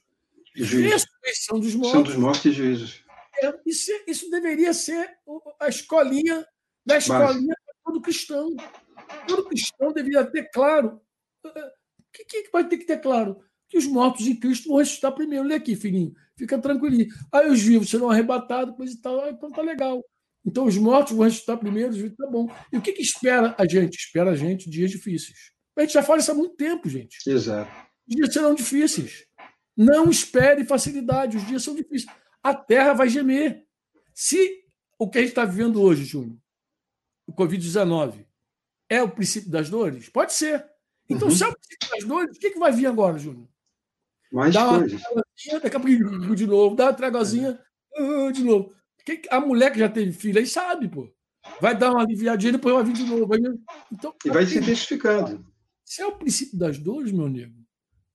Ressurreição 0.54 1.58
dos 1.58 1.74
mortos. 1.74 1.92
São 1.92 2.04
dos 2.04 2.16
mortos 2.18 2.46
e 2.46 2.52
juízos. 2.52 3.02
Isso, 3.66 3.92
isso 4.06 4.30
deveria 4.30 4.74
ser 4.74 5.10
a 5.58 5.70
escolinha 5.70 6.46
da 6.88 6.98
escolinha 6.98 7.56
para 7.66 7.76
todo 7.86 8.02
cristão. 8.02 8.56
Todo 9.28 9.46
cristão 9.46 9.94
deveria 9.94 10.26
ter 10.26 10.50
claro. 10.52 11.02
O 11.44 11.52
que, 12.12 12.26
que 12.26 12.50
vai 12.52 12.68
ter 12.68 12.78
que 12.78 12.86
ter 12.86 13.00
claro? 13.00 13.38
Que 13.70 13.78
os 13.78 13.86
mortos 13.86 14.26
em 14.28 14.36
Cristo 14.36 14.70
vão 14.70 14.78
ressuscitar 14.78 15.14
primeiro. 15.14 15.46
Lê 15.46 15.56
aqui, 15.56 15.76
filhinho. 15.76 16.14
Fica 16.38 16.58
tranquilinho. 16.58 17.08
Aí 17.32 17.50
os 17.50 17.62
vivos 17.62 17.90
serão 17.90 18.10
arrebatados, 18.10 18.76
coisa 18.76 18.94
e 18.94 18.98
tal. 18.98 19.30
Então 19.30 19.52
tá 19.52 19.62
legal. 19.62 20.04
Então 20.46 20.66
os 20.66 20.78
mortos 20.78 21.14
vão 21.14 21.26
ressuscitar 21.26 21.58
primeiro, 21.58 21.90
os 21.90 21.98
vivos 21.98 22.16
tá 22.16 22.28
bom. 22.28 22.48
E 22.72 22.78
o 22.78 22.82
que, 22.82 22.94
que 22.94 23.02
espera 23.02 23.54
a 23.58 23.68
gente? 23.68 23.98
Espera 23.98 24.32
a 24.32 24.36
gente 24.36 24.70
dias 24.70 24.90
difíceis. 24.90 25.52
A 25.76 25.82
gente 25.82 25.94
já 25.94 26.02
fala 26.02 26.20
isso 26.20 26.32
há 26.32 26.34
muito 26.34 26.56
tempo, 26.56 26.90
gente. 26.90 27.18
Exato. 27.28 27.70
Os 28.08 28.16
dias 28.16 28.34
serão 28.34 28.56
difíceis. 28.56 29.26
Não 29.76 30.10
espere 30.10 30.64
facilidade, 30.64 31.38
os 31.38 31.46
dias 31.46 31.64
são 31.64 31.76
difíceis 31.76 32.12
a 32.48 32.54
terra 32.54 32.94
vai 32.94 33.10
gemer. 33.10 33.66
Se 34.14 34.64
o 34.98 35.10
que 35.10 35.18
a 35.18 35.22
gente 35.22 35.32
está 35.32 35.46
vivendo 35.46 35.82
hoje, 35.82 36.06
Júnior, 36.06 36.38
Covid-19, 37.38 38.26
é 38.90 39.02
o 39.02 39.10
princípio 39.10 39.50
das 39.52 39.70
dores, 39.70 40.10
pode 40.10 40.34
ser. 40.34 40.66
Então, 41.10 41.28
uhum. 41.28 41.36
se 41.36 41.44
é 41.44 41.48
o 41.48 41.54
princípio 41.54 41.90
das 41.92 42.04
dores, 42.04 42.36
o 42.36 42.40
que, 42.40 42.52
que 42.52 42.60
vai 42.60 42.72
vir 42.72 42.88
agora, 42.88 43.18
Júnior? 43.18 43.48
Mais 44.32 44.54
dá 44.54 44.68
uma 44.68 44.80
coisas. 44.80 45.02
tragozinha, 45.02 45.60
daqui 45.62 45.78
a 45.78 45.80
pouco 45.80 46.36
de 46.36 46.48
novo, 46.48 46.76
dá 46.76 46.86
uma 46.86 46.94
tragozinha, 46.94 47.60
ah, 47.96 48.32
de 48.32 48.44
novo. 48.44 48.74
A 49.30 49.40
mulher 49.40 49.72
que 49.72 49.80
já 49.80 49.88
teve 49.88 50.12
filho 50.12 50.40
aí 50.40 50.46
sabe, 50.46 50.90
pô. 50.90 51.10
Vai 51.62 51.78
dar 51.78 51.92
uma 51.92 52.02
aliviadinha, 52.02 52.52
depois 52.52 52.76
vai 52.76 52.84
vir 52.84 52.94
de 52.94 53.04
novo. 53.04 53.34
Aí, 53.34 53.40
Então, 53.90 54.14
E 54.26 54.30
vai 54.30 54.46
se 54.46 54.58
intensificando. 54.60 55.46
se 55.86 56.02
é 56.02 56.06
o 56.06 56.18
princípio 56.18 56.58
das 56.58 56.78
dores, 56.78 57.12
meu 57.14 57.30
nego, 57.30 57.56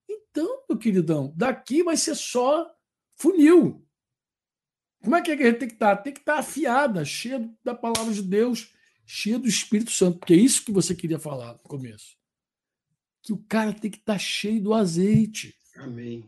então, 0.06 0.64
meu 0.68 0.78
queridão, 0.78 1.32
daqui 1.36 1.82
vai 1.82 1.96
ser 1.96 2.14
só 2.14 2.70
funil. 3.16 3.86
Como 5.02 5.16
é 5.16 5.22
que 5.22 5.32
a 5.32 5.36
gente 5.36 5.58
tem 5.58 5.68
que 5.68 5.74
estar? 5.74 5.96
Tem 5.96 6.12
que 6.12 6.20
estar 6.20 6.38
afiada, 6.38 7.04
cheia 7.04 7.50
da 7.64 7.74
palavra 7.74 8.12
de 8.12 8.22
Deus, 8.22 8.72
cheia 9.14 9.38
do 9.38 9.46
Espírito 9.46 9.90
Santo, 9.90 10.18
porque 10.18 10.32
é 10.32 10.36
isso 10.38 10.64
que 10.64 10.72
você 10.72 10.94
queria 10.94 11.18
falar 11.18 11.52
no 11.52 11.58
começo. 11.60 12.16
Que 13.22 13.30
o 13.32 13.36
cara 13.36 13.70
tem 13.72 13.90
que 13.90 13.98
estar 13.98 14.18
cheio 14.18 14.62
do 14.62 14.72
azeite. 14.72 15.54
Amém. 15.76 16.24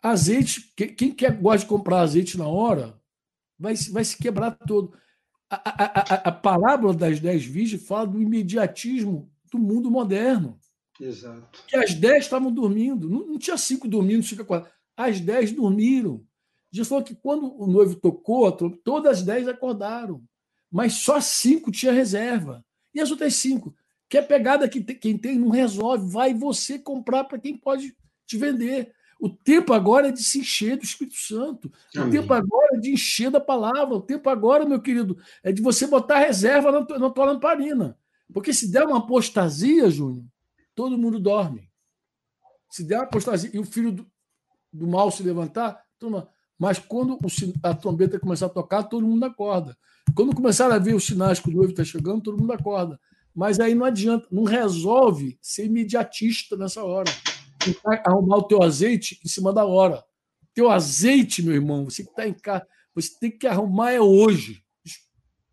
Azeite, 0.00 0.72
que- 0.76 0.86
quem 0.88 1.10
quer, 1.12 1.32
gosta 1.40 1.64
de 1.64 1.66
comprar 1.66 2.00
azeite 2.02 2.38
na 2.38 2.46
hora, 2.46 3.00
vai, 3.58 3.74
se- 3.74 3.90
vai 3.90 4.04
se 4.04 4.16
quebrar 4.16 4.52
todo. 4.52 4.96
A, 5.50 5.56
a, 5.56 5.84
a, 5.84 6.14
a- 6.28 6.32
parábola 6.32 6.94
das 6.94 7.18
dez 7.18 7.44
virgens 7.44 7.84
fala 7.84 8.06
do 8.06 8.22
imediatismo 8.22 9.28
do 9.50 9.58
mundo 9.58 9.90
moderno. 9.90 10.56
Exato. 11.00 11.64
Que 11.66 11.76
as 11.76 11.94
dez 11.94 12.24
estavam 12.24 12.52
dormindo. 12.52 13.08
Não, 13.10 13.26
não 13.26 13.38
tinha 13.38 13.56
cinco 13.56 13.88
dormindo, 13.88 14.22
cinco 14.22 14.44
quatro. 14.44 14.70
As 14.96 15.20
dez 15.20 15.50
dormiram. 15.50 16.24
Jesus 16.70 16.88
falou 16.88 17.02
que 17.04 17.14
quando 17.16 17.52
o 17.60 17.66
noivo 17.66 17.96
tocou, 17.96 18.50
todas 18.52 19.18
as 19.18 19.22
dez 19.24 19.48
acordaram. 19.48 20.22
Mas 20.70 20.94
só 20.94 21.20
cinco 21.20 21.70
tinha 21.70 21.92
reserva. 21.92 22.64
E 22.94 23.00
as 23.00 23.10
outras 23.10 23.34
cinco? 23.34 23.74
Que 24.08 24.18
é 24.18 24.22
pegada 24.22 24.68
que 24.68 24.80
tem- 24.80 24.96
quem 24.98 25.18
tem 25.18 25.38
não 25.38 25.48
resolve. 25.50 26.10
Vai 26.10 26.34
você 26.34 26.78
comprar 26.78 27.24
para 27.24 27.38
quem 27.38 27.56
pode 27.56 27.96
te 28.26 28.36
vender. 28.36 28.92
O 29.20 29.28
tempo 29.28 29.72
agora 29.72 30.08
é 30.08 30.12
de 30.12 30.22
se 30.22 30.38
encher 30.38 30.76
do 30.76 30.84
Espírito 30.84 31.16
Santo. 31.16 31.72
O 31.96 32.00
Amém. 32.00 32.12
tempo 32.12 32.32
agora 32.32 32.76
é 32.76 32.80
de 32.80 32.92
encher 32.92 33.30
da 33.30 33.40
palavra. 33.40 33.94
O 33.96 34.00
tempo 34.00 34.30
agora, 34.30 34.64
meu 34.64 34.80
querido, 34.80 35.18
é 35.42 35.50
de 35.50 35.60
você 35.60 35.86
botar 35.86 36.18
reserva 36.18 36.70
na 36.70 36.84
tua, 36.84 36.98
na 36.98 37.10
tua 37.10 37.24
lamparina. 37.24 37.98
Porque 38.32 38.52
se 38.52 38.70
der 38.70 38.84
uma 38.84 38.98
apostasia, 38.98 39.90
Júnior, 39.90 40.24
todo 40.74 40.98
mundo 40.98 41.18
dorme. 41.18 41.68
Se 42.70 42.84
der 42.84 42.96
uma 42.98 43.04
apostasia 43.04 43.50
e 43.52 43.58
o 43.58 43.64
filho 43.64 43.90
do, 43.90 44.06
do 44.72 44.86
mal 44.86 45.10
se 45.10 45.22
levantar, 45.22 45.82
toma. 45.98 46.28
Mas 46.58 46.78
quando 46.78 47.14
o 47.14 47.18
a 47.62 47.74
trombeta 47.74 48.18
começar 48.20 48.46
a 48.46 48.50
tocar, 48.50 48.82
todo 48.84 49.06
mundo 49.06 49.24
acorda. 49.24 49.76
Quando 50.14 50.34
começar 50.34 50.70
a 50.72 50.78
ver 50.78 50.94
os 50.94 51.04
sinais 51.06 51.38
que 51.38 51.48
o 51.48 51.52
noivo 51.52 51.70
está 51.70 51.84
chegando, 51.84 52.22
todo 52.22 52.38
mundo 52.38 52.52
acorda. 52.52 52.98
Mas 53.34 53.60
aí 53.60 53.74
não 53.74 53.84
adianta, 53.86 54.26
não 54.32 54.42
resolve 54.42 55.38
ser 55.40 55.66
imediatista 55.66 56.56
nessa 56.56 56.82
hora. 56.82 57.10
Tentar 57.58 58.02
arrumar 58.06 58.38
o 58.38 58.42
teu 58.42 58.62
azeite 58.62 59.20
em 59.24 59.28
cima 59.28 59.52
da 59.52 59.64
hora. 59.64 60.02
Teu 60.54 60.70
azeite, 60.70 61.42
meu 61.42 61.54
irmão, 61.54 61.84
você 61.84 62.02
que 62.02 62.10
está 62.10 62.26
em 62.26 62.34
casa, 62.34 62.66
você 62.94 63.10
tem 63.20 63.30
que 63.30 63.46
arrumar 63.46 63.92
é 63.92 64.00
hoje. 64.00 64.62
Des- 64.84 64.98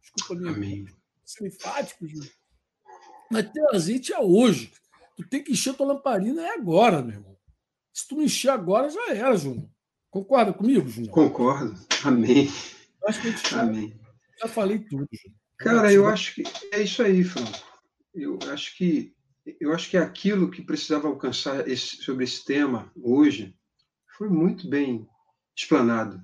Desculpa, 0.02 0.41
meu 0.41 0.53
Amém. 0.53 0.86
ser 1.23 1.45
enfático, 1.48 2.07
Júlio. 2.07 2.32
Mas 3.32 3.52
teu 3.52 3.69
azeite 3.73 4.14
é 4.14 4.19
hoje. 4.19 4.72
Tu 5.15 5.27
tem 5.27 5.44
que 5.44 5.52
encher 5.52 5.76
tua 5.76 5.86
lamparina 5.86 6.41
é 6.41 6.53
agora, 6.56 7.02
meu 7.02 7.15
irmão. 7.15 7.36
Se 7.94 8.07
tu 8.07 8.15
não 8.15 8.23
encher 8.23 8.49
agora, 8.49 8.90
já 8.90 9.14
era, 9.14 9.36
Júnior. 9.38 9.69
Concorda 10.10 10.52
comigo, 10.53 10.88
Júnior? 10.90 11.11
Concordo. 11.14 11.76
Amém. 12.03 12.49
Acho 13.07 13.22
que 13.22 13.27
a 13.27 13.32
gente 13.32 13.56
Amém. 13.56 13.94
Já 14.41 14.48
falei 14.48 14.80
tudo. 14.80 15.07
Cara, 15.57 15.91
eu 15.91 16.07
acho 16.07 16.36
que 16.36 16.44
é 16.72 16.82
isso 16.82 17.02
aí, 17.02 17.24
Franco. 17.24 17.52
Eu 18.14 18.38
acho 18.52 18.76
que 18.78 19.14
eu 19.60 19.74
acho 19.74 19.90
que 19.91 19.98
aquilo 19.98 20.49
que 20.49 20.64
precisava 20.64 21.07
alcançar 21.07 21.68
esse- 21.68 21.98
sobre 21.98 22.24
esse 22.24 22.44
tema 22.44 22.91
hoje 22.95 23.56
foi 24.18 24.28
muito 24.30 24.68
bem 24.68 25.07
explanado. 25.56 26.18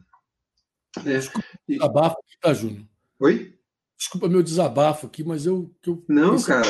né? 1.05 1.19
E- 1.69 1.73
Desabafo 1.75 2.17
aqui, 2.19 2.38
tá, 2.41 2.53
Júnior? 2.53 2.85
Oi? 3.19 3.57
Desculpa 3.97 4.27
meu 4.27 4.41
desabafo 4.43 5.05
aqui, 5.07 5.23
mas 5.23 5.45
eu. 5.45 5.73
eu 5.85 6.03
Não, 6.09 6.35
esse- 6.35 6.47
cara. 6.47 6.67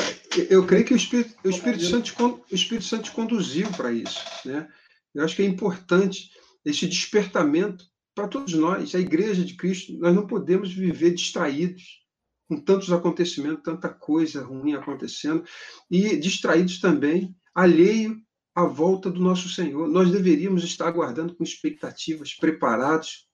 eu- 0.50 0.64
creio 0.66 0.84
que 0.84 0.92
o 0.94 0.96
Espírito, 0.96 1.34
o 1.44 1.48
Espírito 1.50 1.84
Santo, 1.84 2.14
o 2.50 2.54
Espírito 2.54 2.84
Santo 2.84 3.10
conduziu 3.12 3.68
para 3.72 3.90
isso, 3.90 4.20
né? 4.44 4.68
Eu 5.14 5.24
acho 5.24 5.34
que 5.34 5.42
é 5.42 5.46
importante 5.46 6.30
esse 6.64 6.86
despertamento 6.86 7.84
para 8.14 8.28
todos 8.28 8.52
nós, 8.54 8.94
a 8.94 9.00
Igreja 9.00 9.44
de 9.44 9.56
Cristo. 9.56 9.96
Nós 9.98 10.14
não 10.14 10.26
podemos 10.26 10.72
viver 10.72 11.14
distraídos 11.14 12.02
com 12.48 12.60
tantos 12.60 12.92
acontecimentos, 12.92 13.62
tanta 13.62 13.88
coisa 13.88 14.44
ruim 14.44 14.74
acontecendo 14.74 15.44
e 15.90 16.16
distraídos 16.16 16.80
também, 16.80 17.34
alheio 17.54 18.20
à 18.54 18.64
volta 18.64 19.10
do 19.10 19.20
nosso 19.20 19.48
Senhor. 19.48 19.88
Nós 19.88 20.10
deveríamos 20.10 20.62
estar 20.62 20.86
aguardando 20.86 21.34
com 21.34 21.42
expectativas, 21.42 22.34
preparados, 22.34 23.26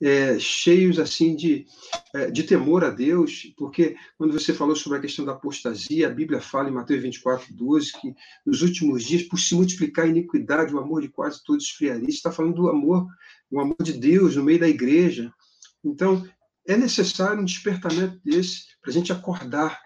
é, 0.00 0.38
cheios 0.38 0.98
assim 0.98 1.34
de, 1.34 1.66
é, 2.14 2.30
de 2.30 2.42
temor 2.42 2.84
a 2.84 2.90
Deus, 2.90 3.52
porque 3.56 3.96
quando 4.16 4.32
você 4.32 4.52
falou 4.52 4.76
sobre 4.76 4.98
a 4.98 5.00
questão 5.00 5.24
da 5.24 5.32
apostasia, 5.32 6.06
a 6.06 6.10
Bíblia 6.10 6.40
fala 6.40 6.68
em 6.68 6.72
Mateus 6.72 7.02
24, 7.02 7.54
12, 7.54 7.92
que 8.00 8.14
nos 8.44 8.62
últimos 8.62 9.04
dias, 9.04 9.22
por 9.22 9.38
se 9.38 9.54
multiplicar 9.54 10.04
a 10.04 10.08
iniquidade, 10.08 10.74
o 10.74 10.78
amor 10.78 11.02
de 11.02 11.08
quase 11.08 11.42
todos 11.44 11.64
esfriaria. 11.64 12.08
Está 12.08 12.30
falando 12.30 12.54
do 12.54 12.68
amor, 12.68 13.06
o 13.50 13.60
amor 13.60 13.82
de 13.82 13.92
Deus 13.92 14.36
no 14.36 14.44
meio 14.44 14.60
da 14.60 14.68
igreja. 14.68 15.32
Então, 15.84 16.26
é 16.66 16.76
necessário 16.76 17.40
um 17.40 17.44
despertamento 17.44 18.20
desse 18.24 18.72
para 18.80 18.90
a 18.90 18.94
gente 18.94 19.12
acordar, 19.12 19.80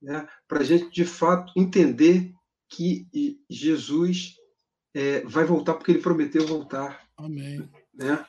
né? 0.00 0.26
para 0.46 0.60
a 0.60 0.64
gente, 0.64 0.90
de 0.90 1.04
fato, 1.04 1.52
entender 1.56 2.32
que 2.68 3.06
Jesus 3.48 4.34
é, 4.94 5.20
vai 5.24 5.44
voltar 5.44 5.74
porque 5.74 5.92
ele 5.92 6.02
prometeu 6.02 6.46
voltar. 6.46 7.08
Amém. 7.16 7.68
Né? 7.98 8.24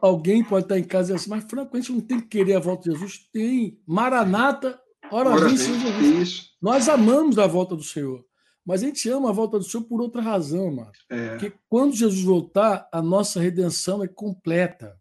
Alguém 0.00 0.42
pode 0.42 0.64
estar 0.64 0.78
em 0.78 0.84
casa 0.84 1.12
e 1.12 1.14
assim, 1.14 1.28
mas 1.28 1.44
Franco, 1.44 1.76
a 1.76 1.80
gente 1.80 1.92
não 1.92 2.00
tem 2.00 2.18
que 2.18 2.28
querer 2.28 2.54
a 2.54 2.60
volta 2.60 2.84
de 2.84 2.96
Jesus? 2.96 3.28
Tem. 3.30 3.78
Maranata, 3.86 4.80
ora, 5.12 5.28
Ora 5.28 5.46
vem, 5.46 5.58
Senhor 5.58 5.78
Jesus. 5.78 6.52
Nós 6.60 6.88
amamos 6.88 7.38
a 7.38 7.46
volta 7.46 7.76
do 7.76 7.82
Senhor, 7.82 8.24
mas 8.64 8.82
a 8.82 8.86
gente 8.86 9.06
ama 9.10 9.28
a 9.28 9.32
volta 9.32 9.58
do 9.58 9.64
Senhor 9.64 9.84
por 9.84 10.00
outra 10.00 10.22
razão, 10.22 10.74
mano. 10.74 10.90
É, 11.10 11.30
Porque 11.36 11.52
quando 11.68 11.94
Jesus 11.94 12.22
voltar, 12.22 12.88
a 12.90 13.02
nossa 13.02 13.38
redenção 13.38 14.02
é 14.02 14.08
completa. 14.08 14.98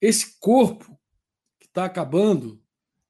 Esse 0.00 0.38
corpo 0.38 0.96
que 1.58 1.66
está 1.66 1.86
acabando, 1.86 2.62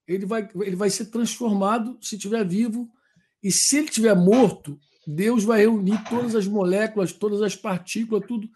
ele 0.08 0.24
vai, 0.24 0.48
ele 0.62 0.76
vai 0.76 0.88
ser 0.88 1.06
transformado 1.06 1.98
se 2.00 2.16
estiver 2.16 2.46
vivo. 2.46 2.90
E 3.42 3.52
se 3.52 3.76
ele 3.76 3.88
estiver 3.88 4.16
morto, 4.16 4.80
Deus 5.06 5.44
vai 5.44 5.60
reunir 5.60 6.02
todas 6.08 6.34
as 6.34 6.46
moléculas, 6.46 7.12
todas 7.12 7.42
as 7.42 7.54
partículas, 7.54 8.24
tudo, 8.26 8.48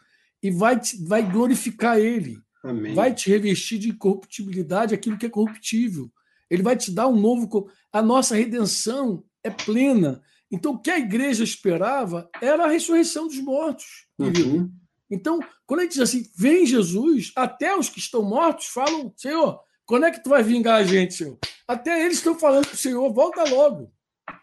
e 0.43 0.51
vai, 0.51 0.79
te- 0.79 1.03
vai 1.05 1.23
glorificar 1.23 1.99
ele 1.99 2.39
amém. 2.63 2.95
vai 2.95 3.15
te 3.15 3.31
revestir 3.31 3.79
de 3.79 3.91
incorruptibilidade 3.91 4.95
aquilo 4.95 5.19
que 5.19 5.27
é 5.27 5.31
corruptível. 5.31 6.11
Ele 6.51 6.63
vai 6.63 6.77
te 6.77 6.91
dar 6.91 7.09
um 7.09 7.19
novo. 7.19 7.71
A 7.93 8.01
nossa 8.01 8.35
redenção 8.35 9.25
é 9.43 9.51
plena. 9.51 10.23
Então, 10.51 10.73
o 10.73 10.79
que 10.79 10.91
a 10.91 10.99
igreja 10.99 11.45
esperava 11.45 12.29
era 12.41 12.65
a 12.65 12.69
ressurreição 12.69 13.27
dos 13.27 13.39
mortos. 13.39 14.07
Uhum. 14.19 14.71
Então, 15.11 15.41
quando 15.67 15.81
gente 15.83 15.93
diz 15.93 16.01
assim, 16.01 16.27
vem 16.37 16.67
Jesus, 16.67 17.33
até 17.37 17.77
os 17.77 17.89
que 17.89 17.99
estão 17.99 18.23
mortos 18.23 18.67
falam, 18.67 19.13
Senhor, 19.17 19.61
quando 19.85 20.07
é 20.07 20.11
que 20.11 20.23
tu 20.23 20.31
vai 20.31 20.43
vingar 20.43 20.77
a 20.77 20.85
gente, 20.85 21.15
Senhor? 21.15 21.39
Até 21.67 22.05
eles 22.05 22.19
estão 22.19 22.39
falando 22.39 22.67
para 22.67 22.75
o 22.75 22.79
Senhor, 22.79 23.13
volta 23.13 23.45
logo. 23.45 23.93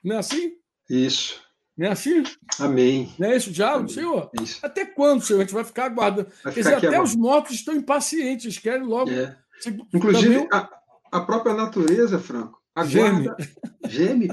Não 0.03 0.15
é 0.15 0.19
assim? 0.19 0.53
Isso. 0.89 1.41
Não 1.77 1.87
é 1.87 1.91
assim? 1.91 2.23
Amém. 2.59 3.13
Não 3.19 3.27
é 3.27 3.35
esse 3.35 3.49
o 3.49 3.51
diálogo, 3.51 3.89
Senhor? 3.89 4.29
É 4.39 4.43
isso. 4.43 4.59
Até 4.65 4.85
quando, 4.85 5.21
Senhor? 5.23 5.39
A 5.39 5.43
gente 5.43 5.53
vai 5.53 5.63
ficar 5.65 5.85
aguardando. 5.85 6.29
Vai 6.43 6.53
ficar 6.53 6.69
dizer, 6.69 6.75
até 6.75 6.87
agora. 6.87 7.03
os 7.03 7.15
mortos 7.15 7.55
estão 7.55 7.75
impacientes, 7.75 8.45
eles 8.45 8.57
querem 8.57 8.85
logo. 8.85 9.09
É. 9.11 9.37
Também 9.63 9.85
Inclusive, 9.93 10.37
o- 10.37 10.47
a, 10.53 10.69
a 11.11 11.21
própria 11.21 11.53
natureza, 11.53 12.17
Franco, 12.19 12.61
aguarda, 12.73 13.35
geme. 13.87 14.27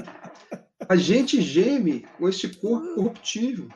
A 0.87 0.95
gente 0.95 1.41
geme 1.41 2.05
com 2.17 2.27
esse 2.29 2.47
corpo 2.49 2.95
corruptível. 2.95 3.67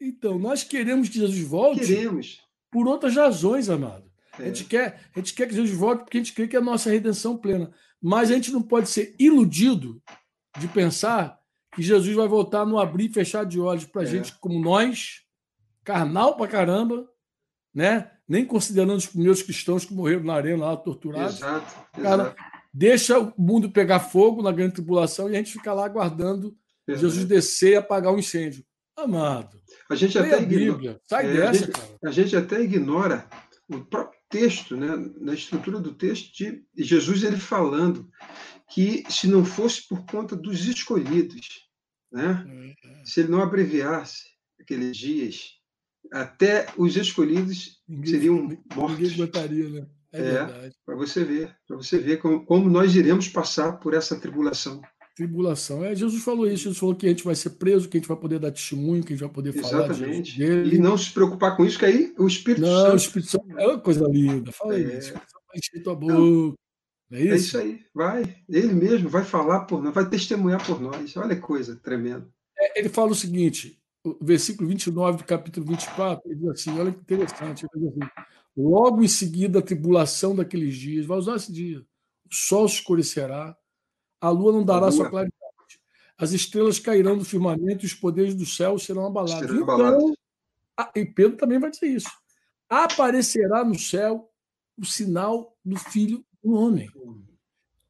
Então, 0.00 0.38
nós 0.38 0.62
queremos 0.64 1.08
que 1.08 1.18
Jesus 1.18 1.40
volte 1.46 1.80
Queremos. 1.80 2.40
por 2.70 2.86
outras 2.88 3.14
razões, 3.16 3.68
amado. 3.68 4.04
A 4.38 4.42
É, 4.42 4.46
gente, 4.46 4.64
quer, 4.64 5.00
a 5.14 5.18
gente 5.18 5.34
quer 5.34 5.46
que 5.46 5.54
Jesus 5.54 5.76
volte 5.76 6.04
porque 6.04 6.16
a 6.18 6.20
gente 6.20 6.32
crê 6.32 6.46
que 6.48 6.56
é 6.56 6.58
a 6.58 6.62
nossa 6.62 6.88
redenção 6.90 7.36
plena. 7.36 7.70
Mas 8.00 8.30
a 8.30 8.34
gente 8.34 8.50
não 8.52 8.62
pode 8.62 8.88
ser 8.88 9.14
iludido 9.18 10.02
de 10.58 10.68
pensar 10.68 11.38
que 11.74 11.82
Jesus 11.82 12.14
vai 12.16 12.26
voltar 12.28 12.64
no 12.66 12.78
abrir 12.78 13.10
e 13.10 13.12
fechar 13.12 13.44
de 13.44 13.60
olhos 13.60 13.84
para 13.84 14.02
É. 14.02 14.06
gente 14.06 14.34
como 14.40 14.60
nós, 14.60 15.20
carnal 15.84 16.36
pra 16.36 16.46
caramba, 16.48 17.08
né? 17.74 18.10
nem 18.28 18.44
considerando 18.44 18.94
os 18.94 19.06
primeiros 19.06 19.42
cristãos 19.42 19.84
que 19.84 19.92
morreram 19.92 20.22
na 20.24 20.34
arena 20.34 20.66
lá, 20.66 20.76
torturados. 20.76 21.36
exato. 21.36 21.74
Cara, 22.00 22.22
exato, 22.22 22.50
Deixa 22.72 23.18
o 23.18 23.32
mundo 23.36 23.68
pegar 23.70 23.98
fogo 23.98 24.40
na 24.42 24.52
grande 24.52 24.74
tribulação 24.74 25.28
e 25.28 25.34
a 25.34 25.38
gente 25.38 25.50
fica 25.52 25.72
lá 25.72 25.84
aguardando 25.86 26.56
exato. 26.86 27.00
Jesus 27.04 27.24
descer 27.24 27.72
e 27.72 27.76
apagar 27.76 28.14
o 28.14 28.18
incêndio. 28.20 28.64
Amado, 28.96 29.58
A 29.90 29.94
gente 29.96 30.16
leia 30.18 30.34
a 30.34 30.36
até 30.36 30.44
ignora, 30.44 30.72
Bíblia. 30.72 31.00
Sai 31.08 31.26
É, 31.26 31.30
a 31.30 31.32
dessa, 31.50 31.64
gente- 31.66 31.72
cara. 31.72 31.88
a 32.04 32.10
gente 32.12 32.36
até 32.36 32.60
ignora 32.60 33.26
o 33.68 33.80
próprio 33.84 34.20
texto, 34.28 34.76
né, 34.76 34.88
na 35.20 35.34
estrutura 35.34 35.80
do 35.80 35.92
texto, 35.92 36.30
de 36.36 36.62
Jesus 36.76 37.24
ele 37.24 37.38
falando 37.38 38.08
que 38.70 39.04
se 39.10 39.26
não 39.26 39.44
fosse 39.44 39.86
por 39.86 40.04
conta 40.06 40.36
dos 40.36 40.66
escolhidos, 40.66 41.68
né, 42.10 42.44
se 43.04 43.20
ele 43.20 43.30
não 43.30 43.42
abreviasse 43.42 44.24
aqueles 44.60 44.96
dias, 44.96 45.60
até 46.12 46.66
os 46.76 46.96
escolhidos 46.96 47.80
ninguém, 47.88 48.12
seriam 48.12 48.58
mortos. 48.74 49.16
Ninguém 49.16 49.70
né? 49.70 49.86
É, 50.12 50.20
é 50.20 50.70
para 50.84 50.96
você 50.96 51.24
ver, 51.24 51.54
para 51.68 51.76
você 51.76 51.98
ver 51.98 52.16
como, 52.18 52.44
como, 52.44 52.68
nós 52.68 52.94
iremos 52.94 53.28
passar 53.28 53.74
por 53.78 53.94
essa 53.94 54.18
tribulação. 54.18 54.80
Tribulação. 55.14 55.84
É, 55.84 55.94
Jesus 55.94 56.22
falou 56.22 56.46
isso, 56.46 56.64
Jesus 56.64 56.78
falou 56.78 56.94
que 56.94 57.06
a 57.06 57.10
gente 57.10 57.24
vai 57.24 57.34
ser 57.34 57.50
preso, 57.50 57.88
que 57.88 57.96
a 57.96 58.00
gente 58.00 58.08
vai 58.08 58.16
poder 58.16 58.38
dar 58.38 58.50
testemunho, 58.50 59.02
que 59.02 59.12
a 59.12 59.16
gente 59.16 59.24
vai 59.24 59.32
poder 59.32 59.52
falar 59.52 59.84
Exatamente. 59.84 60.38
dele. 60.38 60.76
E 60.76 60.78
não 60.78 60.96
se 60.96 61.12
preocupar 61.12 61.56
com 61.56 61.64
isso, 61.64 61.78
que 61.78 61.84
aí 61.84 62.14
o 62.18 62.26
Espírito 62.26 62.62
não, 62.62 62.82
Santo. 62.82 62.92
o 62.92 62.96
Espírito 62.96 63.30
Santo 63.30 63.58
é 63.58 63.66
uma 63.66 63.80
coisa 63.80 64.06
linda. 64.08 64.50
Fala 64.52 64.76
é. 64.76 64.98
isso. 64.98 65.12
Encher 65.54 65.82
tua 65.82 65.94
boca. 65.94 66.14
Não. 66.14 66.54
É 67.10 67.20
isso? 67.20 67.32
é 67.32 67.36
isso 67.36 67.58
aí, 67.58 67.86
vai. 67.94 68.36
Ele 68.48 68.72
mesmo 68.72 69.08
vai 69.08 69.24
falar 69.24 69.64
por 69.64 69.82
nós, 69.82 69.94
vai 69.94 70.08
testemunhar 70.08 70.64
por 70.64 70.80
nós. 70.80 71.16
Olha 71.16 71.34
que 71.34 71.42
coisa 71.42 71.76
tremenda. 71.76 72.28
É, 72.58 72.78
ele 72.78 72.88
fala 72.88 73.10
o 73.10 73.14
seguinte: 73.14 73.80
o 74.04 74.16
versículo 74.24 74.68
29 74.68 75.18
do 75.18 75.24
capítulo 75.24 75.66
24, 75.66 76.22
ele 76.26 76.40
diz 76.40 76.48
assim: 76.48 76.78
olha 76.78 76.92
que 76.92 77.00
interessante. 77.00 77.66
Ele 77.74 77.88
diz 77.88 78.02
assim, 78.02 78.10
Logo 78.56 79.02
em 79.02 79.08
seguida, 79.08 79.60
a 79.60 79.62
tribulação 79.62 80.34
daqueles 80.34 80.74
dias, 80.76 81.06
vai 81.06 81.18
usar 81.18 81.36
esse 81.36 81.52
dia, 81.52 81.80
o 81.80 82.34
sol 82.34 82.68
se 82.68 82.76
escurecerá, 82.76 83.56
a 84.20 84.30
lua 84.30 84.52
não 84.52 84.64
dará 84.64 84.86
lua. 84.86 84.92
sua 84.92 85.08
claridade, 85.08 85.34
as 86.18 86.32
estrelas 86.32 86.78
cairão 86.78 87.16
do 87.16 87.24
firmamento 87.24 87.84
e 87.84 87.86
os 87.86 87.94
poderes 87.94 88.34
do 88.34 88.44
céu 88.44 88.78
serão 88.78 89.06
abalados. 89.06 89.50
Então, 89.50 90.14
e 90.94 91.06
Pedro 91.06 91.36
também 91.36 91.58
vai 91.58 91.70
dizer 91.70 91.86
isso. 91.86 92.10
Aparecerá 92.68 93.64
no 93.64 93.78
céu 93.78 94.30
o 94.76 94.84
sinal 94.84 95.56
do 95.64 95.78
Filho 95.78 96.24
do 96.42 96.52
Homem. 96.52 96.88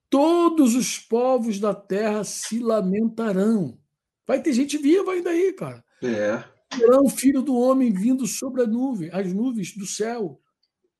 Todos 0.08 0.74
os 0.74 0.98
povos 0.98 1.60
da 1.60 1.72
terra 1.72 2.24
se 2.24 2.58
lamentarão. 2.58 3.78
Vai 4.26 4.42
ter 4.42 4.52
gente 4.52 4.76
viva 4.76 5.12
ainda 5.12 5.30
aí, 5.30 5.52
cara. 5.52 5.84
É. 6.02 6.42
Verão 6.76 7.04
o 7.04 7.08
filho 7.08 7.42
do 7.42 7.54
homem 7.56 7.92
vindo 7.92 8.26
sobre 8.26 8.62
a 8.62 8.66
nuvem, 8.66 9.10
as 9.12 9.32
nuvens 9.32 9.76
do 9.76 9.86
céu. 9.86 10.40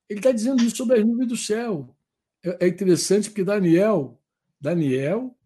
Ele 0.08 0.20
está 0.20 0.32
dizendo 0.32 0.62
isso 0.62 0.76
sobre 0.76 0.98
as 0.98 1.04
nuvens 1.04 1.28
do 1.28 1.36
céu. 1.36 1.96
É, 2.44 2.66
é 2.66 2.68
interessante 2.68 3.28
porque 3.28 3.44
Daniel, 3.44 4.20
Daniel, 4.60 5.36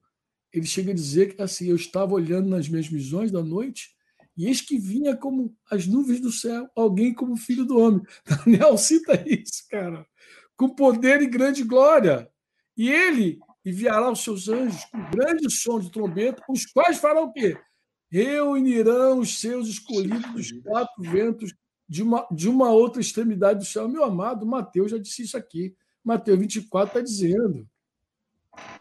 ele 0.52 0.66
chega 0.66 0.92
a 0.92 0.94
dizer 0.94 1.34
que 1.34 1.42
assim, 1.42 1.68
eu 1.68 1.76
estava 1.76 2.14
olhando 2.14 2.48
nas 2.48 2.68
minhas 2.68 2.86
visões 2.86 3.30
da 3.30 3.42
noite 3.42 3.94
e 4.36 4.46
eis 4.46 4.60
que 4.60 4.78
vinha 4.78 5.16
como 5.16 5.54
as 5.70 5.86
nuvens 5.86 6.20
do 6.20 6.32
céu, 6.32 6.68
alguém 6.74 7.14
como 7.14 7.36
filho 7.36 7.64
do 7.64 7.78
homem. 7.78 8.02
Daniel 8.46 8.76
cita 8.76 9.22
isso, 9.26 9.66
cara, 9.70 10.06
com 10.56 10.68
poder 10.68 11.22
e 11.22 11.26
grande 11.26 11.62
glória. 11.62 12.30
E 12.76 12.90
ele 12.90 13.38
enviará 13.64 14.10
os 14.10 14.22
seus 14.22 14.48
anjos 14.48 14.84
com 14.86 15.10
grande 15.10 15.50
som 15.50 15.78
de 15.80 15.90
trombeta, 15.90 16.42
os 16.48 16.66
quais 16.66 16.98
farão 16.98 17.24
o 17.24 17.32
quê? 17.32 17.56
reunirão 18.14 19.18
os 19.18 19.40
seus 19.40 19.66
escolhidos 19.66 20.30
dos 20.32 20.52
quatro 20.62 21.02
ventos 21.02 21.52
de 21.88 22.00
uma, 22.00 22.24
de 22.30 22.48
uma 22.48 22.70
outra 22.70 23.00
extremidade 23.00 23.58
do 23.58 23.64
céu. 23.64 23.88
Meu 23.88 24.04
amado, 24.04 24.46
Mateus 24.46 24.92
já 24.92 24.98
disse 24.98 25.22
isso 25.22 25.36
aqui. 25.36 25.74
Mateus 26.04 26.38
24 26.38 26.86
está 26.86 27.00
dizendo. 27.00 27.68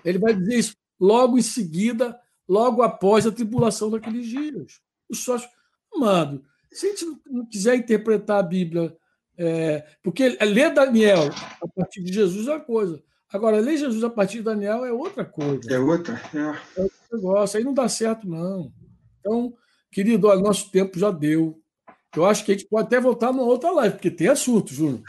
Ele 0.06 0.20
vai 0.20 0.36
dizer 0.36 0.60
isso 0.60 0.76
logo 1.00 1.36
em 1.36 1.42
seguida, 1.42 2.20
logo 2.48 2.84
após 2.84 3.26
a 3.26 3.32
tribulação 3.32 3.90
daqueles 3.90 4.28
dias. 4.28 4.80
Os 5.10 5.24
sócios, 5.24 5.52
amado, 5.96 6.46
se 6.72 6.86
a 6.86 6.90
gente 6.90 7.06
não 7.26 7.46
quiser 7.48 7.76
interpretar 7.76 8.40
a 8.40 8.44
Bíblia, 8.44 8.96
é, 9.38 9.86
porque 10.04 10.38
ler 10.42 10.74
Daniel 10.74 11.30
a 11.62 11.68
partir 11.68 12.04
de 12.04 12.14
Jesus 12.14 12.48
é 12.48 12.52
uma 12.52 12.60
coisa. 12.60 13.02
Agora, 13.32 13.60
ler 13.60 13.78
Jesus 13.78 14.04
a 14.04 14.10
partir 14.10 14.38
de 14.38 14.44
Daniel 14.44 14.86
é 14.86 14.92
outra 14.92 15.26
coisa. 15.26 15.74
É 15.74 15.80
outra, 15.80 16.22
é. 16.34 16.80
É 16.80 16.84
outro 16.84 16.98
negócio. 17.12 17.58
Aí 17.58 17.64
não 17.64 17.74
dá 17.74 17.90
certo, 17.90 18.28
não. 18.28 18.72
Então, 19.20 19.54
querido, 19.92 20.34
nosso 20.40 20.70
tempo 20.70 21.00
já 21.00 21.10
deu. 21.10 21.60
Eu 22.16 22.26
acho 22.26 22.46
que 22.46 22.52
a 22.52 22.56
gente 22.56 22.68
pode 22.68 22.86
até 22.86 23.00
voltar 23.00 23.32
numa 23.32 23.44
outra 23.44 23.72
live, 23.72 23.96
porque 23.96 24.12
tem 24.12 24.28
assunto, 24.28 24.72
Júnior. 24.72 25.02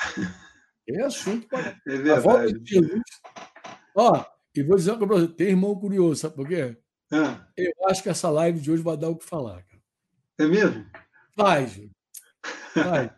Tem 0.87 1.03
assunto. 1.03 1.47
Para... 1.49 1.77
É 1.87 1.97
verdade. 1.97 2.11
A 2.11 2.21
volta 2.21 2.53
de 2.53 2.71
Jesus. 2.71 3.03
Ó, 3.95 4.25
e 4.57 4.63
vou 4.63 4.77
dizer 4.77 4.97
para 4.97 5.07
você, 5.07 5.29
tem 5.29 5.49
irmão 5.49 5.79
curioso, 5.79 6.23
sabe 6.23 6.35
por 6.35 6.49
quê? 6.49 6.77
Ah. 7.13 7.47
Eu 7.57 7.73
acho 7.89 8.03
que 8.03 8.09
essa 8.09 8.31
live 8.31 8.59
de 8.59 8.71
hoje 8.71 8.83
vai 8.83 8.97
dar 8.97 9.11
o 9.11 9.17
que 9.17 9.25
falar. 9.25 9.63
Cara. 9.65 9.83
É 10.39 10.47
mesmo? 10.47 10.87
Vai, 11.37 11.67
Júnior. 11.67 11.91
Vai. 12.75 13.15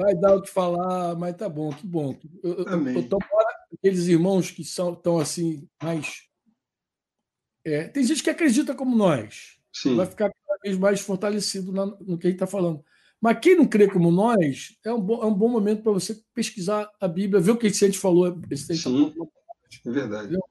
Vai 0.00 0.14
dar 0.14 0.36
o 0.36 0.42
que 0.42 0.50
falar, 0.50 1.14
mas 1.16 1.36
tá 1.36 1.48
bom, 1.48 1.70
que 1.70 1.86
bom. 1.86 2.18
Eu, 2.42 2.68
Amém. 2.68 2.94
Eu, 2.94 3.02
eu, 3.02 3.18
aqueles 3.78 4.06
irmãos 4.08 4.50
que 4.50 4.64
são 4.64 4.94
tão 4.94 5.18
assim, 5.18 5.68
mais. 5.82 6.24
É, 7.64 7.84
tem 7.88 8.02
gente 8.04 8.22
que 8.22 8.30
acredita 8.30 8.74
como 8.74 8.96
nós. 8.96 9.58
Sim. 9.72 9.94
vai 9.94 10.06
ficar 10.06 10.30
cada 10.30 10.58
vez 10.64 10.76
mais 10.76 11.00
fortalecido 11.00 11.70
no 11.72 12.18
que 12.18 12.26
a 12.26 12.30
gente 12.30 12.36
está 12.42 12.46
falando. 12.46 12.84
Mas 13.20 13.38
quem 13.40 13.54
não 13.54 13.66
crê 13.66 13.86
como 13.86 14.10
nós, 14.10 14.76
é 14.84 14.92
um 14.92 15.00
bom, 15.00 15.22
é 15.22 15.26
um 15.26 15.34
bom 15.34 15.48
momento 15.48 15.82
para 15.82 15.92
você 15.92 16.18
pesquisar 16.34 16.90
a 16.98 17.06
Bíblia, 17.06 17.40
ver 17.40 17.52
o 17.52 17.56
que 17.56 17.66
a 17.66 17.70
gente 17.70 17.98
falou. 17.98 18.40
Esse 18.50 18.74
Sim, 18.74 19.14
é 19.86 19.90
verdade. 19.90 20.24
Entendeu? 20.24 20.44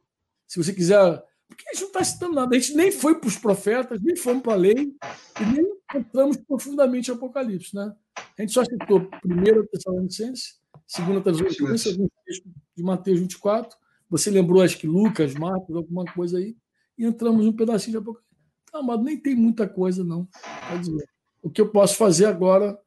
Se 0.47 0.63
você 0.63 0.73
quiser. 0.73 1.23
Porque 1.47 1.67
a 1.67 1.73
gente 1.73 1.81
não 1.81 1.87
está 1.87 2.03
citando 2.03 2.35
nada, 2.35 2.55
a 2.55 2.59
gente 2.59 2.75
nem 2.75 2.91
foi 2.91 3.19
para 3.19 3.27
os 3.27 3.35
profetas, 3.35 3.99
nem 4.03 4.15
fomos 4.15 4.43
para 4.43 4.53
a 4.53 4.55
lei, 4.55 4.95
e 5.41 5.45
nem 5.51 5.78
entramos 5.95 6.37
profundamente 6.37 7.11
em 7.11 7.13
Apocalipse. 7.13 7.75
Né? 7.75 7.95
A 8.37 8.41
gente 8.41 8.53
só 8.53 8.63
citou 8.63 9.09
1 9.25 9.65
Tessalonicense, 9.71 10.55
2 10.97 11.23
Tessalonicense, 11.23 11.89
alguns 11.89 12.09
textos 12.25 12.51
de 12.75 12.83
Mateus 12.83 13.19
24. 13.19 13.77
Você 14.09 14.31
lembrou, 14.31 14.61
acho 14.61 14.77
que 14.77 14.87
Lucas, 14.87 15.33
Marcos, 15.35 15.75
alguma 15.75 16.05
coisa 16.05 16.37
aí, 16.37 16.55
e 16.97 17.05
entramos 17.05 17.45
um 17.45 17.53
pedacinho 17.53 17.91
de 17.91 17.97
Apocalipse. 17.97 18.29
Não, 18.73 18.83
mas 18.83 19.01
nem 19.01 19.17
tem 19.17 19.35
muita 19.35 19.67
coisa, 19.67 20.03
não. 20.03 20.27
Dizer, 20.79 21.09
o 21.41 21.49
que 21.49 21.61
eu 21.61 21.69
posso 21.69 21.95
fazer 21.95 22.25
agora 22.25 22.79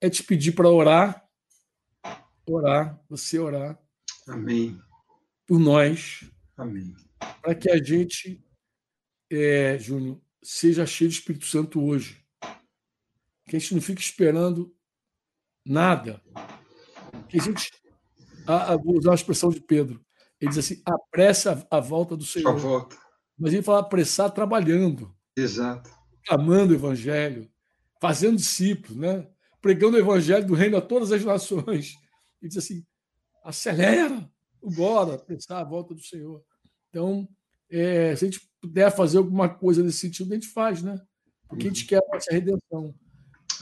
é 0.00 0.08
te 0.08 0.22
pedir 0.22 0.52
para 0.52 0.68
orar, 0.68 1.26
orar, 2.48 3.00
você 3.08 3.38
orar. 3.38 3.78
Amém. 4.28 4.78
Por 5.46 5.58
nós. 5.58 6.28
Amém. 6.56 6.94
Para 7.42 7.54
que 7.54 7.70
a 7.70 7.82
gente, 7.82 8.42
é, 9.30 9.78
Júnior, 9.78 10.20
seja 10.46 10.86
cheio 10.86 11.10
de 11.10 11.16
Espírito 11.16 11.46
Santo 11.46 11.82
hoje. 11.82 12.22
Que 13.46 13.56
a 13.56 13.58
gente 13.58 13.74
não 13.74 13.82
fique 13.82 14.00
esperando 14.00 14.74
nada. 15.64 16.22
Que 17.28 17.40
a 17.40 17.42
gente. 17.42 17.70
A, 18.46 18.72
a, 18.72 18.76
vou 18.76 18.98
usar 18.98 19.12
a 19.12 19.14
expressão 19.14 19.50
de 19.50 19.60
Pedro. 19.60 20.00
Ele 20.40 20.50
diz 20.50 20.58
assim: 20.58 20.82
apressa 20.84 21.66
a, 21.70 21.78
a 21.78 21.80
volta 21.80 22.16
do 22.16 22.24
Senhor. 22.24 22.50
A 22.50 22.52
volta. 22.52 22.96
Mas 23.38 23.52
ele 23.52 23.62
fala 23.62 23.80
apressar 23.80 24.30
trabalhando. 24.30 25.14
Exato. 25.36 25.90
Clamando 26.24 26.72
o 26.72 26.76
evangelho, 26.76 27.50
fazendo 28.00 28.36
discípulos, 28.36 28.96
né? 28.96 29.28
pregando 29.60 29.96
o 29.96 30.00
evangelho 30.00 30.46
do 30.46 30.54
reino 30.54 30.76
a 30.76 30.80
todas 30.80 31.10
as 31.10 31.24
nações. 31.24 31.94
Ele 32.40 32.48
diz 32.48 32.56
assim: 32.56 32.84
acelera, 33.44 34.30
bora, 34.62 35.14
apressar 35.14 35.60
a 35.60 35.64
volta 35.64 35.92
do 35.92 36.00
Senhor. 36.00 36.42
Então, 36.88 37.28
é, 37.68 38.14
se 38.14 38.24
a 38.24 38.28
gente 38.30 38.48
puder 38.66 38.94
fazer 38.94 39.18
alguma 39.18 39.48
coisa 39.48 39.82
nesse 39.82 39.98
sentido, 39.98 40.32
a 40.32 40.34
gente 40.34 40.48
faz, 40.48 40.82
né? 40.82 41.00
Porque 41.48 41.66
a 41.66 41.68
gente 41.68 41.86
quer 41.86 41.98
a 41.98 42.14
nossa 42.14 42.32
redenção. 42.32 42.94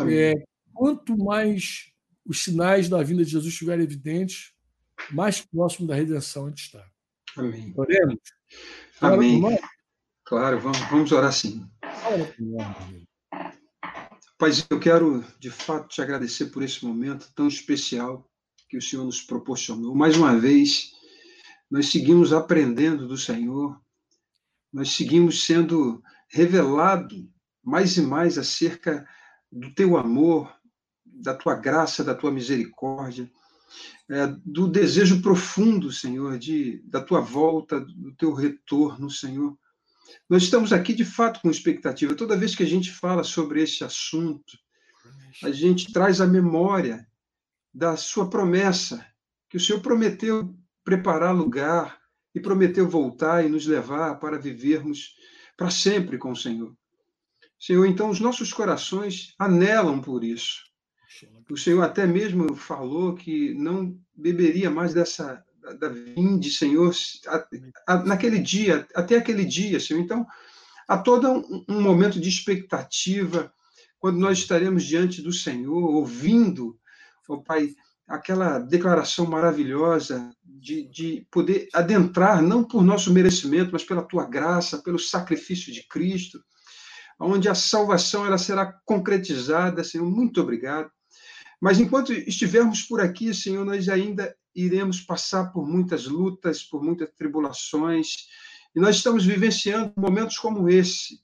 É, 0.08 0.32
quanto 0.72 1.16
mais 1.16 1.90
os 2.24 2.42
sinais 2.42 2.88
da 2.88 3.02
vinda 3.02 3.24
de 3.24 3.30
Jesus 3.30 3.52
estiverem 3.52 3.84
evidentes, 3.84 4.52
mais 5.10 5.40
próximo 5.40 5.86
da 5.86 5.94
redenção 5.94 6.46
a 6.46 6.48
gente 6.48 6.62
está. 6.62 6.84
Amém. 7.36 7.74
Oremos? 7.76 8.18
Amém. 9.00 9.42
Claro, 10.24 10.58
vamos, 10.58 10.78
vamos 10.90 11.12
orar 11.12 11.32
sim. 11.32 11.68
Pai, 14.38 14.50
eu 14.70 14.80
quero 14.80 15.24
de 15.38 15.50
fato 15.50 15.88
te 15.88 16.00
agradecer 16.00 16.46
por 16.46 16.62
esse 16.62 16.84
momento 16.84 17.30
tão 17.34 17.46
especial 17.46 18.28
que 18.68 18.78
o 18.78 18.82
Senhor 18.82 19.04
nos 19.04 19.20
proporcionou. 19.20 19.94
Mais 19.94 20.16
uma 20.16 20.38
vez, 20.38 20.90
nós 21.70 21.90
seguimos 21.90 22.32
aprendendo 22.32 23.06
do 23.06 23.18
Senhor, 23.18 23.80
nós 24.74 24.90
seguimos 24.90 25.46
sendo 25.46 26.02
revelado 26.28 27.30
mais 27.62 27.96
e 27.96 28.02
mais 28.02 28.36
acerca 28.36 29.08
do 29.50 29.72
teu 29.74 29.96
amor, 29.96 30.54
da 31.06 31.34
tua 31.34 31.54
graça, 31.54 32.04
da 32.04 32.14
tua 32.14 32.30
misericórdia 32.30 33.30
é, 34.10 34.26
do 34.44 34.68
desejo 34.68 35.22
profundo, 35.22 35.90
Senhor, 35.90 36.38
de, 36.38 36.82
da 36.84 37.00
tua 37.00 37.20
volta, 37.20 37.80
do 37.80 38.14
teu 38.14 38.32
retorno, 38.32 39.10
Senhor. 39.10 39.56
Nós 40.28 40.42
estamos 40.42 40.72
aqui 40.72 40.92
de 40.92 41.04
fato 41.04 41.40
com 41.40 41.50
expectativa. 41.50 42.14
Toda 42.14 42.36
vez 42.36 42.54
que 42.54 42.62
a 42.62 42.66
gente 42.66 42.90
fala 42.92 43.24
sobre 43.24 43.62
esse 43.62 43.82
assunto, 43.82 44.58
a 45.42 45.50
gente 45.50 45.92
traz 45.92 46.20
a 46.20 46.26
memória 46.26 47.06
da 47.72 47.96
sua 47.96 48.28
promessa, 48.28 49.04
que 49.48 49.56
o 49.56 49.60
Senhor 49.60 49.80
prometeu 49.80 50.54
preparar 50.84 51.34
lugar 51.34 51.98
e 52.34 52.40
prometeu 52.40 52.88
voltar 52.88 53.44
e 53.44 53.48
nos 53.48 53.66
levar 53.66 54.16
para 54.18 54.38
vivermos 54.38 55.14
para 55.56 55.70
sempre 55.70 56.18
com 56.18 56.32
o 56.32 56.36
Senhor. 56.36 56.74
Senhor, 57.58 57.86
então 57.86 58.10
os 58.10 58.20
nossos 58.20 58.52
corações 58.52 59.34
anelam 59.38 60.00
por 60.00 60.24
isso. 60.24 60.64
O 61.48 61.56
Senhor 61.56 61.82
até 61.82 62.06
mesmo 62.06 62.54
falou 62.56 63.14
que 63.14 63.54
não 63.54 63.96
beberia 64.14 64.70
mais 64.70 64.92
dessa 64.92 65.42
da 65.78 65.88
vinde, 65.88 66.50
Senhor, 66.50 66.92
naquele 68.04 68.38
dia, 68.38 68.86
até 68.94 69.16
aquele 69.16 69.44
dia, 69.44 69.80
Senhor. 69.80 70.00
Então, 70.00 70.26
há 70.86 70.98
todo 70.98 71.30
um, 71.30 71.64
um 71.68 71.80
momento 71.80 72.20
de 72.20 72.28
expectativa 72.28 73.52
quando 73.98 74.18
nós 74.18 74.38
estaremos 74.38 74.84
diante 74.84 75.22
do 75.22 75.32
Senhor, 75.32 75.82
ouvindo, 75.82 76.78
ó 77.26 77.38
Pai, 77.38 77.74
aquela 78.06 78.58
declaração 78.58 79.24
maravilhosa 79.24 80.30
de, 80.64 80.88
de 80.88 81.26
poder 81.30 81.68
adentrar, 81.74 82.40
não 82.40 82.64
por 82.64 82.82
nosso 82.82 83.12
merecimento, 83.12 83.70
mas 83.70 83.84
pela 83.84 84.02
tua 84.02 84.24
graça, 84.24 84.82
pelo 84.82 84.98
sacrifício 84.98 85.70
de 85.70 85.86
Cristo, 85.86 86.42
onde 87.20 87.50
a 87.50 87.54
salvação 87.54 88.24
ela 88.24 88.38
será 88.38 88.72
concretizada, 88.86 89.84
Senhor. 89.84 90.10
Muito 90.10 90.40
obrigado. 90.40 90.90
Mas 91.60 91.78
enquanto 91.78 92.14
estivermos 92.14 92.82
por 92.82 93.02
aqui, 93.02 93.34
Senhor, 93.34 93.62
nós 93.62 93.90
ainda 93.90 94.34
iremos 94.54 95.02
passar 95.02 95.52
por 95.52 95.68
muitas 95.68 96.06
lutas, 96.06 96.62
por 96.62 96.82
muitas 96.82 97.10
tribulações, 97.14 98.26
e 98.74 98.80
nós 98.80 98.96
estamos 98.96 99.26
vivenciando 99.26 99.92
momentos 99.94 100.38
como 100.38 100.68
esse. 100.70 101.22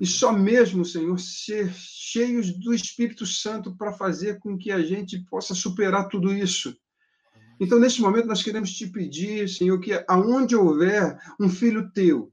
E 0.00 0.06
só 0.06 0.32
mesmo, 0.32 0.84
Senhor, 0.84 1.18
ser 1.18 1.72
cheios 1.74 2.52
do 2.52 2.72
Espírito 2.72 3.26
Santo 3.26 3.76
para 3.76 3.92
fazer 3.92 4.38
com 4.38 4.56
que 4.56 4.70
a 4.70 4.80
gente 4.80 5.18
possa 5.24 5.52
superar 5.52 6.08
tudo 6.08 6.32
isso. 6.32 6.76
Então, 7.60 7.78
nesse 7.78 8.00
momento, 8.00 8.26
nós 8.26 8.42
queremos 8.42 8.72
te 8.72 8.86
pedir, 8.86 9.48
Senhor, 9.48 9.78
que 9.80 10.04
aonde 10.06 10.54
houver 10.54 11.18
um 11.40 11.48
filho 11.48 11.90
teu, 11.90 12.32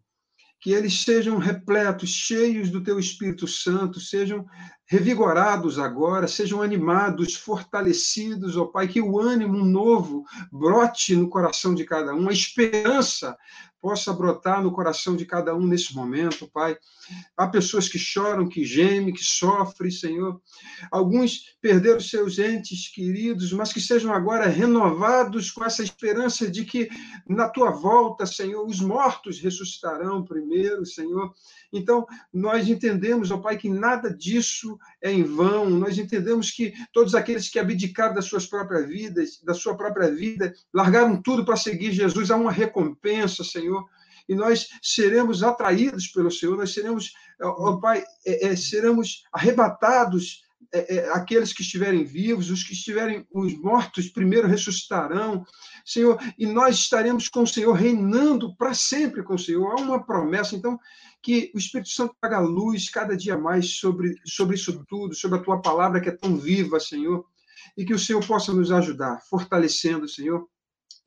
que 0.61 0.71
eles 0.71 1.03
sejam 1.03 1.37
repletos, 1.37 2.09
cheios 2.09 2.69
do 2.69 2.83
teu 2.83 2.99
Espírito 2.99 3.47
Santo, 3.47 3.99
sejam 3.99 4.45
revigorados 4.85 5.79
agora, 5.79 6.27
sejam 6.27 6.61
animados, 6.61 7.35
fortalecidos, 7.35 8.55
ó 8.55 8.65
Pai, 8.65 8.87
que 8.87 9.01
o 9.01 9.19
ânimo 9.19 9.65
novo 9.65 10.23
brote 10.51 11.15
no 11.15 11.27
coração 11.27 11.73
de 11.73 11.83
cada 11.83 12.13
um, 12.13 12.29
a 12.29 12.33
esperança 12.33 13.35
possa 13.85 14.11
brotar 14.11 14.63
no 14.63 14.71
coração 14.71 15.15
de 15.15 15.27
cada 15.27 15.55
um 15.55 15.63
nesse 15.63 15.93
momento, 15.93 16.49
Pai. 16.51 16.75
Há 17.37 17.47
pessoas 17.47 17.87
que 17.87 17.99
choram, 17.99 18.49
que 18.49 18.65
gemem, 18.65 19.13
que 19.13 19.23
sofrem, 19.23 19.91
Senhor. 19.91 20.41
Alguns 20.89 21.55
perderam 21.61 21.99
seus 21.99 22.39
entes 22.39 22.87
queridos, 22.87 23.53
mas 23.53 23.71
que 23.71 23.79
sejam 23.79 24.11
agora 24.11 24.47
renovados 24.47 25.51
com 25.51 25.63
essa 25.63 25.83
esperança 25.83 26.49
de 26.49 26.65
que 26.65 26.89
na 27.29 27.47
tua 27.47 27.69
volta, 27.69 28.25
Senhor, 28.25 28.65
os 28.65 28.79
mortos 28.79 29.39
ressuscitarão 29.39 30.25
primeiro, 30.25 30.83
Senhor. 30.83 31.31
Então, 31.71 32.07
nós 32.33 32.67
entendemos, 32.67 33.29
ó 33.29 33.37
Pai, 33.37 33.55
que 33.55 33.69
nada 33.69 34.11
disso 34.11 34.74
é 35.01 35.11
em 35.11 35.23
vão. 35.23 35.69
Nós 35.69 35.97
entendemos 35.97 36.51
que 36.51 36.73
todos 36.93 37.15
aqueles 37.15 37.49
que 37.49 37.59
abdicaram 37.59 38.13
das 38.13 38.25
suas 38.25 38.45
próprias 38.45 38.87
vidas, 38.87 39.41
da 39.43 39.53
sua 39.53 39.75
própria 39.75 40.13
vida, 40.13 40.53
largaram 40.73 41.21
tudo 41.21 41.45
para 41.45 41.55
seguir 41.55 41.91
Jesus, 41.91 42.31
há 42.31 42.35
uma 42.35 42.51
recompensa, 42.51 43.43
Senhor. 43.43 43.85
E 44.27 44.33
nós 44.33 44.67
seremos 44.81 45.43
atraídos 45.43 46.07
pelo 46.07 46.31
Senhor, 46.31 46.57
nós 46.57 46.73
seremos, 46.73 47.13
ó 47.41 47.77
Pai, 47.77 48.03
é, 48.25 48.47
é, 48.47 48.55
seremos 48.55 49.23
arrebatados, 49.31 50.43
é, 50.73 50.95
é, 50.95 51.09
aqueles 51.11 51.53
que 51.53 51.61
estiverem 51.61 52.03
vivos, 52.03 52.49
os 52.49 52.63
que 52.63 52.73
estiverem, 52.73 53.25
os 53.31 53.57
mortos 53.57 54.09
primeiro 54.09 54.47
ressuscitarão, 54.47 55.45
Senhor, 55.85 56.19
e 56.37 56.45
nós 56.45 56.75
estaremos 56.75 57.29
com 57.29 57.43
o 57.43 57.47
Senhor, 57.47 57.71
reinando 57.73 58.55
para 58.55 58.73
sempre 58.73 59.23
com 59.23 59.35
o 59.35 59.39
Senhor. 59.39 59.71
Há 59.71 59.81
uma 59.81 60.03
promessa, 60.03 60.55
então, 60.55 60.79
que 61.25 61.51
o 61.55 61.57
Espírito 61.57 61.89
Santo 61.89 62.15
traga 62.21 62.39
luz 62.39 62.87
cada 62.87 63.17
dia 63.17 63.35
mais 63.35 63.79
sobre, 63.79 64.15
sobre 64.27 64.55
isso 64.55 64.85
tudo, 64.87 65.15
sobre 65.15 65.39
a 65.39 65.41
tua 65.41 65.59
palavra 65.59 65.99
que 65.99 66.07
é 66.07 66.15
tão 66.15 66.37
viva, 66.37 66.79
Senhor, 66.79 67.25
e 67.75 67.83
que 67.83 67.95
o 67.95 67.99
Senhor 67.99 68.23
possa 68.23 68.53
nos 68.53 68.71
ajudar, 68.71 69.19
fortalecendo, 69.27 70.07
Senhor. 70.07 70.47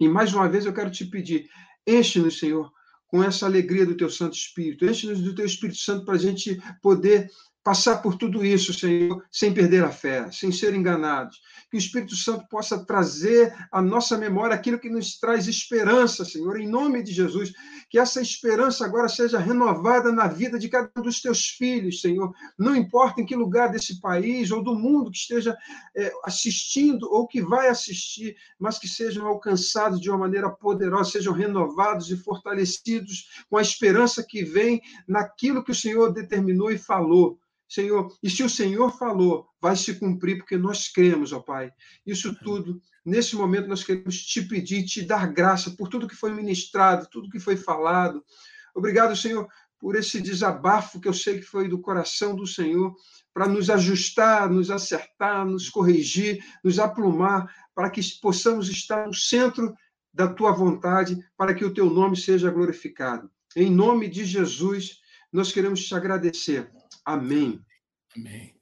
E 0.00 0.08
mais 0.08 0.34
uma 0.34 0.48
vez 0.48 0.66
eu 0.66 0.74
quero 0.74 0.90
te 0.90 1.04
pedir, 1.04 1.48
enche-nos, 1.86 2.40
Senhor, 2.40 2.68
com 3.06 3.22
essa 3.22 3.46
alegria 3.46 3.86
do 3.86 3.96
teu 3.96 4.10
Santo 4.10 4.36
Espírito. 4.36 4.84
Enche-nos 4.84 5.20
do 5.20 5.32
teu 5.36 5.46
Espírito 5.46 5.78
Santo 5.78 6.04
para 6.04 6.14
a 6.14 6.18
gente 6.18 6.60
poder 6.82 7.30
passar 7.62 7.98
por 7.98 8.16
tudo 8.16 8.44
isso, 8.44 8.72
Senhor, 8.72 9.22
sem 9.30 9.52
perder 9.52 9.84
a 9.84 9.90
fé, 9.90 10.30
sem 10.30 10.50
ser 10.50 10.74
enganados. 10.74 11.40
Que 11.70 11.76
o 11.76 11.78
Espírito 11.78 12.16
Santo 12.16 12.48
possa 12.48 12.82
trazer 12.82 13.54
à 13.70 13.82
nossa 13.82 14.16
memória 14.16 14.54
aquilo 14.54 14.78
que 14.78 14.88
nos 14.88 15.18
traz 15.18 15.46
esperança, 15.46 16.24
Senhor, 16.24 16.58
em 16.58 16.66
nome 16.66 17.02
de 17.02 17.12
Jesus. 17.12 17.52
Que 17.90 17.98
essa 17.98 18.22
esperança 18.22 18.86
agora 18.86 19.08
seja 19.08 19.38
renovada 19.38 20.10
na 20.10 20.26
vida 20.26 20.58
de 20.58 20.68
cada 20.68 20.90
um 20.96 21.02
dos 21.02 21.20
teus 21.20 21.46
filhos, 21.46 22.00
Senhor. 22.00 22.32
Não 22.58 22.74
importa 22.74 23.20
em 23.20 23.26
que 23.26 23.36
lugar 23.36 23.70
desse 23.70 24.00
país 24.00 24.50
ou 24.50 24.62
do 24.62 24.74
mundo 24.74 25.10
que 25.10 25.18
esteja 25.18 25.54
é, 25.94 26.10
assistindo 26.24 27.06
ou 27.12 27.26
que 27.26 27.42
vai 27.42 27.68
assistir, 27.68 28.34
mas 28.58 28.78
que 28.78 28.88
sejam 28.88 29.26
alcançados 29.26 30.00
de 30.00 30.08
uma 30.08 30.18
maneira 30.18 30.48
poderosa, 30.48 31.10
sejam 31.10 31.34
renovados 31.34 32.10
e 32.10 32.16
fortalecidos 32.16 33.44
com 33.50 33.58
a 33.58 33.62
esperança 33.62 34.24
que 34.26 34.42
vem 34.42 34.80
naquilo 35.06 35.62
que 35.62 35.72
o 35.72 35.74
Senhor 35.74 36.12
determinou 36.12 36.70
e 36.70 36.78
falou. 36.78 37.38
Senhor, 37.68 38.16
e 38.22 38.30
se 38.30 38.42
o 38.42 38.48
Senhor 38.48 38.90
falou, 38.96 39.46
vai 39.60 39.76
se 39.76 39.94
cumprir, 39.94 40.38
porque 40.38 40.56
nós 40.56 40.88
cremos, 40.88 41.32
ó 41.32 41.40
Pai. 41.40 41.70
Isso 42.06 42.34
tudo, 42.42 42.80
nesse 43.04 43.36
momento, 43.36 43.68
nós 43.68 43.84
queremos 43.84 44.22
te 44.24 44.40
pedir, 44.40 44.84
te 44.84 45.02
dar 45.02 45.30
graça 45.30 45.70
por 45.72 45.88
tudo 45.88 46.08
que 46.08 46.16
foi 46.16 46.32
ministrado, 46.32 47.08
tudo 47.10 47.28
que 47.28 47.38
foi 47.38 47.56
falado. 47.56 48.24
Obrigado, 48.74 49.14
Senhor, 49.14 49.46
por 49.78 49.96
esse 49.96 50.20
desabafo 50.20 51.00
que 51.00 51.08
eu 51.08 51.12
sei 51.12 51.38
que 51.38 51.44
foi 51.44 51.68
do 51.68 51.80
coração 51.80 52.34
do 52.34 52.46
Senhor, 52.46 52.94
para 53.34 53.46
nos 53.46 53.68
ajustar, 53.70 54.50
nos 54.50 54.70
acertar, 54.70 55.46
nos 55.46 55.68
corrigir, 55.68 56.42
nos 56.64 56.78
aplumar, 56.78 57.52
para 57.74 57.90
que 57.90 58.00
possamos 58.20 58.68
estar 58.68 59.06
no 59.06 59.14
centro 59.14 59.74
da 60.12 60.26
tua 60.26 60.52
vontade, 60.52 61.16
para 61.36 61.54
que 61.54 61.64
o 61.64 61.72
teu 61.72 61.88
nome 61.90 62.16
seja 62.16 62.50
glorificado. 62.50 63.30
Em 63.54 63.70
nome 63.70 64.08
de 64.08 64.24
Jesus, 64.24 65.00
nós 65.32 65.52
queremos 65.52 65.84
te 65.86 65.94
agradecer 65.94 66.70
Amém. 67.08 67.64
Amém. 68.14 68.54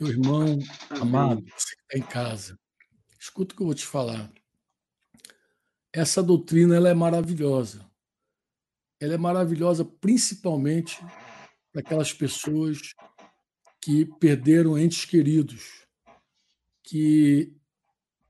Meu 0.00 0.10
irmão 0.10 0.58
Amém. 0.88 1.02
amado, 1.02 1.44
você 1.44 1.76
que 1.76 1.82
está 1.82 1.98
em 1.98 2.10
casa, 2.10 2.58
escuta 3.20 3.52
o 3.52 3.56
que 3.58 3.62
eu 3.62 3.66
vou 3.66 3.74
te 3.74 3.84
falar. 3.84 4.32
Essa 5.92 6.22
doutrina 6.22 6.76
ela 6.76 6.88
é 6.88 6.94
maravilhosa. 6.94 7.86
Ela 8.98 9.14
é 9.14 9.18
maravilhosa 9.18 9.84
principalmente 9.84 10.98
para 11.70 11.82
aquelas 11.82 12.10
pessoas 12.10 12.94
que 13.82 14.06
perderam 14.18 14.78
entes 14.78 15.04
queridos, 15.04 15.86
que 16.82 17.54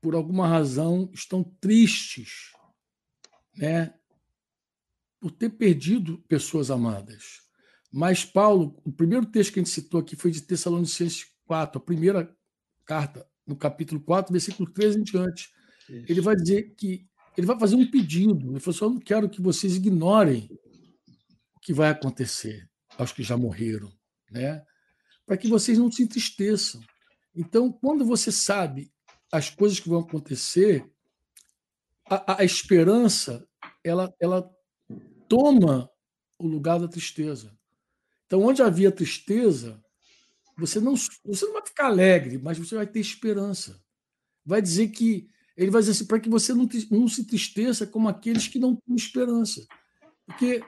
por 0.01 0.15
alguma 0.15 0.49
razão 0.49 1.09
estão 1.13 1.45
tristes, 1.61 2.51
né, 3.55 3.97
por 5.17 5.31
ter 5.31 5.51
perdido 5.51 6.17
pessoas 6.27 6.69
amadas. 6.69 7.44
Mas 7.97 8.25
Paulo, 8.25 8.77
o 8.83 8.91
primeiro 8.91 9.25
texto 9.25 9.53
que 9.53 9.59
a 9.61 9.63
gente 9.63 9.71
citou 9.71 10.01
aqui 10.01 10.17
foi 10.17 10.29
de 10.29 10.41
Tessalonicenses 10.41 11.27
4, 11.45 11.77
a 11.77 11.81
primeira 11.81 12.37
carta, 12.85 13.25
no 13.47 13.55
capítulo 13.55 14.01
4, 14.01 14.33
versículo 14.33 14.69
13 14.69 14.99
em 14.99 15.03
diante. 15.03 15.49
Isso. 15.87 16.05
Ele 16.09 16.19
vai 16.19 16.35
dizer 16.35 16.75
que 16.75 17.07
ele 17.37 17.47
vai 17.47 17.57
fazer 17.57 17.77
um 17.77 17.89
pedido. 17.89 18.51
Ele 18.51 18.59
falou 18.59 18.75
assim: 18.75 18.83
Eu 18.83 18.89
não 18.89 18.99
quero 18.99 19.29
que 19.29 19.41
vocês 19.41 19.77
ignorem 19.77 20.49
o 21.55 21.59
que 21.61 21.71
vai 21.71 21.89
acontecer 21.89 22.69
aos 22.97 23.13
que 23.13 23.23
já 23.23 23.37
morreram, 23.37 23.89
né? 24.29 24.61
para 25.25 25.37
que 25.37 25.47
vocês 25.47 25.77
não 25.77 25.89
se 25.89 26.03
entristeçam. 26.03 26.81
Então, 27.33 27.71
quando 27.71 28.03
você 28.03 28.29
sabe 28.29 28.91
as 29.31 29.49
coisas 29.49 29.79
que 29.79 29.87
vão 29.87 30.01
acontecer, 30.01 30.85
a, 32.09 32.41
a 32.41 32.43
esperança 32.43 33.47
ela, 33.81 34.13
ela 34.19 34.53
toma 35.29 35.89
o 36.37 36.45
lugar 36.45 36.77
da 36.77 36.89
tristeza. 36.89 37.54
Então, 38.25 38.41
onde 38.41 38.61
havia 38.61 38.91
tristeza, 38.91 39.81
você 40.57 40.79
não, 40.79 40.95
você 40.95 41.45
não 41.45 41.53
vai 41.53 41.65
ficar 41.65 41.85
alegre, 41.85 42.37
mas 42.37 42.57
você 42.57 42.75
vai 42.75 42.87
ter 42.87 42.99
esperança. 42.99 43.79
Vai 44.45 44.61
dizer 44.61 44.89
que. 44.89 45.29
Ele 45.57 45.71
vai 45.71 45.81
dizer 45.81 45.93
assim, 45.93 46.05
para 46.05 46.19
que 46.19 46.29
você 46.29 46.53
não, 46.53 46.67
não 46.91 47.07
se 47.07 47.25
tristeça 47.25 47.87
como 47.87 48.09
aqueles 48.09 48.47
que 48.47 48.59
não 48.59 48.75
têm 48.75 48.95
esperança. 48.95 49.65
Porque 50.25 50.61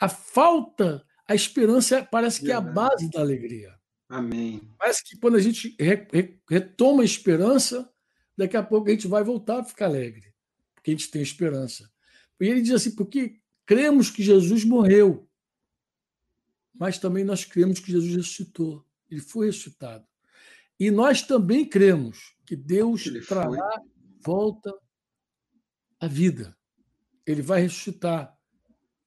a 0.00 0.08
falta, 0.08 1.04
a 1.26 1.34
esperança 1.34 2.06
parece 2.08 2.40
que 2.40 2.52
é 2.52 2.54
a 2.54 2.60
base 2.60 3.10
da 3.10 3.20
alegria. 3.20 3.74
Amém. 4.08 4.62
Parece 4.78 5.02
que 5.04 5.18
quando 5.18 5.36
a 5.36 5.40
gente 5.40 5.76
retoma 6.48 7.02
a 7.02 7.04
esperança, 7.04 7.90
daqui 8.36 8.56
a 8.56 8.62
pouco 8.62 8.88
a 8.88 8.92
gente 8.92 9.08
vai 9.08 9.24
voltar 9.24 9.58
a 9.58 9.64
ficar 9.64 9.86
alegre, 9.86 10.32
porque 10.74 10.92
a 10.92 10.94
gente 10.94 11.10
tem 11.10 11.20
esperança. 11.20 11.90
E 12.40 12.46
ele 12.46 12.62
diz 12.62 12.72
assim: 12.72 12.94
porque 12.94 13.40
cremos 13.66 14.08
que 14.10 14.22
Jesus 14.22 14.64
morreu 14.64 15.27
mas 16.78 16.98
também 16.98 17.24
nós 17.24 17.44
cremos 17.44 17.80
que 17.80 17.90
Jesus 17.92 18.14
ressuscitou. 18.14 18.86
Ele 19.10 19.20
foi 19.20 19.46
ressuscitado. 19.46 20.06
E 20.78 20.90
nós 20.90 21.22
também 21.22 21.68
cremos 21.68 22.36
que 22.46 22.54
Deus 22.54 23.06
Ele 23.06 23.20
trará 23.20 23.50
foi. 23.50 23.90
volta 24.24 24.72
à 25.98 26.06
vida. 26.06 26.56
Ele 27.26 27.42
vai 27.42 27.62
ressuscitar 27.62 28.32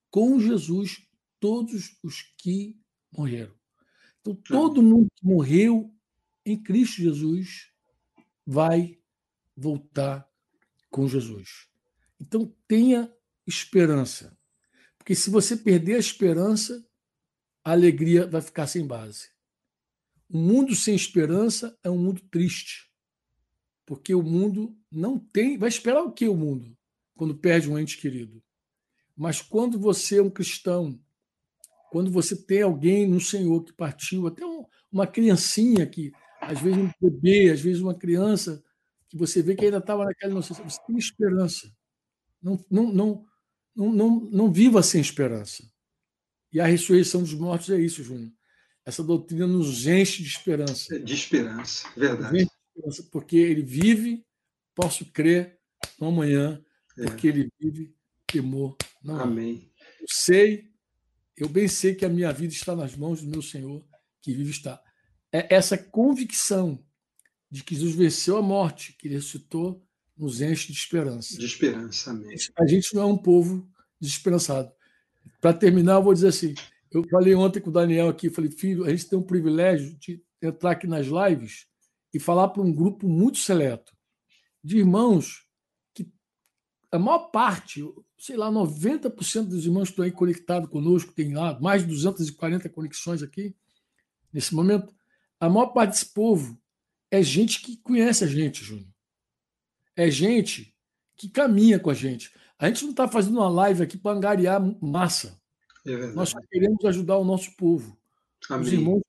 com 0.10 0.39
Jesus 0.39 1.07
todos 1.39 1.98
os 2.03 2.22
que 2.38 2.77
morreram. 3.11 3.56
Então, 4.19 4.35
todo 4.35 4.84
mundo 4.84 5.07
que 5.15 5.26
morreu 5.26 5.91
em 6.45 6.61
Cristo 6.61 7.02
Jesus 7.02 7.72
vai 8.45 8.99
voltar 9.56 10.27
com 10.89 11.07
Jesus. 11.07 11.68
Então, 12.19 12.53
tenha 12.68 13.11
esperança. 13.48 14.38
Porque 14.98 15.15
se 15.15 15.30
você 15.30 15.57
perder 15.57 15.95
a 15.95 15.99
esperança, 15.99 16.85
a 17.63 17.71
alegria 17.71 18.27
vai 18.27 18.41
ficar 18.41 18.67
sem 18.67 18.85
base. 18.85 19.29
Um 20.29 20.41
mundo 20.41 20.75
sem 20.75 20.95
esperança 20.95 21.77
é 21.83 21.89
um 21.89 21.97
mundo 21.97 22.21
triste. 22.31 22.89
Porque 23.85 24.15
o 24.15 24.23
mundo 24.23 24.75
não 24.91 25.19
tem. 25.19 25.57
Vai 25.57 25.69
esperar 25.69 26.01
o 26.01 26.11
que 26.11 26.27
o 26.27 26.35
mundo 26.35 26.77
quando 27.15 27.35
perde 27.35 27.69
um 27.69 27.77
ente 27.77 27.97
querido? 27.97 28.41
Mas 29.15 29.41
quando 29.41 29.77
você 29.77 30.17
é 30.17 30.23
um 30.23 30.29
cristão, 30.29 30.99
quando 31.91 32.09
você 32.09 32.35
tem 32.35 32.61
alguém 32.61 33.07
no 33.07 33.19
Senhor 33.19 33.63
que 33.63 33.73
partiu, 33.73 34.27
até 34.27 34.43
uma 34.91 35.05
criancinha 35.05 35.85
que, 35.85 36.11
às 36.39 36.59
vezes 36.59 36.79
um 36.79 36.89
bebê, 37.01 37.51
às 37.51 37.59
vezes 37.59 37.81
uma 37.81 37.93
criança, 37.93 38.63
que 39.09 39.17
você 39.17 39.43
vê 39.43 39.55
que 39.55 39.65
ainda 39.65 39.77
estava 39.77 40.05
naquela 40.05 40.31
inocência, 40.31 40.63
você 40.63 40.79
tem 40.88 40.97
esperança. 40.97 41.69
Não, 42.41 42.57
não, 42.71 42.93
não, 42.93 43.25
não, 43.75 43.91
não, 43.91 44.19
não 44.31 44.51
viva 44.51 44.81
sem 44.81 45.01
esperança. 45.01 45.69
E 46.52 46.60
a 46.60 46.65
ressurreição 46.65 47.22
dos 47.22 47.34
mortos 47.34 47.69
é 47.69 47.80
isso, 47.80 48.03
Júnior. 48.03 48.32
Essa 48.86 49.03
doutrina 49.03 49.48
nos 49.48 49.88
enche 49.88 50.23
de 50.23 50.30
esperança. 50.30 50.99
De 50.99 51.14
esperança, 51.14 51.88
verdade. 51.95 52.48
porque 53.11 53.38
ele 53.38 53.61
vive, 53.61 54.26
posso 54.73 55.06
crer 55.06 55.60
no 55.99 56.07
amanhã, 56.07 56.64
é. 56.98 57.06
porque 57.06 57.28
ele 57.28 57.49
vive, 57.60 57.95
temor 58.26 58.76
não 59.03 59.19
Amém. 59.19 59.72
Eu 59.99 60.07
sei, 60.10 60.72
eu 61.38 61.48
bem 61.48 61.68
sei 61.68 61.95
que 61.95 62.06
a 62.06 62.10
minha 62.10 62.32
vida 62.32 62.53
está 62.53 62.76
nas 62.76 62.95
mãos 62.95 63.22
do 63.22 63.30
meu 63.30 63.41
Senhor, 63.41 63.86
que 64.22 64.34
vive 64.34 64.52
está. 64.52 64.82
É 65.32 65.56
essa 65.56 65.78
convicção 65.78 66.84
de 67.49 67.64
que 67.64 67.76
Jesus 67.76 67.95
venceu 67.95 68.38
a 68.38 68.41
morte, 68.41 68.94
que 68.94 69.07
ele 69.07 69.15
ressuscitou, 69.15 69.86
nos 70.18 70.41
enche 70.41 70.72
de 70.72 70.78
esperança. 70.78 71.38
De 71.38 71.45
esperança, 71.45 72.11
amém. 72.11 72.36
A 72.57 72.68
gente 72.68 72.94
não 72.94 73.02
é 73.02 73.06
um 73.06 73.18
povo 73.18 73.69
desesperançado. 73.99 74.72
Para 75.39 75.53
terminar, 75.53 75.95
eu 75.95 76.03
vou 76.03 76.14
dizer 76.14 76.27
assim: 76.27 76.53
eu 76.91 77.07
falei 77.10 77.34
ontem 77.34 77.60
com 77.60 77.69
o 77.69 77.73
Daniel 77.73 78.10
aqui, 78.10 78.30
falei, 78.30 78.52
filho, 78.52 78.85
a 78.85 78.89
gente 78.89 79.07
tem 79.07 79.18
um 79.18 79.23
privilégio 79.23 79.98
de 79.98 80.22
entrar 80.41 80.72
aqui 80.72 80.88
nas 80.88 81.07
lives 81.07 81.68
e 82.14 82.19
falar 82.19 82.49
para 82.49 82.61
um 82.61 82.73
grupo 82.73 83.07
muito 83.07 83.38
seleto 83.38 83.95
de 84.64 84.77
irmãos 84.77 85.45
que 85.93 86.11
a 86.91 86.99
maior 86.99 87.30
parte, 87.30 87.81
sei 88.18 88.35
lá, 88.35 88.52
90% 88.52 89.48
dos 89.48 89.65
irmãos 89.65 89.85
que 89.85 89.93
estão 89.93 90.06
aí 90.06 90.11
conectados 90.11 90.69
conosco, 90.69 91.14
tem 91.14 91.34
lá 91.34 91.57
mais 91.60 91.84
de 91.84 91.88
240 91.88 92.68
conexões 92.69 93.23
aqui, 93.23 93.56
nesse 94.34 94.53
momento, 94.53 94.93
a 95.39 95.49
maior 95.49 95.68
parte 95.68 95.91
desse 95.91 96.14
povo 96.14 96.60
é 97.10 97.23
gente 97.23 97.61
que 97.61 97.77
conhece 97.77 98.23
a 98.23 98.27
gente, 98.27 98.64
Júnior. 98.64 98.88
É 99.95 100.10
gente 100.10 100.76
que 101.15 101.30
caminha 101.30 101.80
com 101.80 101.89
a 101.89 101.93
gente. 101.93 102.31
A 102.61 102.67
gente 102.67 102.83
não 102.83 102.91
está 102.91 103.07
fazendo 103.07 103.39
uma 103.39 103.49
live 103.49 103.81
aqui 103.81 103.97
para 103.97 104.15
angariar 104.15 104.61
massa. 104.79 105.41
É 105.83 106.07
Nós 106.13 106.29
só 106.29 106.39
queremos 106.47 106.85
ajudar 106.85 107.17
o 107.17 107.25
nosso 107.25 107.55
povo. 107.57 107.97
Amém. 108.47 108.67
Os 108.67 108.71
irmãos 108.71 109.01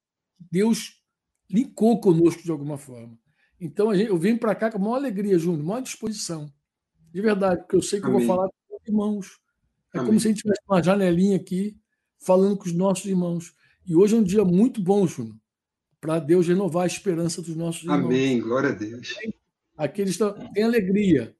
Deus 0.51 1.03
linkou 1.51 2.01
conosco 2.01 2.43
de 2.43 2.51
alguma 2.51 2.79
forma. 2.79 3.19
Então 3.61 3.95
gente, 3.95 4.09
eu 4.09 4.17
venho 4.17 4.39
para 4.39 4.55
cá 4.55 4.71
com 4.71 4.79
a 4.79 4.81
maior 4.81 4.97
alegria, 4.97 5.39
Júnior, 5.39 5.63
maior 5.63 5.83
disposição. 5.83 6.51
De 7.13 7.21
verdade, 7.21 7.61
porque 7.61 7.77
eu 7.77 7.83
sei 7.83 8.01
que 8.01 8.07
Amém. 8.07 8.23
eu 8.23 8.27
vou 8.27 8.37
falar 8.37 8.49
com 8.49 8.77
os 8.77 8.89
irmãos. 8.89 9.39
É 9.93 9.99
Amém. 9.99 10.07
como 10.07 10.19
se 10.19 10.29
a 10.29 10.31
gente 10.31 10.41
tivesse 10.41 10.63
uma 10.67 10.83
janelinha 10.83 11.37
aqui 11.37 11.77
falando 12.19 12.57
com 12.57 12.65
os 12.65 12.73
nossos 12.73 13.05
irmãos. 13.05 13.55
E 13.87 13.95
hoje 13.95 14.17
é 14.17 14.19
um 14.19 14.23
dia 14.23 14.47
muito 14.47 14.81
bom, 14.81 15.07
Júnior, 15.07 15.37
para 16.01 16.19
Deus 16.19 16.49
renovar 16.49 16.85
a 16.85 16.87
esperança 16.87 17.43
dos 17.43 17.55
nossos 17.55 17.83
irmãos. 17.83 18.07
Amém, 18.07 18.41
glória 18.41 18.71
a 18.71 18.73
Deus. 18.73 19.15
Aqueles 19.77 20.17
que 20.17 20.53
têm 20.55 20.65
alegria. 20.65 21.37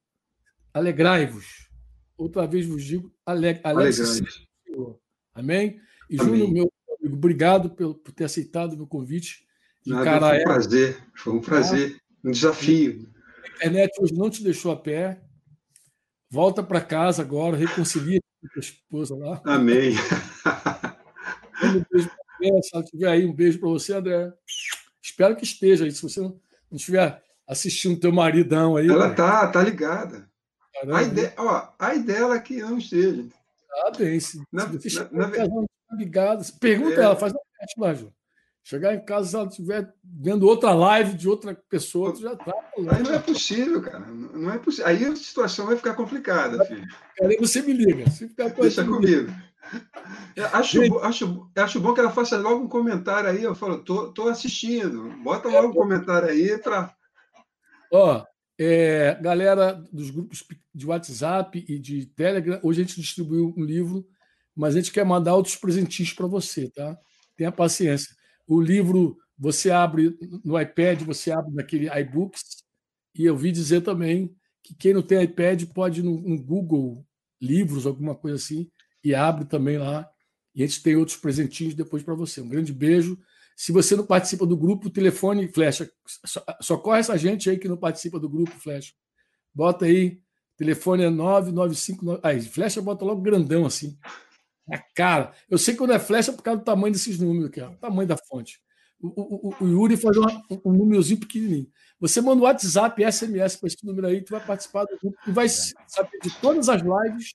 Alegrai-vos. 0.71 1.72
Outra 2.17 2.45
vez 2.45 2.65
vos 2.65 2.83
digo, 2.83 3.13
aleg 3.25 3.59
alegrai-vos. 3.63 4.21
Amém? 5.33 5.79
E, 6.09 6.19
Amém. 6.19 6.29
Júnior, 6.29 6.51
meu 6.51 6.71
amigo, 6.99 7.15
obrigado 7.15 7.69
por, 7.69 7.95
por 7.95 8.11
ter 8.11 8.25
aceitado 8.25 8.73
o 8.73 8.77
meu 8.77 8.87
convite. 8.87 9.45
Nada, 9.85 10.29
foi 10.29 10.39
um 10.39 10.43
prazer, 10.43 10.97
foi 11.15 11.33
um 11.33 11.41
prazer, 11.41 11.97
um 12.23 12.31
desafio. 12.31 13.11
A 13.43 13.55
internet 13.55 13.91
hoje 13.99 14.13
não 14.13 14.29
te 14.29 14.43
deixou 14.43 14.71
a 14.71 14.77
pé. 14.77 15.21
Volta 16.29 16.63
para 16.63 16.81
casa 16.81 17.21
agora, 17.21 17.57
reconcilia 17.57 18.19
com 18.41 18.47
a 18.47 18.49
tua 18.51 18.59
esposa 18.59 19.15
lá. 19.15 19.41
Amém. 19.45 19.93
Um 21.63 21.83
beijo 21.91 22.09
pra 22.09 22.61
se 22.61 22.69
ela 22.73 22.83
tiver 22.83 23.07
aí, 23.07 23.25
um 23.25 23.33
beijo 23.33 23.59
para 23.59 23.69
você, 23.69 23.93
André. 23.93 24.33
Espero 25.01 25.35
que 25.35 25.43
esteja 25.43 25.85
aí. 25.85 25.91
Se 25.91 26.01
você 26.01 26.19
não 26.21 26.39
estiver 26.71 27.23
assistindo 27.47 27.99
teu 27.99 28.11
maridão 28.11 28.75
aí. 28.75 28.87
Ela 28.87 29.13
tá, 29.13 29.47
tá 29.47 29.61
ligada. 29.61 30.29
Caramba. 30.73 30.97
A 30.97 31.03
ideia, 31.03 31.33
ó, 31.37 31.67
a 31.79 31.95
ideia 31.95 32.33
é 32.33 32.39
que 32.39 32.61
não 32.61 32.77
esteja. 32.77 33.25
Ah, 33.85 33.91
bem. 33.97 34.19
Se, 34.19 34.41
na, 34.51 34.67
se 34.79 34.95
na, 35.11 35.27
na, 35.27 35.65
ligado, 35.97 36.43
pergunta 36.59 36.99
é... 36.99 37.03
ela, 37.03 37.15
faz 37.15 37.31
uma 37.31 37.41
teste 37.59 37.79
lá, 37.79 37.93
João. 37.93 38.13
Chegar 38.65 38.95
em 38.95 39.03
casa, 39.03 39.29
se 39.29 39.35
ela 39.35 39.47
estiver 39.47 39.93
vendo 40.03 40.47
outra 40.47 40.73
live 40.73 41.15
de 41.15 41.27
outra 41.27 41.53
pessoa, 41.69 42.13
tu 42.13 42.21
já 42.21 42.33
tá. 42.35 42.53
Aí 42.91 43.03
não 43.03 43.13
é 43.13 43.19
possível, 43.19 43.81
cara. 43.81 43.99
Não 43.99 44.53
é 44.53 44.57
possível. 44.57 44.87
Aí 44.87 45.03
a 45.03 45.15
situação 45.15 45.65
vai 45.65 45.75
ficar 45.75 45.95
complicada, 45.95 46.63
filho. 46.63 46.87
Aí 47.21 47.37
você 47.37 47.61
me 47.61 47.73
liga. 47.73 48.09
Se 48.09 48.29
ficar 48.29 48.49
Deixa 48.49 48.85
comigo. 48.85 49.29
Acho, 50.53 50.99
acho, 50.99 51.51
acho 51.55 51.79
bom 51.79 51.93
que 51.93 51.99
ela 51.99 52.11
faça 52.11 52.37
logo 52.37 52.63
um 52.63 52.69
comentário 52.69 53.29
aí. 53.29 53.43
Eu 53.43 53.53
falo, 53.53 53.79
tô, 53.79 54.13
tô 54.13 54.29
assistindo. 54.29 55.09
Bota 55.21 55.49
logo 55.49 55.67
um 55.67 55.73
comentário 55.73 56.29
aí 56.29 56.57
para. 56.57 56.93
Ó, 57.91 58.23
é, 58.59 59.15
galera 59.21 59.73
dos 59.91 60.09
grupos 60.09 60.43
de 60.73 60.85
WhatsApp 60.85 61.65
e 61.67 61.79
de 61.79 62.05
Telegram, 62.07 62.59
hoje 62.63 62.81
a 62.81 62.85
gente 62.85 63.01
distribuiu 63.01 63.53
um 63.57 63.63
livro, 63.63 64.07
mas 64.55 64.75
a 64.75 64.79
gente 64.79 64.91
quer 64.91 65.05
mandar 65.05 65.35
outros 65.35 65.55
presentinhos 65.55 66.13
para 66.13 66.27
você, 66.27 66.69
tá? 66.69 66.97
Tenha 67.35 67.51
paciência. 67.51 68.15
O 68.47 68.61
livro 68.61 69.17
você 69.37 69.71
abre 69.71 70.17
no 70.43 70.59
iPad, 70.59 71.01
você 71.01 71.31
abre 71.31 71.53
naquele 71.53 71.89
iBooks, 72.01 72.63
e 73.15 73.25
eu 73.25 73.35
vi 73.35 73.51
dizer 73.51 73.81
também 73.81 74.35
que 74.63 74.73
quem 74.73 74.93
não 74.93 75.01
tem 75.01 75.21
iPad 75.23 75.65
pode 75.73 75.99
ir 75.99 76.03
no, 76.03 76.21
no 76.21 76.41
Google 76.41 77.05
Livros, 77.41 77.85
alguma 77.85 78.15
coisa 78.15 78.37
assim, 78.37 78.69
e 79.03 79.13
abre 79.13 79.45
também 79.45 79.77
lá. 79.77 80.09
E 80.55 80.63
a 80.63 80.67
gente 80.67 80.81
tem 80.81 80.95
outros 80.95 81.17
presentinhos 81.17 81.73
depois 81.73 82.03
para 82.03 82.13
você. 82.13 82.41
Um 82.41 82.47
grande 82.47 82.71
beijo. 82.71 83.17
Se 83.55 83.71
você 83.71 83.95
não 83.95 84.05
participa 84.05 84.45
do 84.45 84.57
grupo, 84.57 84.89
telefone 84.89 85.47
flecha. 85.47 85.89
Só, 86.61 86.77
corre 86.77 86.99
essa 86.99 87.17
gente 87.17 87.49
aí 87.49 87.57
que 87.57 87.67
não 87.67 87.77
participa 87.77 88.19
do 88.19 88.29
grupo 88.29 88.51
flecha. 88.59 88.93
Bota 89.53 89.85
aí, 89.85 90.19
telefone 90.57 91.03
é 91.03 91.09
995. 91.09 92.19
Aí, 92.23 92.41
flecha 92.41 92.81
bota 92.81 93.05
logo 93.05 93.21
grandão 93.21 93.65
assim. 93.65 93.97
Na 94.67 94.77
cara. 94.95 95.33
Eu 95.49 95.57
sei 95.57 95.73
que 95.73 95.77
quando 95.77 95.93
é 95.93 95.99
flecha 95.99 96.31
é 96.31 96.35
por 96.35 96.41
causa 96.41 96.59
do 96.59 96.65
tamanho 96.65 96.93
desses 96.93 97.19
números 97.19 97.49
aqui, 97.49 97.61
ó, 97.61 97.69
o 97.69 97.75
tamanho 97.75 98.07
da 98.07 98.17
fonte. 98.17 98.59
O, 98.99 99.49
o, 99.49 99.55
o 99.59 99.67
Yuri 99.67 99.97
faz 99.97 100.15
um, 100.17 100.25
um 100.65 100.71
númerozinho 100.71 101.19
pequenininho. 101.19 101.67
Você 101.99 102.21
manda 102.21 102.41
o 102.41 102.45
WhatsApp, 102.45 103.03
SMS 103.11 103.57
para 103.57 103.67
esse 103.67 103.85
número 103.85 104.07
aí, 104.07 104.21
tu 104.21 104.31
vai 104.31 104.45
participar 104.45 104.85
do 104.85 104.97
grupo 104.97 105.17
e 105.27 105.31
vai 105.31 105.47
saber 105.49 106.19
de 106.21 106.29
todas 106.39 106.69
as 106.69 106.81
lives, 106.81 107.33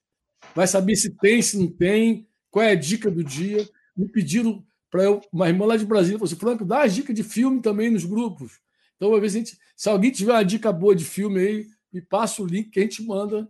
vai 0.55 0.66
saber 0.66 0.97
se 0.97 1.15
tem, 1.16 1.43
se 1.43 1.59
não 1.59 1.70
tem, 1.70 2.27
qual 2.51 2.65
é 2.65 2.70
a 2.70 2.74
dica 2.74 3.11
do 3.11 3.23
dia. 3.23 3.69
Me 3.95 4.09
pediram 4.09 4.65
para 4.90 5.05
eu, 5.05 5.20
uma 5.32 5.48
irmã 5.48 5.66
lá 5.66 5.77
de 5.77 5.85
Brasília 5.85 6.19
falou 6.19 6.27
assim: 6.27 6.40
Franco, 6.40 6.65
dá 6.65 6.82
as 6.82 6.94
dicas 6.94 7.15
de 7.15 7.23
filme 7.23 7.60
também 7.60 7.90
nos 7.90 8.05
grupos. 8.05 8.60
Então, 8.97 9.10
uma 9.10 9.20
vez 9.20 9.35
a 9.35 9.39
gente, 9.39 9.59
se 9.77 9.89
alguém 9.89 10.10
tiver 10.10 10.32
uma 10.32 10.44
dica 10.44 10.73
boa 10.73 10.94
de 10.94 11.05
filme 11.05 11.40
aí, 11.40 11.66
me 11.93 12.01
passa 12.01 12.43
o 12.43 12.47
link 12.47 12.70
que 12.70 12.81
a 12.81 12.82
gente 12.82 13.02
manda 13.02 13.48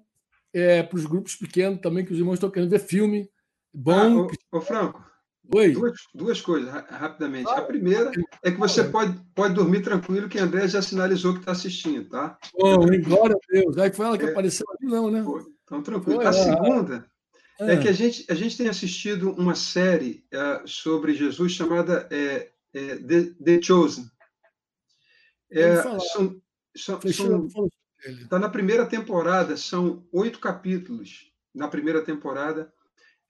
é, 0.52 0.82
para 0.82 0.97
os 0.97 1.06
grupos 1.06 1.36
pequenos 1.36 1.81
também, 1.81 2.05
que 2.05 2.12
os 2.12 2.19
irmãos 2.19 2.35
estão 2.35 2.51
querendo 2.51 2.70
ver 2.70 2.81
filme 2.81 3.28
bom. 3.73 4.28
Ah, 4.28 4.28
ô, 4.52 4.59
ô, 4.59 4.60
Franco, 4.60 5.09
Oi. 5.55 5.73
Duas, 5.73 5.94
duas 6.15 6.40
coisas, 6.43 6.70
rapidamente. 6.70 7.48
A 7.51 7.62
primeira 7.62 8.12
é 8.43 8.51
que 8.51 8.59
você 8.59 8.85
pode, 8.85 9.19
pode 9.35 9.55
dormir 9.55 9.81
tranquilo, 9.81 10.28
que 10.28 10.39
a 10.39 10.44
André 10.44 10.69
já 10.69 10.82
sinalizou 10.82 11.32
que 11.32 11.40
está 11.40 11.52
assistindo, 11.52 12.06
tá? 12.06 12.36
Bom, 12.59 12.86
glória 13.02 13.35
a 13.35 13.52
Deus. 13.52 13.78
Aí 13.78 13.90
foi 13.90 14.06
ela 14.06 14.19
que 14.19 14.27
é, 14.27 14.31
apareceu 14.31 14.66
ali, 14.69 14.90
não, 14.90 15.10
né? 15.10 15.23
Foi. 15.23 15.43
Então, 15.65 15.82
tranquilo. 15.82 16.16
Foi, 16.16 16.27
a 16.27 16.32
segunda 16.35 17.06
é. 17.60 17.74
é 17.74 17.76
que 17.76 17.89
a 17.89 17.93
gente, 17.93 18.24
a 18.28 18.35
gente 18.35 18.56
tem 18.56 18.68
assistido 18.68 19.32
uma 19.32 19.55
série 19.55 20.24
uh, 20.32 20.66
sobre 20.66 21.14
Jesus 21.14 21.52
chamada 21.52 22.09
é, 22.10 22.51
é, 22.72 22.97
The, 22.97 23.22
The, 23.44 23.62
Chosen. 23.62 24.09
É, 25.51 25.76
são, 25.82 26.40
são, 26.76 27.01
são, 27.12 27.68
está 28.06 28.39
na 28.39 28.48
primeira 28.48 28.86
temporada, 28.86 29.56
são 29.56 30.06
oito 30.12 30.39
capítulos 30.39 31.32
na 31.55 31.66
primeira 31.66 32.02
temporada, 32.02 32.72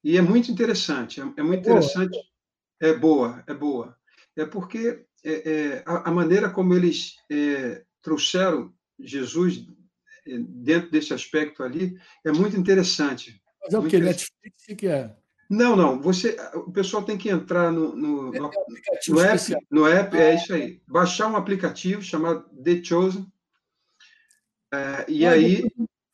e 0.05 0.19
é 0.19 0.21
muito 0.21 0.51
interessante. 0.51 1.21
É, 1.21 1.25
é 1.37 1.43
muito 1.43 1.61
interessante. 1.61 2.11
Boa. 2.11 2.25
É 2.81 2.93
boa, 2.93 3.45
é 3.47 3.55
boa. 3.55 3.97
É 4.37 4.45
porque 4.45 5.05
é, 5.25 5.83
a, 5.87 6.11
a, 6.11 6.13
maneira 6.13 6.51
como 6.51 6.75
eles 6.75 7.17
trouxeram 8.03 8.73
Jesus 8.99 9.67
dentro 10.25 10.91
desse 10.91 11.15
aspecto 11.15 11.63
ali 11.63 11.99
é 12.25 12.31
muito 12.31 12.57
interessante. 12.57 13.38
Mas 13.63 13.75
é 13.75 13.79
o 13.79 13.87
que? 13.87 13.99
Netflix? 13.99 14.69
O 14.71 14.77
que 14.77 14.87
é? 14.87 15.15
Não, 15.49 15.75
não. 15.75 16.01
Você, 16.03 16.37
o 16.55 16.71
pessoal 16.71 17.03
tem 17.03 17.17
que 17.17 17.31
entrar 17.31 17.73
no, 17.73 17.97
no, 17.97 18.33
no, 18.33 18.51
no 19.09 19.21
app, 19.21 19.57
no 19.71 19.87
app 19.87 20.17
é 20.17 20.35
isso 20.35 20.53
aí. 20.53 20.83
Baixar 20.87 21.31
um 21.31 21.37
aplicativo 21.37 22.03
chamado 22.03 22.45
The 22.63 22.83
Chosen. 22.85 23.27
É, 24.73 25.07
e 25.09 25.27
aí. 25.27 25.65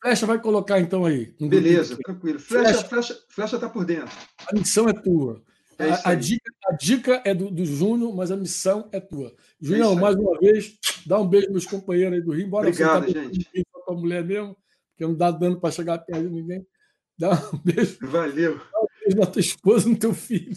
Flecha 0.01 0.25
vai 0.25 0.39
colocar 0.39 0.79
então 0.79 1.03
aí. 1.03 1.33
Beleza, 1.39 1.97
tranquilo. 1.97 2.39
Flecha, 2.39 2.83
flecha, 2.85 3.19
flecha 3.27 3.55
está 3.55 3.67
por 3.67 3.83
dentro. 3.83 4.15
A 4.47 4.53
missão 4.53 4.87
é 4.87 4.93
tua. 4.93 5.43
É 5.77 5.89
a, 5.89 6.11
a, 6.11 6.15
dica, 6.15 6.51
a, 6.67 6.73
dica, 6.73 7.21
é 7.25 7.33
do, 7.33 7.51
do 7.51 7.65
Júnior, 7.65 8.15
mas 8.15 8.31
a 8.31 8.37
missão 8.37 8.87
é 8.93 8.99
tua. 8.99 9.35
Júnior, 9.59 9.97
é 9.97 9.99
mais 9.99 10.15
uma 10.15 10.39
vez, 10.39 10.77
dá 11.05 11.19
um 11.19 11.27
beijo 11.27 11.51
meus 11.51 11.65
companheiros 11.65 12.13
aí 12.13 12.21
do 12.23 12.31
Rio. 12.31 12.45
Embora 12.45 12.69
Obrigado, 12.69 13.05
você 13.05 13.13
tá 13.13 13.23
gente. 13.23 13.65
Com 13.71 13.91
a 13.91 13.95
mulher 13.95 14.23
mesmo, 14.23 14.55
porque 14.91 15.05
não 15.05 15.15
dá 15.15 15.31
dando 15.31 15.59
para 15.59 15.71
chegar 15.71 15.97
perto 15.99 16.23
de 16.23 16.29
ninguém. 16.29 16.65
Dá 17.17 17.31
um 17.53 17.57
beijo. 17.57 17.97
Valeu. 18.01 18.57
Dá 18.57 18.79
um 18.79 18.87
beijo 18.99 19.17
na 19.19 19.25
tua 19.25 19.39
esposa, 19.39 19.89
no 19.89 19.97
teu 19.97 20.13
filho. 20.13 20.55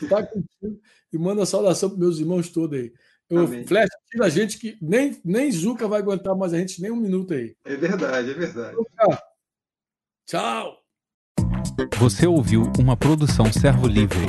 Está 0.00 0.26
contigo. 0.26 0.80
E 1.12 1.18
manda 1.18 1.44
saudação 1.44 1.90
para 1.90 1.98
meus 1.98 2.18
irmãos 2.18 2.48
todos 2.48 2.78
aí. 2.78 2.92
Eu, 3.28 3.46
Flash, 3.64 3.88
tira 4.10 4.26
a 4.26 4.28
gente 4.28 4.58
que 4.58 4.76
nem, 4.82 5.20
nem 5.24 5.52
Zuca 5.52 5.86
vai 5.86 6.00
aguentar 6.00 6.34
mais 6.36 6.52
a 6.52 6.58
gente 6.58 6.82
nem 6.82 6.90
um 6.90 6.96
minuto 6.96 7.32
aí. 7.32 7.54
É 7.64 7.76
verdade, 7.76 8.30
é 8.30 8.34
verdade. 8.34 8.76
Tchau. 10.26 10.78
Você 11.98 12.26
ouviu 12.26 12.64
uma 12.78 12.96
produção 12.96 13.52
Servo 13.52 13.86
Livre. 13.86 14.26